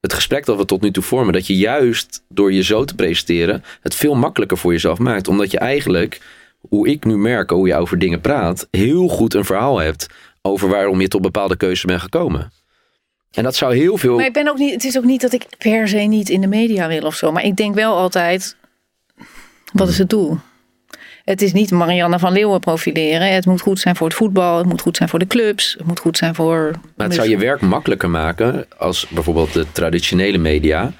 het 0.00 0.12
gesprek 0.12 0.44
dat 0.44 0.56
we 0.56 0.64
tot 0.64 0.80
nu 0.80 0.90
toe 0.90 1.02
vormen, 1.02 1.32
dat 1.32 1.46
je 1.46 1.56
juist 1.56 2.22
door 2.28 2.52
je 2.52 2.62
zo 2.62 2.84
te 2.84 2.94
presenteren 2.94 3.64
het 3.80 3.94
veel 3.94 4.14
makkelijker 4.14 4.58
voor 4.58 4.72
jezelf 4.72 4.98
maakt. 4.98 5.28
Omdat 5.28 5.50
je 5.50 5.58
eigenlijk, 5.58 6.20
hoe 6.68 6.88
ik 6.88 7.04
nu 7.04 7.16
merk, 7.16 7.50
hoe 7.50 7.66
je 7.66 7.74
over 7.74 7.98
dingen 7.98 8.20
praat, 8.20 8.68
heel 8.70 9.08
goed 9.08 9.34
een 9.34 9.44
verhaal 9.44 9.78
hebt 9.78 10.06
over 10.42 10.68
waarom 10.68 11.00
je 11.00 11.08
tot 11.08 11.22
bepaalde 11.22 11.56
keuzes 11.56 11.84
bent 11.84 12.00
gekomen. 12.00 12.52
En 13.32 13.42
dat 13.42 13.56
zou 13.56 13.76
heel 13.76 13.96
veel. 13.96 14.16
Maar 14.16 14.26
ik 14.26 14.32
ben 14.32 14.48
ook 14.48 14.58
niet, 14.58 14.72
het 14.72 14.84
is 14.84 14.98
ook 14.98 15.04
niet 15.04 15.20
dat 15.20 15.32
ik 15.32 15.46
per 15.58 15.88
se 15.88 15.96
niet 15.98 16.28
in 16.28 16.40
de 16.40 16.46
media 16.46 16.88
wil 16.88 17.02
of 17.02 17.14
zo. 17.14 17.32
Maar 17.32 17.44
ik 17.44 17.56
denk 17.56 17.74
wel 17.74 17.96
altijd, 17.96 18.56
wat 19.72 19.88
is 19.88 19.98
het 19.98 20.10
doel? 20.10 20.38
Het 21.24 21.42
is 21.42 21.52
niet 21.52 21.70
Marianne 21.70 22.18
van 22.18 22.32
Leeuwen 22.32 22.60
profileren. 22.60 23.34
Het 23.34 23.46
moet 23.46 23.60
goed 23.60 23.80
zijn 23.80 23.96
voor 23.96 24.06
het 24.06 24.16
voetbal. 24.16 24.58
Het 24.58 24.66
moet 24.66 24.80
goed 24.80 24.96
zijn 24.96 25.08
voor 25.08 25.18
de 25.18 25.26
clubs. 25.26 25.74
Het 25.78 25.86
moet 25.86 25.98
goed 25.98 26.16
zijn 26.16 26.34
voor... 26.34 26.70
Maar 26.96 27.06
het 27.06 27.14
zou 27.14 27.28
je 27.28 27.38
werk 27.38 27.60
makkelijker 27.60 28.10
maken 28.10 28.66
als 28.78 29.06
bijvoorbeeld 29.08 29.52
de 29.52 29.66
traditionele 29.72 30.38
media 30.38 30.92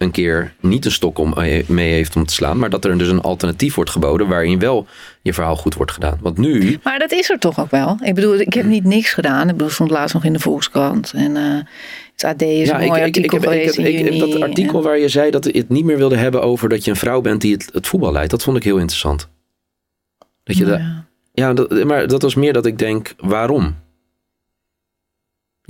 een 0.00 0.10
keer 0.10 0.52
niet 0.60 0.84
een 0.84 0.92
stok 0.92 1.18
om 1.18 1.34
mee 1.66 1.92
heeft 1.92 2.16
om 2.16 2.26
te 2.26 2.32
slaan, 2.34 2.58
maar 2.58 2.70
dat 2.70 2.84
er 2.84 2.98
dus 2.98 3.08
een 3.08 3.20
alternatief 3.20 3.74
wordt 3.74 3.90
geboden 3.90 4.28
waarin 4.28 4.58
wel 4.58 4.86
je 5.22 5.32
verhaal 5.32 5.56
goed 5.56 5.74
wordt 5.74 5.92
gedaan. 5.92 6.18
Want 6.20 6.38
nu. 6.38 6.78
Maar 6.82 6.98
dat 6.98 7.12
is 7.12 7.30
er 7.30 7.38
toch 7.38 7.60
ook 7.60 7.70
wel. 7.70 7.98
Ik 8.02 8.14
bedoel, 8.14 8.34
ik 8.34 8.52
heb 8.52 8.64
niet 8.64 8.84
niks 8.84 9.12
gedaan. 9.12 9.48
Ik 9.48 9.56
bedoel, 9.56 9.68
stond 9.70 9.90
laatst 9.90 10.14
nog 10.14 10.24
in 10.24 10.32
de 10.32 10.38
Volkskrant. 10.38 11.12
En 11.14 11.36
uh, 11.36 11.58
Het 12.12 12.24
AD 12.24 12.42
is 12.42 12.68
een 12.70 12.76
mooi 12.86 13.00
artikel 13.00 13.22
ik, 13.24 13.30
heb, 13.30 13.42
geweest 13.42 13.78
ik, 13.78 13.84
heb, 13.84 13.94
in 13.94 14.06
ik 14.14 14.20
heb 14.20 14.30
dat 14.30 14.42
artikel 14.42 14.78
En- 14.78 14.84
waar 14.84 14.98
je 14.98 15.08
zei 15.08 15.30
dat 15.30 15.44
je 15.44 15.52
het 15.58 15.68
niet 15.68 15.84
meer 15.84 15.96
wilde 15.96 16.16
hebben 16.16 16.42
over 16.42 16.68
dat 16.68 16.84
je 16.84 16.90
een 16.90 16.96
vrouw 16.96 17.20
bent 17.20 17.40
die 17.40 17.52
het, 17.52 17.68
het 17.72 17.86
voetbal 17.86 18.12
leidt. 18.12 18.30
Dat 18.30 18.42
vond 18.42 18.56
ik 18.56 18.64
heel 18.64 18.78
interessant. 18.78 19.28
Dat 20.44 20.56
je 20.56 20.64
da- 20.64 20.76
Ja. 20.76 21.04
ja, 21.32 21.52
dat, 21.52 21.84
maar 21.84 22.06
dat 22.08 22.22
was 22.22 22.34
meer 22.34 22.52
dat 22.52 22.66
ik 22.66 22.78
denk, 22.78 23.14
waarom? 23.18 23.74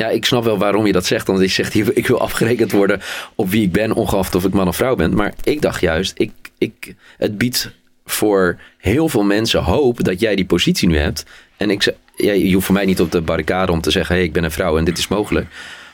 Ja, 0.00 0.08
ik 0.08 0.24
snap 0.24 0.44
wel 0.44 0.58
waarom 0.58 0.86
je 0.86 0.92
dat 0.92 1.06
zegt. 1.06 1.26
Want 1.26 1.40
je 1.40 1.46
zegt, 1.46 1.72
hier, 1.72 1.96
ik 1.96 2.06
wil 2.06 2.20
afgerekend 2.20 2.72
worden 2.72 3.00
op 3.34 3.50
wie 3.50 3.62
ik 3.62 3.72
ben, 3.72 3.92
ongeacht 3.92 4.34
of 4.34 4.44
ik 4.44 4.52
man 4.52 4.68
of 4.68 4.76
vrouw 4.76 4.94
ben. 4.94 5.14
Maar 5.14 5.34
ik 5.42 5.60
dacht 5.60 5.80
juist, 5.80 6.12
ik, 6.16 6.30
ik, 6.58 6.94
het 7.16 7.38
biedt 7.38 7.70
voor 8.04 8.58
heel 8.78 9.08
veel 9.08 9.22
mensen 9.22 9.62
hoop 9.62 10.04
dat 10.04 10.20
jij 10.20 10.36
die 10.36 10.44
positie 10.44 10.88
nu 10.88 10.96
hebt. 10.96 11.24
En 11.56 11.70
ik, 11.70 11.94
ja, 12.16 12.32
je 12.32 12.52
hoeft 12.52 12.66
voor 12.66 12.74
mij 12.74 12.84
niet 12.84 13.00
op 13.00 13.12
de 13.12 13.20
barricade 13.20 13.72
om 13.72 13.80
te 13.80 13.90
zeggen, 13.90 14.14
hey, 14.14 14.24
ik 14.24 14.32
ben 14.32 14.44
een 14.44 14.50
vrouw 14.50 14.78
en 14.78 14.84
dit 14.84 14.98
is 14.98 15.08
mogelijk. 15.08 15.46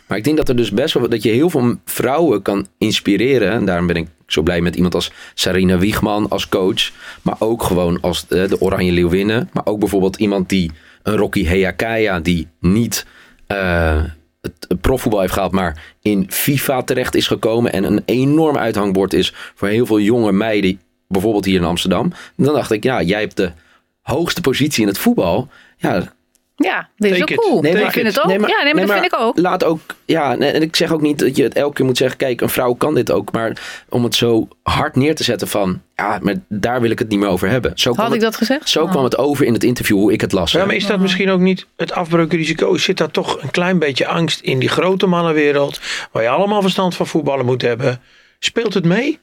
Maar 0.07 0.19
ik 0.19 0.25
denk 0.25 0.37
dat 0.37 0.49
er 0.49 0.57
dus 0.57 0.71
best 0.71 0.95
wel 0.95 1.09
dat 1.09 1.23
je 1.23 1.31
heel 1.31 1.51
veel 1.51 1.75
vrouwen 1.85 2.43
kan 2.43 2.67
inspireren. 2.79 3.53
En 3.53 3.65
daarom 3.65 3.87
ben 3.87 3.97
ik 3.97 4.07
zo 4.27 4.43
blij 4.43 4.61
met 4.61 4.77
iemand 4.77 4.95
als 4.95 5.11
Sarina 5.35 5.79
Wiegman 5.79 6.29
als 6.29 6.49
coach. 6.49 6.91
Maar 7.23 7.37
ook 7.39 7.63
gewoon 7.63 8.01
als 8.01 8.27
eh, 8.29 8.49
de 8.49 8.61
Oranje 8.61 8.93
Leeuwinnen. 8.93 9.51
Maar 9.53 9.67
ook 9.67 9.79
bijvoorbeeld 9.79 10.17
iemand 10.17 10.49
die 10.49 10.71
een 11.03 11.17
Rocky 11.17 11.45
Heakaya 11.45 12.21
die 12.21 12.49
niet 12.61 13.07
eh, 13.47 14.03
het 14.41 14.81
profvoetbal 14.81 15.21
heeft 15.21 15.33
gehaald, 15.33 15.53
maar 15.53 15.95
in 16.03 16.27
FIFA 16.31 16.83
terecht 16.83 17.15
is 17.15 17.27
gekomen. 17.27 17.73
En 17.73 17.85
een 17.85 18.03
enorm 18.05 18.57
uithangbord 18.57 19.13
is 19.13 19.33
voor 19.55 19.69
heel 19.69 19.87
veel 19.87 20.01
jonge 20.01 20.33
meiden. 20.33 20.81
Bijvoorbeeld 21.09 21.45
hier 21.45 21.59
in 21.59 21.65
Amsterdam. 21.65 22.13
Dan 22.37 22.55
dacht 22.55 22.71
ik, 22.71 22.83
ja, 22.83 23.03
jij 23.03 23.21
hebt 23.21 23.37
de 23.37 23.53
hoogste 24.01 24.41
positie 24.41 24.83
in 24.83 24.89
het 24.89 24.99
voetbal. 24.99 25.49
Ja, 25.77 26.13
Ja, 26.59 26.89
dit 26.97 27.13
is 27.13 27.21
ook 27.23 27.35
cool. 27.35 27.61
Nee, 27.61 27.73
ik 27.85 27.91
vind 27.91 28.07
het 28.07 28.19
ook. 28.21 28.27
Nee, 28.27 28.39
maar- 28.39 28.49
ja, 28.51 28.63
nee, 28.63 28.65
maar 28.65 28.75
nee, 28.75 28.87
dat 28.87 29.01
vind 29.01 29.13
ik 29.13 29.21
ook. 29.21 29.39
Laat 29.39 29.65
ook, 29.65 29.81
ja, 30.05 30.35
nee, 30.35 30.51
en 30.51 30.63
ik 30.63 30.77
zeg 30.77 30.93
ook 30.93 31.01
niet 31.01 31.19
dat 31.19 31.37
je 31.37 31.43
het 31.43 31.55
elke 31.55 31.75
keer 31.75 31.85
moet 31.85 31.97
zeggen, 31.97 32.17
kijk, 32.19 32.41
een 32.41 32.49
vrouw 32.49 32.73
kan 32.75 32.95
dit 32.95 33.11
ook. 33.11 33.33
Maar 33.33 33.85
om 33.89 34.05
het 34.05 34.15
zo 34.15 34.49
hard 34.63 34.97
neer 34.97 35.15
te 35.15 35.25
zetten 35.25 35.49
van, 35.49 35.83
ja, 35.97 36.19
maar 36.23 36.35
daar 36.49 36.81
wil 36.81 36.91
ik 36.91 36.99
het 36.99 37.09
niet 37.09 37.19
meer 37.19 37.29
over 37.29 37.49
hebben. 37.49 37.73
Zo, 37.75 37.93
kwam, 37.93 38.05
Had 38.05 38.15
ik 38.15 38.21
het, 38.21 38.31
dat 38.31 38.39
gezegd? 38.41 38.69
zo 38.69 38.83
Oh. 38.83 38.91
kwam 38.91 39.05
het 39.05 39.19
over 39.19 39.47
in 39.47 39.53
het 39.53 39.65
interview 39.65 39.97
hoe 39.97 40.13
ik 40.13 40.21
het 40.21 40.33
las. 40.33 40.53
Ja, 40.53 40.65
maar 40.65 40.75
is 40.75 40.87
dat 40.87 41.01
misschien 41.01 41.31
ook 41.31 41.41
niet 41.41 41.67
het 41.77 41.93
afbreukrisico? 41.93 42.77
Zit 42.77 42.97
daar 42.99 43.11
toch 43.11 43.43
een 43.43 43.51
klein 43.51 43.79
beetje 43.79 44.07
angst 44.07 44.41
in 44.41 44.59
die 44.59 44.69
grote 44.69 45.07
mannenwereld, 45.07 45.81
waar 46.13 46.23
je 46.23 46.29
allemaal 46.29 46.61
verstand 46.63 46.95
van 46.95 47.07
voetballen 47.07 47.45
moet 47.47 47.63
hebben? 47.63 48.01
Speelt 48.39 48.75
het 48.75 48.85
mee? 48.85 49.19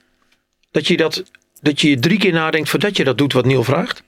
Dat 0.72 0.88
je, 0.88 0.98
dat, 0.98 1.24
dat 1.62 1.82
je 1.82 2.00
drie 2.00 2.18
keer 2.20 2.34
nadenkt 2.34 2.70
voordat 2.70 2.98
je 2.98 3.04
dat 3.04 3.18
doet 3.18 3.34
wat 3.34 3.46
Neil 3.46 3.64
vraagt? 3.64 4.04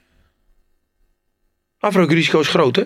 Afbreukrisico 1.78 2.40
is 2.40 2.48
groot, 2.48 2.76
hè? 2.76 2.82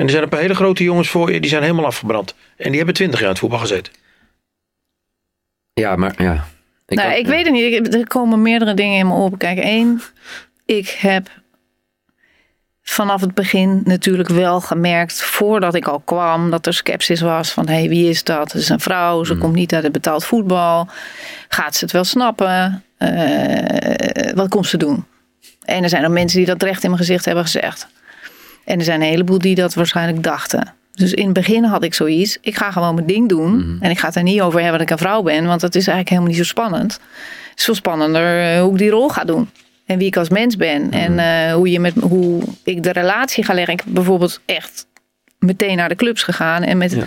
En 0.00 0.06
er 0.06 0.12
zijn 0.12 0.22
een 0.22 0.28
paar 0.28 0.40
hele 0.40 0.54
grote 0.54 0.84
jongens 0.84 1.08
voor 1.08 1.32
je, 1.32 1.40
die 1.40 1.50
zijn 1.50 1.62
helemaal 1.62 1.84
afgebrand. 1.84 2.34
En 2.56 2.68
die 2.68 2.76
hebben 2.76 2.94
twintig 2.94 3.18
jaar 3.18 3.26
in 3.26 3.32
het 3.32 3.40
voetbal 3.40 3.58
gezeten. 3.58 3.92
Ja, 5.72 5.96
maar 5.96 6.22
ja. 6.22 6.46
Ik 6.86 6.96
nou, 6.96 7.12
ik 7.12 7.26
weet 7.26 7.44
het 7.44 7.54
niet. 7.54 7.94
Er 7.94 8.06
komen 8.06 8.42
meerdere 8.42 8.74
dingen 8.74 8.98
in 8.98 9.06
me 9.06 9.14
op. 9.14 9.38
Kijk, 9.38 9.58
één, 9.58 10.02
ik 10.64 10.88
heb 10.88 11.28
vanaf 12.82 13.20
het 13.20 13.34
begin 13.34 13.80
natuurlijk 13.84 14.28
wel 14.28 14.60
gemerkt, 14.60 15.22
voordat 15.22 15.74
ik 15.74 15.86
al 15.86 16.00
kwam, 16.00 16.50
dat 16.50 16.66
er 16.66 16.74
sceptisch 16.74 17.20
was 17.20 17.50
van, 17.50 17.68
hé, 17.68 17.74
hey, 17.74 17.88
wie 17.88 18.08
is 18.08 18.24
dat? 18.24 18.52
Het 18.52 18.62
is 18.62 18.68
een 18.68 18.80
vrouw, 18.80 19.24
ze 19.24 19.36
komt 19.36 19.54
niet 19.54 19.74
uit 19.74 19.82
het 19.82 19.92
betaald 19.92 20.24
voetbal. 20.24 20.88
Gaat 21.48 21.76
ze 21.76 21.84
het 21.84 21.92
wel 21.92 22.04
snappen? 22.04 22.84
Eh, 22.96 24.32
wat 24.34 24.48
komt 24.48 24.66
ze 24.66 24.76
doen? 24.76 25.04
En 25.64 25.82
er 25.82 25.88
zijn 25.88 26.04
ook 26.04 26.12
mensen 26.12 26.38
die 26.38 26.46
dat 26.46 26.62
recht 26.62 26.82
in 26.82 26.90
mijn 26.90 27.02
gezicht 27.02 27.24
hebben 27.24 27.44
gezegd. 27.44 27.88
En 28.64 28.78
er 28.78 28.84
zijn 28.84 29.00
een 29.00 29.08
heleboel 29.08 29.38
die 29.38 29.54
dat 29.54 29.74
waarschijnlijk 29.74 30.22
dachten. 30.22 30.74
Dus 30.92 31.12
in 31.14 31.24
het 31.24 31.32
begin 31.32 31.64
had 31.64 31.84
ik 31.84 31.94
zoiets. 31.94 32.38
Ik 32.40 32.56
ga 32.56 32.70
gewoon 32.70 32.94
mijn 32.94 33.06
ding 33.06 33.28
doen. 33.28 33.76
En 33.80 33.90
ik 33.90 33.98
ga 33.98 34.06
het 34.06 34.16
er 34.16 34.22
niet 34.22 34.40
over 34.40 34.60
hebben 34.60 34.78
dat 34.78 34.88
ik 34.90 34.90
een 34.90 35.06
vrouw 35.06 35.22
ben. 35.22 35.46
Want 35.46 35.60
dat 35.60 35.74
is 35.74 35.86
eigenlijk 35.86 36.08
helemaal 36.08 36.28
niet 36.28 36.38
zo 36.38 36.44
spannend. 36.44 36.92
Het 37.50 37.58
is 37.58 37.64
veel 37.64 37.74
spannender 37.74 38.54
eh, 38.54 38.60
hoe 38.62 38.72
ik 38.72 38.78
die 38.78 38.90
rol 38.90 39.08
ga 39.08 39.24
doen. 39.24 39.50
En 39.86 39.98
wie 39.98 40.06
ik 40.06 40.16
als 40.16 40.28
mens 40.28 40.56
ben. 40.56 40.90
En 40.90 41.18
eh, 41.18 41.54
hoe, 41.54 41.70
je 41.70 41.80
met, 41.80 41.94
hoe 42.00 42.42
ik 42.64 42.82
de 42.82 42.92
relatie 42.92 43.44
ga 43.44 43.54
leggen. 43.54 43.72
Ik 43.74 43.82
heb 43.84 43.94
bijvoorbeeld 43.94 44.40
echt 44.46 44.86
meteen 45.38 45.76
naar 45.76 45.88
de 45.88 45.94
clubs 45.96 46.22
gegaan. 46.22 46.62
En 46.62 46.78
met 46.78 46.92
Ja. 46.92 47.04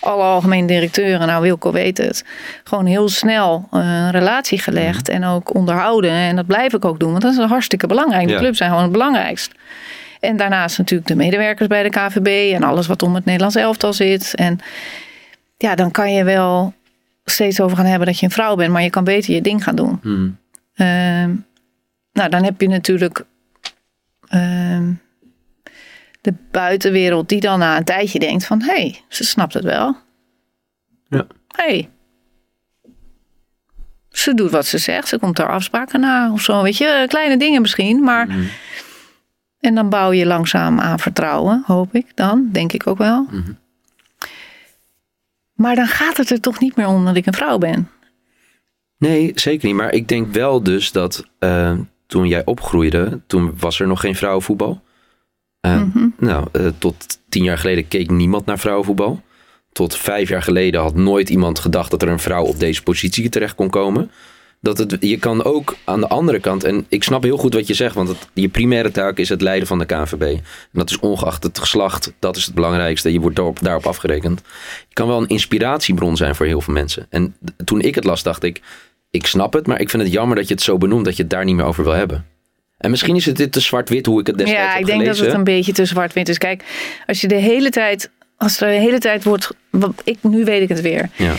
alle 0.00 0.22
algemene 0.22 0.66
directeuren. 0.66 1.26
Nou, 1.26 1.42
Wilco 1.42 1.72
weet 1.72 1.98
het. 1.98 2.24
Gewoon 2.64 2.86
heel 2.86 3.08
snel 3.08 3.68
eh, 3.72 3.80
een 3.80 4.10
relatie 4.10 4.58
gelegd. 4.58 5.08
En 5.08 5.24
ook 5.24 5.54
onderhouden. 5.54 6.10
En 6.10 6.36
dat 6.36 6.46
blijf 6.46 6.72
ik 6.72 6.84
ook 6.84 7.00
doen. 7.00 7.10
Want 7.10 7.22
dat 7.22 7.32
is 7.32 7.44
hartstikke 7.44 7.86
belangrijk. 7.86 8.26
De 8.26 8.32
Ja. 8.32 8.38
clubs 8.38 8.56
zijn 8.58 8.68
gewoon 8.70 8.84
het 8.84 8.92
belangrijkst. 8.92 9.52
En 10.26 10.36
daarnaast 10.36 10.78
natuurlijk 10.78 11.08
de 11.08 11.16
medewerkers 11.16 11.68
bij 11.68 11.82
de 11.82 11.88
KVB 11.88 12.54
en 12.54 12.62
alles 12.62 12.86
wat 12.86 13.02
om 13.02 13.14
het 13.14 13.24
Nederlands 13.24 13.56
elftal 13.56 13.92
zit. 13.92 14.34
En 14.34 14.58
ja, 15.56 15.74
dan 15.74 15.90
kan 15.90 16.12
je 16.12 16.24
wel 16.24 16.74
steeds 17.24 17.60
over 17.60 17.76
gaan 17.76 17.86
hebben 17.86 18.06
dat 18.06 18.18
je 18.18 18.26
een 18.26 18.32
vrouw 18.32 18.54
bent, 18.54 18.72
maar 18.72 18.82
je 18.82 18.90
kan 18.90 19.04
beter 19.04 19.34
je 19.34 19.40
ding 19.40 19.64
gaan 19.64 19.76
doen. 19.76 19.98
Hmm. 20.02 20.38
Ehm, 20.74 21.34
nou, 22.12 22.30
dan 22.30 22.44
heb 22.44 22.60
je 22.60 22.68
natuurlijk 22.68 23.24
ehm, 24.28 24.92
de 26.20 26.34
buitenwereld 26.50 27.28
die 27.28 27.40
dan 27.40 27.58
na 27.58 27.76
een 27.76 27.84
tijdje 27.84 28.18
denkt 28.18 28.46
van... 28.46 28.62
hé, 28.62 28.72
hey, 28.72 29.02
ze 29.08 29.24
snapt 29.24 29.54
het 29.54 29.64
wel. 29.64 29.96
Ja. 31.08 31.26
Hé. 31.48 31.64
Hey. 31.64 31.88
Ze 34.10 34.34
doet 34.34 34.50
wat 34.50 34.66
ze 34.66 34.78
zegt, 34.78 35.08
ze 35.08 35.18
komt 35.18 35.38
haar 35.38 35.50
afspraken 35.50 36.00
na 36.00 36.32
of 36.32 36.40
zo. 36.40 36.62
Weet 36.62 36.76
je, 36.76 37.04
kleine 37.08 37.36
dingen 37.36 37.60
misschien, 37.60 38.02
maar... 38.02 38.26
Mhm. 38.26 38.44
En 39.66 39.74
dan 39.74 39.88
bouw 39.88 40.12
je 40.12 40.26
langzaam 40.26 40.80
aan 40.80 40.98
vertrouwen, 40.98 41.62
hoop 41.66 41.94
ik 41.94 42.06
dan, 42.14 42.48
denk 42.52 42.72
ik 42.72 42.86
ook 42.86 42.98
wel. 42.98 43.26
Mhm. 43.30 43.52
Maar 45.54 45.74
dan 45.74 45.86
gaat 45.86 46.16
het 46.16 46.30
er 46.30 46.40
toch 46.40 46.60
niet 46.60 46.76
meer 46.76 46.86
om 46.86 47.04
dat 47.04 47.16
ik 47.16 47.26
een 47.26 47.32
vrouw 47.32 47.58
ben. 47.58 47.90
Nee, 48.98 49.32
zeker 49.34 49.66
niet. 49.66 49.76
Maar 49.76 49.92
ik 49.92 50.08
denk 50.08 50.32
wel 50.32 50.62
dus 50.62 50.92
dat 50.92 51.24
eh, 51.38 51.78
toen 52.06 52.28
jij 52.28 52.44
opgroeide, 52.44 53.20
toen 53.26 53.54
was 53.58 53.80
er 53.80 53.86
nog 53.86 54.00
geen 54.00 54.14
vrouwenvoetbal. 54.14 54.82
Mhm. 55.60 56.08
Nou, 56.18 56.46
eh, 56.52 56.66
tot 56.78 57.18
tien 57.28 57.42
jaar 57.42 57.58
geleden 57.58 57.88
keek 57.88 58.10
niemand 58.10 58.46
naar 58.46 58.58
vrouwenvoetbal. 58.58 59.22
Tot 59.72 59.96
vijf 59.96 60.28
jaar 60.28 60.42
geleden 60.42 60.80
had 60.80 60.94
nooit 60.94 61.28
iemand 61.28 61.58
gedacht 61.58 61.90
dat 61.90 62.02
er 62.02 62.08
een 62.08 62.18
vrouw 62.18 62.44
op 62.44 62.58
deze 62.58 62.82
positie 62.82 63.28
terecht 63.28 63.54
kon 63.54 63.70
komen. 63.70 64.10
Dat 64.66 64.78
het, 64.78 64.96
je 65.00 65.18
kan 65.18 65.44
ook 65.44 65.76
aan 65.84 66.00
de 66.00 66.08
andere 66.08 66.40
kant, 66.40 66.64
en 66.64 66.86
ik 66.88 67.02
snap 67.02 67.22
heel 67.22 67.36
goed 67.36 67.54
wat 67.54 67.66
je 67.66 67.74
zegt, 67.74 67.94
want 67.94 68.08
het, 68.08 68.28
je 68.32 68.48
primaire 68.48 68.90
taak 68.90 69.18
is 69.18 69.28
het 69.28 69.40
leiden 69.40 69.68
van 69.68 69.78
de 69.78 69.84
KNVB. 69.84 70.22
En 70.22 70.42
dat 70.72 70.90
is 70.90 70.98
ongeacht 70.98 71.42
het 71.42 71.58
geslacht, 71.58 72.12
dat 72.18 72.36
is 72.36 72.44
het 72.44 72.54
belangrijkste. 72.54 73.12
Je 73.12 73.20
wordt 73.20 73.36
daarop, 73.36 73.58
daarop 73.62 73.86
afgerekend. 73.86 74.42
Je 74.88 74.94
kan 74.94 75.08
wel 75.08 75.20
een 75.22 75.28
inspiratiebron 75.28 76.16
zijn 76.16 76.34
voor 76.34 76.46
heel 76.46 76.60
veel 76.60 76.74
mensen. 76.74 77.06
En 77.10 77.36
toen 77.64 77.80
ik 77.80 77.94
het 77.94 78.04
las, 78.04 78.22
dacht 78.22 78.42
ik, 78.42 78.60
ik 79.10 79.26
snap 79.26 79.52
het, 79.52 79.66
maar 79.66 79.80
ik 79.80 79.90
vind 79.90 80.02
het 80.02 80.12
jammer 80.12 80.36
dat 80.36 80.48
je 80.48 80.54
het 80.54 80.62
zo 80.62 80.78
benoemt 80.78 81.04
dat 81.04 81.16
je 81.16 81.22
het 81.22 81.30
daar 81.30 81.44
niet 81.44 81.56
meer 81.56 81.64
over 81.64 81.84
wil 81.84 81.92
hebben. 81.92 82.26
En 82.78 82.90
misschien 82.90 83.16
is 83.16 83.26
het 83.26 83.36
dit 83.36 83.52
te 83.52 83.60
zwart-wit 83.60 84.06
hoe 84.06 84.20
ik 84.20 84.26
het 84.26 84.38
destijds 84.38 84.62
Ja, 84.62 84.70
heb 84.70 84.80
ik 84.80 84.86
denk 84.86 85.00
gelezen. 85.00 85.22
dat 85.22 85.32
het 85.32 85.38
een 85.38 85.54
beetje 85.54 85.72
te 85.72 85.84
zwart-wit 85.84 86.28
is. 86.28 86.38
Kijk, 86.38 86.64
als 87.06 87.20
je 87.20 87.28
de 87.28 87.34
hele 87.34 87.70
tijd, 87.70 88.10
als 88.36 88.60
er 88.60 88.68
de 88.70 88.78
hele 88.78 88.98
tijd 88.98 89.24
wordt, 89.24 89.50
wat 89.70 90.02
ik, 90.04 90.18
nu 90.20 90.44
weet 90.44 90.62
ik 90.62 90.68
het 90.68 90.80
weer. 90.80 91.10
Ja. 91.16 91.34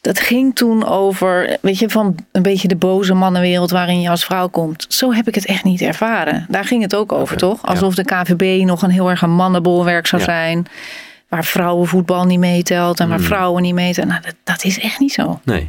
Dat 0.00 0.20
ging 0.20 0.54
toen 0.56 0.86
over, 0.86 1.56
weet 1.60 1.78
je, 1.78 1.90
van 1.90 2.14
een 2.32 2.42
beetje 2.42 2.68
de 2.68 2.76
boze 2.76 3.14
mannenwereld 3.14 3.70
waarin 3.70 4.00
je 4.00 4.10
als 4.10 4.24
vrouw 4.24 4.48
komt. 4.48 4.86
Zo 4.88 5.12
heb 5.12 5.28
ik 5.28 5.34
het 5.34 5.46
echt 5.46 5.64
niet 5.64 5.80
ervaren. 5.80 6.46
Daar 6.48 6.64
ging 6.64 6.82
het 6.82 6.94
ook 6.94 7.12
over, 7.12 7.36
toch? 7.36 7.62
ja. 7.62 7.68
Alsof 7.68 7.94
de 7.94 8.04
KVB 8.04 8.64
nog 8.64 8.82
een 8.82 8.90
heel 8.90 9.10
erg 9.10 9.22
een 9.22 9.30
mannenbolwerk 9.34 10.06
zou 10.06 10.22
Ja. 10.22 10.28
zijn. 10.28 10.66
Waar 11.28 11.44
vrouwenvoetbal 11.44 12.24
niet 12.24 12.38
meetelt 12.38 13.00
en 13.00 13.08
waar 13.08 13.18
Mm. 13.18 13.24
vrouwen 13.24 13.62
niet 13.62 13.74
meetellen. 13.74 14.08
Nou, 14.10 14.22
dat, 14.22 14.34
dat 14.44 14.64
is 14.64 14.80
echt 14.80 14.98
niet 14.98 15.12
zo. 15.12 15.40
Nee. 15.44 15.68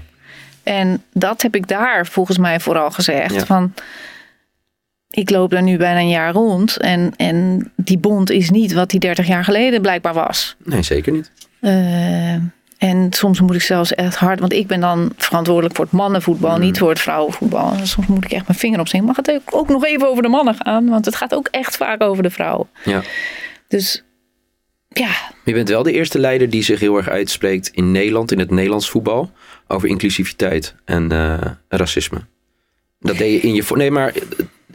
En 0.64 1.04
dat 1.14 1.42
heb 1.42 1.56
ik 1.56 1.68
daar 1.68 2.06
volgens 2.08 2.38
mij 2.38 2.60
vooral 2.60 2.92
gezegd. 2.92 3.34
Ja. 3.34 3.46
Van, 3.46 3.74
ik 5.10 5.30
loop 5.30 5.52
daar 5.52 5.64
nu 5.64 5.78
bijna 5.78 6.00
een 6.00 6.10
jaar 6.10 6.32
rond. 6.34 6.78
En, 6.78 7.14
en 7.18 7.72
die 7.76 7.98
bond 7.98 8.30
is 8.30 8.50
niet 8.50 8.74
wat 8.74 8.90
die 8.90 9.00
30 9.00 9.28
jaar 9.28 9.44
geleden 9.44 9.82
blijkbaar 9.82 10.14
was. 10.14 10.56
Nee, 10.64 10.82
zeker 10.82 11.12
niet. 11.12 11.32
Eh, 11.60 12.36
en 12.80 13.08
soms 13.14 13.42
moet 13.42 13.56
ik 13.56 13.62
zelfs 13.62 13.94
echt 13.94 14.16
hard, 14.16 14.40
want 14.40 14.54
ik 14.54 14.68
ben 14.68 14.80
dan 14.80 15.12
verantwoordelijk 15.18 15.76
voor 15.76 15.86
het 15.86 15.94
mannenvoetbal, 15.94 16.56
Mm. 16.56 16.62
niet 16.62 16.78
voor 16.78 16.90
het 16.90 17.00
vrouwenvoetbal. 17.00 17.72
En 17.72 17.88
soms 17.88 18.08
moet 18.08 18.26
ik 18.26 18.32
echt 18.32 18.48
mijn 18.48 18.60
vinger 18.60 18.80
opsteken. 18.80 19.06
Mag 19.06 19.16
het 19.16 19.42
ook- 19.52 19.68
nog 19.70 19.86
even 19.86 20.08
over 20.10 20.24
de 20.24 20.30
mannen 20.30 20.56
gaan? 20.56 20.90
Want 20.90 21.06
het 21.06 21.16
gaat 21.16 21.36
ook 21.36 21.48
echt 21.52 21.78
vaak 21.78 22.02
over 22.04 22.24
de 22.24 22.30
vrouwen. 22.30 22.68
Ja. 22.86 23.02
Dus 23.68 24.04
ja, 24.90 25.10
Je 25.46 25.54
bent 25.54 25.70
wel 25.70 25.84
de 25.84 25.92
eerste 25.92 26.20
leider 26.20 26.50
die 26.50 26.64
zich 26.64 26.80
heel 26.80 26.98
erg 26.98 27.10
uitspreekt 27.10 27.68
in 27.74 27.92
Nederland, 27.92 28.32
in 28.32 28.40
het 28.40 28.50
Nederlands 28.52 28.90
voetbal, 28.90 29.32
over 29.68 29.90
inclusiviteit 29.90 30.76
en 30.86 31.12
eh, 31.12 31.42
racisme. 31.70 32.18
Dat 33.00 33.18
deed 33.18 33.42
je 33.42 33.48
in 33.48 33.54
je... 33.56 33.64
Nee, 33.74 33.92
maar 33.92 34.14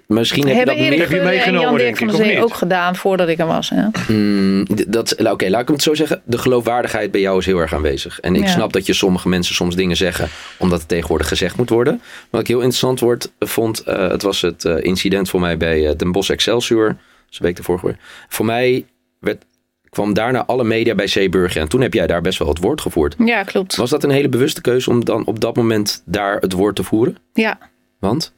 misschien 0.07 0.43
heb 0.47 0.53
je 0.53 0.57
hebben 0.57 0.77
dat 0.77 0.85
Erik 0.85 0.99
meer... 0.99 1.01
heb 1.01 1.09
je 1.09 1.15
Gudde 1.17 1.31
en 1.31 1.35
meegenomen, 1.37 1.69
Jan 1.69 1.79
Dirk 1.79 1.97
van 1.97 2.07
ik, 2.07 2.13
der 2.13 2.21
of 2.21 2.27
Zee 2.27 2.35
niet? 2.37 2.45
ook 2.45 2.55
gedaan 2.55 2.97
voordat 2.97 3.29
ik 3.29 3.39
er 3.39 3.47
was. 3.47 3.71
Hè? 3.75 3.83
Mm, 4.09 4.67
dat, 4.89 5.15
nou, 5.19 5.35
Oké, 5.35 5.49
laat 5.49 5.61
ik 5.63 5.69
het 5.69 5.83
zo 5.83 5.95
zeggen. 5.95 6.23
De 6.25 6.39
geloofwaardigheid 6.39 7.11
bij 7.11 7.21
jou 7.21 7.39
is 7.39 7.47
heel 7.47 7.59
erg 7.59 7.75
aanwezig. 7.75 8.21
En 8.21 8.35
ik 8.35 8.43
Ja. 8.43 8.49
snap 8.49 8.73
dat 8.73 8.87
je 8.87 8.93
sommige 8.93 9.29
mensen 9.29 9.55
soms 9.55 9.77
dingen 9.77 9.97
zeggen 9.97 10.29
omdat 10.59 10.79
het 10.79 10.89
tegenwoordig 10.89 11.29
gezegd 11.29 11.57
moet 11.57 11.69
worden. 11.71 12.01
Wat 12.31 12.41
ik 12.41 12.47
heel 12.47 12.59
interessant 12.59 13.01
wordt, 13.01 13.33
vond, 13.39 13.81
eh, 13.81 14.09
het 14.09 14.23
was 14.23 14.41
het 14.41 14.65
eh, 14.65 14.77
incident 14.85 15.29
voor 15.29 15.41
mij 15.41 15.57
bij 15.57 15.89
eh, 15.89 15.97
Den 15.97 16.13
Bosch 16.13 16.31
Excelsior. 16.31 16.87
Dat 16.89 16.97
is 17.31 17.39
een 17.39 17.47
week 17.47 17.59
ervoor 17.59 17.79
gebeurd. 17.79 17.99
Voor 18.29 18.45
mij 18.45 18.85
werd, 19.21 19.45
kwam 19.89 20.15
daarna 20.15 20.45
alle 20.47 20.65
media 20.65 20.95
bij 20.95 21.07
Zeeburg. 21.07 21.57
En 21.57 21.69
toen 21.69 21.81
heb 21.81 21.95
jij 21.95 22.07
daar 22.07 22.21
best 22.21 22.39
wel 22.39 22.49
het 22.49 22.59
woord 22.59 22.81
gevoerd. 22.81 23.15
Ja, 23.19 23.43
klopt. 23.43 23.77
Was 23.77 23.91
dat 23.91 24.05
een 24.05 24.11
hele 24.11 24.29
bewuste 24.29 24.61
keuze 24.61 24.91
om 24.91 25.05
dan 25.05 25.25
op 25.27 25.41
dat 25.41 25.57
moment 25.57 26.03
daar 26.07 26.37
het 26.41 26.53
woord 26.53 26.77
te 26.77 26.83
voeren? 26.85 27.17
Ja. 27.33 27.59
Want? 28.05 28.33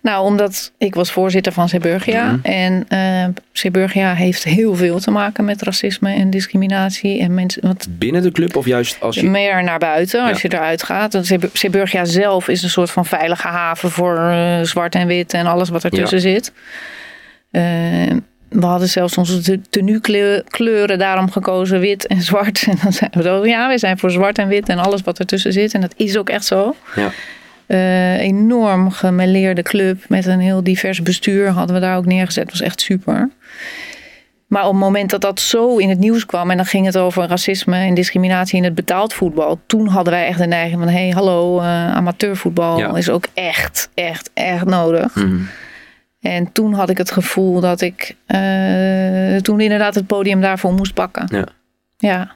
Nou, 0.00 0.24
omdat 0.24 0.72
ik 0.78 0.94
was 0.94 1.12
voorzitter 1.12 1.52
van 1.52 1.68
Zeeburgia. 1.68 2.32
Mhm. 2.32 2.46
En 2.46 2.86
Zeeburgia 3.52 4.14
heeft 4.14 4.44
heel 4.44 4.74
veel 4.74 4.98
te 4.98 5.10
maken 5.10 5.44
met 5.44 5.62
racisme 5.62 6.14
en 6.14 6.30
discriminatie. 6.30 7.20
En 7.20 7.34
mensen, 7.34 7.62
want 7.62 7.86
Binnen 7.90 8.22
de 8.22 8.32
club 8.32 8.56
of 8.56 8.66
juist 8.66 9.00
als 9.00 9.16
je... 9.16 9.30
meer 9.30 9.64
naar 9.64 9.78
buiten 9.78 10.22
als 10.24 10.42
je 10.42 10.52
eruit 10.52 10.82
gaat. 10.82 11.18
Zeeburgia 11.52 12.04
zelf 12.04 12.48
is 12.48 12.62
een 12.62 12.70
soort 12.70 12.90
van 12.90 13.06
veilige 13.06 13.48
haven 13.48 13.90
voor 13.90 14.18
eh, 14.18 14.60
zwart 14.62 14.94
en 14.94 15.06
wit 15.06 15.32
en 15.32 15.46
alles 15.46 15.68
wat 15.68 15.84
ertussen 15.84 16.20
zit. 16.20 16.52
Eh, 17.50 17.62
we 18.48 18.66
hadden 18.66 18.88
zelfs 18.88 19.16
onze 19.16 19.40
te- 19.40 19.60
tenue 19.70 20.00
kleuren 20.48 20.98
daarom 20.98 21.30
gekozen, 21.30 21.80
wit 21.80 22.06
en 22.06 22.22
zwart. 22.22 22.64
En 22.70 22.78
dan 22.82 22.92
zeiden 22.92 23.22
we, 23.22 23.28
zo, 23.28 23.46
ja, 23.46 23.68
we 23.68 23.78
zijn 23.78 23.98
voor 23.98 24.10
zwart 24.10 24.38
en 24.38 24.48
wit 24.48 24.68
en 24.68 24.78
alles 24.78 25.00
wat 25.02 25.18
ertussen 25.18 25.52
zit. 25.52 25.74
En 25.74 25.80
dat 25.80 25.94
is 25.96 26.16
ook 26.16 26.28
echt 26.28 26.44
zo. 26.44 26.74
Ja. 26.96 27.10
Eh, 27.66 28.18
enorm 28.20 28.90
gemêleerde 28.92 29.62
club 29.62 30.08
met 30.08 30.26
een 30.26 30.40
heel 30.40 30.62
divers 30.64 31.02
bestuur 31.02 31.48
hadden 31.48 31.74
we 31.74 31.80
daar 31.80 31.96
ook 31.96 32.06
neergezet. 32.06 32.44
Dat 32.44 32.52
was 32.52 32.66
echt 32.66 32.80
super. 32.80 33.30
Maar 34.46 34.64
op 34.64 34.70
het 34.70 34.80
moment 34.80 35.10
dat 35.10 35.20
dat 35.20 35.40
zo 35.40 35.76
in 35.76 35.88
het 35.88 35.98
nieuws 35.98 36.26
kwam 36.26 36.50
en 36.50 36.56
dan 36.56 36.66
ging 36.66 36.86
het 36.86 36.98
over 36.98 37.26
racisme 37.28 37.76
en 37.76 37.94
discriminatie 37.94 38.56
in 38.56 38.64
het 38.64 38.74
betaald 38.74 39.14
voetbal, 39.14 39.60
toen 39.66 39.86
hadden 39.88 40.12
wij 40.12 40.26
echt 40.26 40.38
de 40.38 40.46
neiging 40.46 40.78
van: 40.82 40.88
hé, 40.88 40.98
hey, 41.02 41.10
hallo, 41.10 41.58
eh, 41.60 41.94
amateurvoetbal 41.94 42.78
Ja. 42.78 42.96
is 42.96 43.10
ook 43.10 43.26
echt, 43.34 43.90
echt, 43.94 44.30
echt 44.34 44.64
nodig. 44.64 45.14
Mhm. 45.14 45.36
En 46.20 46.52
toen 46.52 46.72
had 46.72 46.90
ik 46.90 46.98
het 46.98 47.10
gevoel 47.10 47.60
dat 47.60 47.80
ik 47.80 48.16
eh, 48.26 49.36
toen 49.36 49.60
inderdaad 49.60 49.94
het 49.94 50.06
podium 50.06 50.40
daarvoor 50.40 50.72
moest 50.72 50.94
pakken. 50.94 51.28
Ja. 51.30 51.44
Ja, 51.98 52.34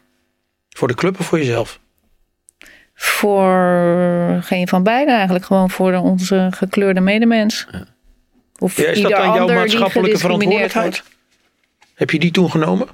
Voor 0.69 0.89
de 0.89 0.95
club 0.95 1.19
of 1.21 1.27
voor 1.27 1.39
jezelf? 1.39 1.80
Voor 3.03 4.39
geen 4.43 4.69
van 4.69 4.83
beide 4.83 5.11
eigenlijk. 5.13 5.45
Gewoon 5.45 5.71
voor 5.71 5.95
onze 5.95 6.49
gekleurde 6.51 7.01
medemens. 7.01 7.67
Of 8.59 8.77
Ja, 8.77 8.89
is 8.89 9.01
dat 9.01 9.11
dan 9.11 9.35
jouw 9.35 9.47
maatschappelijke 9.47 10.19
verantwoordelijkheid? 10.19 11.03
wordt. 11.03 11.17
Heb 11.95 12.11
je 12.11 12.19
die 12.19 12.31
toen 12.31 12.51
genomen? 12.51 12.89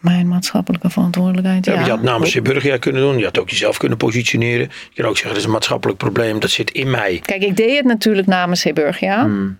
Mijn 0.00 0.28
maatschappelijke 0.28 0.90
verantwoordelijkheid, 0.90 1.64
Ja. 1.64 1.72
ja. 1.72 1.84
Je 1.84 1.90
had 1.90 2.02
namens 2.02 2.30
Zeeburgia 2.32 2.76
kunnen 2.76 3.02
doen. 3.02 3.18
Je 3.18 3.24
had 3.24 3.38
ook 3.38 3.50
jezelf 3.50 3.76
kunnen 3.76 3.98
positioneren. 3.98 4.70
Je 4.90 5.02
kan 5.02 5.04
ook 5.04 5.14
zeggen, 5.16 5.28
dat 5.28 5.38
is 5.38 5.44
een 5.44 5.50
maatschappelijk 5.50 5.98
probleem. 5.98 6.40
Dat 6.40 6.50
zit 6.50 6.70
in 6.70 6.90
mij. 6.90 7.18
Kijk, 7.22 7.42
ik 7.42 7.56
deed 7.56 7.76
het 7.76 7.86
natuurlijk 7.86 8.26
namens 8.26 8.60
Zeeburgia. 8.60 9.24
Mhm. 9.26 9.50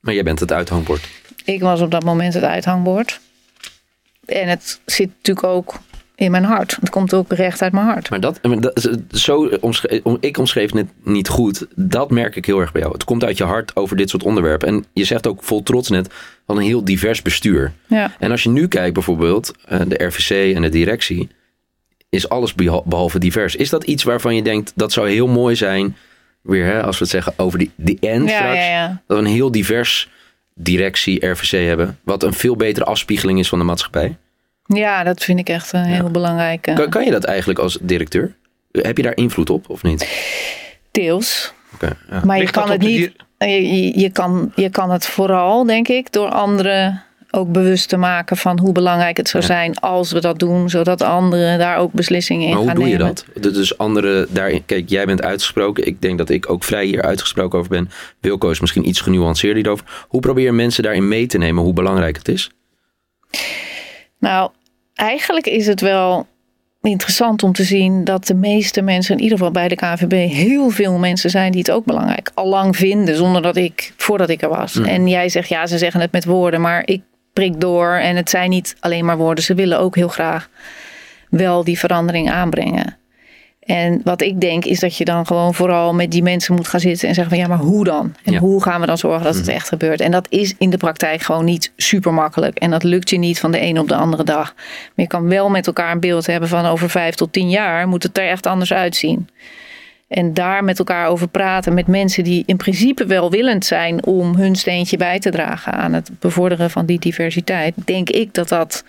Maar 0.00 0.14
jij 0.14 0.22
bent 0.22 0.40
het 0.40 0.52
uithangbord. 0.52 1.08
Ik 1.44 1.60
was 1.60 1.80
op 1.80 1.90
dat 1.90 2.04
moment 2.04 2.34
het 2.34 2.42
uithangbord. 2.42 3.20
En 4.26 4.48
het 4.48 4.80
zit 4.84 5.08
natuurlijk 5.16 5.46
ook 5.46 5.74
in 6.16 6.30
mijn 6.30 6.44
hart. 6.44 6.76
Het 6.80 6.90
komt 6.90 7.14
ook 7.14 7.32
recht 7.32 7.62
uit 7.62 7.72
mijn 7.72 7.86
hart. 7.86 8.10
Maar 8.10 8.20
dat, 8.20 8.40
zo 9.10 9.46
omschreef, 9.60 10.00
ik 10.20 10.38
omschreef 10.38 10.72
het 10.72 10.86
niet 11.02 11.28
goed. 11.28 11.66
Dat 11.74 12.10
merk 12.10 12.36
ik 12.36 12.44
heel 12.44 12.60
erg 12.60 12.72
bij 12.72 12.80
jou. 12.80 12.92
Het 12.92 13.04
komt 13.04 13.24
uit 13.24 13.38
je 13.38 13.44
hart 13.44 13.76
over 13.76 13.96
dit 13.96 14.10
soort 14.10 14.22
onderwerpen. 14.22 14.68
En 14.68 14.84
je 14.92 15.04
zegt 15.04 15.26
ook 15.26 15.42
vol 15.42 15.62
trots 15.62 15.88
net, 15.88 16.14
van 16.46 16.56
een 16.56 16.62
heel 16.62 16.84
divers 16.84 17.22
bestuur. 17.22 17.72
Ja. 17.86 18.12
En 18.18 18.30
als 18.30 18.42
je 18.42 18.48
nu 18.48 18.68
kijkt 18.68 18.94
bijvoorbeeld, 18.94 19.52
eh, 19.64 19.80
de 19.86 20.04
RVC 20.04 20.54
en 20.54 20.62
de 20.62 20.68
directie, 20.68 21.28
is 22.08 22.28
alles 22.28 22.54
beha- 22.54 22.82
behalve 22.84 23.18
divers. 23.18 23.56
Is 23.56 23.70
dat 23.70 23.84
iets 23.84 24.02
waarvan 24.02 24.34
je 24.34 24.42
denkt, 24.42 24.72
dat 24.74 24.92
zou 24.92 25.10
heel 25.10 25.26
mooi 25.26 25.56
zijn, 25.56 25.96
weer 26.42 26.64
hè, 26.64 26.82
als 26.82 26.96
we 26.98 27.02
het 27.04 27.12
zeggen 27.12 27.32
over 27.36 27.58
die, 27.58 27.70
die 27.76 27.98
end 28.00 28.28
Ja, 28.30 28.36
straks, 28.36 28.66
ja. 28.66 29.02
dat 29.06 29.18
we 29.18 29.24
een 29.24 29.30
heel 29.30 29.50
divers 29.50 30.08
directie 30.54 31.26
RVC 31.26 31.66
hebben, 31.66 31.98
wat 32.04 32.22
een 32.22 32.32
veel 32.32 32.56
betere 32.56 32.84
afspiegeling 32.86 33.38
is 33.38 33.48
van 33.48 33.58
de 33.58 33.64
maatschappij. 33.64 34.16
Ja, 34.66 35.04
dat 35.04 35.22
vind 35.24 35.38
ik 35.38 35.48
echt 35.48 35.72
een 35.72 35.84
heel 35.84 36.10
belangrijk. 36.10 36.66
eh, 36.66 36.74
Kan, 36.74 36.88
kan 36.90 37.04
je 37.04 37.10
dat 37.10 37.24
eigenlijk 37.24 37.58
als 37.58 37.78
directeur? 37.80 38.34
Heb 38.72 38.96
je 38.96 39.02
daar 39.02 39.16
invloed 39.16 39.50
op 39.50 39.70
of 39.70 39.82
niet? 39.82 40.08
Deels. 40.90 41.52
Ja. 41.80 42.20
Maar 42.24 42.36
je 42.36 42.42
Ligt 42.42 42.52
kan 42.54 42.70
het 42.70 42.80
niet. 42.80 43.12
Je, 43.38 44.00
je, 44.00 44.10
kan, 44.10 44.52
je 44.54 44.70
kan 44.70 44.90
het 44.90 45.06
vooral, 45.06 45.64
denk 45.66 45.88
ik, 45.88 46.12
door 46.12 46.28
anderen 46.28 47.02
ook 47.30 47.52
bewust 47.52 47.88
te 47.88 47.96
maken 47.96 48.36
van 48.36 48.58
hoe 48.58 48.72
belangrijk 48.72 49.16
het 49.16 49.28
zou 49.28 49.42
Ja. 49.42 49.48
zijn 49.48 49.78
als 49.78 50.12
we 50.12 50.20
dat 50.20 50.38
doen, 50.38 50.70
zodat 50.70 51.02
anderen 51.02 51.58
daar 51.58 51.76
ook 51.78 51.92
beslissingen 51.92 52.42
in 52.42 52.48
Maar 52.48 52.58
hoe 52.58 52.66
gaan 52.66 52.76
doe 52.76 52.88
je 52.88 52.96
nemen. 52.96 53.14
dat? 53.14 53.24
Du- 53.42 53.50
Dus 53.52 53.78
anderen 53.78 54.26
daarin. 54.30 54.64
Kijk, 54.66 54.88
jij 54.88 55.06
bent 55.06 55.22
uitgesproken. 55.22 55.86
Ik 55.86 56.02
denk 56.02 56.18
dat 56.18 56.28
ik 56.30 56.50
ook 56.50 56.64
vrij 56.64 56.84
hier 56.84 57.02
uitgesproken 57.02 57.58
over 57.58 57.70
ben. 57.70 57.90
Wilco 58.20 58.50
is 58.50 58.60
misschien 58.60 58.88
iets 58.88 59.00
genuanceerder 59.00 59.58
hierover. 59.62 59.84
Hoe 60.08 60.20
probeer 60.20 60.44
je 60.44 60.52
mensen 60.52 60.82
daarin 60.82 61.08
mee 61.08 61.26
te 61.26 61.38
nemen 61.38 61.62
hoe 61.62 61.72
belangrijk 61.72 62.16
het 62.16 62.28
is? 62.28 62.50
Nou, 64.18 64.50
eigenlijk 64.96 65.46
is 65.46 65.66
het 65.66 65.80
wel 65.80 66.26
interessant 66.80 67.42
om 67.42 67.52
te 67.52 67.62
zien 67.62 68.04
dat 68.04 68.26
de 68.26 68.34
meeste 68.34 68.82
mensen, 68.82 69.16
in 69.16 69.22
ieder 69.22 69.38
geval 69.38 69.52
bij 69.52 69.68
de 69.68 69.74
KNVB, 69.74 70.30
heel 70.32 70.70
veel 70.70 70.98
mensen 70.98 71.30
zijn 71.30 71.52
die 71.52 71.60
het 71.60 71.70
ook 71.70 71.84
belangrijk 71.84 72.30
al 72.34 72.46
lang 72.46 72.76
vinden, 72.76 73.16
zonder 73.16 73.42
dat 73.42 73.56
ik, 73.56 73.92
voordat 73.96 74.28
ik 74.28 74.42
er 74.42 74.48
was. 74.48 74.80
En 74.80 75.08
jij 75.08 75.28
zegt, 75.28 75.48
ja, 75.48 75.66
ze 75.66 75.78
zeggen 75.78 76.00
het 76.00 76.12
met 76.12 76.24
woorden, 76.24 76.60
maar 76.60 76.82
ik 76.84 77.02
prik 77.32 77.60
door 77.60 77.92
en 77.92 78.16
het 78.16 78.30
zijn 78.30 78.50
niet 78.50 78.76
alleen 78.80 79.04
maar 79.04 79.16
woorden. 79.16 79.44
Ze 79.44 79.54
willen 79.54 79.78
ook 79.78 79.94
heel 79.94 80.08
graag 80.08 80.48
wel 81.30 81.64
die 81.64 81.78
verandering 81.78 82.30
aanbrengen. 82.30 82.96
En 83.66 84.00
wat 84.04 84.22
ik 84.22 84.40
denk 84.40 84.64
is 84.64 84.80
dat 84.80 84.96
je 84.96 85.04
dan 85.04 85.26
gewoon 85.26 85.54
vooral 85.54 85.94
met 85.94 86.10
die 86.10 86.22
mensen 86.22 86.54
moet 86.54 86.68
gaan 86.68 86.80
zitten 86.80 87.08
en 87.08 87.14
zeggen 87.14 87.34
van 87.36 87.42
ja, 87.42 87.48
maar 87.48 87.64
hoe 87.64 87.84
dan? 87.84 88.14
En 88.24 88.32
Ja. 88.32 88.38
hoe 88.38 88.62
gaan 88.62 88.80
we 88.80 88.86
dan 88.86 88.98
zorgen 88.98 89.24
dat 89.24 89.34
het 89.34 89.48
echt 89.48 89.68
gebeurt? 89.68 90.00
En 90.00 90.10
dat 90.10 90.26
is 90.30 90.54
in 90.58 90.70
de 90.70 90.76
praktijk 90.76 91.22
gewoon 91.22 91.44
niet 91.44 91.72
super 91.76 92.14
makkelijk. 92.14 92.58
En 92.58 92.70
dat 92.70 92.82
lukt 92.82 93.10
je 93.10 93.18
niet 93.18 93.40
van 93.40 93.50
de 93.52 93.62
een 93.62 93.78
op 93.78 93.88
de 93.88 93.94
andere 93.96 94.24
dag. 94.24 94.54
Maar 94.54 94.92
je 94.94 95.06
kan 95.06 95.28
wel 95.28 95.50
met 95.50 95.66
elkaar 95.66 95.92
een 95.92 96.00
beeld 96.00 96.26
hebben 96.26 96.48
van 96.48 96.66
over 96.66 96.90
vijf 96.90 97.14
tot 97.14 97.32
tien 97.32 97.50
jaar 97.50 97.88
moet 97.88 98.02
het 98.02 98.18
er 98.18 98.28
echt 98.28 98.46
anders 98.46 98.72
uitzien. 98.72 99.28
En 100.08 100.34
daar 100.34 100.64
met 100.64 100.78
elkaar 100.78 101.08
over 101.08 101.28
praten 101.28 101.74
met 101.74 101.86
mensen 101.86 102.24
die 102.24 102.42
in 102.46 102.56
principe 102.56 103.06
welwillend 103.06 103.64
zijn 103.64 104.04
om 104.04 104.36
hun 104.36 104.56
steentje 104.56 104.96
bij 104.96 105.18
te 105.18 105.30
dragen 105.30 105.72
aan 105.72 105.92
het 105.92 106.10
bevorderen 106.20 106.70
van 106.70 106.86
die 106.86 106.98
diversiteit, 106.98 107.74
denk 107.84 108.10
ik 108.10 108.34
dat 108.34 108.48
dat 108.48 108.84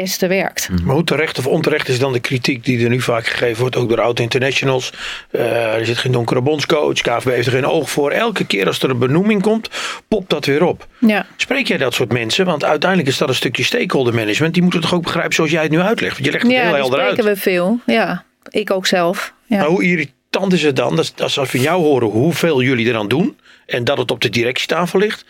beste 0.00 0.26
werkt. 0.26 0.68
Maar 0.84 0.94
hoe 0.94 1.04
terecht 1.04 1.38
of 1.38 1.46
onterecht 1.46 1.88
is 1.88 1.98
dan 1.98 2.12
de 2.12 2.20
kritiek 2.20 2.64
die 2.64 2.84
er 2.84 2.90
nu 2.90 3.00
vaak 3.00 3.26
gegeven 3.26 3.60
wordt, 3.60 3.76
ook 3.76 3.88
door 3.88 4.00
oud-internationals. 4.00 4.92
Eh, 5.30 5.74
er 5.74 5.86
zit 5.86 5.98
geen 5.98 6.12
donkere 6.12 6.40
bondscoach, 6.40 7.00
KVB 7.00 7.24
heeft 7.30 7.46
er 7.46 7.52
geen 7.52 7.66
oog 7.66 7.90
voor. 7.90 8.10
Elke 8.10 8.44
keer 8.44 8.66
als 8.66 8.82
er 8.82 8.90
een 8.90 8.98
benoeming 8.98 9.42
komt, 9.42 9.68
popt 10.08 10.30
dat 10.30 10.44
weer 10.44 10.62
op. 10.64 10.86
Ja. 10.98 11.26
Spreek 11.36 11.66
jij 11.68 11.78
dat 11.78 11.94
soort 11.94 12.12
mensen? 12.12 12.44
Want 12.44 12.64
uiteindelijk 12.64 13.10
is 13.10 13.18
dat 13.18 13.28
een 13.28 13.34
stukje 13.34 13.64
stakeholder 13.64 14.14
management. 14.14 14.54
Die 14.54 14.62
moeten 14.62 14.80
toch 14.80 14.94
ook 14.94 15.02
begrijpen 15.02 15.34
zoals 15.34 15.50
jij 15.50 15.62
het 15.62 15.70
nu 15.70 15.80
uitlegt. 15.80 16.12
Want 16.12 16.24
je 16.24 16.30
legt 16.32 16.42
het 16.44 16.52
Ja, 16.52 16.62
heel 16.62 16.74
helder 16.74 17.00
uit. 17.00 17.10
spreken 17.12 17.34
we 17.34 17.40
veel. 17.40 17.80
Ja, 17.86 18.24
ik 18.50 18.70
ook 18.70 18.86
zelf. 18.86 19.32
Ja. 19.46 19.58
Maar 19.58 19.68
hoe 19.68 19.84
irritant 19.84 20.52
is 20.52 20.62
het 20.62 20.76
dan, 20.76 20.96
dat, 20.96 21.12
als 21.22 21.34
we 21.36 21.46
van 21.46 21.60
jou 21.60 21.82
horen 21.82 22.08
hoeveel 22.08 22.62
jullie 22.62 22.86
eraan 22.86 23.08
doen. 23.08 23.38
En 23.66 23.84
dat 23.84 23.98
het 23.98 24.10
op 24.10 24.20
de 24.20 24.28
directietafel 24.30 24.98
ligt. 24.98 25.24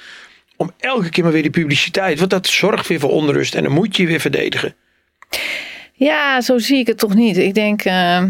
Om 0.60 0.70
elke 0.78 1.08
keer 1.08 1.24
maar 1.24 1.32
weer 1.32 1.42
die 1.42 1.50
publiciteit. 1.50 2.18
Want 2.18 2.30
dat 2.30 2.46
zorgt 2.46 2.86
weer 2.86 3.00
voor 3.00 3.10
onrust. 3.10 3.54
En 3.54 3.62
dan 3.62 3.72
moet 3.72 3.96
je 3.96 4.02
je 4.02 4.08
weer 4.08 4.20
verdedigen. 4.20 4.74
Ja, 5.92 6.40
zo 6.40 6.58
zie 6.58 6.78
ik 6.78 6.86
het 6.86 6.98
toch 6.98 7.14
niet. 7.14 7.36
Ik 7.36 7.54
denk. 7.54 7.82
eh, 7.84 8.24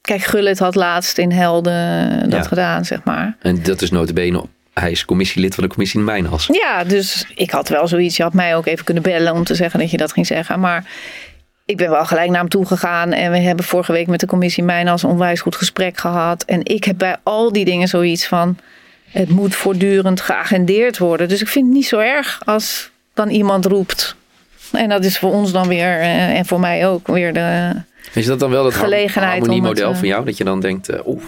kijk, 0.00 0.22
Gullit 0.22 0.58
had 0.58 0.74
laatst 0.74 1.18
in 1.18 1.32
Helden 1.32 2.20
dat 2.30 2.42
Ja. 2.42 2.48
gedaan, 2.48 2.84
zeg 2.84 3.04
maar. 3.04 3.36
En 3.40 3.62
dat 3.62 3.82
is 3.82 3.90
notabene, 3.90 4.44
hij 4.74 4.90
is 4.90 5.04
commissielid 5.04 5.54
van 5.54 5.62
de 5.64 5.70
commissie 5.70 6.00
Mijnhals. 6.00 6.46
Ja, 6.52 6.84
dus 6.84 7.26
ik 7.34 7.50
had 7.50 7.68
wel 7.68 7.88
zoiets. 7.88 8.16
Je 8.16 8.22
had 8.22 8.34
mij 8.34 8.56
ook 8.56 8.66
even 8.66 8.84
kunnen 8.84 9.02
bellen 9.02 9.32
om 9.32 9.44
te 9.44 9.54
zeggen 9.54 9.80
dat 9.80 9.90
je 9.90 9.96
dat 9.96 10.12
ging 10.12 10.26
zeggen. 10.26 10.60
Maar 10.60 10.84
ik 11.64 11.76
ben 11.76 11.90
wel 11.90 12.04
gelijk 12.06 12.30
naar 12.30 12.40
hem 12.40 12.48
toe 12.48 12.66
gegaan. 12.66 13.12
En 13.12 13.30
we 13.30 13.38
hebben 13.38 13.64
vorige 13.64 13.92
week 13.92 14.06
met 14.06 14.20
de 14.20 14.26
commissie 14.26 14.62
Mijnals 14.62 15.02
een 15.02 15.10
onwijs 15.10 15.40
goed 15.40 15.56
gesprek 15.56 15.98
gehad. 15.98 16.42
En 16.44 16.64
ik 16.64 16.84
heb 16.84 16.98
bij 16.98 17.16
al 17.22 17.52
die 17.52 17.64
dingen 17.64 17.88
zoiets 17.88 18.26
van. 18.26 18.58
Het 19.10 19.28
moet 19.28 19.54
voortdurend 19.54 20.20
geagendeerd 20.20 20.98
worden. 20.98 21.28
Dus 21.28 21.40
ik 21.40 21.48
vind 21.48 21.64
het 21.64 21.74
niet 21.74 21.86
zo 21.86 21.98
erg 21.98 22.42
als 22.44 22.90
dan 23.14 23.28
iemand 23.28 23.64
roept. 23.64 24.16
En 24.72 24.88
dat 24.88 25.04
is 25.04 25.18
voor 25.18 25.32
ons 25.32 25.52
dan 25.52 25.68
weer, 25.68 26.00
eh, 26.00 26.38
en 26.38 26.46
voor 26.46 26.60
mij 26.60 26.88
ook, 26.88 27.06
weer 27.06 27.32
de, 27.32 27.72
Is 28.14 28.26
dat 28.26 28.38
dan 28.38 28.50
wel 28.50 28.62
dat 28.62 28.74
Gelegenheid 28.74 29.42
om 29.42 29.48
harmoniemodel 29.48 29.84
het, 29.84 29.92
eh, 29.92 29.98
van 29.98 30.08
jou? 30.08 30.24
Dat 30.24 30.36
je 30.36 30.44
dan 30.44 30.60
denkt, 30.60 30.88
eh, 30.88 31.06
oeh. 31.06 31.22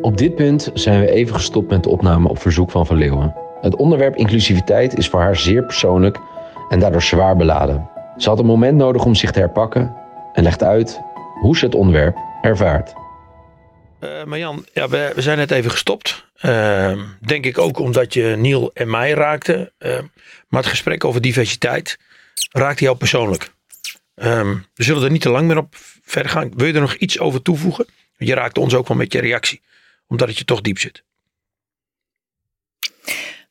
Op 0.00 0.16
dit 0.16 0.34
punt 0.34 0.70
zijn 0.74 1.00
we 1.00 1.10
even 1.10 1.34
gestopt 1.34 1.70
met 1.70 1.82
de 1.82 1.88
opname 1.88 2.28
op 2.28 2.40
verzoek 2.40 2.70
van 2.70 2.86
Van 2.86 2.96
Leeuwen. 2.96 3.34
Het 3.60 3.76
onderwerp 3.76 4.16
inclusiviteit 4.16 4.98
is 4.98 5.08
voor 5.08 5.20
haar 5.20 5.36
zeer 5.36 5.64
persoonlijk 5.64 6.18
en 6.68 6.80
daardoor 6.80 7.02
zwaar 7.02 7.36
beladen. 7.36 7.88
Ze 8.16 8.28
had 8.28 8.38
een 8.38 8.46
moment 8.46 8.76
nodig 8.76 9.04
om 9.04 9.14
zich 9.14 9.30
te 9.30 9.38
herpakken 9.38 9.94
en 10.32 10.42
legt 10.42 10.62
uit 10.62 11.00
hoe 11.40 11.56
ze 11.56 11.64
het 11.64 11.74
onderwerp 11.74 12.16
ervaart. 12.42 12.92
Eh 13.98 14.08
maar 14.24 14.38
Jan, 14.38 14.64
ja, 14.72 14.88
we, 14.88 15.12
we 15.14 15.22
zijn 15.22 15.38
net 15.38 15.50
even 15.50 15.70
gestopt. 15.70 16.27
Ehm, 16.38 17.04
denk 17.20 17.44
ik 17.44 17.58
ook 17.58 17.78
omdat 17.78 18.14
je 18.14 18.34
Niel 18.38 18.70
en 18.74 18.90
mij 18.90 19.10
raakte. 19.12 19.72
Ehm, 19.78 20.04
maar 20.48 20.60
het 20.60 20.70
gesprek 20.70 21.04
over 21.04 21.20
diversiteit 21.20 21.98
raakte 22.52 22.84
jou 22.84 22.96
persoonlijk. 22.96 23.50
Ehm, 24.14 24.56
we 24.74 24.82
zullen 24.84 25.02
er 25.02 25.10
niet 25.10 25.20
te 25.20 25.30
lang 25.30 25.46
meer 25.46 25.56
op 25.56 25.74
verder 26.02 26.30
gaan. 26.30 26.50
Wil 26.56 26.66
je 26.66 26.72
er 26.72 26.80
nog 26.80 26.94
iets 26.94 27.18
over 27.18 27.42
toevoegen? 27.42 27.86
Je 28.16 28.34
raakte 28.34 28.60
ons 28.60 28.74
ook 28.74 28.88
wel 28.88 28.96
met 28.96 29.12
je 29.12 29.20
reactie. 29.20 29.60
Omdat 30.06 30.28
het 30.28 30.38
je 30.38 30.44
toch 30.44 30.60
diep 30.60 30.78
zit. 30.78 31.02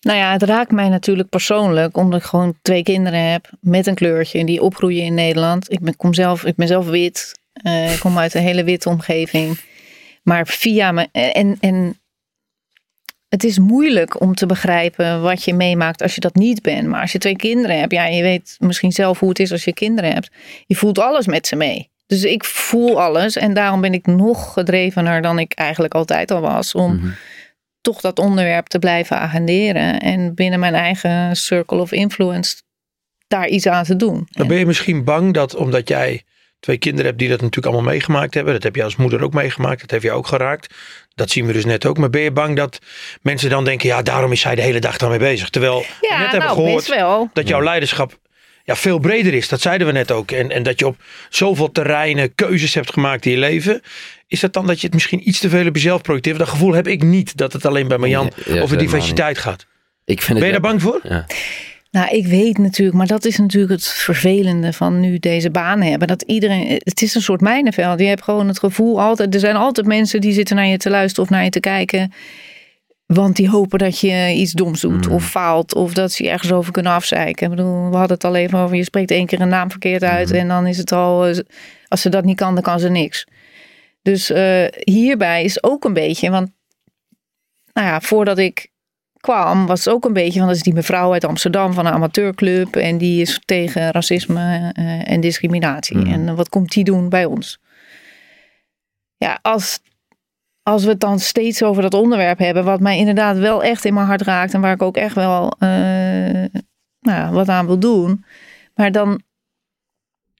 Nou 0.01 0.17
ja, 0.17 0.31
het 0.31 0.43
raakt 0.43 0.71
mij 0.71 0.89
natuurlijk 0.89 1.29
persoonlijk, 1.29 1.97
omdat 1.97 2.19
ik 2.19 2.25
gewoon 2.25 2.57
twee 2.61 2.83
kinderen 2.83 3.31
heb 3.31 3.49
met 3.59 3.87
een 3.87 3.95
kleurtje 3.95 4.45
die 4.45 4.61
opgroeien 4.61 5.03
in 5.03 5.13
Nederland. 5.13 5.71
Ik 5.71 5.79
ben, 5.79 5.95
kom 5.95 6.13
zelf, 6.13 6.45
ik 6.45 6.55
ben 6.55 6.67
zelf 6.67 6.87
wit. 6.87 7.39
Uh, 7.63 7.93
ik 7.93 7.99
kom 7.99 8.17
uit 8.17 8.33
een 8.33 8.41
hele 8.41 8.63
witte 8.63 8.89
omgeving. 8.89 9.59
Maar 10.23 10.47
via 10.47 10.91
me. 10.91 11.07
En, 11.11 11.57
en 11.59 11.99
het 13.29 13.43
is 13.43 13.59
moeilijk 13.59 14.21
om 14.21 14.35
te 14.35 14.45
begrijpen 14.45 15.21
wat 15.21 15.43
je 15.43 15.53
meemaakt 15.53 16.01
als 16.01 16.15
je 16.15 16.21
dat 16.21 16.35
niet 16.35 16.61
bent. 16.61 16.87
Maar 16.87 17.01
als 17.01 17.11
je 17.11 17.17
twee 17.17 17.35
kinderen 17.35 17.79
hebt, 17.79 17.91
ja, 17.91 18.05
je 18.05 18.21
weet 18.21 18.55
misschien 18.59 18.91
zelf 18.91 19.19
hoe 19.19 19.29
het 19.29 19.39
is 19.39 19.51
als 19.51 19.63
je 19.63 19.73
kinderen 19.73 20.13
hebt. 20.13 20.31
Je 20.65 20.75
voelt 20.75 20.99
alles 20.99 21.25
met 21.25 21.47
ze 21.47 21.55
mee. 21.55 21.89
Dus 22.05 22.23
ik 22.23 22.43
voel 22.43 23.01
alles 23.01 23.35
en 23.35 23.53
daarom 23.53 23.81
ben 23.81 23.93
ik 23.93 24.05
nog 24.05 24.53
gedrevener 24.53 25.21
dan 25.21 25.39
ik 25.39 25.53
eigenlijk 25.53 25.93
altijd 25.93 26.31
al 26.31 26.41
was. 26.41 26.75
Om 26.75 26.95
mhm. 26.95 27.07
toch 27.81 28.01
dat 28.01 28.19
onderwerp 28.19 28.67
te 28.67 28.79
blijven 28.79 29.19
agenderen. 29.19 29.99
En 29.99 30.33
binnen 30.33 30.59
mijn 30.59 30.75
eigen 30.75 31.35
circle 31.35 31.79
of 31.79 31.91
influence 31.91 32.55
daar 33.27 33.47
iets 33.47 33.67
aan 33.67 33.83
te 33.83 33.95
doen. 33.95 34.27
Dan 34.31 34.47
ben 34.47 34.57
je 34.57 34.65
misschien 34.65 35.03
bang 35.03 35.33
dat 35.33 35.55
omdat 35.55 35.87
jij 35.87 36.23
twee 36.59 36.77
kinderen 36.77 37.05
hebt 37.05 37.19
die 37.19 37.29
dat 37.29 37.41
natuurlijk 37.41 37.73
allemaal 37.73 37.91
meegemaakt 37.91 38.33
hebben. 38.33 38.53
Dat 38.53 38.63
heb 38.63 38.75
je 38.75 38.83
als 38.83 38.95
moeder 38.95 39.23
ook 39.23 39.33
meegemaakt. 39.33 39.81
Dat 39.81 39.91
heb 39.91 40.01
je 40.01 40.11
ook 40.11 40.27
geraakt. 40.27 40.75
Dat 41.17 41.29
zien 41.29 41.45
we 41.45 41.53
dus 41.53 41.65
net 41.65 41.85
ook. 41.85 41.97
Maar 41.97 42.09
ben 42.09 42.21
je 42.21 42.31
bang 42.31 42.55
dat 42.55 42.79
mensen 43.21 43.49
dan 43.49 43.63
denken, 43.63 43.87
ja, 43.87 44.01
daarom 44.01 44.31
is 44.31 44.41
zij 44.41 44.55
de 44.55 44.61
hele 44.61 44.79
dag 44.79 44.97
daarmee 44.97 45.19
bezig. 45.19 45.49
Terwijl 45.49 45.85
ja, 46.01 46.15
we 46.15 46.21
net 46.21 46.31
hebben 46.31 46.39
nou, 46.39 46.53
gehoord 46.53 47.33
dat 47.33 47.47
jouw 47.47 47.63
leiderschap 47.63 48.19
ja, 48.63 48.75
veel 48.75 48.99
breder 48.99 49.33
is. 49.33 49.47
Dat 49.47 49.61
zeiden 49.61 49.87
we 49.87 49.93
net 49.93 50.11
ook. 50.11 50.31
En, 50.31 50.51
en 50.51 50.63
dat 50.63 50.79
je 50.79 50.87
op 50.87 50.97
zoveel 51.29 51.71
terreinen 51.71 52.35
keuzes 52.35 52.73
hebt 52.73 52.93
gemaakt 52.93 53.25
in 53.25 53.31
je 53.31 53.37
leven. 53.37 53.81
Is 54.27 54.39
dat 54.39 54.53
dan 54.53 54.67
dat 54.67 54.79
je 54.79 54.85
het 54.85 54.93
misschien 54.93 55.27
iets 55.27 55.39
te 55.39 55.49
veel 55.49 55.67
op 55.67 55.75
jezelf 55.75 56.01
projecteert? 56.01 56.37
Dat 56.37 56.47
gevoel 56.47 56.73
heb 56.73 56.87
ik 56.87 57.03
niet 57.03 57.37
dat 57.37 57.53
het 57.53 57.65
alleen 57.65 57.87
bij 57.87 57.97
Marjan 57.97 58.31
over 58.61 58.77
diversiteit 58.77 59.37
gaat. 59.37 59.65
Ik 60.05 60.21
vind 60.21 60.37
ben 60.37 60.47
je 60.47 60.53
daar 60.53 60.61
bang 60.61 60.81
voor? 60.81 60.99
Ja. 61.03 61.25
Nou, 61.91 62.15
ik 62.15 62.27
weet 62.27 62.57
natuurlijk, 62.57 62.97
maar 62.97 63.07
dat 63.07 63.25
is 63.25 63.37
natuurlijk 63.37 63.71
het 63.71 63.87
vervelende 63.87 64.73
van 64.73 64.99
nu 64.99 65.19
deze 65.19 65.49
banen 65.49 65.89
hebben. 65.89 66.07
Dat 66.07 66.21
iedereen, 66.21 66.81
het 66.83 67.01
is 67.01 67.15
een 67.15 67.21
soort 67.21 67.41
mijnenveld. 67.41 67.99
Je 67.99 68.05
hebt 68.05 68.23
gewoon 68.23 68.47
het 68.47 68.59
gevoel 68.59 69.01
altijd, 69.01 69.33
er 69.33 69.39
zijn 69.39 69.55
altijd 69.55 69.87
mensen 69.87 70.21
die 70.21 70.33
zitten 70.33 70.55
naar 70.55 70.67
je 70.67 70.77
te 70.77 70.89
luisteren 70.89 71.23
of 71.23 71.29
naar 71.29 71.43
je 71.43 71.49
te 71.49 71.59
kijken. 71.59 72.11
Want 73.05 73.35
die 73.35 73.49
hopen 73.49 73.79
dat 73.79 73.99
je 73.99 74.33
iets 74.35 74.51
doms 74.51 74.81
doet 74.81 75.07
mm. 75.07 75.13
of 75.13 75.29
faalt. 75.29 75.75
Of 75.75 75.93
dat 75.93 76.11
ze 76.11 76.23
je 76.23 76.29
ergens 76.29 76.51
over 76.51 76.71
kunnen 76.71 76.91
afzeiken. 76.91 77.51
Ik 77.51 77.55
bedoel, 77.55 77.89
we 77.89 77.95
hadden 77.95 78.15
het 78.15 78.23
al 78.23 78.35
even 78.35 78.59
over. 78.59 78.75
Je 78.75 78.83
spreekt 78.83 79.11
één 79.11 79.25
keer 79.25 79.41
een 79.41 79.47
naam 79.47 79.69
verkeerd 79.69 80.03
uit. 80.03 80.29
Mm. 80.29 80.35
En 80.35 80.47
dan 80.47 80.67
is 80.67 80.77
het 80.77 80.91
al. 80.91 81.27
Eh, 81.27 81.39
als 81.87 82.01
ze 82.01 82.09
dat 82.09 82.23
niet 82.23 82.35
kan, 82.35 82.53
dan 82.53 82.63
kan 82.63 82.79
ze 82.79 82.89
niks. 82.89 83.27
Dus 84.01 84.31
uh, 84.31 84.65
hierbij 84.83 85.43
is 85.43 85.63
ook 85.63 85.83
een 85.83 85.93
beetje. 85.93 86.29
Want 86.29 86.49
nou 87.73 87.87
ja, 87.87 88.01
voordat 88.01 88.37
ik 88.37 88.69
kwam, 89.27 89.65
was 89.65 89.85
het 89.85 89.93
ook 89.93 90.05
een 90.05 90.13
beetje 90.13 90.39
van 90.39 90.47
dat 90.47 90.57
is 90.57 90.63
die 90.63 90.73
mevrouw 90.73 91.13
uit 91.13 91.25
Amsterdam 91.25 91.73
van 91.73 91.85
een 91.85 91.93
amateurclub 91.93 92.75
en 92.75 92.97
die 92.97 93.21
is 93.21 93.41
tegen 93.45 93.91
racisme 93.91 94.73
uh, 94.79 95.11
en 95.11 95.21
discriminatie. 95.21 95.97
Mm. 95.97 96.05
En 96.05 96.35
wat 96.35 96.49
komt 96.49 96.71
die 96.71 96.83
doen 96.83 97.09
bij 97.09 97.25
ons? 97.25 97.59
Ja, 99.17 99.39
als, 99.41 99.79
als 100.63 100.83
we 100.83 100.89
het 100.89 100.99
dan 100.99 101.19
steeds 101.19 101.63
over 101.63 101.81
dat 101.81 101.93
onderwerp 101.93 102.39
hebben, 102.39 102.63
wat 102.63 102.79
mij 102.79 102.97
inderdaad 102.97 103.37
wel 103.37 103.63
echt 103.63 103.85
in 103.85 103.93
mijn 103.93 104.05
hart 104.05 104.21
raakt 104.21 104.53
en 104.53 104.61
waar 104.61 104.73
ik 104.73 104.81
ook 104.81 104.97
echt 104.97 105.15
wel 105.15 105.53
uh, 105.59 106.45
nou, 106.99 107.33
wat 107.33 107.49
aan 107.49 107.65
wil 107.65 107.79
doen, 107.79 108.25
maar 108.75 108.91
dan, 108.91 109.21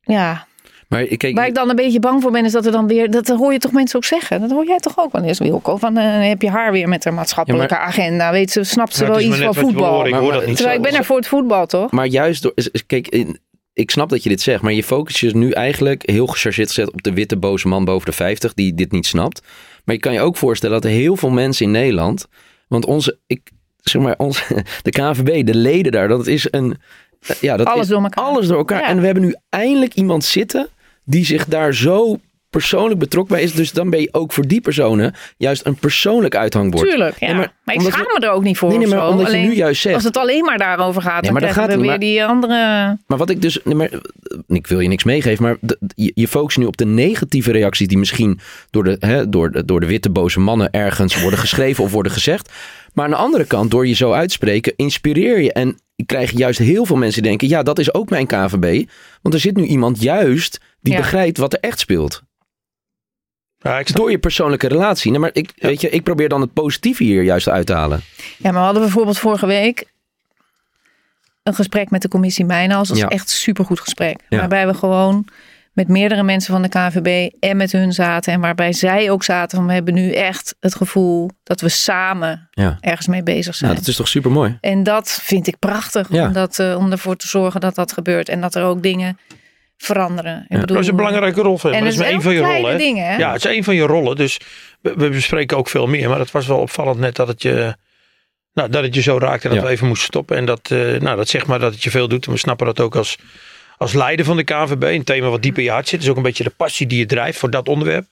ja, 0.02 0.48
maar 0.88 1.04
kijk, 1.04 1.36
Waar 1.36 1.48
ik 1.48 1.56
dan 1.56 1.70
een 1.70 1.76
beetje 1.76 2.00
bang 2.00 2.22
voor 2.22 2.32
ben, 2.32 2.46
is 2.46 2.52
dat 2.52 2.66
er 2.66 2.72
dan 2.72 2.88
weer. 2.88 3.12
Dat 3.12 3.28
hoor 3.28 3.54
je 3.54 3.60
toch 3.60 3.72
mensen 3.72 3.98
ook 3.98 4.06
zeggen. 4.06 4.42
Dat 4.42 4.52
hoor 4.52 4.66
jij 4.66 4.78
toch 4.78 4.98
ook 4.98 5.12
wel 5.12 5.24
eens, 5.24 5.40
Wilco? 5.40 5.78
Van 5.78 5.98
uh, 5.98 6.28
heb 6.28 6.42
je 6.42 6.50
haar 6.50 6.72
weer 6.72 6.90
met 6.90 7.04
haar 7.04 7.14
maatschappelijke 7.14 7.78
agenda. 7.78 8.32
Weet 8.32 8.52
ze, 8.52 8.64
snapt 8.64 8.96
ze 8.96 9.06
wel 9.06 9.20
iets 9.20 9.38
van 9.38 9.56
voetbal. 9.56 10.08
ik, 10.08 10.14
hoor 10.14 10.32
dat 10.32 10.46
niet 10.46 10.56
Terwijl 10.56 10.78
ik 10.78 10.84
ben 10.84 10.94
er 10.94 11.06
voor 11.06 11.18
het 11.18 11.28
voetbal, 11.28 11.66
toch? 11.66 11.92
Maar 11.92 12.06
juist 12.06 12.42
door. 12.42 12.54
Kijk, 12.88 13.08
in, 13.08 13.40
ik 13.74 13.92
snap 13.92 14.10
dat 14.10 14.24
je 14.24 14.30
dit 14.30 14.42
zegt, 14.42 14.62
maar 14.62 14.74
je 14.74 14.84
focust 14.84 15.18
je 15.18 15.36
nu 15.36 15.52
eigenlijk 15.52 16.10
heel 16.10 16.28
gechargeerd 16.28 16.68
gezet 16.68 16.94
op 16.94 17.04
de 17.04 17.14
witte 17.14 17.38
boze 17.38 17.68
man 17.68 17.86
boven 17.86 18.06
de 18.06 18.16
50 18.16 18.54
die 18.54 18.74
dit 18.74 18.92
niet 18.92 19.06
snapt. 19.06 19.42
Maar 19.86 19.96
je 19.96 20.02
kan 20.02 20.14
je 20.14 20.20
ook 20.20 20.38
voorstellen 20.38 20.82
dat 20.82 20.92
er 20.92 20.98
heel 20.98 21.16
veel 21.16 21.30
mensen 21.30 21.66
in 21.66 21.72
Nederland. 21.72 22.28
Want 22.68 22.86
onze. 22.86 23.18
Ik, 23.28 23.52
zeg 23.82 24.02
maar, 24.02 24.16
onze, 24.18 24.44
de 24.84 24.92
KVB, 24.92 25.46
de 25.46 25.56
leden 25.56 25.92
daar, 25.92 26.08
dat 26.08 26.28
is 26.28 26.48
een. 26.52 26.78
Ja, 27.42 27.58
dat 27.58 27.68
alles 27.68 27.82
is 27.82 27.88
door 27.88 28.04
elkaar. 28.04 28.24
Alles 28.24 28.48
door 28.48 28.58
elkaar. 28.58 28.84
En 28.84 29.00
we 29.00 29.06
hebben 29.06 29.24
nu 29.24 29.36
eindelijk 29.50 29.94
iemand 29.94 30.24
zitten 30.24 30.70
die 31.08 31.26
zich 31.26 31.46
daar 31.46 31.74
zo 31.74 32.20
persoonlijk 32.50 33.00
betrokken 33.00 33.36
bij 33.36 33.44
is. 33.44 33.54
Dus 33.54 33.72
dan 33.72 33.90
ben 33.90 34.02
je 34.02 34.10
ook 34.12 34.32
voor 34.32 34.48
die 34.48 34.62
personen 34.62 35.14
juist 35.38 35.66
een 35.66 35.76
persoonlijk 35.76 36.36
uithangbord. 36.36 36.90
Tuurlijk, 36.90 37.20
ja. 37.20 37.34
maar, 37.34 37.54
maar, 37.64 37.76
ik 37.76 37.82
schaam 37.82 38.06
me 38.14 38.20
er 38.20 38.32
ook 38.32 38.44
niet 38.44 38.58
voor. 38.58 38.70
Nee, 38.70 38.78
nee 38.78 38.88
maar 38.88 39.10
omdat 39.10 39.32
je 39.32 39.38
nu 39.38 39.56
juist 39.56 39.82
zegt... 39.82 39.96
Als 39.96 40.04
het 40.04 40.18
alleen 40.18 40.44
maar 40.46 40.58
daarover 40.58 41.02
gaat, 41.02 41.24
dan 41.24 41.34
maar 41.34 41.50
gaat 41.50 41.74
we 41.74 41.80
weer 41.80 42.00
die 42.00 42.26
andere... 42.26 42.54
Maar 43.08 43.18
wat 43.18 43.30
ik 43.30 43.42
dus... 43.42 43.64
Maar, 43.64 43.90
ik 44.48 44.68
wil 44.68 44.80
je 44.80 44.88
niks 44.88 45.04
meegeven, 45.04 45.44
maar 45.44 45.58
je, 45.96 46.12
je 46.16 46.28
focust 46.28 46.58
nu 46.58 46.66
op 46.66 46.78
de 46.78 46.86
negatieve 46.86 47.52
reacties... 47.52 47.88
die 47.88 47.98
misschien 47.98 48.40
door 48.70 48.84
de, 48.84 48.98
hè, 49.00 49.30
door, 49.30 49.52
de, 49.52 49.66
door 49.66 49.80
de 49.80 49.86
witte 49.86 50.10
boze 50.10 50.40
mannen 50.40 50.72
ergens 50.72 51.22
worden 51.22 51.40
geschreven 51.40 51.84
of 51.84 51.92
worden 51.92 52.12
gezegd. 52.12 52.52
Maar 52.94 53.06
aan 53.06 53.12
de 53.12 53.18
andere 53.18 53.46
kant, 53.46 53.72
door 53.72 53.88
je 53.88 53.94
zo 53.94 54.12
uitspreken, 54.12 54.74
inspireer 54.76 55.42
je. 55.42 55.54
En 55.54 55.80
krijg 56.06 56.32
juist 56.32 56.60
heel 56.60 56.86
veel 56.86 56.96
mensen 56.96 57.22
die 57.22 57.30
denken... 57.30 57.48
ja, 57.48 57.64
dat 57.64 57.80
is 57.80 57.94
ook 57.94 58.10
mijn 58.10 58.28
KVB. 58.28 58.90
Want 59.22 59.36
er 59.36 59.42
zit 59.42 59.56
nu 59.56 59.64
iemand 59.64 60.02
juist 60.02 60.60
die 60.90 60.98
begrijpt 60.98 61.38
wat 61.38 61.54
er 61.54 61.60
echt 61.60 61.80
speelt. 61.80 62.22
Ja, 63.58 63.80
ik 63.80 63.96
Door 63.96 64.12
je 64.12 64.18
persoonlijke 64.18 64.68
relatie. 64.68 65.12
Nee, 65.12 65.20
maar 65.20 65.30
ik, 65.34 65.52
weet 65.56 65.82
je, 65.82 65.90
ik 65.90 66.04
probeer 66.04 66.30
dan 66.30 66.42
het 66.42 66.54
positieve 66.54 67.04
hier 67.04 67.24
juist 67.24 67.50
uit 67.50 67.66
te 67.66 67.74
halen. 67.74 68.02
Ja, 68.18 68.52
maar 68.52 68.54
we 68.54 68.66
hadden 68.66 68.82
bijvoorbeeld 68.82 69.18
vorige 69.18 69.46
week 69.46 69.86
een 71.44 71.54
gesprek 71.54 71.90
met 71.90 72.02
de 72.02 72.08
commissie 72.08 72.46
Mijnals. 72.46 72.88
Dat 72.88 72.98
is 72.98 73.04
echt 73.04 73.30
een 73.30 73.36
supergoed 73.36 73.80
gesprek. 73.80 74.20
Waarbij 74.30 74.68
we 74.68 74.74
gewoon 74.74 75.28
met 75.78 75.88
meerdere 75.88 76.24
mensen 76.24 76.54
van 76.54 76.62
de 76.62 76.70
KVB 76.70 77.34
en 77.40 77.58
met 77.58 77.72
hun 77.72 77.94
zaten. 77.94 78.34
En 78.34 78.40
waarbij 78.40 78.74
zij 78.74 79.12
ook 79.12 79.24
zaten 79.24 79.58
van 79.58 79.68
we 79.68 79.74
hebben 79.74 79.94
nu 79.94 80.12
echt 80.12 80.56
het 80.60 80.76
gevoel 80.76 81.30
dat 81.44 81.62
we 81.62 81.70
samen 81.70 82.50
ergens 82.80 83.08
mee 83.08 83.24
bezig 83.24 83.56
zijn. 83.56 83.72
Ja, 83.72 83.78
dat 83.78 83.88
is 83.88 83.96
toch 83.96 84.08
super 84.08 84.32
mooi. 84.32 84.58
En 84.62 84.84
dat 84.84 85.20
vind 85.22 85.48
ik 85.48 85.60
prachtig. 85.60 86.10
Om, 86.10 86.34
dat, 86.34 86.60
uh, 86.60 86.78
om 86.78 86.92
ervoor 86.92 87.16
te 87.16 87.28
zorgen 87.28 87.62
dat 87.62 87.76
dat 87.76 87.92
gebeurt. 87.92 88.30
En 88.30 88.42
dat 88.42 88.56
er 88.56 88.64
ook 88.64 88.84
dingen 88.84 89.18
veranderen. 89.78 90.46
Ik 90.48 90.60
bedoel, 90.60 90.76
dat 90.76 90.84
is 90.84 90.90
een 90.90 90.96
belangrijke 90.96 91.42
rol. 91.42 91.60
En 91.62 91.84
dat 91.84 91.94
is 91.94 91.98
maar 91.98 92.08
één 92.08 92.22
van 92.22 92.34
je 92.34 92.40
rollen. 92.40 92.78
Dingen, 92.78 93.06
hè? 93.06 93.18
Ja, 93.18 93.32
het 93.32 93.46
is 93.46 93.52
één 93.52 93.64
van 93.64 93.76
je 93.76 93.84
rollen. 93.84 94.16
Dus 94.16 94.40
we, 94.82 94.94
we, 94.96 95.10
bespreken 95.10 95.58
ook 95.58 95.70
veel 95.70 95.88
meer. 95.88 96.10
Maar 96.10 96.20
het 96.20 96.32
was 96.32 96.48
wel 96.48 96.60
opvallend 96.60 97.00
net 97.00 97.16
dat 97.16 97.28
het 97.28 97.42
je, 97.42 97.76
nou, 98.54 98.70
dat 98.70 98.84
het 98.84 98.96
je 98.96 99.02
zo 99.02 99.18
raakte. 99.18 99.50
En 99.50 99.56
dat 99.56 99.64
we 99.64 99.70
even 99.70 99.88
moesten 99.88 100.08
stoppen. 100.08 100.38
En 100.38 100.46
dat, 100.46 100.70
uh, 100.70 101.00
nou, 101.00 101.18
dat 101.18 101.28
zegt 101.28 101.46
maar 101.46 101.60
dat 101.60 101.74
het 101.74 101.84
je 101.84 101.90
veel 101.90 102.08
doet. 102.08 102.26
En 102.26 102.32
we 102.32 102.38
snappen 102.38 102.66
dat 102.66 102.80
ook 102.80 102.96
als, 102.96 103.18
als 103.78 103.94
leider 103.94 104.26
van 104.26 104.38
de 104.38 104.44
KVB. 104.44 104.84
Een 104.84 105.04
thema 105.04 105.30
wat 105.30 105.42
diep 105.42 105.58
in 105.58 105.64
je 105.64 105.72
hart 105.72 105.88
zit. 105.88 105.94
Het 105.94 106.04
is 106.04 106.10
ook 106.10 106.18
een 106.18 106.24
beetje 106.24 106.44
de 106.44 106.54
passie 106.58 106.88
die 106.88 107.00
je 107.00 107.06
drijft 107.06 107.40
voor 107.40 107.50
dat 107.50 107.68
onderwerp. 107.68 108.06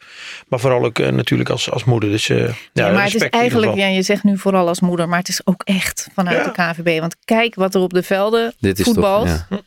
Maar 0.48 0.60
vooral 0.60 0.84
ook 0.84 1.00
uh, 1.00 1.08
natuurlijk 1.08 1.50
als, 1.50 1.72
als 1.72 1.84
moeder. 1.84 2.10
Dus, 2.10 2.30
uh, 2.30 2.50
ja, 2.74 2.92
maar 2.92 3.04
het 3.04 3.16
is 3.16 3.30
eigenlijk, 3.30 3.76
ja, 3.76 3.88
je 3.88 4.02
zegt 4.02 4.24
nu 4.24 4.38
vooral 4.38 4.68
als 4.68 4.80
moeder. 4.80 5.10
Maar 5.10 5.20
het 5.20 5.30
is 5.30 5.42
ook 5.44 5.62
echt 5.64 6.08
vanuit 6.14 6.44
de 6.44 6.52
KVB. 6.52 7.00
Want 7.00 7.16
kijk 7.26 7.56
wat 7.56 7.76
er 7.76 7.82
op 7.82 7.94
de 7.94 8.04
velden 8.04 8.54
voetbalt. 8.60 9.28
Toch, 9.28 9.46
ja. 9.50 9.62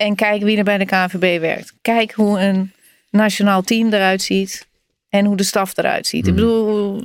En 0.00 0.14
kijk 0.14 0.42
wie 0.42 0.56
er 0.56 0.64
bij 0.64 0.78
de 0.78 0.84
KNVB 0.84 1.40
werkt. 1.40 1.74
Kijk 1.82 2.12
hoe 2.12 2.40
een 2.40 2.72
nationaal 3.10 3.62
team 3.62 3.92
eruit 3.92 4.22
ziet. 4.22 4.68
En 5.08 5.24
hoe 5.24 5.36
de 5.36 5.42
staf 5.42 5.76
eruit 5.76 6.06
ziet. 6.06 6.26
Ik 6.26 6.34
hmm. 6.34 6.34
bedoel, 6.34 7.02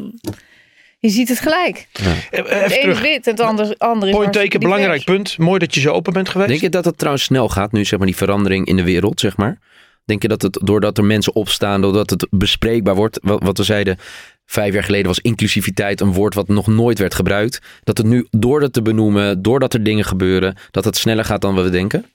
je 1.00 1.10
ziet 1.10 1.30
het 1.30 1.40
gelijk. 1.40 1.88
Ja. 1.92 2.14
Het 2.30 2.72
ene 2.72 2.92
is 2.92 3.02
wit, 3.02 3.26
het 3.26 3.40
andere, 3.40 3.76
andere 3.78 4.12
is 4.12 4.18
Point 4.18 4.34
teken, 4.34 4.60
belangrijk 4.60 5.04
punt. 5.04 5.38
Mooi 5.38 5.60
dat 5.60 5.74
je 5.74 5.80
zo 5.80 5.92
open 5.92 6.14
bent 6.14 6.30
geweest. 6.30 6.50
Denk 6.50 6.62
je 6.62 6.70
dat 6.70 6.86
het 6.86 6.98
trouwens 6.98 7.26
snel 7.26 7.50
gaat 7.50 7.72
nu, 7.72 7.86
zeg 7.86 7.98
maar, 7.98 8.08
die 8.08 8.16
verandering 8.16 8.66
in 8.66 8.76
de 8.76 8.84
wereld, 8.84 9.20
zeg 9.20 9.38
maar? 9.38 9.60
Denk 10.06 10.22
je 10.22 10.28
dat 10.28 10.42
het, 10.42 10.60
doordat 10.64 10.98
er 10.98 11.06
mensen 11.06 11.36
opstaan, 11.36 11.82
doordat 11.82 12.10
het 12.10 12.28
bespreekbaar 12.30 12.96
wordt, 12.96 13.20
wat, 13.22 13.44
wat 13.44 13.58
we 13.58 13.64
zeiden, 13.64 13.98
vijf 14.46 14.74
jaar 14.74 14.84
geleden 14.84 15.08
was 15.08 15.20
inclusiviteit 15.20 16.02
een 16.02 16.14
woord 16.14 16.34
wat 16.34 16.48
nog 16.48 16.68
nooit 16.68 17.00
werd 17.00 17.14
gebruikt. 17.14 17.62
Dat 17.84 17.98
het 17.98 18.08
nu, 18.08 18.28
door 18.32 18.60
dat 18.60 18.74
te 18.74 18.82
benoemen, 18.82 19.42
doordat 19.42 19.74
er 19.74 19.84
dingen 19.84 20.06
gebeuren, 20.06 20.56
dat 20.72 20.86
het 20.86 20.98
sneller 20.98 21.26
gaat 21.26 21.42
dan 21.42 21.56
we 21.56 21.70
denken? 21.70 22.06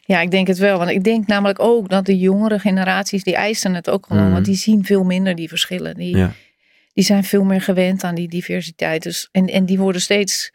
Ja, 0.00 0.20
ik 0.20 0.30
denk 0.30 0.46
het 0.46 0.58
wel. 0.58 0.78
Want 0.78 0.90
ik 0.90 1.04
denk 1.04 1.26
namelijk 1.26 1.60
ook 1.60 1.88
dat 1.88 2.06
de 2.06 2.18
jongere 2.18 2.58
generaties, 2.58 3.22
die 3.22 3.34
eisen 3.34 3.74
het 3.74 3.90
ook 3.90 4.06
gewoon. 4.06 4.22
Want 4.22 4.34
mhm. 4.34 4.42
die 4.42 4.54
zien 4.54 4.84
veel 4.84 5.04
minder 5.04 5.34
die 5.34 5.48
verschillen. 5.48 5.96
Die, 5.96 6.26
die 6.92 7.04
zijn 7.04 7.24
veel 7.24 7.44
meer 7.44 7.62
gewend 7.62 8.04
aan 8.04 8.14
die 8.14 8.28
diversiteit. 8.28 9.02
Dus, 9.02 9.28
en, 9.32 9.46
en 9.46 9.64
die 9.64 9.78
worden 9.78 10.00
steeds 10.00 10.50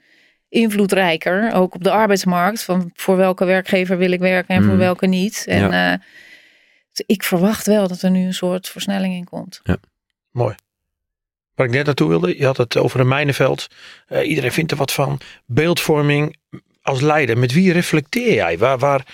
invloedrijker, 0.50 1.54
ook 1.54 1.76
op 1.76 1.84
de 1.84 1.92
arbeidsmarkt. 1.92 2.64
Van 2.64 2.92
voor 2.94 3.18
welke 3.18 3.46
werkgever 3.46 3.98
wil 3.98 4.12
ik 4.12 4.20
werken 4.20 4.56
en 4.56 4.62
voor 4.62 4.72
mhm. 4.72 4.82
welke 4.82 5.08
niet. 5.08 5.46
En 5.48 5.70
ja. 5.70 5.94
uh, 5.94 6.00
ik 7.06 7.24
verwacht 7.24 7.66
wel 7.66 7.88
dat 7.88 8.02
er 8.02 8.12
nu 8.12 8.26
een 8.26 8.34
soort 8.34 8.70
versnelling 8.70 9.14
in 9.14 9.26
komt. 9.26 9.60
Ja. 9.64 9.78
Mooi. 10.32 10.56
Waar 11.56 11.66
ik 11.66 11.72
net 11.72 11.86
naartoe 11.86 12.10
wilde, 12.10 12.38
je 12.38 12.46
had 12.46 12.58
het 12.58 12.78
over 12.78 13.00
een 13.00 13.08
mijnenveld. 13.08 13.68
Uh, 14.10 14.30
iedereen 14.30 14.52
vindt 14.52 14.72
er 14.72 14.78
wat 14.78 14.94
van. 14.94 15.20
Beeldvorming, 15.46 16.38
als 16.86 17.02
leider, 17.02 17.38
met 17.38 17.54
wie 17.54 17.72
reflecteer 17.72 18.34
jij? 18.34 18.58
Waar, 18.58 18.78
waar 18.78 19.06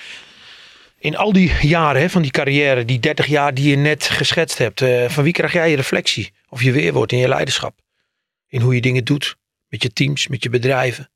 in 0.98 1.18
al 1.18 1.34
die 1.34 1.52
jaren 1.62 2.02
hè, 2.02 2.10
van 2.10 2.22
die 2.22 2.32
carrière, 2.32 2.86
die 2.86 3.00
30 3.00 3.26
jaar 3.26 3.54
die 3.54 3.70
je 3.70 3.76
net 3.76 4.04
geschetst 4.04 4.58
hebt, 4.58 4.82
uh, 4.82 5.10
van 5.10 5.24
wie 5.24 5.34
krijg 5.34 5.54
jij 5.54 5.70
je 5.70 5.76
reflectie 5.76 6.34
of 6.50 6.64
je 6.64 6.72
weerwoord 6.72 7.12
in 7.12 7.18
je 7.18 7.28
leiderschap? 7.28 7.80
In 8.48 8.62
hoe 8.62 8.76
je 8.76 8.82
dingen 8.82 9.06
doet, 9.06 9.38
met 9.68 9.84
je 9.84 9.94
teams, 9.94 10.28
met 10.28 10.44
je 10.44 10.50
bedrijven? 10.50 11.12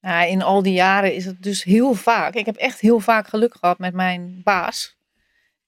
Ja, 0.00 0.22
in 0.22 0.42
al 0.42 0.62
die 0.62 0.72
jaren 0.72 1.14
is 1.14 1.24
het 1.24 1.42
dus 1.42 1.62
heel 1.64 1.94
vaak. 1.94 2.34
Ik 2.34 2.46
heb 2.46 2.56
echt 2.56 2.80
heel 2.80 3.00
vaak 3.00 3.28
geluk 3.28 3.56
gehad 3.60 3.78
met 3.78 3.94
mijn 3.94 4.40
baas, 4.42 4.96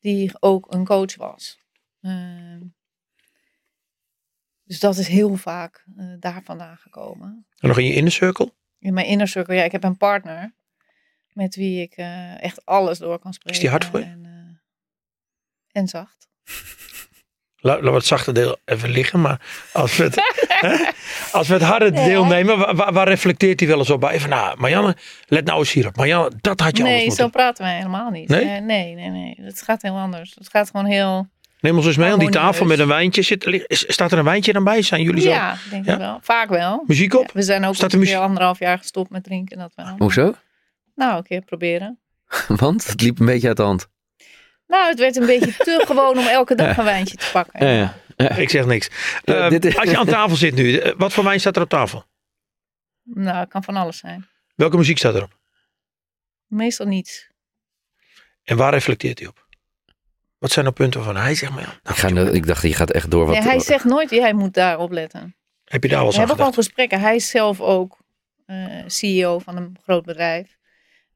die 0.01 0.31
ook 0.40 0.74
een 0.74 0.85
coach 0.85 1.16
was. 1.16 1.59
Ehm, 2.01 2.61
dus 4.65 4.81
dat 4.81 4.97
is 4.97 5.09
heel 5.09 5.36
vaak 5.36 5.85
eh, 5.97 6.07
daar 6.20 6.43
vandaan 6.45 6.77
gekomen. 6.77 7.47
En 7.59 7.69
nog 7.69 7.78
in 7.78 7.85
je 7.85 7.95
inner 7.95 8.12
circle? 8.12 8.53
In 8.81 8.95
mijn 8.95 9.07
inner 9.07 9.29
circle, 9.29 9.55
ja, 9.55 9.63
ik 9.63 9.73
heb 9.73 9.85
een 9.85 9.97
partner 9.97 10.53
met 11.33 11.55
wie 11.55 11.83
ik 11.83 11.93
eh, 11.93 12.43
echt 12.43 12.67
alles 12.67 12.99
door 12.99 13.19
kan 13.19 13.33
spreken. 13.33 13.55
Is 13.55 13.61
die 13.61 13.71
hard 13.71 13.85
voor 13.85 13.99
je? 13.99 14.05
En, 14.05 14.25
eh, 14.25 15.81
en 15.81 15.89
zacht. 15.89 16.29
Laten 17.61 17.85
we 17.85 17.91
het 17.91 18.07
zachte 18.07 18.33
deel 18.33 18.57
even 18.65 18.89
liggen. 18.89 19.21
Maar 19.21 19.41
als 19.73 19.97
we 19.97 20.05
het, 20.05 20.15
hè, 20.49 20.91
als 21.39 21.49
we 21.49 21.55
het 21.55 21.63
harde 21.63 21.91
deel 21.91 22.25
nemen, 22.25 22.77
waar, 22.77 23.09
reflecteert 23.09 23.61
hij 23.61 23.69
wel 23.69 23.79
eens 23.79 23.91
op 23.91 24.01
bij? 24.01 24.21
Van, 24.21 24.31
nou, 24.31 24.61
Marianne, 24.61 24.97
let 25.27 25.45
nou 25.45 25.59
eens 25.59 25.73
hierop. 25.73 25.97
Marianne, 25.97 26.33
dat 26.41 26.61
had 26.61 26.77
je 26.77 26.83
anders 26.83 26.99
Nee, 26.99 27.07
moeten 27.07 27.25
zo 27.25 27.31
praten 27.31 27.65
wij 27.65 27.77
helemaal 27.77 28.11
niet. 28.11 28.29
Nee? 28.29 28.45
Eh, 28.45 28.63
nee, 28.63 28.95
nee, 28.95 29.11
nee. 29.11 29.39
Het 29.43 29.63
gaat 29.63 29.83
heel 29.83 29.97
anders. 29.97 30.35
Het 30.35 30.49
gaat 30.49 30.71
gewoon 30.71 30.87
heel... 30.87 31.29
Neem 31.61 31.77
ons 31.77 31.87
eens 31.87 31.97
mee 31.97 32.11
aan 32.13 32.19
die 32.19 32.31
tafel 32.31 32.67
met 32.67 32.79
een 32.79 32.89
wijntje. 32.89 33.23
Zit, 33.23 33.65
staat 33.69 34.13
er 34.13 34.19
een 34.19 34.25
wijntje 34.25 34.53
dan 34.53 34.65
bij? 34.65 34.83
Zijn 34.83 35.03
jullie 35.03 35.23
zo? 35.23 35.29
Ja, 35.29 35.57
denk 35.71 35.87
ik 35.87 35.97
wel. 35.97 36.19
Vaak 36.23 36.49
wel. 36.49 36.85
Muziek 36.87 37.15
op? 37.15 37.27
Ja, 37.27 37.31
we 37.33 37.43
zijn 37.43 37.65
ook 37.65 37.75
Staat 37.75 37.93
er 37.93 37.99
een 37.99 38.05
keer 38.05 38.19
anderhalf 38.19 38.59
jaar 38.59 38.79
gestopt 38.79 39.11
met 39.11 39.25
drinken. 39.25 39.59
Dat 39.59 39.73
wel. 39.75 39.95
Hoezo? 39.99 40.35
Nou, 40.95 41.17
een 41.17 41.23
keer 41.23 41.41
proberen. 41.43 41.99
Want 42.49 42.87
het 42.87 43.01
liep 43.01 43.19
een 43.21 43.27
beetje 43.27 43.49
uit 43.49 43.57
de 43.57 43.63
hand. 43.63 43.89
Nou, 44.67 44.89
het 44.89 44.99
werd 44.99 45.17
een 45.17 45.27
beetje 45.27 45.55
te 45.57 45.83
gewoon 45.87 46.19
om 46.19 46.27
elke 46.27 46.55
dag 46.55 46.77
een 46.77 46.85
wijntje 46.85 47.17
te 47.17 47.29
pakken. 47.33 47.67
Ja, 47.67 47.93
ja. 48.17 48.31
Ik 48.37 48.51
zeg 48.51 48.67
niks. 48.67 48.89
Eh, 49.25 49.49
dit 49.49 49.65
is- 49.65 49.77
Als 49.77 49.91
je 49.91 49.99
aan 49.99 50.07
tafel 50.07 50.37
zit 50.37 50.55
nu, 50.55 50.77
eh, 50.77 50.93
wat 50.97 51.13
voor 51.13 51.25
wijn 51.25 51.41
staat 51.41 51.57
er 51.57 51.63
op 51.63 51.69
tafel? 51.69 52.05
Nou, 53.03 53.37
het 53.39 53.49
kan 53.49 53.65
van 53.65 53.77
alles 53.77 53.99
zijn. 53.99 54.27
Welke 54.55 54.77
muziek 54.77 54.99
staat 54.99 55.15
erop? 55.15 55.39
Meestal 56.47 56.87
niets. 56.87 57.27
En 58.45 58.57
waar 58.57 58.73
reflecteert 58.73 59.19
hij 59.19 59.29
op? 59.29 59.47
Wat 60.39 60.51
zijn 60.51 60.65
nou 60.65 60.77
punten 60.77 61.02
van 61.05 61.16
hij 61.16 61.35
zegt 61.35 61.52
maar 61.52 61.62
ja. 61.62 61.90
Ik, 61.90 61.97
ga, 61.97 62.09
ik 62.09 62.47
dacht, 62.47 62.62
je 62.62 62.74
gaat 62.74 62.90
echt 62.90 63.10
door 63.10 63.27
wat... 63.27 63.35
Nee, 63.35 63.44
hij 63.44 63.60
zegt 63.60 63.85
nooit, 63.85 64.10
jij 64.10 64.32
moet 64.32 64.55
daarop 64.55 64.90
letten. 64.90 65.36
Heb 65.65 65.82
je 65.82 65.89
daar 65.89 65.98
wel 65.98 66.06
eens 66.06 66.15
We 66.15 66.20
hebben 66.20 66.39
gewoon 66.39 66.55
gesprekken. 66.55 67.01
Hij 67.01 67.16
is 67.16 67.31
zelf 67.31 67.60
ook 67.60 67.98
eh, 68.47 68.56
CEO 68.86 69.39
van 69.39 69.56
een 69.56 69.77
groot 69.82 70.05
bedrijf. 70.05 70.56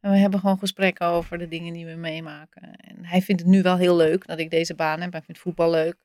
En 0.00 0.10
we 0.10 0.16
hebben 0.16 0.40
gewoon 0.40 0.58
gesprekken 0.58 1.06
over 1.06 1.38
de 1.38 1.48
dingen 1.48 1.72
die 1.72 1.86
we 1.86 1.94
meemaken. 1.94 2.62
En 2.62 2.96
hij 3.04 3.22
vindt 3.22 3.42
het 3.42 3.50
nu 3.50 3.62
wel 3.62 3.76
heel 3.76 3.96
leuk 3.96 4.26
dat 4.26 4.38
ik 4.38 4.50
deze 4.50 4.74
baan 4.74 5.00
heb. 5.00 5.12
Hij 5.12 5.22
vindt 5.22 5.40
voetbal 5.40 5.70
leuk. 5.70 5.96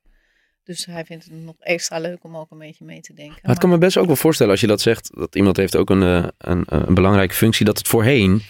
Dus 0.64 0.86
hij 0.86 1.06
vindt 1.06 1.24
het 1.24 1.34
nog 1.34 1.56
extra 1.60 2.00
leuk 2.00 2.24
om 2.24 2.38
ook 2.38 2.52
een 2.52 2.58
beetje 2.58 2.86
mee 2.86 3.02
te 3.02 3.14
denken. 3.14 3.40
Maar 3.42 3.52
het 3.52 3.60
kan 3.60 3.70
me 3.70 3.78
best 3.78 3.98
ook 3.98 4.06
wel 4.06 4.16
voorstellen 4.16 4.52
als 4.52 4.62
je 4.62 4.68
dat 4.68 4.82
zegt, 4.82 5.16
dat 5.16 5.36
iemand 5.36 5.58
heeft 5.58 5.76
ook 5.76 5.90
een, 5.90 6.04
eh, 6.04 6.28
een, 6.38 6.64
een 6.66 6.94
belangrijke 6.94 7.34
functie, 7.34 7.66
dat 7.66 7.78
het 7.78 7.88
voorheen, 7.88 8.42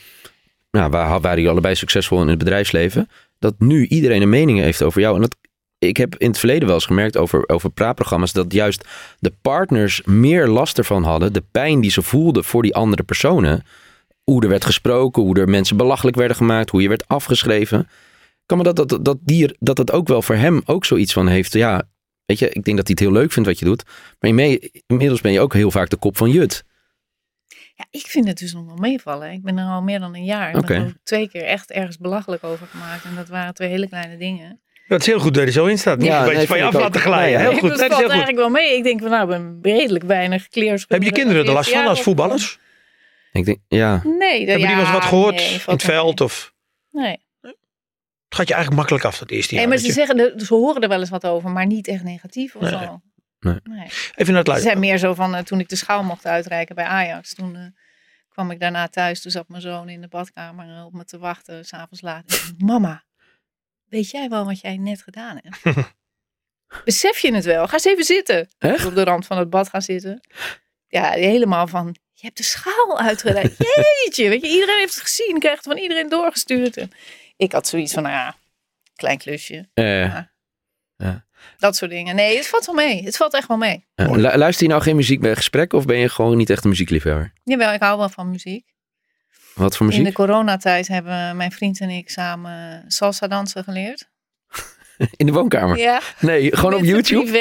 nou, 0.71 0.89
waar 0.89 1.07
waren 1.07 1.35
jullie 1.35 1.49
allebei 1.49 1.75
succesvol 1.75 2.21
in 2.21 2.27
het 2.27 2.37
bedrijfsleven, 2.37 3.09
dat 3.39 3.55
nu 3.57 3.85
iedereen 3.85 4.21
een 4.21 4.29
mening 4.29 4.59
heeft 4.59 4.83
over 4.83 5.01
jou. 5.01 5.15
En 5.15 5.21
dat, 5.21 5.35
ik 5.77 5.97
heb 5.97 6.15
in 6.15 6.27
het 6.27 6.39
verleden 6.39 6.65
wel 6.65 6.75
eens 6.75 6.85
gemerkt 6.85 7.17
over, 7.17 7.49
over 7.49 7.69
praatprogramma's, 7.69 8.33
dat 8.33 8.53
juist 8.53 8.87
de 9.19 9.33
partners 9.41 10.01
meer 10.05 10.47
last 10.47 10.77
ervan 10.77 11.03
hadden, 11.03 11.33
de 11.33 11.43
pijn 11.51 11.81
die 11.81 11.91
ze 11.91 12.01
voelden 12.01 12.43
voor 12.43 12.61
die 12.61 12.75
andere 12.75 13.03
personen, 13.03 13.63
hoe 14.23 14.41
er 14.41 14.49
werd 14.49 14.65
gesproken, 14.65 15.23
hoe 15.23 15.39
er 15.39 15.49
mensen 15.49 15.77
belachelijk 15.77 16.17
werden 16.17 16.37
gemaakt, 16.37 16.69
hoe 16.69 16.81
je 16.81 16.87
werd 16.87 17.07
afgeschreven. 17.07 17.87
Kan 18.45 18.57
me 18.57 18.63
dat, 18.63 18.75
dat, 18.75 19.05
dat, 19.05 19.17
die, 19.21 19.55
dat 19.59 19.77
het 19.77 19.91
ook 19.91 20.07
wel 20.07 20.21
voor 20.21 20.35
hem 20.35 20.61
ook 20.65 20.85
zoiets 20.85 21.13
van 21.13 21.27
heeft, 21.27 21.53
ja, 21.53 21.83
weet 22.25 22.39
je, 22.39 22.49
ik 22.49 22.63
denk 22.63 22.77
dat 22.77 22.87
hij 22.87 22.95
het 22.99 22.99
heel 22.99 23.11
leuk 23.11 23.31
vindt 23.31 23.49
wat 23.49 23.59
je 23.59 23.65
doet, 23.65 23.83
maar 24.19 24.57
inmiddels 24.87 25.21
ben 25.21 25.31
je 25.31 25.39
ook 25.39 25.53
heel 25.53 25.71
vaak 25.71 25.89
de 25.89 25.97
kop 25.97 26.17
van 26.17 26.29
Jut. 26.29 26.63
Ja, 27.77 27.85
ik 27.91 28.05
vind 28.07 28.27
het 28.27 28.37
dus 28.37 28.53
nog 28.53 28.65
wel 28.65 28.75
meevallen. 28.75 29.31
Ik 29.31 29.43
ben 29.43 29.57
er 29.57 29.65
al 29.65 29.81
meer 29.81 29.99
dan 29.99 30.15
een 30.15 30.23
jaar. 30.23 30.55
Ik 30.55 30.65
ben 30.65 30.83
er 30.83 30.93
twee 31.03 31.29
keer 31.29 31.43
echt 31.43 31.71
ergens 31.71 31.97
belachelijk 31.97 32.43
over 32.43 32.67
gemaakt. 32.67 33.03
En 33.03 33.15
dat 33.15 33.27
waren 33.27 33.53
twee 33.53 33.69
hele 33.69 33.87
kleine 33.87 34.17
dingen. 34.17 34.59
Dat 34.87 34.99
is 34.99 35.05
heel 35.05 35.19
goed 35.19 35.33
dat 35.33 35.43
je 35.43 35.51
zo 35.51 35.65
in 35.65 35.77
staat. 35.79 36.03
Ja, 36.03 36.17
een 36.17 36.23
beetje 36.23 36.37
nee, 36.37 36.47
van 36.47 36.57
je 36.57 36.63
af 36.63 36.73
laten 36.73 37.01
glijden. 37.01 37.37
Nee, 37.39 37.41
heel 37.41 37.51
ja. 37.51 37.57
goed. 37.59 37.69
Dat 37.69 37.77
valt 37.79 37.89
heel 37.91 37.99
goed. 37.99 38.09
eigenlijk 38.09 38.37
wel 38.39 38.49
mee. 38.49 38.77
Ik 38.77 38.83
denk 38.83 39.01
van 39.01 39.09
nou, 39.09 39.33
ik 39.35 39.61
ben 39.61 39.75
redelijk 39.77 40.03
weinig 40.03 40.47
kleerschoenen. 40.47 41.05
Heb 41.05 41.15
je 41.15 41.21
kinderen 41.21 41.45
er 41.47 41.53
last 41.53 41.69
van 41.69 41.87
als 41.87 42.01
voetballers? 42.01 42.59
Ik 43.31 43.45
denk, 43.45 43.57
ja, 43.67 44.01
Nee. 44.03 44.39
dat- 44.39 44.47
Hebben 44.47 44.57
die 44.57 44.67
wel 44.67 44.77
eens 44.77 44.87
ja, 44.87 44.93
wat 44.93 45.03
gehoord 45.03 45.35
nee, 45.35 45.47
in 45.53 45.59
het 45.65 45.83
veld? 45.83 46.19
mee. 46.19 46.27
Of, 46.27 46.53
Nee. 46.91 47.19
het 47.41 47.55
gaat 48.35 48.47
je 48.47 48.53
eigenlijk 48.53 48.75
makkelijk 48.75 49.05
af 49.05 49.17
dat 49.17 49.31
eerste 49.31 49.55
jaar. 49.55 49.63
Nee, 49.63 49.73
maar 49.73 49.83
ze 49.85 49.91
zeggen, 49.91 50.19
er- 50.19 50.33
ze 50.45 50.53
horen 50.53 50.81
er 50.81 50.89
wel 50.89 50.99
eens 50.99 51.09
wat 51.09 51.25
over, 51.25 51.49
maar 51.49 51.65
niet 51.65 51.87
echt 51.87 52.03
negatief 52.03 52.55
of 52.55 52.61
Nee. 52.61 52.71
zo. 52.71 53.01
Nee. 53.39 53.59
Even 53.63 53.65
naar 53.65 54.17
het 54.17 54.25
Ze 54.25 54.31
luisteren. 54.33 54.61
zijn 54.61 54.79
meer 54.79 54.97
zo 54.97 55.13
van, 55.13 55.35
eh, 55.35 55.43
toen 55.43 55.59
ik 55.59 55.69
de 55.69 55.75
schaal 55.75 56.03
mocht 56.03 56.25
uitreiken 56.25 56.75
bij 56.75 56.85
Ajax, 56.85 57.33
toen 57.33 57.55
eh, 57.55 57.61
kwam 58.29 58.51
ik 58.51 58.59
daarna 58.59 58.87
thuis. 58.87 59.21
Toen 59.21 59.31
zat 59.31 59.47
mijn 59.49 59.61
zoon 59.61 59.89
in 59.89 60.01
de 60.01 60.07
badkamer 60.07 60.77
eh, 60.77 60.85
op 60.85 60.93
me 60.93 61.05
te 61.05 61.17
wachten, 61.17 61.65
s'avonds 61.65 62.01
laat. 62.01 62.53
Mama, 62.57 63.03
weet 63.85 64.09
jij 64.09 64.29
wel 64.29 64.45
wat 64.45 64.59
jij 64.59 64.77
net 64.77 65.01
gedaan 65.01 65.39
hebt? 65.43 65.77
Besef 66.85 67.19
je 67.19 67.33
het 67.33 67.45
wel? 67.45 67.67
Ga 67.67 67.73
eens 67.73 67.85
even 67.85 68.03
zitten. 68.03 68.49
Echt? 68.57 68.85
Op 68.85 68.95
de 68.95 69.03
rand 69.03 69.25
van 69.25 69.37
het 69.37 69.49
bad 69.49 69.69
gaan 69.69 69.81
zitten. 69.81 70.21
Ja, 70.87 71.11
helemaal 71.11 71.67
van, 71.67 71.95
je 72.13 72.25
hebt 72.25 72.37
de 72.37 72.43
schaal 72.43 72.99
uitgereikt. 72.99 73.55
Jeetje, 74.03 74.29
weet 74.29 74.41
je, 74.41 74.47
iedereen 74.49 74.77
heeft 74.77 74.93
het 74.93 75.03
gezien. 75.03 75.33
Ik 75.35 75.39
krijg 75.41 75.55
het 75.55 75.65
van 75.65 75.77
iedereen 75.77 76.09
doorgestuurd. 76.09 76.77
En 76.77 76.91
ik 77.37 77.51
had 77.51 77.67
zoiets 77.67 77.93
van, 77.93 78.03
nou 78.03 78.15
ja, 78.15 78.35
klein 78.95 79.17
klusje. 79.17 79.69
eh, 79.73 80.17
Dat 81.57 81.75
soort 81.75 81.91
dingen. 81.91 82.15
Nee, 82.15 82.37
het 82.37 82.47
valt 82.47 82.65
wel 82.65 82.75
mee. 82.75 83.03
Het 83.03 83.17
valt 83.17 83.33
echt 83.33 83.47
wel 83.47 83.57
mee. 83.57 83.85
lu- 83.95 84.35
luister 84.37 84.63
je 84.65 84.69
nou 84.71 84.81
geen 84.81 84.95
muziek 84.95 85.21
bij 85.21 85.35
gesprekken 85.35 85.77
of 85.77 85.85
ben 85.85 85.97
je 85.97 86.09
gewoon 86.09 86.37
niet 86.37 86.49
echt 86.49 86.63
een 86.63 86.69
muziekliefhebber? 86.69 87.33
Jawel, 87.43 87.73
ik 87.73 87.81
hou 87.81 87.97
wel 87.97 88.09
van 88.09 88.29
muziek. 88.29 88.65
Wat 89.53 89.77
voor 89.77 89.85
In 89.85 89.91
de 89.91 89.97
muziek? 89.99 90.15
coronatijd 90.15 90.87
hebben 90.87 91.37
mijn 91.37 91.51
vriend 91.51 91.79
en 91.79 91.89
ik 91.89 92.09
samen 92.09 92.83
salsa 92.87 93.27
dansen 93.27 93.63
geleerd. 93.63 94.09
In 95.15 95.25
de 95.25 95.31
woonkamer? 95.31 95.77
Ja, 95.77 96.01
Nee, 96.19 96.55
gewoon 96.55 96.73
op 96.73 96.79
met 96.79 96.89
YouTube? 96.89 97.21
privé 97.21 97.37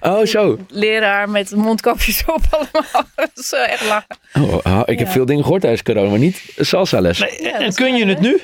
eh, 0.00 0.12
Oh, 0.12 0.24
zo. 0.26 0.58
leraar 0.68 1.30
met 1.30 1.50
mondkapjes 1.50 2.24
op 2.26 2.40
allemaal. 2.50 3.04
Dat 3.14 3.30
is 3.34 3.52
eh, 3.52 3.72
echt 3.72 3.84
lachen. 3.86 4.16
Oh, 4.32 4.62
ah, 4.62 4.82
ik 4.84 4.98
heb 4.98 5.08
veel 5.08 5.26
dingen 5.26 5.42
gehoord 5.42 5.60
tijdens 5.60 5.82
corona, 5.82 6.08
maar 6.10 6.18
niet 6.18 6.42
salsa 6.56 7.00
les. 7.00 7.18
Nee, 7.18 7.42
Ja, 7.42 7.52
dat 7.52 7.60
en 7.60 7.74
kun 7.74 7.94
je 7.96 8.06
het 8.06 8.20
nu? 8.20 8.40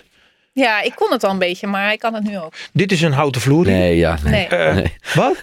Ja, 0.59 0.81
ik 0.81 0.93
kon 0.95 1.11
het 1.13 1.25
al 1.25 1.31
een 1.31 1.39
beetje, 1.39 1.67
maar 1.67 1.93
ik 1.93 1.99
kan 1.99 2.15
het 2.15 2.25
nu 2.25 2.39
ook. 2.39 2.53
Dit 2.73 2.93
is 2.93 3.01
een 3.03 3.13
houten 3.13 3.41
vloer. 3.41 3.65
Nee, 3.67 3.97
ja. 3.97 4.17
Nee. 4.23 4.33
Nee. 4.33 4.47
Eh, 4.47 4.75
Nee. 4.75 4.97
Wat? 5.15 5.37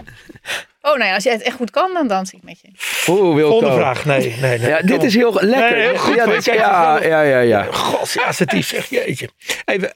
Oh, 0.81 0.91
nou 0.97 1.03
ja, 1.03 1.13
als 1.13 1.23
jij 1.23 1.33
het 1.33 1.41
echt 1.41 1.55
goed 1.55 1.71
kan, 1.71 1.93
dan 1.93 2.07
dans 2.07 2.31
ik 2.33 2.43
met 2.43 2.59
je. 2.61 2.67
Oeh, 3.11 3.35
Wilco. 3.35 3.49
Volgende 3.49 3.75
vraag. 3.75 4.05
Nee, 4.05 4.35
nee, 4.41 4.59
nee. 4.59 4.69
Ja, 4.69 4.81
dit 4.81 4.97
op. 4.97 5.03
is 5.03 5.15
heel 5.15 5.33
lekker. 5.33 5.77
Nee, 5.77 5.87
heel 5.87 5.97
goed 5.97 6.15
ja, 6.15 6.25
dit- 6.25 6.45
ja, 6.45 7.03
ja, 7.03 7.21
ja, 7.21 7.39
ja. 7.39 7.63
God, 7.63 8.11
ja, 8.11 8.23
assertief 8.23 8.67
zeg 8.67 8.89
jeetje. 8.89 9.29
Even, 9.65 9.93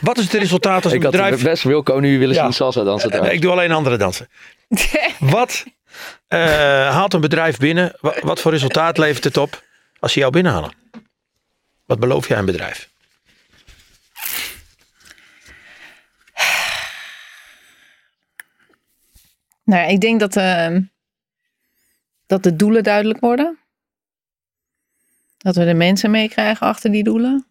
wat 0.00 0.18
is 0.18 0.24
het 0.24 0.32
resultaat 0.32 0.84
als 0.84 0.92
een 0.92 0.98
Ik 0.98 1.02
had 1.04 1.12
bedrijf... 1.12 1.42
best 1.42 1.62
Wilco 1.62 1.98
nu 1.98 2.18
willen 2.18 2.34
Ja. 2.34 2.42
zien 2.42 2.52
salsa 2.52 2.82
dansen. 2.84 3.10
Eh, 3.10 3.32
ik 3.32 3.40
doe 3.42 3.50
alleen 3.50 3.72
andere 3.72 3.96
dansen. 3.96 4.28
Wat 5.18 5.64
eh, 6.28 6.38
haalt 6.90 7.14
een 7.14 7.20
bedrijf 7.20 7.58
binnen? 7.58 7.96
Wa- 8.00 8.14
Wat 8.22 8.40
voor 8.40 8.52
resultaat 8.52 8.98
levert 8.98 9.24
het 9.24 9.36
op 9.36 9.62
als 10.00 10.12
ze 10.12 10.18
jou 10.18 10.32
binnenhalen? 10.32 10.72
Wat 11.86 12.00
beloof 12.00 12.28
jij 12.28 12.38
een 12.38 12.44
bedrijf? 12.44 12.90
Nou 19.72 19.84
ja, 19.84 19.90
ik 19.90 20.00
denk 20.00 20.20
dat, 20.20 20.36
eh, 20.36 20.76
dat 22.26 22.42
de 22.42 22.56
doelen 22.56 22.82
duidelijk 22.82 23.20
worden. 23.20 23.58
Dat 25.38 25.56
we 25.56 25.64
de 25.64 25.74
mensen 25.74 26.10
meekrijgen 26.10 26.66
achter 26.66 26.90
die 26.90 27.04
doelen. 27.04 27.46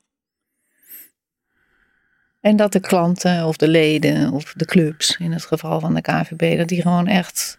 En 2.40 2.56
dat 2.56 2.72
de 2.72 2.80
klanten 2.80 3.46
of 3.48 3.58
de 3.58 3.68
leden 3.68 4.32
of 4.32 4.54
de 4.54 4.66
clubs, 4.66 5.18
in 5.20 5.32
het 5.32 5.46
geval 5.46 5.80
van 5.80 5.94
de 5.94 6.02
KVB, 6.02 6.58
dat 6.58 6.68
die 6.68 6.82
gewoon 6.82 7.08
echt 7.08 7.58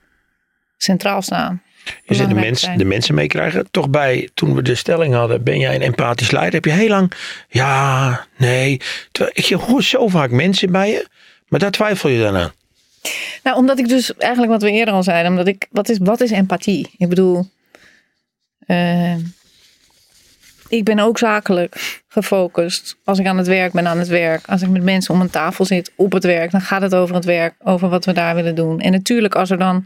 centraal 0.77 1.23
staan. 1.23 1.63
Je 2.05 2.15
zegt 2.15 2.29
de, 2.29 2.35
mens, 2.35 2.69
de 2.77 2.85
mensen 2.85 3.15
meekrijgen. 3.15 3.71
Toch 3.71 3.91
bij, 3.91 4.31
toen 4.35 4.55
we 4.55 4.63
de 4.63 4.75
stelling 4.75 5.15
hadden, 5.15 5.43
ben 5.43 5.59
jij 5.59 5.75
een 5.75 5.83
empathisch 5.83 6.31
leider? 6.31 6.55
Heb 6.55 6.65
je 6.65 6.71
heel 6.71 6.89
lang, 6.89 7.13
ja, 7.49 8.27
nee. 8.37 8.81
Terwijl 9.13 9.37
ik 9.37 9.47
hoor 9.47 9.83
zo 9.83 10.09
vaak 10.09 10.31
mensen 10.31 10.73
bij 10.73 10.91
je, 10.91 11.07
maar 11.49 11.61
daar 11.61 11.71
twijfel 11.71 12.09
je 12.09 12.23
dan 12.23 12.37
aan. 12.37 12.53
Nou, 13.43 13.57
omdat 13.57 13.79
ik 13.79 13.89
dus 13.89 14.17
eigenlijk 14.17 14.53
wat 14.53 14.63
we 14.63 14.71
eerder 14.71 14.95
al 14.95 15.03
zeiden, 15.03 15.31
omdat 15.31 15.47
ik, 15.47 15.67
wat 15.71 15.89
is, 15.89 15.99
wat 15.99 16.21
is 16.21 16.31
empathie? 16.31 16.91
Ik 16.97 17.09
bedoel, 17.09 17.49
eh, 18.67 19.17
ik 20.69 20.85
ben 20.85 20.99
ook 20.99 21.19
zakelijk 21.19 22.03
gefocust. 22.09 22.97
Als 23.05 23.19
ik 23.19 23.27
aan 23.27 23.39
het 23.39 23.47
werk 23.47 23.73
ben, 23.73 23.87
aan 23.87 23.99
het 23.99 24.09
werk. 24.09 24.47
Als 24.47 24.63
ik 24.63 24.69
met 24.69 24.83
mensen 24.83 25.15
om 25.15 25.21
een 25.21 25.31
tafel 25.31 25.65
zit 25.65 25.93
op 25.97 26.13
het 26.13 26.25
werk, 26.25 26.51
dan 26.51 26.61
gaat 26.61 26.83
het 26.83 26.95
over 26.95 27.15
het 27.15 27.25
werk, 27.25 27.55
over 27.63 27.89
wat 27.89 28.05
we 28.05 28.13
daar 28.13 28.35
willen 28.35 28.55
doen. 28.55 28.81
En 28.81 28.93
natuurlijk, 28.93 29.35
als 29.35 29.51
er 29.51 29.59
dan 29.59 29.85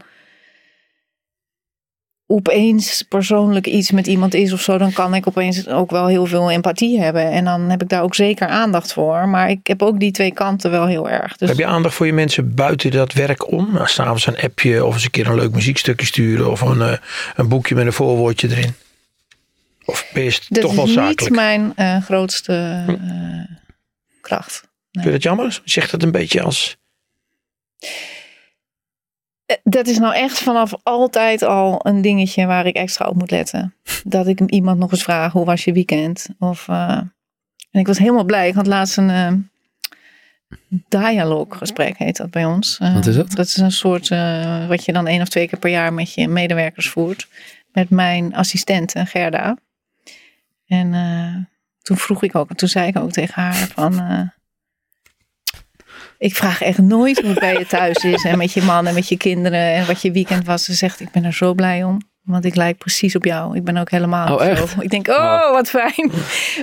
opeens 2.27 3.01
persoonlijk 3.01 3.67
iets 3.67 3.91
met 3.91 4.07
iemand 4.07 4.33
is 4.33 4.53
of 4.53 4.61
zo, 4.61 4.77
dan 4.77 4.93
kan 4.93 5.13
ik 5.15 5.27
opeens 5.27 5.67
ook 5.67 5.91
wel 5.91 6.07
heel 6.07 6.25
veel 6.25 6.51
empathie 6.51 6.99
hebben. 6.99 7.31
En 7.31 7.45
dan 7.45 7.69
heb 7.69 7.81
ik 7.81 7.89
daar 7.89 8.01
ook 8.01 8.15
zeker 8.15 8.47
aandacht 8.47 8.93
voor. 8.93 9.27
Maar 9.27 9.49
ik 9.49 9.67
heb 9.67 9.81
ook 9.81 9.99
die 9.99 10.11
twee 10.11 10.33
kanten 10.33 10.71
wel 10.71 10.85
heel 10.85 11.09
erg. 11.09 11.37
Dus 11.37 11.49
Heb 11.49 11.57
je 11.57 11.65
aandacht 11.65 11.95
voor 11.95 12.05
je 12.05 12.13
mensen 12.13 12.53
buiten 12.55 12.91
dat 12.91 13.13
werk 13.13 13.51
om? 13.51 13.69
Nou, 13.73 13.87
S'avonds 13.87 14.27
een 14.27 14.39
appje 14.39 14.85
of 14.85 14.93
eens 14.93 15.03
een 15.03 15.11
keer 15.11 15.27
een 15.27 15.35
leuk 15.35 15.51
muziekstukje 15.51 16.05
sturen 16.05 16.51
of 16.51 16.61
een, 16.61 16.81
eh, 16.81 16.97
een 17.35 17.47
boekje 17.47 17.75
met 17.75 17.85
een 17.85 17.93
voorwoordje 17.93 18.49
erin. 18.49 18.73
Of 19.85 20.09
ben 20.13 20.23
je 20.23 20.39
Dat 20.49 20.61
toch 20.61 20.75
wel 20.75 20.85
is 20.85 20.93
zakelijk? 20.93 21.19
niet 21.21 21.29
mijn 21.31 21.73
eh, 21.75 22.03
grootste 22.03 22.83
eh, 22.87 23.55
kracht. 24.21 24.63
Vind 24.91 25.05
je 25.05 25.11
dat 25.11 25.23
jammer? 25.23 25.61
Zegt 25.63 25.91
dat 25.91 26.03
een 26.03 26.11
beetje 26.11 26.41
als... 26.41 26.77
Eh, 29.47 29.57
Dat 29.63 29.87
is 29.87 29.97
nou 29.97 30.13
echt 30.15 30.39
vanaf 30.39 30.73
altijd 30.83 31.41
al 31.41 31.79
een 31.83 32.01
dingetje 32.01 32.45
waar 32.45 32.65
ik 32.65 32.75
extra 32.75 33.05
op 33.05 33.15
moet 33.15 33.31
letten. 33.31 33.73
Dat 34.03 34.27
ik 34.27 34.39
iemand 34.39 34.79
nog 34.79 34.91
eens 34.91 35.03
vraag, 35.03 35.31
hoe 35.31 35.45
was 35.45 35.63
je 35.63 35.71
weekend? 35.71 36.27
Of, 36.39 36.67
eh, 36.67 37.01
en 37.71 37.79
ik 37.79 37.87
was 37.87 37.97
helemaal 37.97 38.23
blij. 38.23 38.47
Ik 38.47 38.55
had 38.55 38.67
laatst 38.67 38.97
een 38.97 39.09
eh 39.09 39.31
dialooggesprek, 40.87 41.97
heet 41.97 42.17
dat 42.17 42.31
bij 42.31 42.45
ons. 42.45 42.77
Wat 42.77 43.05
is 43.05 43.15
dat? 43.15 43.31
Dat 43.31 43.45
is 43.45 43.57
een 43.57 43.71
soort, 43.71 44.07
wat 44.67 44.85
je 44.85 44.93
dan 44.93 45.07
één 45.07 45.21
of 45.21 45.27
twee 45.27 45.47
keer 45.47 45.59
per 45.59 45.69
jaar 45.69 45.93
met 45.93 46.13
je 46.13 46.27
medewerkers 46.27 46.89
voert. 46.89 47.27
Met 47.71 47.89
mijn 47.89 48.35
assistente 48.35 49.05
Gerda. 49.05 49.57
En 50.67 51.49
toen 51.81 51.97
vroeg 51.97 52.23
ik 52.23 52.35
ook, 52.35 52.53
toen 52.53 52.69
zei 52.69 52.87
ik 52.87 52.97
ook 52.97 53.11
tegen 53.11 53.41
haar 53.41 53.53
van... 53.55 54.31
ik 56.17 56.35
vraag 56.35 56.61
echt 56.61 56.77
nooit 56.77 57.19
hoe 57.21 57.29
het 57.29 57.39
bij 57.39 57.53
je 57.57 57.65
thuis 57.65 58.03
is 58.03 58.23
en 58.23 58.37
met 58.37 58.53
je 58.53 58.61
man 58.61 58.87
en 58.87 58.93
met 58.93 59.09
je 59.09 59.17
kinderen 59.17 59.73
en 59.73 59.85
wat 59.87 60.01
je 60.01 60.11
weekend 60.11 60.45
was. 60.45 60.63
Ze 60.63 60.73
zegt, 60.73 60.99
ik 60.99 61.11
ben 61.11 61.23
er 61.23 61.33
zo 61.33 61.53
blij 61.53 61.83
om. 61.83 61.97
Want 62.23 62.45
ik 62.45 62.55
lijk 62.55 62.77
precies 62.77 63.15
op 63.15 63.25
jou. 63.25 63.55
Ik 63.55 63.63
ben 63.63 63.77
ook 63.77 63.91
helemaal 63.91 64.35
Oh, 64.37 64.55
zo. 64.55 64.65
Ik 64.81 64.89
denk, 64.89 65.07
oh, 65.07 65.51
wat 65.51 65.69
fijn. 65.69 66.11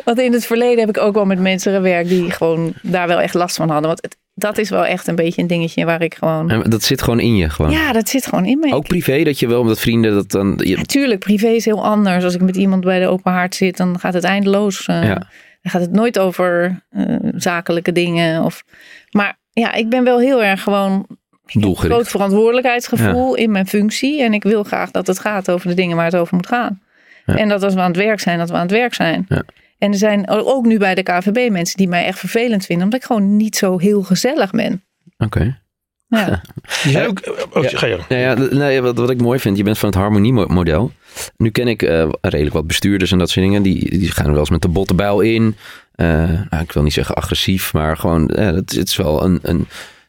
Want 0.05 0.19
in 0.19 0.33
het 0.33 0.47
verleden 0.47 0.79
heb 0.79 0.89
ik 0.89 0.99
ook 1.03 1.15
wel 1.15 1.25
met 1.25 1.39
mensen 1.39 1.75
gewerkt 1.75 2.09
die 2.09 2.31
gewoon 2.31 2.73
daar 2.83 3.07
wel 3.07 3.21
echt 3.21 3.35
last 3.35 3.57
van 3.57 3.69
hadden. 3.71 3.87
Want 3.87 4.03
het, 4.03 4.17
dat 4.35 4.59
is 4.59 4.71
wel 4.71 4.87
echt 4.87 5.07
een 5.07 5.15
beetje 5.15 5.43
een 5.43 5.49
dingetje 5.49 5.85
waar 5.85 6.03
ik 6.03 6.15
gewoon... 6.15 6.51
En 6.51 6.71
dat 6.71 6.83
zit 6.83 7.03
gewoon 7.03 7.21
in 7.21 7.37
je 7.37 7.51
gewoon. 7.51 7.71
Ja, 7.71 7.93
dat 7.93 8.09
zit 8.09 8.27
gewoon 8.27 8.45
in 8.45 8.59
me. 8.59 8.75
Ook 8.75 8.89
privé, 8.89 9.23
dat 9.23 9.39
je 9.39 9.47
wel, 9.47 9.61
omdat 9.61 9.81
vrienden 9.81 10.15
dat 10.15 10.31
dan... 10.31 10.61
Je, 10.65 10.77
Natuurlijk, 10.77 11.21
privé 11.21 11.49
is 11.49 11.65
heel 11.65 11.85
anders. 11.85 12.25
Als 12.25 12.35
ik 12.35 12.41
met 12.41 12.57
iemand 12.57 12.85
bij 12.85 13.01
de 13.01 13.07
open 13.09 13.33
haard 13.33 13.55
zit, 13.55 13.77
dan 13.77 13.99
gaat 13.99 14.15
het 14.15 14.25
eindeloos. 14.25 14.87
eh, 14.87 15.03
Ja. 15.03 15.15
Dan 15.63 15.73
gaat 15.73 15.81
het 15.81 15.93
nooit 15.93 16.19
over 16.19 16.83
eh, 16.91 17.05
zakelijke 17.35 17.93
dingen. 17.93 18.43
Of, 18.43 18.65
maar 19.11 19.39
ja, 19.55 19.73
ik 19.73 19.89
ben 19.89 20.05
wel 20.05 20.19
heel 20.19 20.43
erg 20.43 20.63
gewoon 20.63 21.07
doelgericht. 21.53 21.95
groot 21.95 22.09
verantwoordelijkheidsgevoel 22.09 23.35
in 23.35 23.51
mijn 23.51 23.67
functie. 23.67 24.23
En 24.23 24.35
ik 24.35 24.43
wil 24.43 24.63
graag 24.65 24.91
dat 24.91 25.07
het 25.07 25.19
gaat 25.19 25.51
over 25.51 25.69
de 25.69 25.75
dingen 25.75 25.97
waar 25.97 26.05
het 26.05 26.17
over 26.17 26.35
moet 26.35 26.47
gaan. 26.47 26.81
Ja. 27.27 27.37
En 27.37 27.49
dat 27.49 27.63
als 27.63 27.75
we 27.75 27.81
aan 27.81 27.87
het 27.87 27.97
werk 27.97 28.21
zijn, 28.21 28.39
dat 28.39 28.49
we 28.49 28.55
aan 28.55 28.61
het 28.63 28.71
werk 28.71 28.95
zijn. 28.95 29.27
Ja. 29.29 29.43
En 29.79 29.93
er 29.93 29.99
zijn 29.99 30.29
ook 30.29 30.65
nu 30.65 30.79
bij 30.79 30.95
de 30.95 31.03
KVB 31.03 31.51
mensen 31.51 31.77
die 31.77 31.89
mij 31.89 32.05
echt 32.05 32.19
vervelend 32.19 32.65
vinden. 32.67 32.85
Omdat 32.85 33.01
ik 33.01 33.07
gewoon 33.07 33.37
niet 33.37 33.57
zo 33.57 33.79
heel 33.79 34.03
gezellig 34.03 34.51
ben. 34.51 34.85
Oké. 35.19 35.63
Ja. 36.09 36.41
Zijn 36.65 37.07
ook... 37.09 37.21
Oh, 37.53 37.63
Ja. 37.63 37.69
Ga 37.79 37.87
je 37.87 37.99
ja, 38.09 38.35
d- 38.35 38.51
nee, 38.53 38.81
wat, 38.83 38.99
wat 38.99 39.11
ik 39.11 39.21
mooi 39.21 39.39
vind, 39.39 39.57
je 39.57 39.63
bent 39.63 39.79
van 39.79 39.89
het 39.89 39.99
harmoniemodel. 39.99 40.93
Nu 41.37 41.51
ken 41.51 41.69
ik 41.69 41.83
eh, 41.83 42.09
redelijk 42.21 42.55
wat 42.55 42.67
bestuurders 42.67 43.13
en 43.13 43.19
dat 43.19 43.31
soort 43.31 43.47
dingen. 43.47 43.63
Die, 43.63 43.99
die 43.99 44.11
gaan 44.11 44.31
wel 44.31 44.39
eens 44.39 44.51
met 44.51 44.63
de 44.63 44.69
botte 44.69 44.95
bijl 44.95 45.21
in. 45.21 45.57
Eh, 45.95 46.07
nou, 46.51 46.63
ik 46.63 46.73
wil 46.73 46.83
niet 46.83 46.93
zeggen 46.93 47.15
agressief, 47.15 47.73
maar 47.73 47.97
gewoon, 47.97 48.29
eh, 48.29 48.47
het, 48.47 48.73
het 48.73 48.89
is 48.89 48.97
wel 48.97 49.25
een, 49.25 49.39
een 49.43 49.67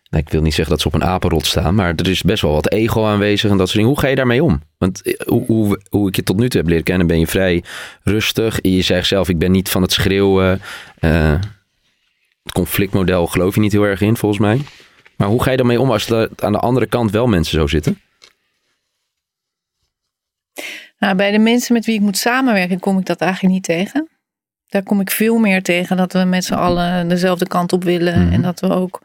nou, 0.09 0.23
ik 0.23 0.29
wil 0.29 0.41
niet 0.41 0.53
zeggen 0.53 0.73
dat 0.73 0.81
ze 0.81 0.87
op 0.87 0.93
een 0.93 1.03
apenrot 1.03 1.45
staan, 1.45 1.75
maar 1.75 1.93
er 1.95 2.09
is 2.09 2.21
best 2.21 2.41
wel 2.41 2.51
wat 2.51 2.71
ego 2.71 3.05
aanwezig 3.05 3.51
en 3.51 3.57
dat 3.57 3.67
soort 3.67 3.77
dingen. 3.79 3.91
Hoe 3.91 3.99
ga 3.99 4.07
je 4.07 4.15
daarmee 4.15 4.43
om? 4.43 4.61
Want 4.77 5.01
eh, 5.01 5.27
hoe, 5.27 5.79
hoe, 5.89 6.07
ik 6.07 6.15
je 6.15 6.23
tot 6.23 6.37
nu 6.37 6.49
toe 6.49 6.59
heb 6.59 6.69
leren 6.69 6.83
kennen, 6.83 7.07
ben 7.07 7.19
je 7.19 7.27
vrij 7.27 7.63
rustig. 8.03 8.59
Je 8.61 8.81
zegt 8.81 9.07
zelf, 9.07 9.29
ik 9.29 9.39
ben 9.39 9.51
niet 9.51 9.69
van 9.69 9.81
het 9.81 9.91
schreeuwen. 9.91 10.61
Het 10.99 12.53
conflictmodel 12.53 13.27
geloof 13.27 13.55
je 13.55 13.61
niet 13.61 13.71
heel 13.71 13.83
erg 13.83 14.01
in, 14.01 14.17
volgens 14.17 14.41
mij. 14.41 14.61
Maar 15.17 15.27
hoe 15.27 15.43
ga 15.43 15.51
je 15.51 15.57
daarmee 15.57 15.81
om 15.81 15.91
als 15.91 16.09
er 16.09 16.29
aan 16.35 16.51
de 16.51 16.59
andere 16.59 16.85
kant 16.85 17.11
wel 17.11 17.27
mensen 17.27 17.59
zo 17.59 17.67
zitten? 17.67 18.01
Nou, 20.99 21.15
bij 21.15 21.31
de 21.31 21.39
mensen 21.39 21.73
met 21.73 21.85
wie 21.85 21.95
ik 21.95 22.01
moet 22.01 22.17
samenwerken, 22.17 22.79
kom 22.79 22.99
ik 22.99 23.05
dat 23.05 23.21
eigenlijk 23.21 23.53
niet 23.53 23.63
tegen. 23.63 24.09
Daar 24.69 24.83
kom 24.83 24.99
ik 24.99 25.11
veel 25.11 25.37
meer 25.37 25.63
tegen 25.63 25.97
dat 25.97 26.13
we 26.13 26.23
met 26.23 26.45
z'n 26.45 26.53
allen 26.53 27.07
dezelfde 27.07 27.47
kant 27.47 27.73
op 27.73 27.83
willen. 27.83 28.21
Mhm. 28.21 28.33
En 28.33 28.41
dat 28.41 28.59
we 28.59 28.69
ook 28.69 29.01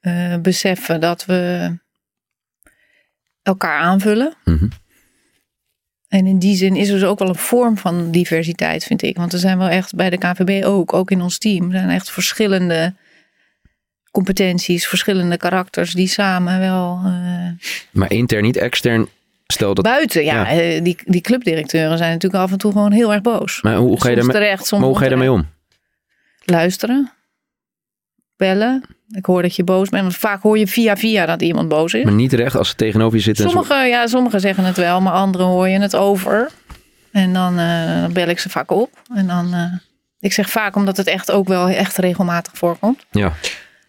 eh, 0.00 0.36
beseffen 0.36 1.00
dat 1.00 1.24
we 1.24 1.72
elkaar 3.42 3.80
aanvullen. 3.80 4.34
Mhm. 4.44 4.68
En 6.08 6.26
in 6.26 6.38
die 6.38 6.56
zin 6.56 6.76
is 6.76 6.88
er 6.88 6.94
dus 6.94 7.04
ook 7.04 7.18
wel 7.18 7.28
een 7.28 7.34
vorm 7.34 7.78
van 7.78 8.10
diversiteit, 8.10 8.84
vind 8.84 9.02
ik. 9.02 9.16
Want 9.16 9.32
er 9.32 9.38
zijn 9.38 9.58
wel 9.58 9.68
echt 9.68 9.94
bij 9.94 10.10
de 10.10 10.18
KVB 10.18 10.64
ook, 10.64 10.92
ook 10.92 11.10
in 11.10 11.20
ons 11.20 11.38
team, 11.38 11.70
zijn 11.70 11.90
echt 11.90 12.10
verschillende 12.10 12.94
competenties, 14.10 14.86
verschillende 14.86 15.36
karakters 15.36 15.92
die 15.92 16.06
samen 16.06 16.58
wel 16.58 17.00
eh, 17.04 17.66
Maar 17.90 18.12
intern, 18.12 18.42
niet 18.42 18.56
extern. 18.56 19.08
Stel 19.52 19.74
dat. 19.74 19.84
buiten. 19.84 20.24
Ja, 20.24 20.34
ja. 20.34 20.60
eh, 20.60 20.82
die, 20.84 20.98
die 21.04 21.20
clubdirecteuren 21.20 21.98
zijn 21.98 22.12
natuurlijk 22.12 22.42
af 22.42 22.50
en 22.52 22.58
toe 22.58 22.72
gewoon 22.72 22.92
heel 22.92 23.12
erg 23.12 23.22
boos. 23.22 23.62
Maar 23.62 23.76
hoe 23.76 24.00
ga 24.00 24.08
je 24.08 24.14
daarmee, 24.16 24.34
terecht, 24.34 24.66
soms 24.66 24.80
maar 24.80 24.90
hoe 24.90 24.98
ga 24.98 25.04
je 25.04 25.10
daarmee 25.10 25.32
om? 25.32 25.48
Luisteren, 26.44 27.10
bellen. 28.36 28.82
Ik 29.10 29.24
hoor 29.26 29.42
dat 29.42 29.56
je 29.56 29.64
boos 29.64 29.88
bent. 29.88 30.02
Want 30.02 30.16
vaak 30.16 30.42
hoor 30.42 30.58
je 30.58 30.66
via 30.66 30.96
via 30.96 31.26
dat 31.26 31.42
iemand 31.42 31.68
boos 31.68 31.92
is. 31.94 32.04
Maar 32.04 32.12
niet 32.12 32.32
recht 32.32 32.56
als 32.56 32.68
ze 32.68 32.74
tegenover 32.74 33.16
je 33.16 33.22
zitten. 33.22 33.44
en 33.44 33.50
zo- 33.50 33.56
Sommigen, 33.56 33.88
ja, 33.88 34.06
sommigen 34.06 34.40
zeggen 34.40 34.64
het 34.64 34.76
wel, 34.76 35.00
maar 35.00 35.12
anderen 35.12 35.46
hoor 35.46 35.68
je 35.68 35.80
het 35.80 35.96
over. 35.96 36.50
En 37.12 37.32
dan, 37.32 37.58
eh, 37.58 38.00
dan 38.00 38.12
bel 38.12 38.28
ik 38.28 38.38
ze 38.38 38.48
vaak 38.48 38.70
op. 38.70 38.90
En 39.14 39.26
dan, 39.26 39.54
eh, 39.54 39.72
ik 40.20 40.32
zeg 40.32 40.50
vaak 40.50 40.76
omdat 40.76 40.96
het 40.96 41.06
echt 41.06 41.30
ook 41.30 41.48
wel 41.48 41.68
echt 41.68 41.96
regelmatig 41.96 42.52
voorkomt. 42.56 43.04
Ja. 43.10 43.32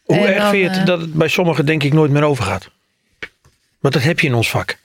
Hoe 0.03 0.15
En 0.15 0.27
erg 0.27 0.37
dan, 0.41 0.49
vind 0.49 0.71
je 0.71 0.77
het 0.77 0.87
dat 0.87 1.01
het 1.01 1.13
bij 1.13 1.27
sommigen 1.27 1.65
denk 1.65 1.83
ik 1.83 1.93
nooit 1.93 2.11
meer 2.11 2.23
overgaat? 2.23 2.69
Want 3.79 3.93
dat 3.93 4.03
heb 4.03 4.19
je 4.19 4.27
in 4.27 4.33
ons 4.33 4.49
vak. 4.49 4.77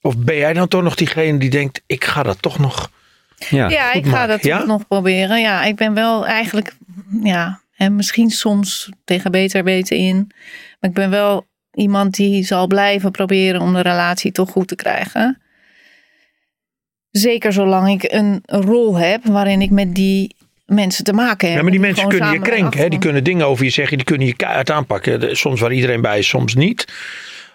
Of 0.00 0.16
ben 0.16 0.36
jij 0.36 0.52
dan 0.52 0.68
toch 0.68 0.82
nog 0.82 0.94
diegene 0.94 1.38
die 1.38 1.50
denkt, 1.50 1.82
ik 1.86 2.04
ga 2.04 2.22
dat 2.22 2.42
toch 2.42 2.58
nog... 2.58 2.90
Ja. 3.50 3.68
Ja, 3.68 3.92
ik 3.92 4.04
ga 4.04 4.10
maken, 4.10 4.28
dat 4.28 4.44
ja? 4.44 4.58
toch 4.58 4.66
nog 4.66 4.86
proberen. 4.86 5.40
Ja, 5.40 5.64
ik 5.64 5.76
ben 5.76 5.94
wel 5.94 6.26
eigenlijk, 6.26 6.74
ja, 7.22 7.60
en 7.76 7.96
misschien 7.96 8.30
soms 8.30 8.88
tegen 9.04 9.30
beter 9.30 9.64
weten 9.64 9.96
in. 9.96 10.30
Maar 10.80 10.90
ik 10.90 10.96
ben 10.96 11.10
wel 11.10 11.46
iemand 11.72 12.14
die 12.14 12.44
zal 12.44 12.66
blijven 12.66 13.10
proberen 13.10 13.60
om 13.60 13.72
de 13.72 13.80
relatie 13.80 14.32
toch 14.32 14.50
goed 14.50 14.68
te 14.68 14.74
krijgen. 14.74 15.40
Zeker 17.10 17.52
zolang 17.52 17.88
ik 17.88 18.12
een 18.12 18.40
rol 18.44 18.96
heb 18.96 19.24
waarin 19.24 19.60
ik 19.60 19.70
met 19.70 19.94
die 19.94 20.36
mensen 20.66 21.04
te 21.04 21.12
maken 21.12 21.48
heb. 21.48 21.56
Ja, 21.56 21.62
maar 21.62 21.72
die 21.72 21.80
en 21.80 21.86
mensen 21.86 22.08
kunnen 22.08 22.32
je 22.32 22.40
krenken. 22.40 22.80
Hè? 22.80 22.88
Die 22.88 22.98
kunnen 22.98 23.24
dingen 23.24 23.46
over 23.46 23.64
je 23.64 23.70
zeggen. 23.70 23.96
Die 23.96 24.06
kunnen 24.06 24.26
je 24.26 24.36
keihard 24.36 24.70
aanpakken. 24.70 25.36
Soms 25.36 25.60
waar 25.60 25.72
iedereen 25.72 26.00
bij 26.00 26.18
is, 26.18 26.28
soms 26.28 26.54
niet. 26.54 26.86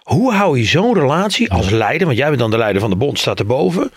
Hoe 0.04 0.32
hou 0.32 0.58
je 0.58 0.64
zo'n 0.64 0.94
relatie 0.94 1.52
als 1.52 1.70
leider? 1.70 2.06
Want 2.06 2.18
jij 2.18 2.28
bent 2.28 2.40
dan 2.40 2.50
de 2.50 2.56
leider 2.56 2.80
van 2.80 2.90
de 2.90 2.96
bond, 2.96 3.18
staat 3.18 3.38
erboven. 3.38 3.90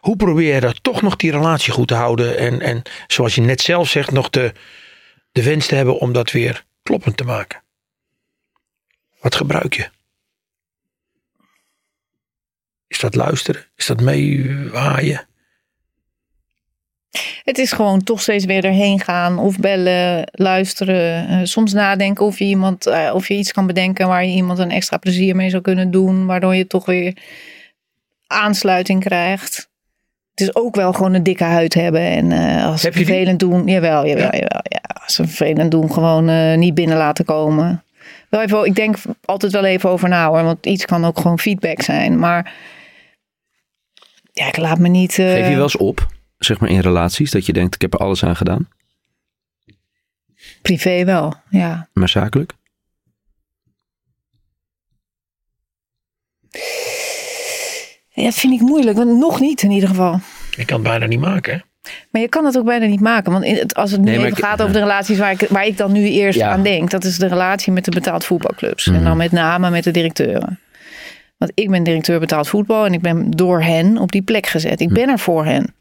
Hoe 0.00 0.16
probeer 0.16 0.54
je 0.54 0.60
dat 0.60 0.82
toch 0.82 1.02
nog 1.02 1.16
die 1.16 1.30
relatie 1.30 1.72
goed 1.72 1.88
te 1.88 1.94
houden? 1.94 2.38
En, 2.38 2.60
en 2.60 2.82
zoals 3.06 3.34
je 3.34 3.40
net 3.40 3.60
zelf 3.60 3.88
zegt, 3.88 4.10
nog 4.10 4.30
de, 4.30 4.52
de 5.32 5.42
wens 5.42 5.66
te 5.66 5.74
hebben 5.74 5.98
om 5.98 6.12
dat 6.12 6.30
weer 6.30 6.64
kloppend 6.82 7.16
te 7.16 7.24
maken. 7.24 7.62
Wat 9.20 9.34
gebruik 9.34 9.74
je? 9.74 9.88
Is 12.86 12.98
dat 12.98 13.14
luisteren? 13.14 13.64
Is 13.76 13.86
dat 13.86 14.00
meewaaien? 14.00 15.25
Het 17.44 17.58
is 17.58 17.72
gewoon 17.72 18.02
toch 18.02 18.20
steeds 18.20 18.44
weer 18.44 18.64
erheen 18.64 19.00
gaan 19.00 19.38
of 19.38 19.58
bellen, 19.58 20.28
luisteren. 20.32 21.28
eh, 21.28 21.38
soms 21.42 21.72
nadenken 21.72 22.24
of 22.24 22.38
je, 22.38 22.44
iemand, 22.44 22.86
eh, 22.86 23.10
of 23.14 23.28
je 23.28 23.34
iets 23.34 23.52
kan 23.52 23.66
bedenken 23.66 24.08
waar 24.08 24.24
je 24.24 24.32
iemand 24.32 24.58
een 24.58 24.70
extra 24.70 24.96
plezier 24.96 25.36
mee 25.36 25.50
zou 25.50 25.62
kunnen 25.62 25.90
doen. 25.90 26.26
Waardoor 26.26 26.54
je 26.54 26.66
toch 26.66 26.84
weer 26.86 27.16
aansluiting 28.26 29.00
krijgt. 29.04 29.68
Het 30.30 30.40
is 30.48 30.54
ook 30.54 30.74
wel 30.74 30.92
gewoon 30.92 31.14
een 31.14 31.22
dikke 31.22 31.44
huid 31.44 31.74
hebben. 31.74 32.00
En 32.00 32.32
eh, 32.32 32.66
als 32.66 32.80
ze 32.80 32.86
Heb 32.86 32.94
je 32.96 33.04
die? 33.04 33.08
vervelend 33.08 33.38
doen, 33.40 33.66
jawel, 33.66 34.06
jawel, 34.06 34.24
Ja. 34.24 34.30
jawel. 34.38 34.60
Ja, 34.62 34.80
als 35.04 35.14
ze 35.14 35.26
vervelend 35.26 35.70
doen, 35.70 35.92
gewoon 35.92 36.58
niet 36.58 36.74
binnen 36.74 36.96
laten 36.96 37.24
komen. 37.24 37.84
Wel 38.30 38.42
even, 38.42 38.64
ik 38.64 38.74
denk 38.74 38.96
altijd 39.24 39.52
wel 39.52 39.64
even 39.64 39.90
over 39.90 40.08
na 40.08 40.28
hoor. 40.28 40.42
Want 40.42 40.66
iets 40.66 40.84
kan 40.84 41.04
ook 41.04 41.18
gewoon 41.20 41.38
feedback 41.38 41.82
zijn. 41.82 42.18
Maar 42.18 42.52
ja, 44.32 44.46
ik 44.46 44.56
laat 44.56 44.78
me 44.78 44.88
niet... 44.88 45.12
Geef 45.14 45.48
je 45.48 45.54
wel 45.54 45.62
eens 45.62 45.76
op, 45.76 46.06
zeg 46.46 46.58
maar 46.60 46.70
in 46.70 46.80
relaties, 46.80 47.30
dat 47.30 47.46
je 47.46 47.52
denkt, 47.52 47.74
ik 47.74 47.80
heb 47.80 47.92
er 47.92 47.98
alles 47.98 48.24
aan 48.24 48.36
gedaan. 48.36 48.68
Privé 50.62 51.04
wel, 51.04 51.34
ja. 51.50 51.88
Maar 51.92 52.08
zakelijk? 52.08 52.52
Ja, 58.12 58.24
dat 58.24 58.34
vind 58.34 58.52
ik 58.52 58.60
moeilijk, 58.60 58.96
want 58.96 59.18
nog 59.18 59.40
niet 59.40 59.62
in 59.62 59.70
ieder 59.70 59.88
geval. 59.88 60.20
Je 60.50 60.64
kan 60.64 60.78
het 60.80 60.88
bijna 60.88 61.06
niet 61.06 61.20
maken. 61.20 61.52
Hè? 61.54 61.58
Maar 62.10 62.22
je 62.22 62.28
kan 62.28 62.44
het 62.44 62.58
ook 62.58 62.64
bijna 62.64 62.86
niet 62.86 63.00
maken. 63.00 63.32
Want 63.32 63.44
in 63.44 63.54
het, 63.56 63.74
als 63.74 63.90
het 63.90 64.00
nu 64.00 64.06
Nee, 64.06 64.16
maar 64.16 64.26
even 64.26 64.38
ik- 64.38 64.44
gaat 64.44 64.60
over 64.62 64.72
de 64.72 64.78
relaties 64.78 65.18
waar 65.18 65.30
ik, 65.30 65.40
waar 65.48 65.66
ik 65.66 65.76
dan 65.76 65.92
nu 65.92 66.04
eerst 66.08 66.38
Ja. 66.38 66.50
aan 66.50 66.62
denk. 66.62 66.90
Dat 66.90 67.04
is 67.04 67.18
de 67.18 67.26
relatie 67.26 67.72
met 67.72 67.84
de 67.84 67.90
betaald 67.90 68.24
voetbalclubs. 68.24 68.86
Mhm. 68.86 68.96
En 68.96 69.04
dan 69.04 69.16
met 69.16 69.32
name 69.32 69.70
met 69.70 69.84
de 69.84 69.90
directeuren. 69.90 70.58
Want 71.36 71.52
ik 71.54 71.70
ben 71.70 71.82
directeur 71.82 72.20
betaald 72.20 72.48
voetbal. 72.48 72.86
En 72.86 72.92
ik 72.92 73.00
ben 73.00 73.30
door 73.30 73.62
hen 73.62 73.98
op 73.98 74.12
die 74.12 74.22
plek 74.22 74.46
gezet. 74.46 74.80
Ik 74.80 74.88
ben 74.92 75.08
er 75.08 75.18
voor 75.18 75.44
hen. 75.44 75.74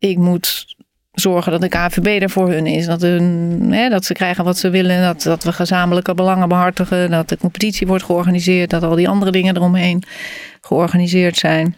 Ik 0.00 0.16
moet 0.18 0.74
zorgen 1.12 1.52
dat 1.52 1.60
de 1.60 1.68
KVB 1.68 2.22
er 2.22 2.30
voor 2.30 2.50
hun 2.50 2.66
is. 2.66 2.86
Dat, 2.86 3.00
hun, 3.02 3.68
hè, 3.72 3.88
dat 3.88 4.04
ze 4.04 4.12
krijgen 4.12 4.44
wat 4.44 4.58
ze 4.58 4.70
willen. 4.70 5.02
Dat, 5.02 5.22
dat 5.22 5.44
we 5.44 5.52
gezamenlijke 5.52 6.14
belangen 6.14 6.48
behartigen. 6.48 7.10
Dat 7.10 7.28
de 7.28 7.36
competitie 7.36 7.86
wordt 7.86 8.04
georganiseerd. 8.04 8.70
Dat 8.70 8.82
al 8.82 8.94
die 8.94 9.08
andere 9.08 9.30
dingen 9.30 9.56
eromheen 9.56 10.02
georganiseerd 10.60 11.36
zijn. 11.36 11.76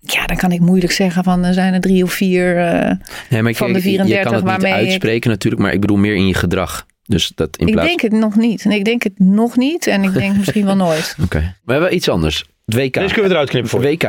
ja, 0.00 0.26
dan 0.26 0.36
kan 0.36 0.52
ik 0.52 0.60
moeilijk 0.60 0.92
zeggen 0.92 1.24
van 1.24 1.44
er 1.44 1.52
zijn 1.54 1.74
er 1.74 1.80
drie 1.80 2.02
of 2.04 2.12
vier. 2.12 2.58
eh, 2.58 2.92
Nee, 3.30 3.42
maar 3.42 3.50
ik, 3.50 3.56
Van 3.56 3.72
de 3.72 3.78
je- 3.82 3.90
je 3.90 3.96
34 3.96 4.22
kan 4.22 4.34
het 4.34 4.42
niet 4.44 4.52
waarmee 4.52 4.72
ik- 4.82 4.86
uitspreken 4.88 5.30
natuurlijk, 5.30 5.62
maar 5.62 5.72
ik 5.72 5.80
bedoel 5.80 5.96
meer 5.96 6.14
in 6.14 6.26
je 6.26 6.34
gedrag. 6.34 6.86
Dus 7.04 7.32
dat 7.34 7.56
in 7.56 7.66
ik 7.66 7.72
plaats... 7.72 7.88
denk 7.88 8.00
het 8.00 8.12
nog 8.12 8.36
niet. 8.36 8.64
Nee, 8.64 8.78
ik 8.78 8.84
denk 8.84 9.02
het 9.02 9.18
nog 9.18 9.56
niet 9.56 9.86
en 9.86 10.02
ik 10.02 10.12
denk 10.12 10.36
misschien 10.40 10.64
wel 10.64 10.76
nooit. 10.76 11.16
Oké. 11.22 11.54
We 11.64 11.72
hebben 11.72 11.94
iets 11.94 12.08
anders. 12.08 12.44
Het 12.66 12.74
WK. 12.74 12.92
Deze 12.94 13.06
kunnen 13.12 13.24
we 13.24 13.30
eruit 13.30 13.48
knippen 13.50 13.70
voor. 13.70 13.80
WK. 13.80 14.02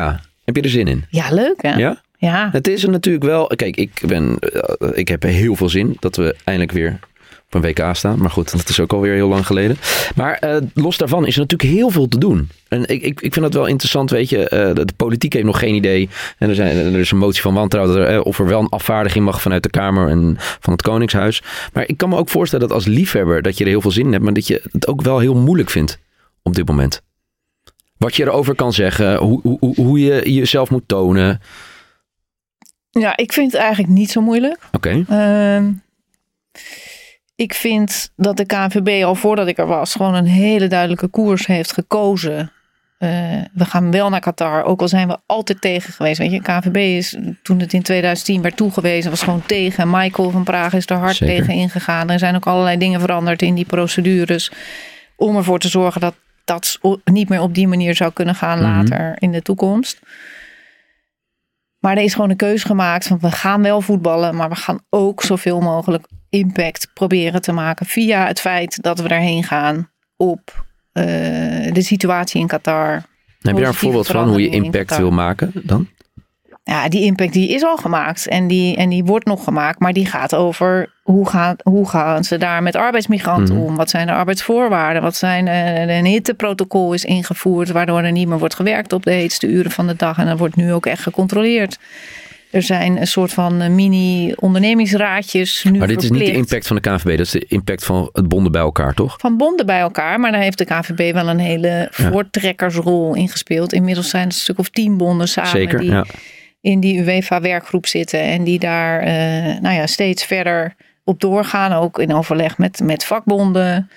Heb 0.45 0.55
je 0.55 0.61
er 0.61 0.69
zin 0.69 0.87
in? 0.87 1.05
Ja, 1.09 1.33
leuk 1.33 1.61
hè? 1.61 1.73
Ja? 1.73 2.01
Ja. 2.19 2.49
Het 2.51 2.67
is 2.67 2.83
er 2.83 2.89
natuurlijk 2.89 3.25
wel. 3.25 3.47
Kijk, 3.47 3.75
ik, 3.75 4.01
ben, 4.07 4.39
eh, 4.39 4.87
ik 4.93 5.07
heb 5.07 5.23
heel 5.23 5.55
veel 5.55 5.69
zin 5.69 5.97
dat 5.99 6.15
we 6.15 6.35
eindelijk 6.43 6.71
weer 6.73 6.99
op 7.45 7.53
een 7.53 7.61
WK 7.61 7.95
staan. 7.95 8.19
Maar 8.19 8.29
goed, 8.29 8.51
dat 8.51 8.69
is 8.69 8.79
ook 8.79 8.93
alweer 8.93 9.13
heel 9.13 9.27
lang 9.27 9.45
geleden. 9.45 9.77
Maar 10.15 10.33
eh, 10.33 10.57
los 10.73 10.97
daarvan 10.97 11.25
is 11.25 11.33
er 11.33 11.41
natuurlijk 11.41 11.69
heel 11.69 11.89
veel 11.89 12.07
te 12.07 12.17
doen. 12.17 12.49
En 12.67 12.81
ik, 12.81 13.01
ik, 13.01 13.21
ik 13.21 13.33
vind 13.33 13.45
dat 13.45 13.53
wel 13.53 13.65
interessant, 13.65 14.09
weet 14.09 14.29
je. 14.29 14.49
eh, 14.49 14.73
de, 14.73 14.87
politiek 14.95 15.33
heeft 15.33 15.45
nog 15.45 15.59
geen 15.59 15.75
idee. 15.75 16.09
En 16.37 16.49
er, 16.49 16.55
zijn, 16.55 16.77
er 16.77 16.99
is 16.99 17.11
een 17.11 17.17
motie 17.17 17.41
van 17.41 17.53
wantrouwen 17.53 17.95
dat 18.05 18.23
of 18.23 18.39
er 18.39 18.45
wel 18.47 18.59
een 18.59 18.69
afvaardiging 18.69 19.25
mag 19.25 19.41
vanuit 19.41 19.63
de 19.63 19.69
Kamer 19.69 20.09
en 20.09 20.35
van 20.37 20.73
het 20.73 20.81
Koningshuis. 20.81 21.43
Maar 21.73 21.83
ik 21.87 21.97
kan 21.97 22.09
me 22.09 22.17
ook 22.17 22.29
voorstellen 22.29 22.67
dat 22.67 22.75
als 22.75 22.85
liefhebber 22.85 23.41
dat 23.41 23.57
je 23.57 23.63
er 23.63 23.69
heel 23.69 23.81
veel 23.81 23.91
zin 23.91 24.05
in 24.05 24.11
hebt. 24.11 24.23
Maar 24.23 24.33
dat 24.33 24.47
je 24.47 24.61
het 24.71 24.87
ook 24.87 25.01
wel 25.01 25.19
heel 25.19 25.35
moeilijk 25.35 25.69
vindt 25.69 25.99
op 26.43 26.55
dit 26.55 26.67
moment. 26.67 27.01
Wat 27.97 28.15
je 28.15 28.23
erover 28.23 28.55
kan 28.55 28.73
zeggen, 28.73 29.17
hoe, 29.17 29.39
hoe, 29.41 29.75
hoe 29.75 29.99
je 29.99 30.33
jezelf 30.33 30.69
moet 30.69 30.87
tonen. 30.87 31.41
Ja, 32.89 33.17
ik 33.17 33.33
vind 33.33 33.51
het 33.51 33.61
eigenlijk 33.61 33.93
niet 33.93 34.11
zo 34.11 34.21
moeilijk. 34.21 34.59
Oké. 34.71 35.03
Ehm, 35.09 35.71
ik 37.35 37.53
vind 37.53 38.11
dat 38.15 38.37
de 38.37 38.45
KNVB 38.45 39.03
al 39.03 39.15
voordat 39.15 39.47
ik 39.47 39.57
er 39.57 39.67
was 39.67 39.91
gewoon 39.93 40.13
een 40.13 40.25
hele 40.25 40.67
duidelijke 40.67 41.07
koers 41.07 41.45
heeft 41.47 41.73
gekozen. 41.73 42.51
Eh, 42.97 43.09
we 43.53 43.65
gaan 43.65 43.91
wel 43.91 44.09
naar 44.09 44.19
Qatar, 44.19 44.63
ook 44.63 44.81
al 44.81 44.87
zijn 44.87 45.07
we 45.07 45.17
altijd 45.25 45.61
tegen 45.61 45.93
geweest. 45.93 46.17
Weet 46.17 46.31
je, 46.31 46.41
KNVB 46.41 46.75
is 46.75 47.17
toen 47.43 47.59
het 47.59 47.73
in 47.73 47.81
2010 47.81 48.41
werd 48.41 48.57
toegewezen, 48.57 49.09
was 49.09 49.21
gewoon 49.23 49.45
tegen. 49.45 49.89
Michael 49.89 50.29
van 50.29 50.43
Praag 50.43 50.73
is 50.73 50.85
er 50.89 50.97
hard 50.97 51.15
Zeker. 51.15 51.35
tegen 51.35 51.53
ingegaan. 51.53 52.09
Er 52.09 52.19
zijn 52.19 52.35
ook 52.35 52.47
allerlei 52.47 52.77
dingen 52.77 52.99
veranderd 52.99 53.41
in 53.41 53.55
die 53.55 53.65
procedures 53.65 54.51
om 55.15 55.35
ervoor 55.35 55.59
te 55.59 55.69
zorgen 55.69 56.01
dat 56.01 56.13
dat 56.45 56.79
niet 57.03 57.29
meer 57.29 57.41
op 57.41 57.53
die 57.53 57.67
manier 57.67 57.95
zou 57.95 58.11
kunnen 58.13 58.35
gaan 58.35 58.57
Mhm. 58.59 58.67
later 58.67 59.15
in 59.19 59.31
de 59.31 59.41
toekomst. 59.41 59.99
Maar 61.79 61.97
er 61.97 62.03
is 62.03 62.13
gewoon 62.13 62.29
een 62.29 62.35
keuze 62.35 62.65
gemaakt 62.65 63.07
van 63.07 63.19
we 63.19 63.31
gaan 63.31 63.61
wel 63.61 63.81
voetballen, 63.81 64.35
maar 64.35 64.49
we 64.49 64.55
gaan 64.55 64.79
ook 64.89 65.23
zoveel 65.23 65.59
mogelijk 65.59 66.07
impact 66.29 66.91
proberen 66.93 67.41
te 67.41 67.51
maken 67.51 67.85
via 67.85 68.27
het 68.27 68.39
feit 68.39 68.83
dat 68.83 68.99
we 68.99 69.07
daarheen 69.07 69.43
gaan 69.43 69.89
op 70.17 70.65
eh, 70.91 71.03
de 71.73 71.81
situatie 71.81 72.41
in 72.41 72.47
Qatar. 72.47 73.03
Heb 73.39 73.55
je 73.55 73.61
daar 73.61 73.67
een 73.67 73.73
voorbeeld 73.73 74.07
van 74.07 74.27
hoe 74.29 74.41
je 74.41 74.49
impact 74.49 74.97
wil 74.97 75.11
maken 75.11 75.51
dan? 75.63 75.87
Ja, 76.63 76.89
die 76.89 77.03
impact 77.03 77.33
die 77.33 77.49
is 77.49 77.63
al 77.63 77.77
gemaakt 77.77 78.27
en 78.27 78.47
die, 78.47 78.75
en 78.75 78.89
die 78.89 79.03
wordt 79.03 79.25
nog 79.25 79.43
gemaakt, 79.43 79.79
maar 79.79 79.93
die 79.93 80.05
gaat 80.05 80.35
over 80.35 80.98
hoe, 81.11 81.29
gaat, 81.29 81.61
hoe 81.63 81.89
gaan 81.89 82.23
ze 82.23 82.37
daar 82.37 82.63
met 82.63 82.75
arbeidsmigranten 82.75 83.55
Mhm. 83.55 83.63
om? 83.63 83.75
Wat 83.75 83.89
zijn 83.89 84.07
de 84.07 84.13
arbeidsvoorwaarden? 84.13 85.01
Wat 85.01 85.15
zijn 85.15 85.47
eh, 85.47 85.97
een 85.97 86.05
hitteprotocol 86.05 86.93
is 86.93 87.05
ingevoerd 87.05 87.69
waardoor 87.69 88.01
er 88.01 88.11
niet 88.11 88.27
meer 88.27 88.39
wordt 88.39 88.55
gewerkt 88.55 88.93
op 88.93 89.03
de 89.03 89.11
heetste 89.11 89.47
uren 89.47 89.71
van 89.71 89.87
de 89.87 89.95
dag 89.95 90.17
en 90.17 90.25
dat 90.25 90.37
wordt 90.39 90.55
nu 90.55 90.73
ook 90.73 90.85
echt 90.85 91.01
gecontroleerd. 91.01 91.79
Er 92.51 92.61
zijn 92.61 92.97
een 92.97 93.07
soort 93.07 93.33
van 93.33 93.61
eh, 93.61 93.69
mini-ondernemingsraadjes 93.69 95.63
nu 95.63 95.77
Maar 95.79 95.87
dit 95.87 96.03
is 96.03 96.09
niet 96.09 96.25
de 96.25 96.31
impact 96.31 96.67
van 96.67 96.75
de 96.75 96.81
KNVB, 96.81 97.09
dat 97.09 97.19
is 97.25 97.31
de 97.31 97.45
impact 97.47 97.85
van 97.85 98.09
het 98.13 98.27
bonden 98.27 98.51
bij 98.51 98.61
elkaar, 98.61 98.93
toch? 98.93 99.15
van 99.19 99.37
bonden 99.37 99.65
bij 99.65 99.79
elkaar. 99.79 100.19
Maar 100.19 100.31
daar 100.31 100.41
heeft 100.41 100.57
de 100.57 100.65
KVB 100.65 101.13
wel 101.13 101.29
een 101.29 101.39
hele 101.39 101.87
voortrekkersrol 101.91 103.15
in 103.15 103.29
gespeeld. 103.29 103.73
Inmiddels 103.73 104.09
zijn 104.09 104.23
het 104.23 104.33
een 104.33 104.39
stuk 104.39 104.59
of 104.59 104.69
tien 104.69 104.97
bonden 104.97 105.27
samen 105.27 105.49
Zeker, 105.49 105.79
die 105.79 105.91
ja. 105.91 106.05
in 106.61 106.79
die 106.79 106.99
UEFA-werkgroep 106.99 107.85
zitten. 107.85 108.21
En 108.21 108.43
die 108.43 108.59
daar 108.59 108.99
eh, 108.99 109.61
nou 109.61 109.75
ja, 109.75 109.87
steeds 109.87 110.25
verder 110.25 110.75
op 111.09 111.19
doorgaan. 111.19 111.71
Ook 111.73 111.99
in 111.99 112.13
overleg 112.13 112.57
met, 112.57 112.79
met 112.83 113.03
vakbonden, 113.05 113.89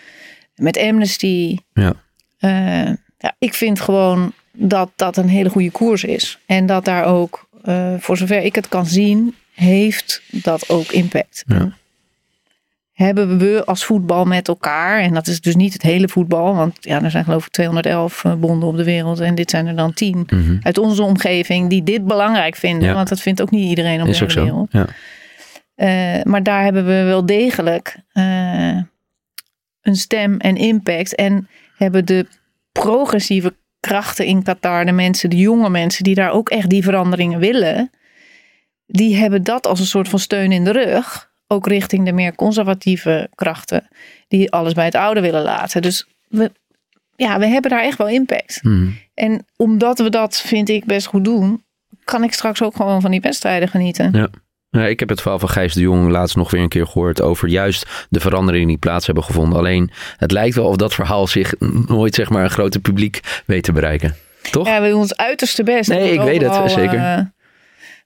met 0.54 0.78
Amnesty. 0.78 1.56
Ja. 1.72 1.92
Eh, 2.38 2.86
ja, 3.18 3.34
ik 3.38 3.54
vind 3.54 3.80
gewoon 3.80 4.32
dat 4.52 4.90
dat 4.96 5.16
een 5.16 5.28
hele 5.28 5.48
goede 5.48 5.70
koers 5.70 6.04
is. 6.04 6.38
En 6.46 6.66
dat 6.66 6.84
daar 6.84 7.04
ook, 7.04 7.46
eh, 7.64 7.94
voor 7.98 8.16
zover 8.16 8.42
ik 8.42 8.54
het 8.54 8.68
kan 8.68 8.86
zien, 8.86 9.34
heeft 9.54 10.22
dat 10.30 10.68
ook 10.68 10.92
impact. 10.92 11.44
Ja. 11.46 11.72
Hebben 12.92 13.38
we 13.38 13.62
als 13.66 13.84
voetbal 13.84 14.24
met 14.24 14.48
elkaar, 14.48 15.00
en 15.00 15.14
dat 15.14 15.26
is 15.26 15.40
dus 15.40 15.54
niet 15.54 15.72
het 15.72 15.82
hele 15.82 16.08
voetbal, 16.08 16.54
want 16.54 16.76
ja, 16.80 17.02
er 17.02 17.10
zijn 17.10 17.24
geloof 17.24 17.46
ik 17.46 17.52
211 17.52 18.24
eh, 18.24 18.34
bonden 18.34 18.68
op 18.68 18.76
de 18.76 18.84
wereld 18.84 19.20
en 19.20 19.34
dit 19.34 19.50
zijn 19.50 19.66
er 19.66 19.76
dan 19.76 19.92
10 19.94 20.26
Mhm. 20.26 20.56
uit 20.62 20.78
onze 20.78 21.02
omgeving 21.02 21.68
die 21.70 21.82
dit 21.82 22.04
belangrijk 22.04 22.56
vinden. 22.56 22.88
Ja. 22.88 22.94
Want 22.94 23.08
dat 23.08 23.20
vindt 23.20 23.42
ook 23.42 23.50
niet 23.50 23.68
iedereen 23.68 24.02
op 24.02 24.08
Is 24.08 24.18
de 24.18 24.30
zo. 24.30 24.42
wereld. 24.42 24.68
Ja. 24.72 24.86
Eh, 25.82 26.22
maar 26.22 26.42
daar 26.42 26.62
hebben 26.62 26.86
we 26.86 27.02
wel 27.02 27.26
degelijk 27.26 27.96
eh, 28.12 28.76
een 29.80 29.96
stem 29.96 30.36
en 30.38 30.56
impact. 30.56 31.14
En 31.14 31.48
hebben 31.76 32.06
de 32.06 32.26
progressieve 32.72 33.54
krachten 33.80 34.26
in 34.26 34.42
Qatar, 34.42 34.84
de 34.84 34.92
mensen, 34.92 35.30
de 35.30 35.36
jonge 35.36 35.70
mensen 35.70 36.04
die 36.04 36.14
daar 36.14 36.30
ook 36.30 36.48
echt 36.48 36.68
die 36.68 36.82
veranderingen 36.82 37.38
willen, 37.38 37.90
die 38.86 39.16
hebben 39.16 39.42
dat 39.42 39.66
als 39.66 39.80
een 39.80 39.86
soort 39.86 40.08
van 40.08 40.18
steun 40.18 40.52
in 40.52 40.64
de 40.64 40.72
rug. 40.72 41.30
Ook 41.46 41.66
richting 41.66 42.04
de 42.04 42.12
meer 42.12 42.34
conservatieve 42.34 43.30
krachten, 43.34 43.88
die 44.28 44.50
alles 44.50 44.72
bij 44.72 44.84
het 44.84 44.94
oude 44.94 45.20
willen 45.20 45.42
laten. 45.42 45.82
Dus 45.82 46.06
we, 46.28 46.52
ja, 47.16 47.38
we 47.38 47.46
hebben 47.46 47.70
daar 47.70 47.82
echt 47.82 47.98
wel 47.98 48.08
impact. 48.08 48.62
Mhm. 48.62 48.90
En 49.14 49.46
omdat 49.56 49.98
we 49.98 50.10
dat, 50.10 50.40
vind 50.40 50.68
ik, 50.68 50.84
best 50.84 51.06
goed 51.06 51.24
doen, 51.24 51.64
kan 52.04 52.24
ik 52.24 52.32
straks 52.32 52.62
ook 52.62 52.76
gewoon 52.76 53.00
van 53.00 53.10
die 53.10 53.20
wedstrijden 53.20 53.68
genieten. 53.68 54.12
Ja. 54.12 54.30
Ja, 54.80 54.86
ik 54.86 55.00
heb 55.00 55.08
het 55.08 55.20
verhaal 55.20 55.38
van 55.38 55.48
Gijs 55.48 55.74
de 55.74 55.80
Jong 55.80 56.08
laatst 56.10 56.36
nog 56.36 56.50
weer 56.50 56.60
een 56.60 56.68
keer 56.68 56.86
gehoord 56.86 57.22
over 57.22 57.48
juist 57.48 58.06
de 58.10 58.20
veranderingen 58.20 58.68
die 58.68 58.76
plaats 58.76 59.06
hebben 59.06 59.24
gevonden. 59.24 59.58
Alleen 59.58 59.90
het 60.16 60.30
lijkt 60.30 60.54
wel 60.54 60.66
of 60.66 60.76
dat 60.76 60.94
verhaal 60.94 61.26
zich 61.26 61.54
nooit 61.86 62.14
zeg 62.14 62.30
maar 62.30 62.44
een 62.44 62.50
groter 62.50 62.80
publiek 62.80 63.20
weet 63.46 63.62
te 63.64 63.72
bereiken. 63.72 64.16
Toch? 64.50 64.66
Ja, 64.66 64.82
we 64.82 64.88
doen 64.88 64.98
ons 65.00 65.16
uiterste 65.16 65.62
best. 65.62 65.90
om 65.90 65.96
Nee, 65.96 66.12
ik 66.12 66.20
weet 66.20 66.40
het, 66.40 66.50
overal, 66.50 66.68
zeker. 66.68 66.98
eh, 66.98 67.18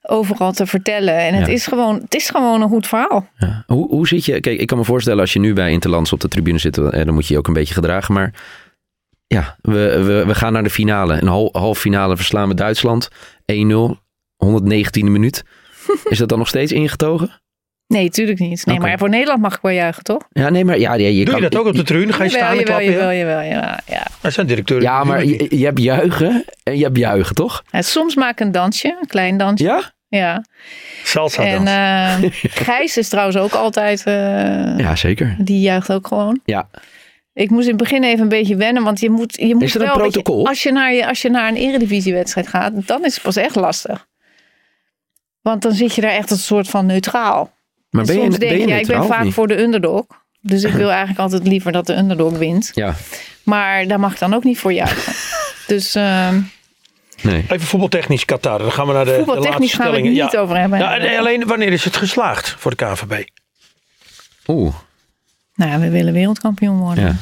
overal 0.01 0.51
te 0.51 0.65
vertellen. 0.65 1.17
En 1.17 1.33
het, 1.33 1.47
Ja. 1.47 1.53
is 1.53 1.67
gewoon, 1.67 1.95
het 1.95 2.15
is 2.15 2.29
gewoon 2.29 2.61
een 2.61 2.69
goed 2.69 2.87
verhaal. 2.87 3.27
Ja. 3.37 3.63
Hoe, 3.67 3.87
hoe 3.87 4.07
zit 4.07 4.25
je? 4.25 4.39
Kijk, 4.39 4.59
ik 4.59 4.67
kan 4.67 4.77
me 4.77 4.83
voorstellen 4.83 5.19
als 5.19 5.33
je 5.33 5.39
nu 5.39 5.53
bij 5.53 5.71
Interlands 5.71 6.13
op 6.13 6.19
de 6.19 6.27
tribune 6.27 6.57
zit, 6.57 6.77
eh, 6.77 7.05
dan 7.05 7.13
moet 7.13 7.27
je 7.27 7.33
je 7.33 7.39
ook 7.39 7.47
een 7.47 7.53
beetje 7.53 7.73
gedragen. 7.73 8.13
Maar 8.13 8.33
ja, 9.27 9.55
we, 9.61 10.03
we, 10.03 10.23
we 10.25 10.35
gaan 10.35 10.53
naar 10.53 10.63
de 10.63 10.69
finale. 10.69 11.21
Een 11.21 11.27
hal, 11.27 11.49
halve 11.51 11.81
finale 11.81 12.15
verslaan 12.15 12.47
we 12.47 12.53
Duitsland. 12.53 13.09
1-0, 13.45 13.95
119e 14.45 15.03
minuut. 15.03 15.43
Is 16.09 16.17
dat 16.17 16.29
dan 16.29 16.37
nog 16.37 16.47
steeds 16.47 16.71
ingetogen? 16.71 17.41
Nee, 17.87 18.09
tuurlijk 18.09 18.39
niet. 18.39 18.65
Nee, 18.65 18.79
maar 18.79 18.97
voor 18.97 19.09
Nederland 19.09 19.41
mag 19.41 19.55
ik 19.55 19.61
wel 19.61 19.71
juichen, 19.71 20.03
toch? 20.03 20.27
Ja, 20.29 20.49
nee, 20.49 20.65
maar 20.65 20.79
ja, 20.79 20.93
ja, 20.93 21.07
je 21.07 21.15
Doe 21.25 21.33
kan, 21.33 21.43
je 21.43 21.49
dat 21.49 21.59
ook 21.59 21.67
op 21.67 21.75
de 21.75 21.83
tribune? 21.83 22.13
Ga 22.13 22.23
je 22.23 22.29
jawel, 22.29 22.45
staan 22.45 22.57
en 22.57 22.65
jawel, 22.65 22.77
klappen? 22.77 23.07
ja? 23.07 23.13
jawel, 23.13 23.43
jawel, 23.47 23.61
ja, 23.61 23.79
ja. 23.87 24.07
Dat 24.21 24.33
zijn 24.33 24.47
directeuren. 24.47 24.85
Ja, 24.85 25.03
maar 25.03 25.25
je, 25.25 25.57
je 25.57 25.65
hebt 25.65 25.79
juichen 25.79 26.45
en 26.63 26.77
je 26.77 26.83
hebt 26.83 26.97
juichen, 26.97 27.35
toch? 27.35 27.63
Ja, 27.71 27.81
soms 27.81 28.15
maak 28.15 28.31
ik 28.31 28.39
een 28.39 28.51
dansje, 28.51 28.97
een 29.01 29.07
klein 29.07 29.37
dansje. 29.37 29.65
Ja? 29.65 29.93
Ja. 30.09 30.45
Salsa 31.03 31.43
En 31.43 31.67
eh, 31.67 32.31
Gijs 32.41 32.97
is 32.97 33.09
trouwens 33.09 33.37
ook 33.37 33.51
altijd, 33.53 34.03
eh, 34.05 34.13
Ja, 34.77 34.95
zeker. 34.95 35.35
die 35.39 35.59
juicht 35.61 35.91
ook 35.91 36.07
gewoon. 36.07 36.39
Ja. 36.45 36.69
Ik 37.33 37.49
moest 37.49 37.63
in 37.67 37.73
het 37.73 37.81
begin 37.81 38.03
even 38.03 38.21
een 38.21 38.29
beetje 38.29 38.55
wennen, 38.55 38.83
want 38.83 38.99
je 38.99 39.09
moet, 39.09 39.35
je 39.41 39.53
moet 39.53 39.63
Is 39.63 39.75
er 39.75 39.81
een 39.81 39.87
wel, 39.87 39.95
je, 39.95 40.01
protocol? 40.01 40.47
als, 40.47 40.63
je 40.63 40.71
naar 40.71 40.93
je, 40.93 41.07
als 41.07 41.21
je 41.21 41.29
naar 41.29 41.47
een 41.49 41.55
eredivisiewedstrijd 41.55 42.47
gaat, 42.47 42.87
dan 42.87 43.05
is 43.05 43.13
het 43.13 43.23
pas 43.23 43.35
echt 43.35 43.55
lastig. 43.55 44.07
Want 45.47 45.61
dan 45.61 45.71
zit 45.71 45.95
je 45.95 46.01
daar 46.01 46.11
echt 46.11 46.29
als 46.31 46.39
een 46.39 46.45
soort 46.45 46.69
van 46.69 46.85
neutraal. 46.85 47.51
Maar 47.89 48.05
ben 48.05 48.15
je, 48.15 48.21
Soms 48.21 48.37
ben 48.37 48.47
denk 48.47 48.61
je 48.61 48.67
je, 48.67 48.73
ja, 48.73 48.79
ik 48.79 48.87
ben 48.87 49.05
vaak 49.05 49.31
voor 49.31 49.47
de 49.47 49.59
underdog. 49.61 50.05
Dus 50.41 50.63
ik 50.63 50.73
wil 50.73 50.89
eigenlijk 50.89 51.19
altijd 51.19 51.47
liever 51.47 51.71
dat 51.71 51.85
de 51.85 51.95
underdog 51.95 52.37
wint. 52.37 52.71
Ja, 52.73 52.95
Maar 53.43 53.87
daar 53.87 53.99
mag 53.99 54.11
ik 54.11 54.19
dan 54.19 54.33
ook 54.33 54.43
niet 54.43 54.57
voor 54.59 54.73
juichen. 54.73 55.13
dus 55.73 55.95
ehm 55.95 56.39
nee. 57.21 57.45
Even 57.49 57.67
voetbaltechnisch 57.67 58.25
Qatar. 58.25 58.59
Dan 58.59 58.71
gaan 58.71 58.87
we 58.87 58.93
naar 58.93 59.05
de, 59.05 59.11
de 59.11 59.17
laatste 59.17 59.33
voetbaltechnisch 59.33 59.73
gaan 59.73 59.89
we 59.91 59.95
het 59.95 60.05
niet 60.05 60.31
ja. 60.31 60.39
over 60.39 60.57
hebben. 60.57 60.79
Ja, 60.79 60.97
nee, 60.97 61.19
alleen 61.19 61.45
wanneer 61.47 61.71
is 61.71 61.83
het 61.83 61.95
geslaagd 61.95 62.55
voor 62.57 62.75
de 62.75 62.85
KVB? 62.85 63.23
Oeh, 64.47 64.75
Nou, 65.55 65.79
we 65.81 65.89
willen 65.89 66.13
wereldkampioen 66.13 66.77
worden. 66.79 67.03
ja. 67.03 67.15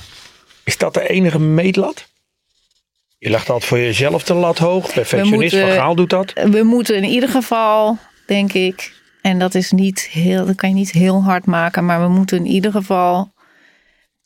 Is 0.64 0.78
dat 0.78 0.94
de 0.94 1.10
enige 1.10 1.40
meetlat? 1.40 2.08
Je 3.18 3.30
legt 3.30 3.50
altijd 3.50 3.70
voor 3.70 3.80
jezelf 3.80 4.24
de 4.24 4.34
lat 4.34 4.58
hoog. 4.58 4.94
Perfectionist 4.94 5.54
moeten- 5.54 5.60
van 5.60 5.78
Gaal 5.78 5.96
doet 5.96 6.10
dat. 6.10 6.34
We 6.34 6.64
moeten 6.64 6.96
in 6.96 7.04
ieder 7.04 7.30
geval, 7.30 7.98
denk 8.26 8.54
ik, 8.54 8.94
en 9.22 9.40
dat 9.40 9.56
is 9.56 9.72
niet 9.72 10.02
heel, 10.02 10.46
dat 10.46 10.56
kan 10.56 10.70
je 10.70 10.76
niet 10.76 10.92
heel 10.92 11.24
hard 11.24 11.46
maken, 11.46 11.86
maar 11.86 12.02
we 12.02 12.08
moeten 12.08 12.38
in 12.38 12.46
ieder 12.46 12.72
geval 12.72 13.34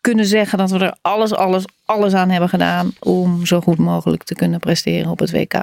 kunnen 0.02 0.26
zeggen 0.26 0.58
dat 0.58 0.72
we 0.72 0.80
er 0.80 0.96
alles, 1.02 1.34
alles, 1.34 1.64
alles 1.86 2.14
aan 2.14 2.30
hebben 2.30 2.50
gedaan 2.50 2.92
om 3.00 3.46
zo 3.46 3.62
goed 3.62 3.78
mogelijk 3.78 4.24
te 4.24 4.36
kunnen 4.36 4.60
presteren 4.60 5.12
op 5.12 5.20
het 5.20 5.32
WK. 5.32 5.54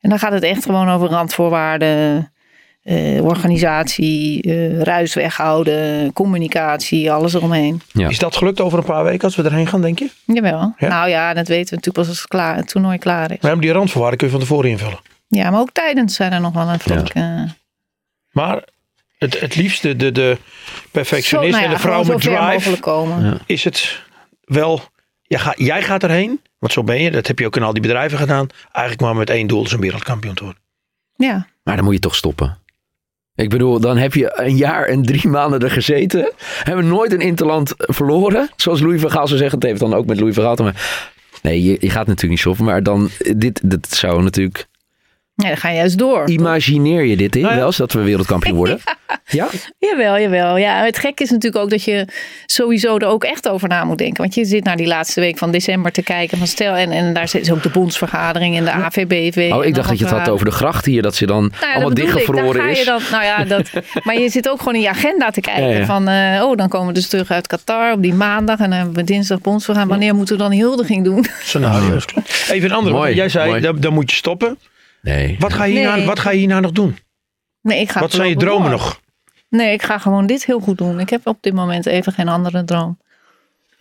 En 0.00 0.10
dan 0.10 0.18
gaat 0.18 0.32
het 0.32 0.42
echt 0.42 0.64
gewoon 0.64 0.88
over 0.88 1.08
randvoorwaarden, 1.08 2.32
eh, 2.82 3.24
organisatie, 3.24 4.42
eh, 4.42 4.80
ruis 4.80 5.14
weghouden, 5.14 6.12
communicatie, 6.12 7.12
alles 7.12 7.34
eromheen. 7.34 7.80
Ja. 7.92 8.08
Is 8.08 8.18
dat 8.18 8.36
gelukt 8.36 8.60
over 8.60 8.78
een 8.78 8.84
paar 8.84 9.04
weken 9.04 9.24
als 9.24 9.36
we 9.36 9.42
erheen 9.42 9.66
gaan, 9.66 9.80
denk 9.80 9.98
je? 9.98 10.10
Jawel. 10.24 10.74
Ja? 10.78 10.88
Nou 10.88 11.08
ja, 11.08 11.34
dat 11.34 11.48
weten 11.48 11.68
we 11.68 11.74
natuurlijk 11.74 11.94
pas 11.96 12.08
als 12.08 12.18
het, 12.18 12.28
klaar, 12.28 12.56
het 12.56 12.68
toernooi 12.68 12.98
klaar 12.98 13.30
is. 13.30 13.40
Maar 13.40 13.60
die 13.60 13.72
randvoorwaarden 13.72 14.18
kun 14.18 14.26
je 14.26 14.32
van 14.32 14.42
tevoren 14.42 14.70
invullen. 14.70 14.98
Ja, 15.26 15.50
maar 15.50 15.60
ook 15.60 15.72
tijdens 15.72 16.14
zijn 16.14 16.32
er 16.32 16.40
nog 16.40 16.52
wel 16.52 16.68
een 16.68 16.80
flinke... 16.80 17.48
Maar 18.30 18.64
het, 19.18 19.40
het 19.40 19.56
liefste, 19.56 19.96
de, 19.96 20.12
de 20.12 20.38
perfectionist 20.90 21.54
Zo, 21.54 21.60
nou 21.60 21.62
ja, 21.62 21.68
en 21.68 21.74
de 21.74 21.80
vrouw 21.80 22.00
gewoon 22.00 22.16
met 22.16 22.24
drive, 22.24 22.40
mogelijk 22.40 22.82
komen. 22.82 23.38
Is 23.46 23.64
het 23.64 24.02
wel... 24.44 24.80
Ja, 25.22 25.38
ga, 25.38 25.52
jij 25.56 25.82
gaat 25.82 26.02
erheen, 26.02 26.40
want 26.58 26.72
zo 26.72 26.82
ben 26.84 27.02
je. 27.02 27.10
Dat 27.10 27.26
heb 27.26 27.38
je 27.38 27.46
ook 27.46 27.56
in 27.56 27.62
al 27.62 27.72
die 27.72 27.82
bedrijven 27.82 28.18
gedaan. 28.18 28.46
Eigenlijk 28.72 29.04
maar 29.06 29.16
met 29.16 29.30
één 29.30 29.46
doel, 29.46 29.64
is 29.64 29.72
een 29.72 29.80
wereldkampioen 29.80 30.34
te 30.34 30.44
worden. 30.44 30.62
Ja. 31.16 31.46
Maar 31.62 31.76
dan 31.76 31.84
moet 31.84 31.94
je 31.94 32.00
toch 32.00 32.14
stoppen. 32.14 32.58
Ik 33.34 33.48
bedoel, 33.48 33.80
dan 33.80 33.96
heb 33.96 34.14
je 34.14 34.40
een 34.40 34.56
jaar 34.56 34.84
en 34.84 35.02
drie 35.02 35.28
maanden 35.28 35.60
er 35.60 35.70
gezeten. 35.70 36.32
Hebben 36.62 36.86
nooit 36.86 37.12
een 37.12 37.20
interland 37.20 37.74
verloren. 37.76 38.50
Zoals 38.56 38.80
Louis 38.80 39.00
van 39.00 39.10
Gaal 39.10 39.26
zou 39.26 39.38
zeggen. 39.38 39.58
Het 39.58 39.68
heeft 39.68 39.80
dan 39.80 39.94
ook 39.94 40.06
met 40.06 40.20
Louis 40.20 40.34
van 40.34 40.44
Gaal 40.44 40.64
maken. 40.64 40.80
Nee, 41.42 41.62
je, 41.62 41.76
je 41.80 41.90
gaat 41.90 42.06
natuurlijk 42.06 42.30
niet 42.30 42.38
stoppen. 42.38 42.64
Maar 42.64 42.82
dan, 42.82 43.10
dit, 43.36 43.70
dit 43.70 43.94
zou 43.94 44.22
natuurlijk... 44.22 44.66
ja, 45.36 45.48
dan 45.48 45.56
ga 45.56 45.68
je 45.68 45.76
juist 45.76 45.98
door. 45.98 46.28
Imagineer 46.28 47.04
je 47.04 47.16
dit 47.16 47.36
in 47.36 47.42
Nou 47.42 47.52
ja. 47.52 47.58
wel 47.58 47.66
eens 47.66 47.76
dat 47.76 47.92
we 47.92 48.00
wereldkampioen 48.00 48.56
worden? 48.56 48.80
Ja? 49.28 49.48
Jawel, 49.78 50.18
jawel. 50.20 50.56
Ja, 50.56 50.84
het 50.84 50.98
gek 50.98 51.20
is 51.20 51.30
natuurlijk 51.30 51.64
ook 51.64 51.70
dat 51.70 51.84
je 51.84 52.06
sowieso 52.46 52.96
er 52.96 53.06
ook 53.06 53.24
echt 53.24 53.48
over 53.48 53.68
na 53.68 53.84
moet 53.84 53.98
denken. 53.98 54.22
Want 54.22 54.34
je 54.34 54.44
zit 54.44 54.64
naar 54.64 54.76
die 54.76 54.86
laatste 54.86 55.20
week 55.20 55.38
van 55.38 55.50
december 55.50 55.92
te 55.92 56.02
kijken. 56.02 56.38
Van 56.38 56.46
stel, 56.46 56.74
en, 56.74 56.90
en 56.90 57.12
daar 57.12 57.28
zit 57.28 57.50
ook 57.50 57.62
de 57.62 57.68
bondsvergadering 57.68 58.56
en 58.56 58.64
de 58.64 58.70
AVBV. 58.70 59.50
Oh, 59.52 59.64
ik 59.64 59.74
dacht 59.74 59.88
dat 59.88 59.98
je 59.98 60.04
het 60.04 60.14
had 60.14 60.28
over 60.28 60.44
de 60.44 60.50
gracht 60.50 60.84
hier. 60.84 61.02
Dat 61.02 61.14
ze 61.14 61.26
dan 61.26 61.40
Nou 61.40 61.52
ja, 61.60 61.66
allemaal 61.72 61.88
dat 61.88 61.94
bedoel 61.94 62.08
ik. 62.08 62.14
dichtgevroren 62.14 62.54
Daar 62.54 62.62
ga 62.62 62.70
je 62.72 62.78
is. 62.78 62.84
dan, 62.84 63.00
nou 63.10 63.24
ja, 63.24 63.44
dat, 63.44 63.70
maar 64.04 64.18
je 64.20 64.28
zit 64.28 64.48
ook 64.48 64.58
gewoon 64.58 64.74
in 64.74 64.80
je 64.80 64.88
agenda 64.88 65.30
te 65.30 65.40
kijken. 65.40 65.68
Ja, 65.68 65.78
ja. 65.78 65.84
Van, 65.84 66.08
eh, 66.08 66.42
oh, 66.42 66.56
dan 66.56 66.68
komen 66.68 66.86
we 66.86 66.92
dus 66.92 67.08
terug 67.08 67.30
uit 67.30 67.46
Qatar 67.46 67.92
op 67.92 68.02
die 68.02 68.14
maandag. 68.14 68.58
En 68.58 68.70
dan 68.70 68.78
hebben 68.78 68.96
we 68.96 69.04
dinsdag 69.04 69.40
bondsvergadering. 69.40 69.96
Wanneer 69.96 70.14
moeten 70.14 70.36
we 70.36 70.42
dan 70.42 70.52
huldiging 70.58 71.04
doen? 71.04 71.26
Scenario's. 71.42 72.04
Even 72.50 72.70
een 72.70 72.76
andere. 72.76 72.94
Mooi, 72.94 73.06
want 73.06 73.16
Jij 73.16 73.28
zei, 73.28 73.60
dan, 73.60 73.80
dan 73.80 73.92
moet 73.92 74.10
je 74.10 74.16
stoppen. 74.16 74.58
Nee. 75.06 75.36
Wat 75.38 75.52
ga 75.52 75.64
je 75.64 75.72
hierna, 75.78 75.96
Nee. 75.96 76.06
wat 76.06 76.18
ga 76.18 76.30
je 76.30 76.38
hierna 76.38 76.60
nog 76.60 76.72
doen? 76.72 76.98
Nee, 77.62 77.80
ik 77.80 77.90
ga 77.90 78.00
Wat 78.00 78.12
zijn 78.12 78.28
je 78.28 78.36
dromen 78.36 78.70
door. 78.70 78.78
nog? 78.78 79.00
Nee, 79.48 79.72
ik 79.72 79.82
ga 79.82 79.98
gewoon 79.98 80.26
dit 80.26 80.44
heel 80.44 80.60
goed 80.60 80.78
doen. 80.78 81.00
Ik 81.00 81.10
heb 81.10 81.26
op 81.26 81.38
dit 81.40 81.52
moment 81.54 81.86
even 81.86 82.12
geen 82.12 82.28
andere 82.28 82.64
droom. 82.64 82.98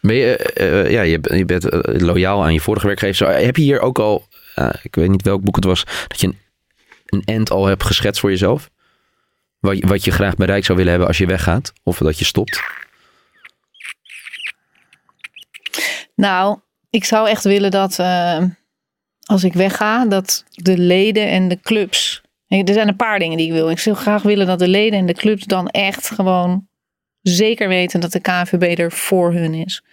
Ben 0.02 0.16
je, 0.16 0.36
eh, 0.38 0.80
eh, 0.86 0.92
ja, 0.92 1.02
je, 1.02 1.20
bent- 1.20 1.38
je 1.38 1.46
bent 1.46 1.70
eh, 1.70 2.00
loyaal 2.02 2.44
aan 2.44 2.54
je 2.54 2.60
vorige 2.60 2.88
werkgever. 2.88 3.28
Heb 3.28 3.56
je 3.56 3.62
hier 3.64 3.80
ook 3.80 4.00
al, 4.00 4.28
eh, 4.56 4.70
ik 4.84 4.96
weet 4.96 5.10
niet 5.10 5.22
welk 5.22 5.42
boek 5.42 5.56
het 5.56 5.64
was, 5.66 5.84
dat 6.08 6.20
je 6.22 6.28
een, 6.28 6.38
een 7.06 7.22
end 7.26 7.50
al 7.50 7.66
hebt 7.66 7.84
geschetst 7.84 8.20
voor 8.22 8.30
jezelf? 8.30 8.70
Wat, 9.60 9.78
je- 9.78 9.88
wat 9.88 10.04
je 10.04 10.12
graag 10.12 10.36
bereikt 10.36 10.66
zou 10.66 10.78
willen 10.78 10.92
hebben 10.92 11.10
als 11.10 11.18
je 11.18 11.26
weggaat? 11.26 11.74
Of 11.84 11.98
dat 11.98 12.20
je 12.20 12.26
stopt? 12.26 12.62
Nou, 16.16 16.60
ik 16.90 17.04
zou 17.06 17.30
echt 17.30 17.44
willen 17.44 17.72
dat 17.72 18.00
eh, 18.00 18.44
als 19.26 19.44
ik 19.44 19.54
wegga, 19.54 20.06
dat 20.06 20.44
de 20.50 20.78
leden 20.78 21.30
en 21.30 21.48
de 21.48 21.60
clubs. 21.60 22.22
Er 22.48 22.74
zijn 22.74 22.88
een 22.88 22.96
paar 22.96 23.20
dingen 23.20 23.38
die 23.38 23.46
ik 23.48 23.54
wil. 23.54 23.70
Ik 23.70 23.80
zou 23.80 23.96
graag 23.96 24.22
willen 24.22 24.48
dat 24.48 24.60
de 24.60 24.68
leden 24.68 25.00
en 25.00 25.06
de 25.06 25.14
clubs 25.14 25.46
dan 25.46 25.68
echt 25.68 26.10
gewoon 26.12 26.68
zeker 27.22 27.68
weten 27.68 28.00
dat 28.00 28.12
de 28.12 28.20
KNVB 28.20 28.80
er 28.80 28.92
voor 28.92 29.34
hun 29.34 29.54
is. 29.54 29.84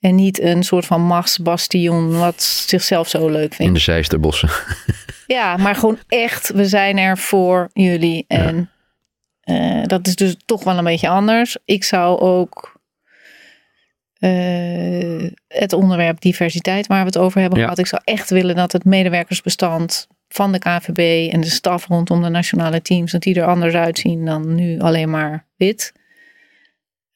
En 0.00 0.14
niet 0.14 0.40
een 0.40 0.62
soort 0.62 0.86
van 0.86 1.00
machtsbastion 1.00 2.18
wat 2.18 2.42
zichzelf 2.42 3.08
zo 3.08 3.28
leuk 3.28 3.50
In 3.50 3.56
vindt. 3.56 3.74
de 3.74 3.80
Zeisterbossen. 3.80 4.48
Ja, 5.26 5.56
maar 5.56 5.74
gewoon 5.74 5.98
echt, 6.08 6.52
we 6.52 6.66
zijn 6.66 6.98
er 6.98 7.18
voor 7.18 7.70
jullie. 7.72 8.24
En 8.28 8.70
eh, 9.40 9.82
dat 9.82 10.06
is 10.06 10.14
dus 10.16 10.36
toch 10.44 10.64
wel 10.64 10.78
een 10.78 10.84
beetje 10.84 11.08
anders. 11.08 11.56
Ik 11.64 11.84
zou 11.84 12.20
ook 12.20 12.77
eh, 14.18 15.30
het 15.48 15.72
onderwerp 15.72 16.20
diversiteit 16.20 16.86
waar 16.86 17.00
we 17.00 17.06
het 17.06 17.18
over 17.18 17.40
hebben 17.40 17.58
Ja. 17.58 17.64
gehad. 17.64 17.78
Ik 17.78 17.86
zou 17.86 18.02
echt 18.04 18.30
willen 18.30 18.56
dat 18.56 18.72
het 18.72 18.84
medewerkersbestand 18.84 20.06
van 20.28 20.52
de 20.52 20.58
KVB 20.58 21.32
en 21.32 21.40
de 21.40 21.50
staf 21.50 21.86
rondom 21.86 22.22
de 22.22 22.28
nationale 22.28 22.82
teams, 22.82 23.12
dat 23.12 23.22
die 23.22 23.34
er 23.40 23.46
anders 23.46 23.74
uitzien 23.74 24.24
dan 24.24 24.54
nu 24.54 24.78
alleen 24.80 25.10
maar 25.10 25.46
wit. 25.56 25.92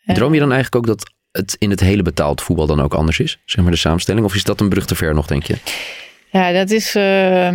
Eh, 0.05 0.15
Droom 0.15 0.35
je 0.35 0.41
dan 0.41 0.53
eigenlijk 0.53 0.77
ook 0.89 0.97
dat 0.97 1.13
het 1.31 1.57
in 1.59 1.71
het 1.71 1.81
hele 1.81 2.03
betaald 2.03 2.43
voetbal 2.43 2.67
dan 2.67 2.81
ook 2.81 2.95
anders 2.95 3.19
is? 3.19 3.39
Zeg 3.45 3.63
maar 3.63 3.73
de 3.73 3.79
samenstelling? 3.79 4.25
Of 4.25 4.35
is 4.35 4.45
dat 4.45 4.61
een 4.61 4.69
brug 4.69 4.87
te 4.87 4.95
ver 4.95 5.15
nog, 5.15 5.27
denk 5.27 5.43
je? 5.43 5.57
Ja, 6.31 6.53
dat 6.53 6.71
is. 6.71 6.95
eh, 6.95 7.55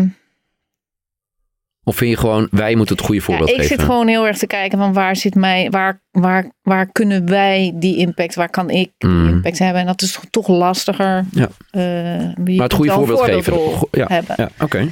Of 1.88 1.96
vind 1.96 2.12
je 2.12 2.18
gewoon, 2.18 2.48
wij 2.52 2.76
moeten 2.76 2.96
het 2.96 3.06
goede 3.06 3.20
Ja, 3.20 3.26
voorbeeld 3.26 3.50
ik 3.50 3.56
geven? 3.56 3.70
zit 3.78 3.86
gewoon 3.86 4.08
heel 4.08 4.28
erg 4.28 4.38
te 4.38 4.48
kijken 4.48 4.78
van 4.78 4.94
waar 4.94 5.16
zit 5.16 5.36
mij, 5.36 5.70
waar, 5.70 6.02
waar, 6.12 6.52
waar 6.62 6.92
kunnen 6.92 7.26
wij 7.30 7.72
die 7.76 7.98
impact, 7.98 8.36
waar 8.36 8.50
kan 8.50 8.70
ik 8.70 8.92
die 8.98 9.10
Mm. 9.10 9.28
impact 9.28 9.60
hebben? 9.60 9.82
En 9.82 9.88
dat 9.88 10.02
is 10.02 10.12
toch, 10.12 10.24
toch 10.30 10.48
lastiger. 10.48 11.26
Ja. 11.32 11.48
Eh, 11.72 11.82
je 12.20 12.34
maar 12.46 12.64
het 12.64 12.74
goede 12.74 12.92
voorbeeld 12.92 13.22
geven. 13.22 13.60
Ja, 13.92 14.06
hebben. 14.08 14.36
ja 14.38 14.50
oké. 14.60 14.90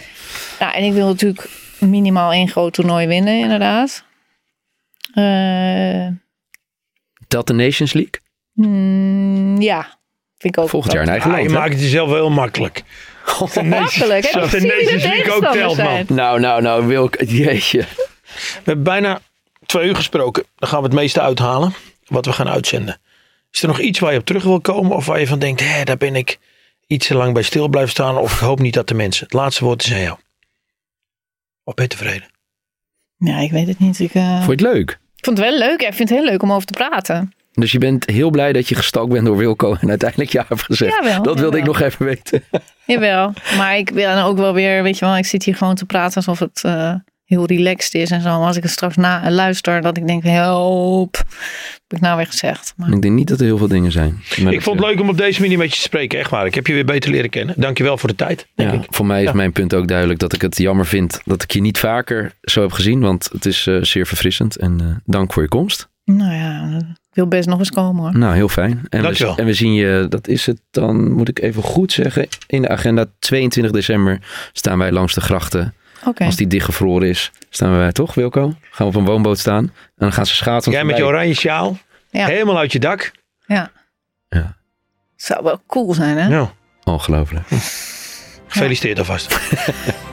Nou, 0.60 0.74
en 0.74 0.84
ik 0.84 0.94
wil 0.94 1.08
natuurlijk 1.08 1.50
minimaal 1.80 2.32
één 2.32 2.48
groot 2.48 2.74
toernooi 2.74 3.08
winnen, 3.08 3.40
inderdaad. 3.40 4.04
Eh, 5.14 6.08
Dat 7.28 7.48
de 7.48 7.54
Nations 7.54 7.94
League? 7.94 8.20
mm, 8.54 9.62
ja, 9.62 9.82
vind 10.38 10.58
ik 10.58 10.64
ook. 10.64 10.70
Volgend 10.70 10.94
jaar 10.94 11.04
een 11.04 11.10
eigen 11.10 11.32
Ah, 11.32 11.40
je 11.42 11.46
hè? 11.48 11.54
maakt 11.54 11.74
het 11.74 11.82
jezelf 11.82 12.08
wel 12.10 12.18
heel 12.18 12.30
makkelijk. 12.32 12.84
Makkelijk. 13.64 14.26
Heb 14.26 14.50
je 14.50 14.62
League 14.62 15.34
ook 15.34 15.52
telt, 15.52 15.78
man. 15.78 16.06
Nou, 16.08 16.40
nou, 16.40 16.62
nou, 16.62 16.88
Wilk, 16.88 17.16
jeetje. 17.28 17.80
We 17.80 18.62
hebben 18.64 18.84
bijna 18.84 19.20
twee 19.66 19.88
uur 19.88 19.96
gesproken. 19.96 20.44
Dan 20.56 20.70
gaan 20.70 20.80
we 20.80 20.86
het 20.86 20.96
meeste 20.96 21.22
uithalen. 21.22 21.74
Wat 22.08 22.26
we 22.26 22.34
gaan 22.34 22.50
uitzenden. 22.50 23.00
Is 23.52 23.62
er 23.62 23.68
nog 23.68 23.80
iets 23.80 24.00
waar 24.00 24.12
je 24.14 24.20
op 24.20 24.26
terug 24.26 24.44
wil 24.44 24.62
komen? 24.62 24.96
Of 24.96 25.06
waar 25.06 25.20
je 25.20 25.28
van 25.28 25.40
denkt, 25.40 25.60
hé, 25.62 25.84
daar 25.84 25.98
ben 25.98 26.16
ik 26.16 26.40
iets 26.88 27.08
te 27.08 27.16
lang 27.16 27.34
bij 27.34 27.44
stil 27.44 27.68
blijven 27.68 27.92
staan. 27.92 28.18
Of 28.18 28.34
ik 28.34 28.40
hoop 28.40 28.60
niet 28.60 28.74
dat 28.74 28.88
de 28.88 28.94
mensen. 28.94 29.24
Het 29.24 29.34
laatste 29.34 29.64
woord 29.66 29.84
is 29.86 29.94
aan 29.94 30.02
jou. 30.02 30.18
Of 31.64 31.74
ben 31.74 31.84
je 31.84 31.90
tevreden? 31.90 32.28
Ja, 33.18 33.40
ik 33.40 33.52
weet 33.52 33.68
het 33.68 33.80
niet. 33.80 34.00
Ik, 34.00 34.14
eh, 34.14 34.36
Vond 34.36 34.46
je 34.46 34.52
het 34.52 34.76
leuk? 34.76 34.90
ik 35.16 35.26
vond 35.26 35.38
het 35.38 35.48
wel 35.48 35.58
leuk. 35.58 35.82
Ik 35.82 35.94
vind 35.94 36.10
het 36.10 36.18
heel 36.18 36.28
leuk 36.28 36.44
om 36.44 36.52
over 36.52 36.68
te 36.68 36.74
praten. 36.74 37.34
Dus 37.56 37.72
je 37.72 37.78
bent 37.78 38.06
heel 38.10 38.30
blij 38.30 38.54
dat 38.54 38.70
je 38.70 38.76
gestalkt 38.76 39.12
bent 39.12 39.26
door 39.26 39.38
Wilco 39.38 39.76
en 39.80 39.90
uiteindelijk 39.90 40.32
ja 40.32 40.46
hebt 40.48 40.62
gezegd. 40.64 40.94
Jawel, 41.04 41.24
dat 41.24 41.40
wilde 41.40 41.58
ik 41.58 41.64
nog 41.66 41.82
even 41.82 42.06
weten. 42.06 42.44
Jawel, 42.86 43.34
maar 43.58 43.78
ik 43.78 43.90
wil 43.90 44.14
dan 44.14 44.24
ook 44.24 44.38
wel 44.38 44.54
weer, 44.54 44.84
weet 44.84 44.98
je 45.00 45.06
wel, 45.06 45.18
ik 45.18 45.26
zit 45.26 45.44
hier 45.44 45.56
gewoon 45.56 45.76
te 45.76 45.86
praten 45.86 46.16
alsof 46.16 46.40
het 46.40 46.62
eh, 46.64 46.94
heel 47.26 47.46
relaxed 47.46 47.94
is 47.94 48.12
en 48.12 48.22
zo. 48.22 48.38
Maar 48.38 48.48
als 48.48 48.56
ik 48.58 48.64
het 48.64 48.72
straks 48.72 48.96
na 48.96 49.32
luister, 49.32 49.82
dat 49.82 49.98
ik 49.98 50.08
denk, 50.08 50.24
help, 50.24 51.16
heb 51.18 51.98
ik 51.98 52.00
nou 52.00 52.18
weer 52.18 52.26
gezegd. 52.28 52.74
Maar, 52.78 52.92
Ik 52.92 53.02
denk 53.02 53.14
niet 53.14 53.28
dat 53.28 53.40
er 53.40 53.46
heel 53.46 53.58
veel 53.58 53.68
dingen 53.68 53.92
zijn. 53.92 54.22
Ik 54.50 54.62
vond 54.62 54.80
het 54.80 54.88
leuk 54.90 55.00
om 55.00 55.10
op 55.10 55.18
deze 55.18 55.42
manier 55.42 55.58
met 55.58 55.70
je 55.70 55.76
te 55.76 55.82
spreken. 55.82 56.20
Echt 56.20 56.30
waar. 56.30 56.46
Ik 56.46 56.56
heb 56.56 56.68
je 56.68 56.74
weer 56.74 56.86
beter 56.86 57.12
leren 57.12 57.30
kennen. 57.30 57.56
Dankjewel 57.58 57.98
voor 57.98 58.10
de 58.10 58.16
tijd. 58.16 58.48
Denk 58.56 58.72
Ja, 58.72 58.78
ik. 58.82 58.86
voor 58.90 59.06
mij 59.06 59.22
is 59.22 59.28
Ja. 59.30 59.34
mijn 59.36 59.52
punt 59.52 59.74
ook 59.74 59.88
duidelijk 59.88 60.20
dat 60.20 60.34
ik 60.34 60.42
het 60.42 60.58
jammer 60.58 60.86
vind 60.86 61.22
dat 61.26 61.44
ik 61.44 61.52
je 61.52 61.62
niet 61.62 61.78
vaker 61.80 62.32
zo 62.42 62.62
heb 62.62 62.72
gezien. 62.72 63.00
Want 63.00 63.30
het 63.32 63.46
is 63.46 63.68
eh, 63.68 63.78
zeer 63.82 64.06
verfrissend. 64.08 64.56
En 64.58 64.78
eh, 64.82 64.88
dank 65.06 65.34
voor 65.34 65.44
je 65.44 65.50
komst. 65.50 65.88
Nou 66.06 66.34
ja, 66.34 66.78
ik 67.10 67.16
wil 67.16 67.28
best 67.28 67.48
nog 67.48 67.60
eens 67.60 67.72
komen 67.72 68.04
hoor. 68.04 68.18
Nou, 68.18 68.36
heel 68.36 68.50
fijn. 68.50 68.82
En 68.90 69.02
we, 69.02 69.34
en 69.36 69.46
we 69.46 69.54
zien 69.54 69.74
je, 69.74 70.06
dat 70.10 70.28
is 70.28 70.46
het 70.46 70.62
dan, 70.72 71.12
moet 71.12 71.30
ik 71.30 71.40
even 71.40 71.64
goed 71.64 71.92
zeggen. 71.92 72.28
In 72.48 72.62
de 72.62 72.70
agenda 72.70 73.06
22 73.20 73.72
december 73.74 74.20
staan 74.54 74.78
wij 74.78 74.92
langs 74.92 75.14
de 75.14 75.22
grachten. 75.22 75.74
Oké. 76.06 76.26
Als 76.26 76.36
die 76.36 76.48
dichtgevroren 76.48 77.08
is, 77.10 77.32
staan 77.50 77.78
wij 77.78 77.92
toch, 77.92 78.14
Wilco? 78.14 78.54
Gaan 78.72 78.88
we 78.88 78.94
op 78.94 78.96
een 78.96 79.06
woonboot 79.06 79.40
staan. 79.40 79.64
En 79.64 79.72
dan 79.96 80.14
gaan 80.14 80.26
ze 80.26 80.36
schaatsen. 80.36 80.72
Jij 80.72 80.84
met 80.84 80.98
je 80.98 81.06
oranje 81.06 81.34
sjaal. 81.34 81.78
Ja. 82.10 82.26
Helemaal 82.26 82.58
uit 82.58 82.72
je 82.72 82.80
dak. 82.80 83.12
Ja. 83.46 83.72
Ja. 84.30 84.56
Zou 85.16 85.44
wel 85.44 85.62
cool 85.68 85.94
zijn 85.94 86.18
hè? 86.18 86.28
Nou, 86.28 86.48
Ongelooflijk. 86.84 87.48
gefeliciteerd 88.48 89.00
alvast. 89.00 89.34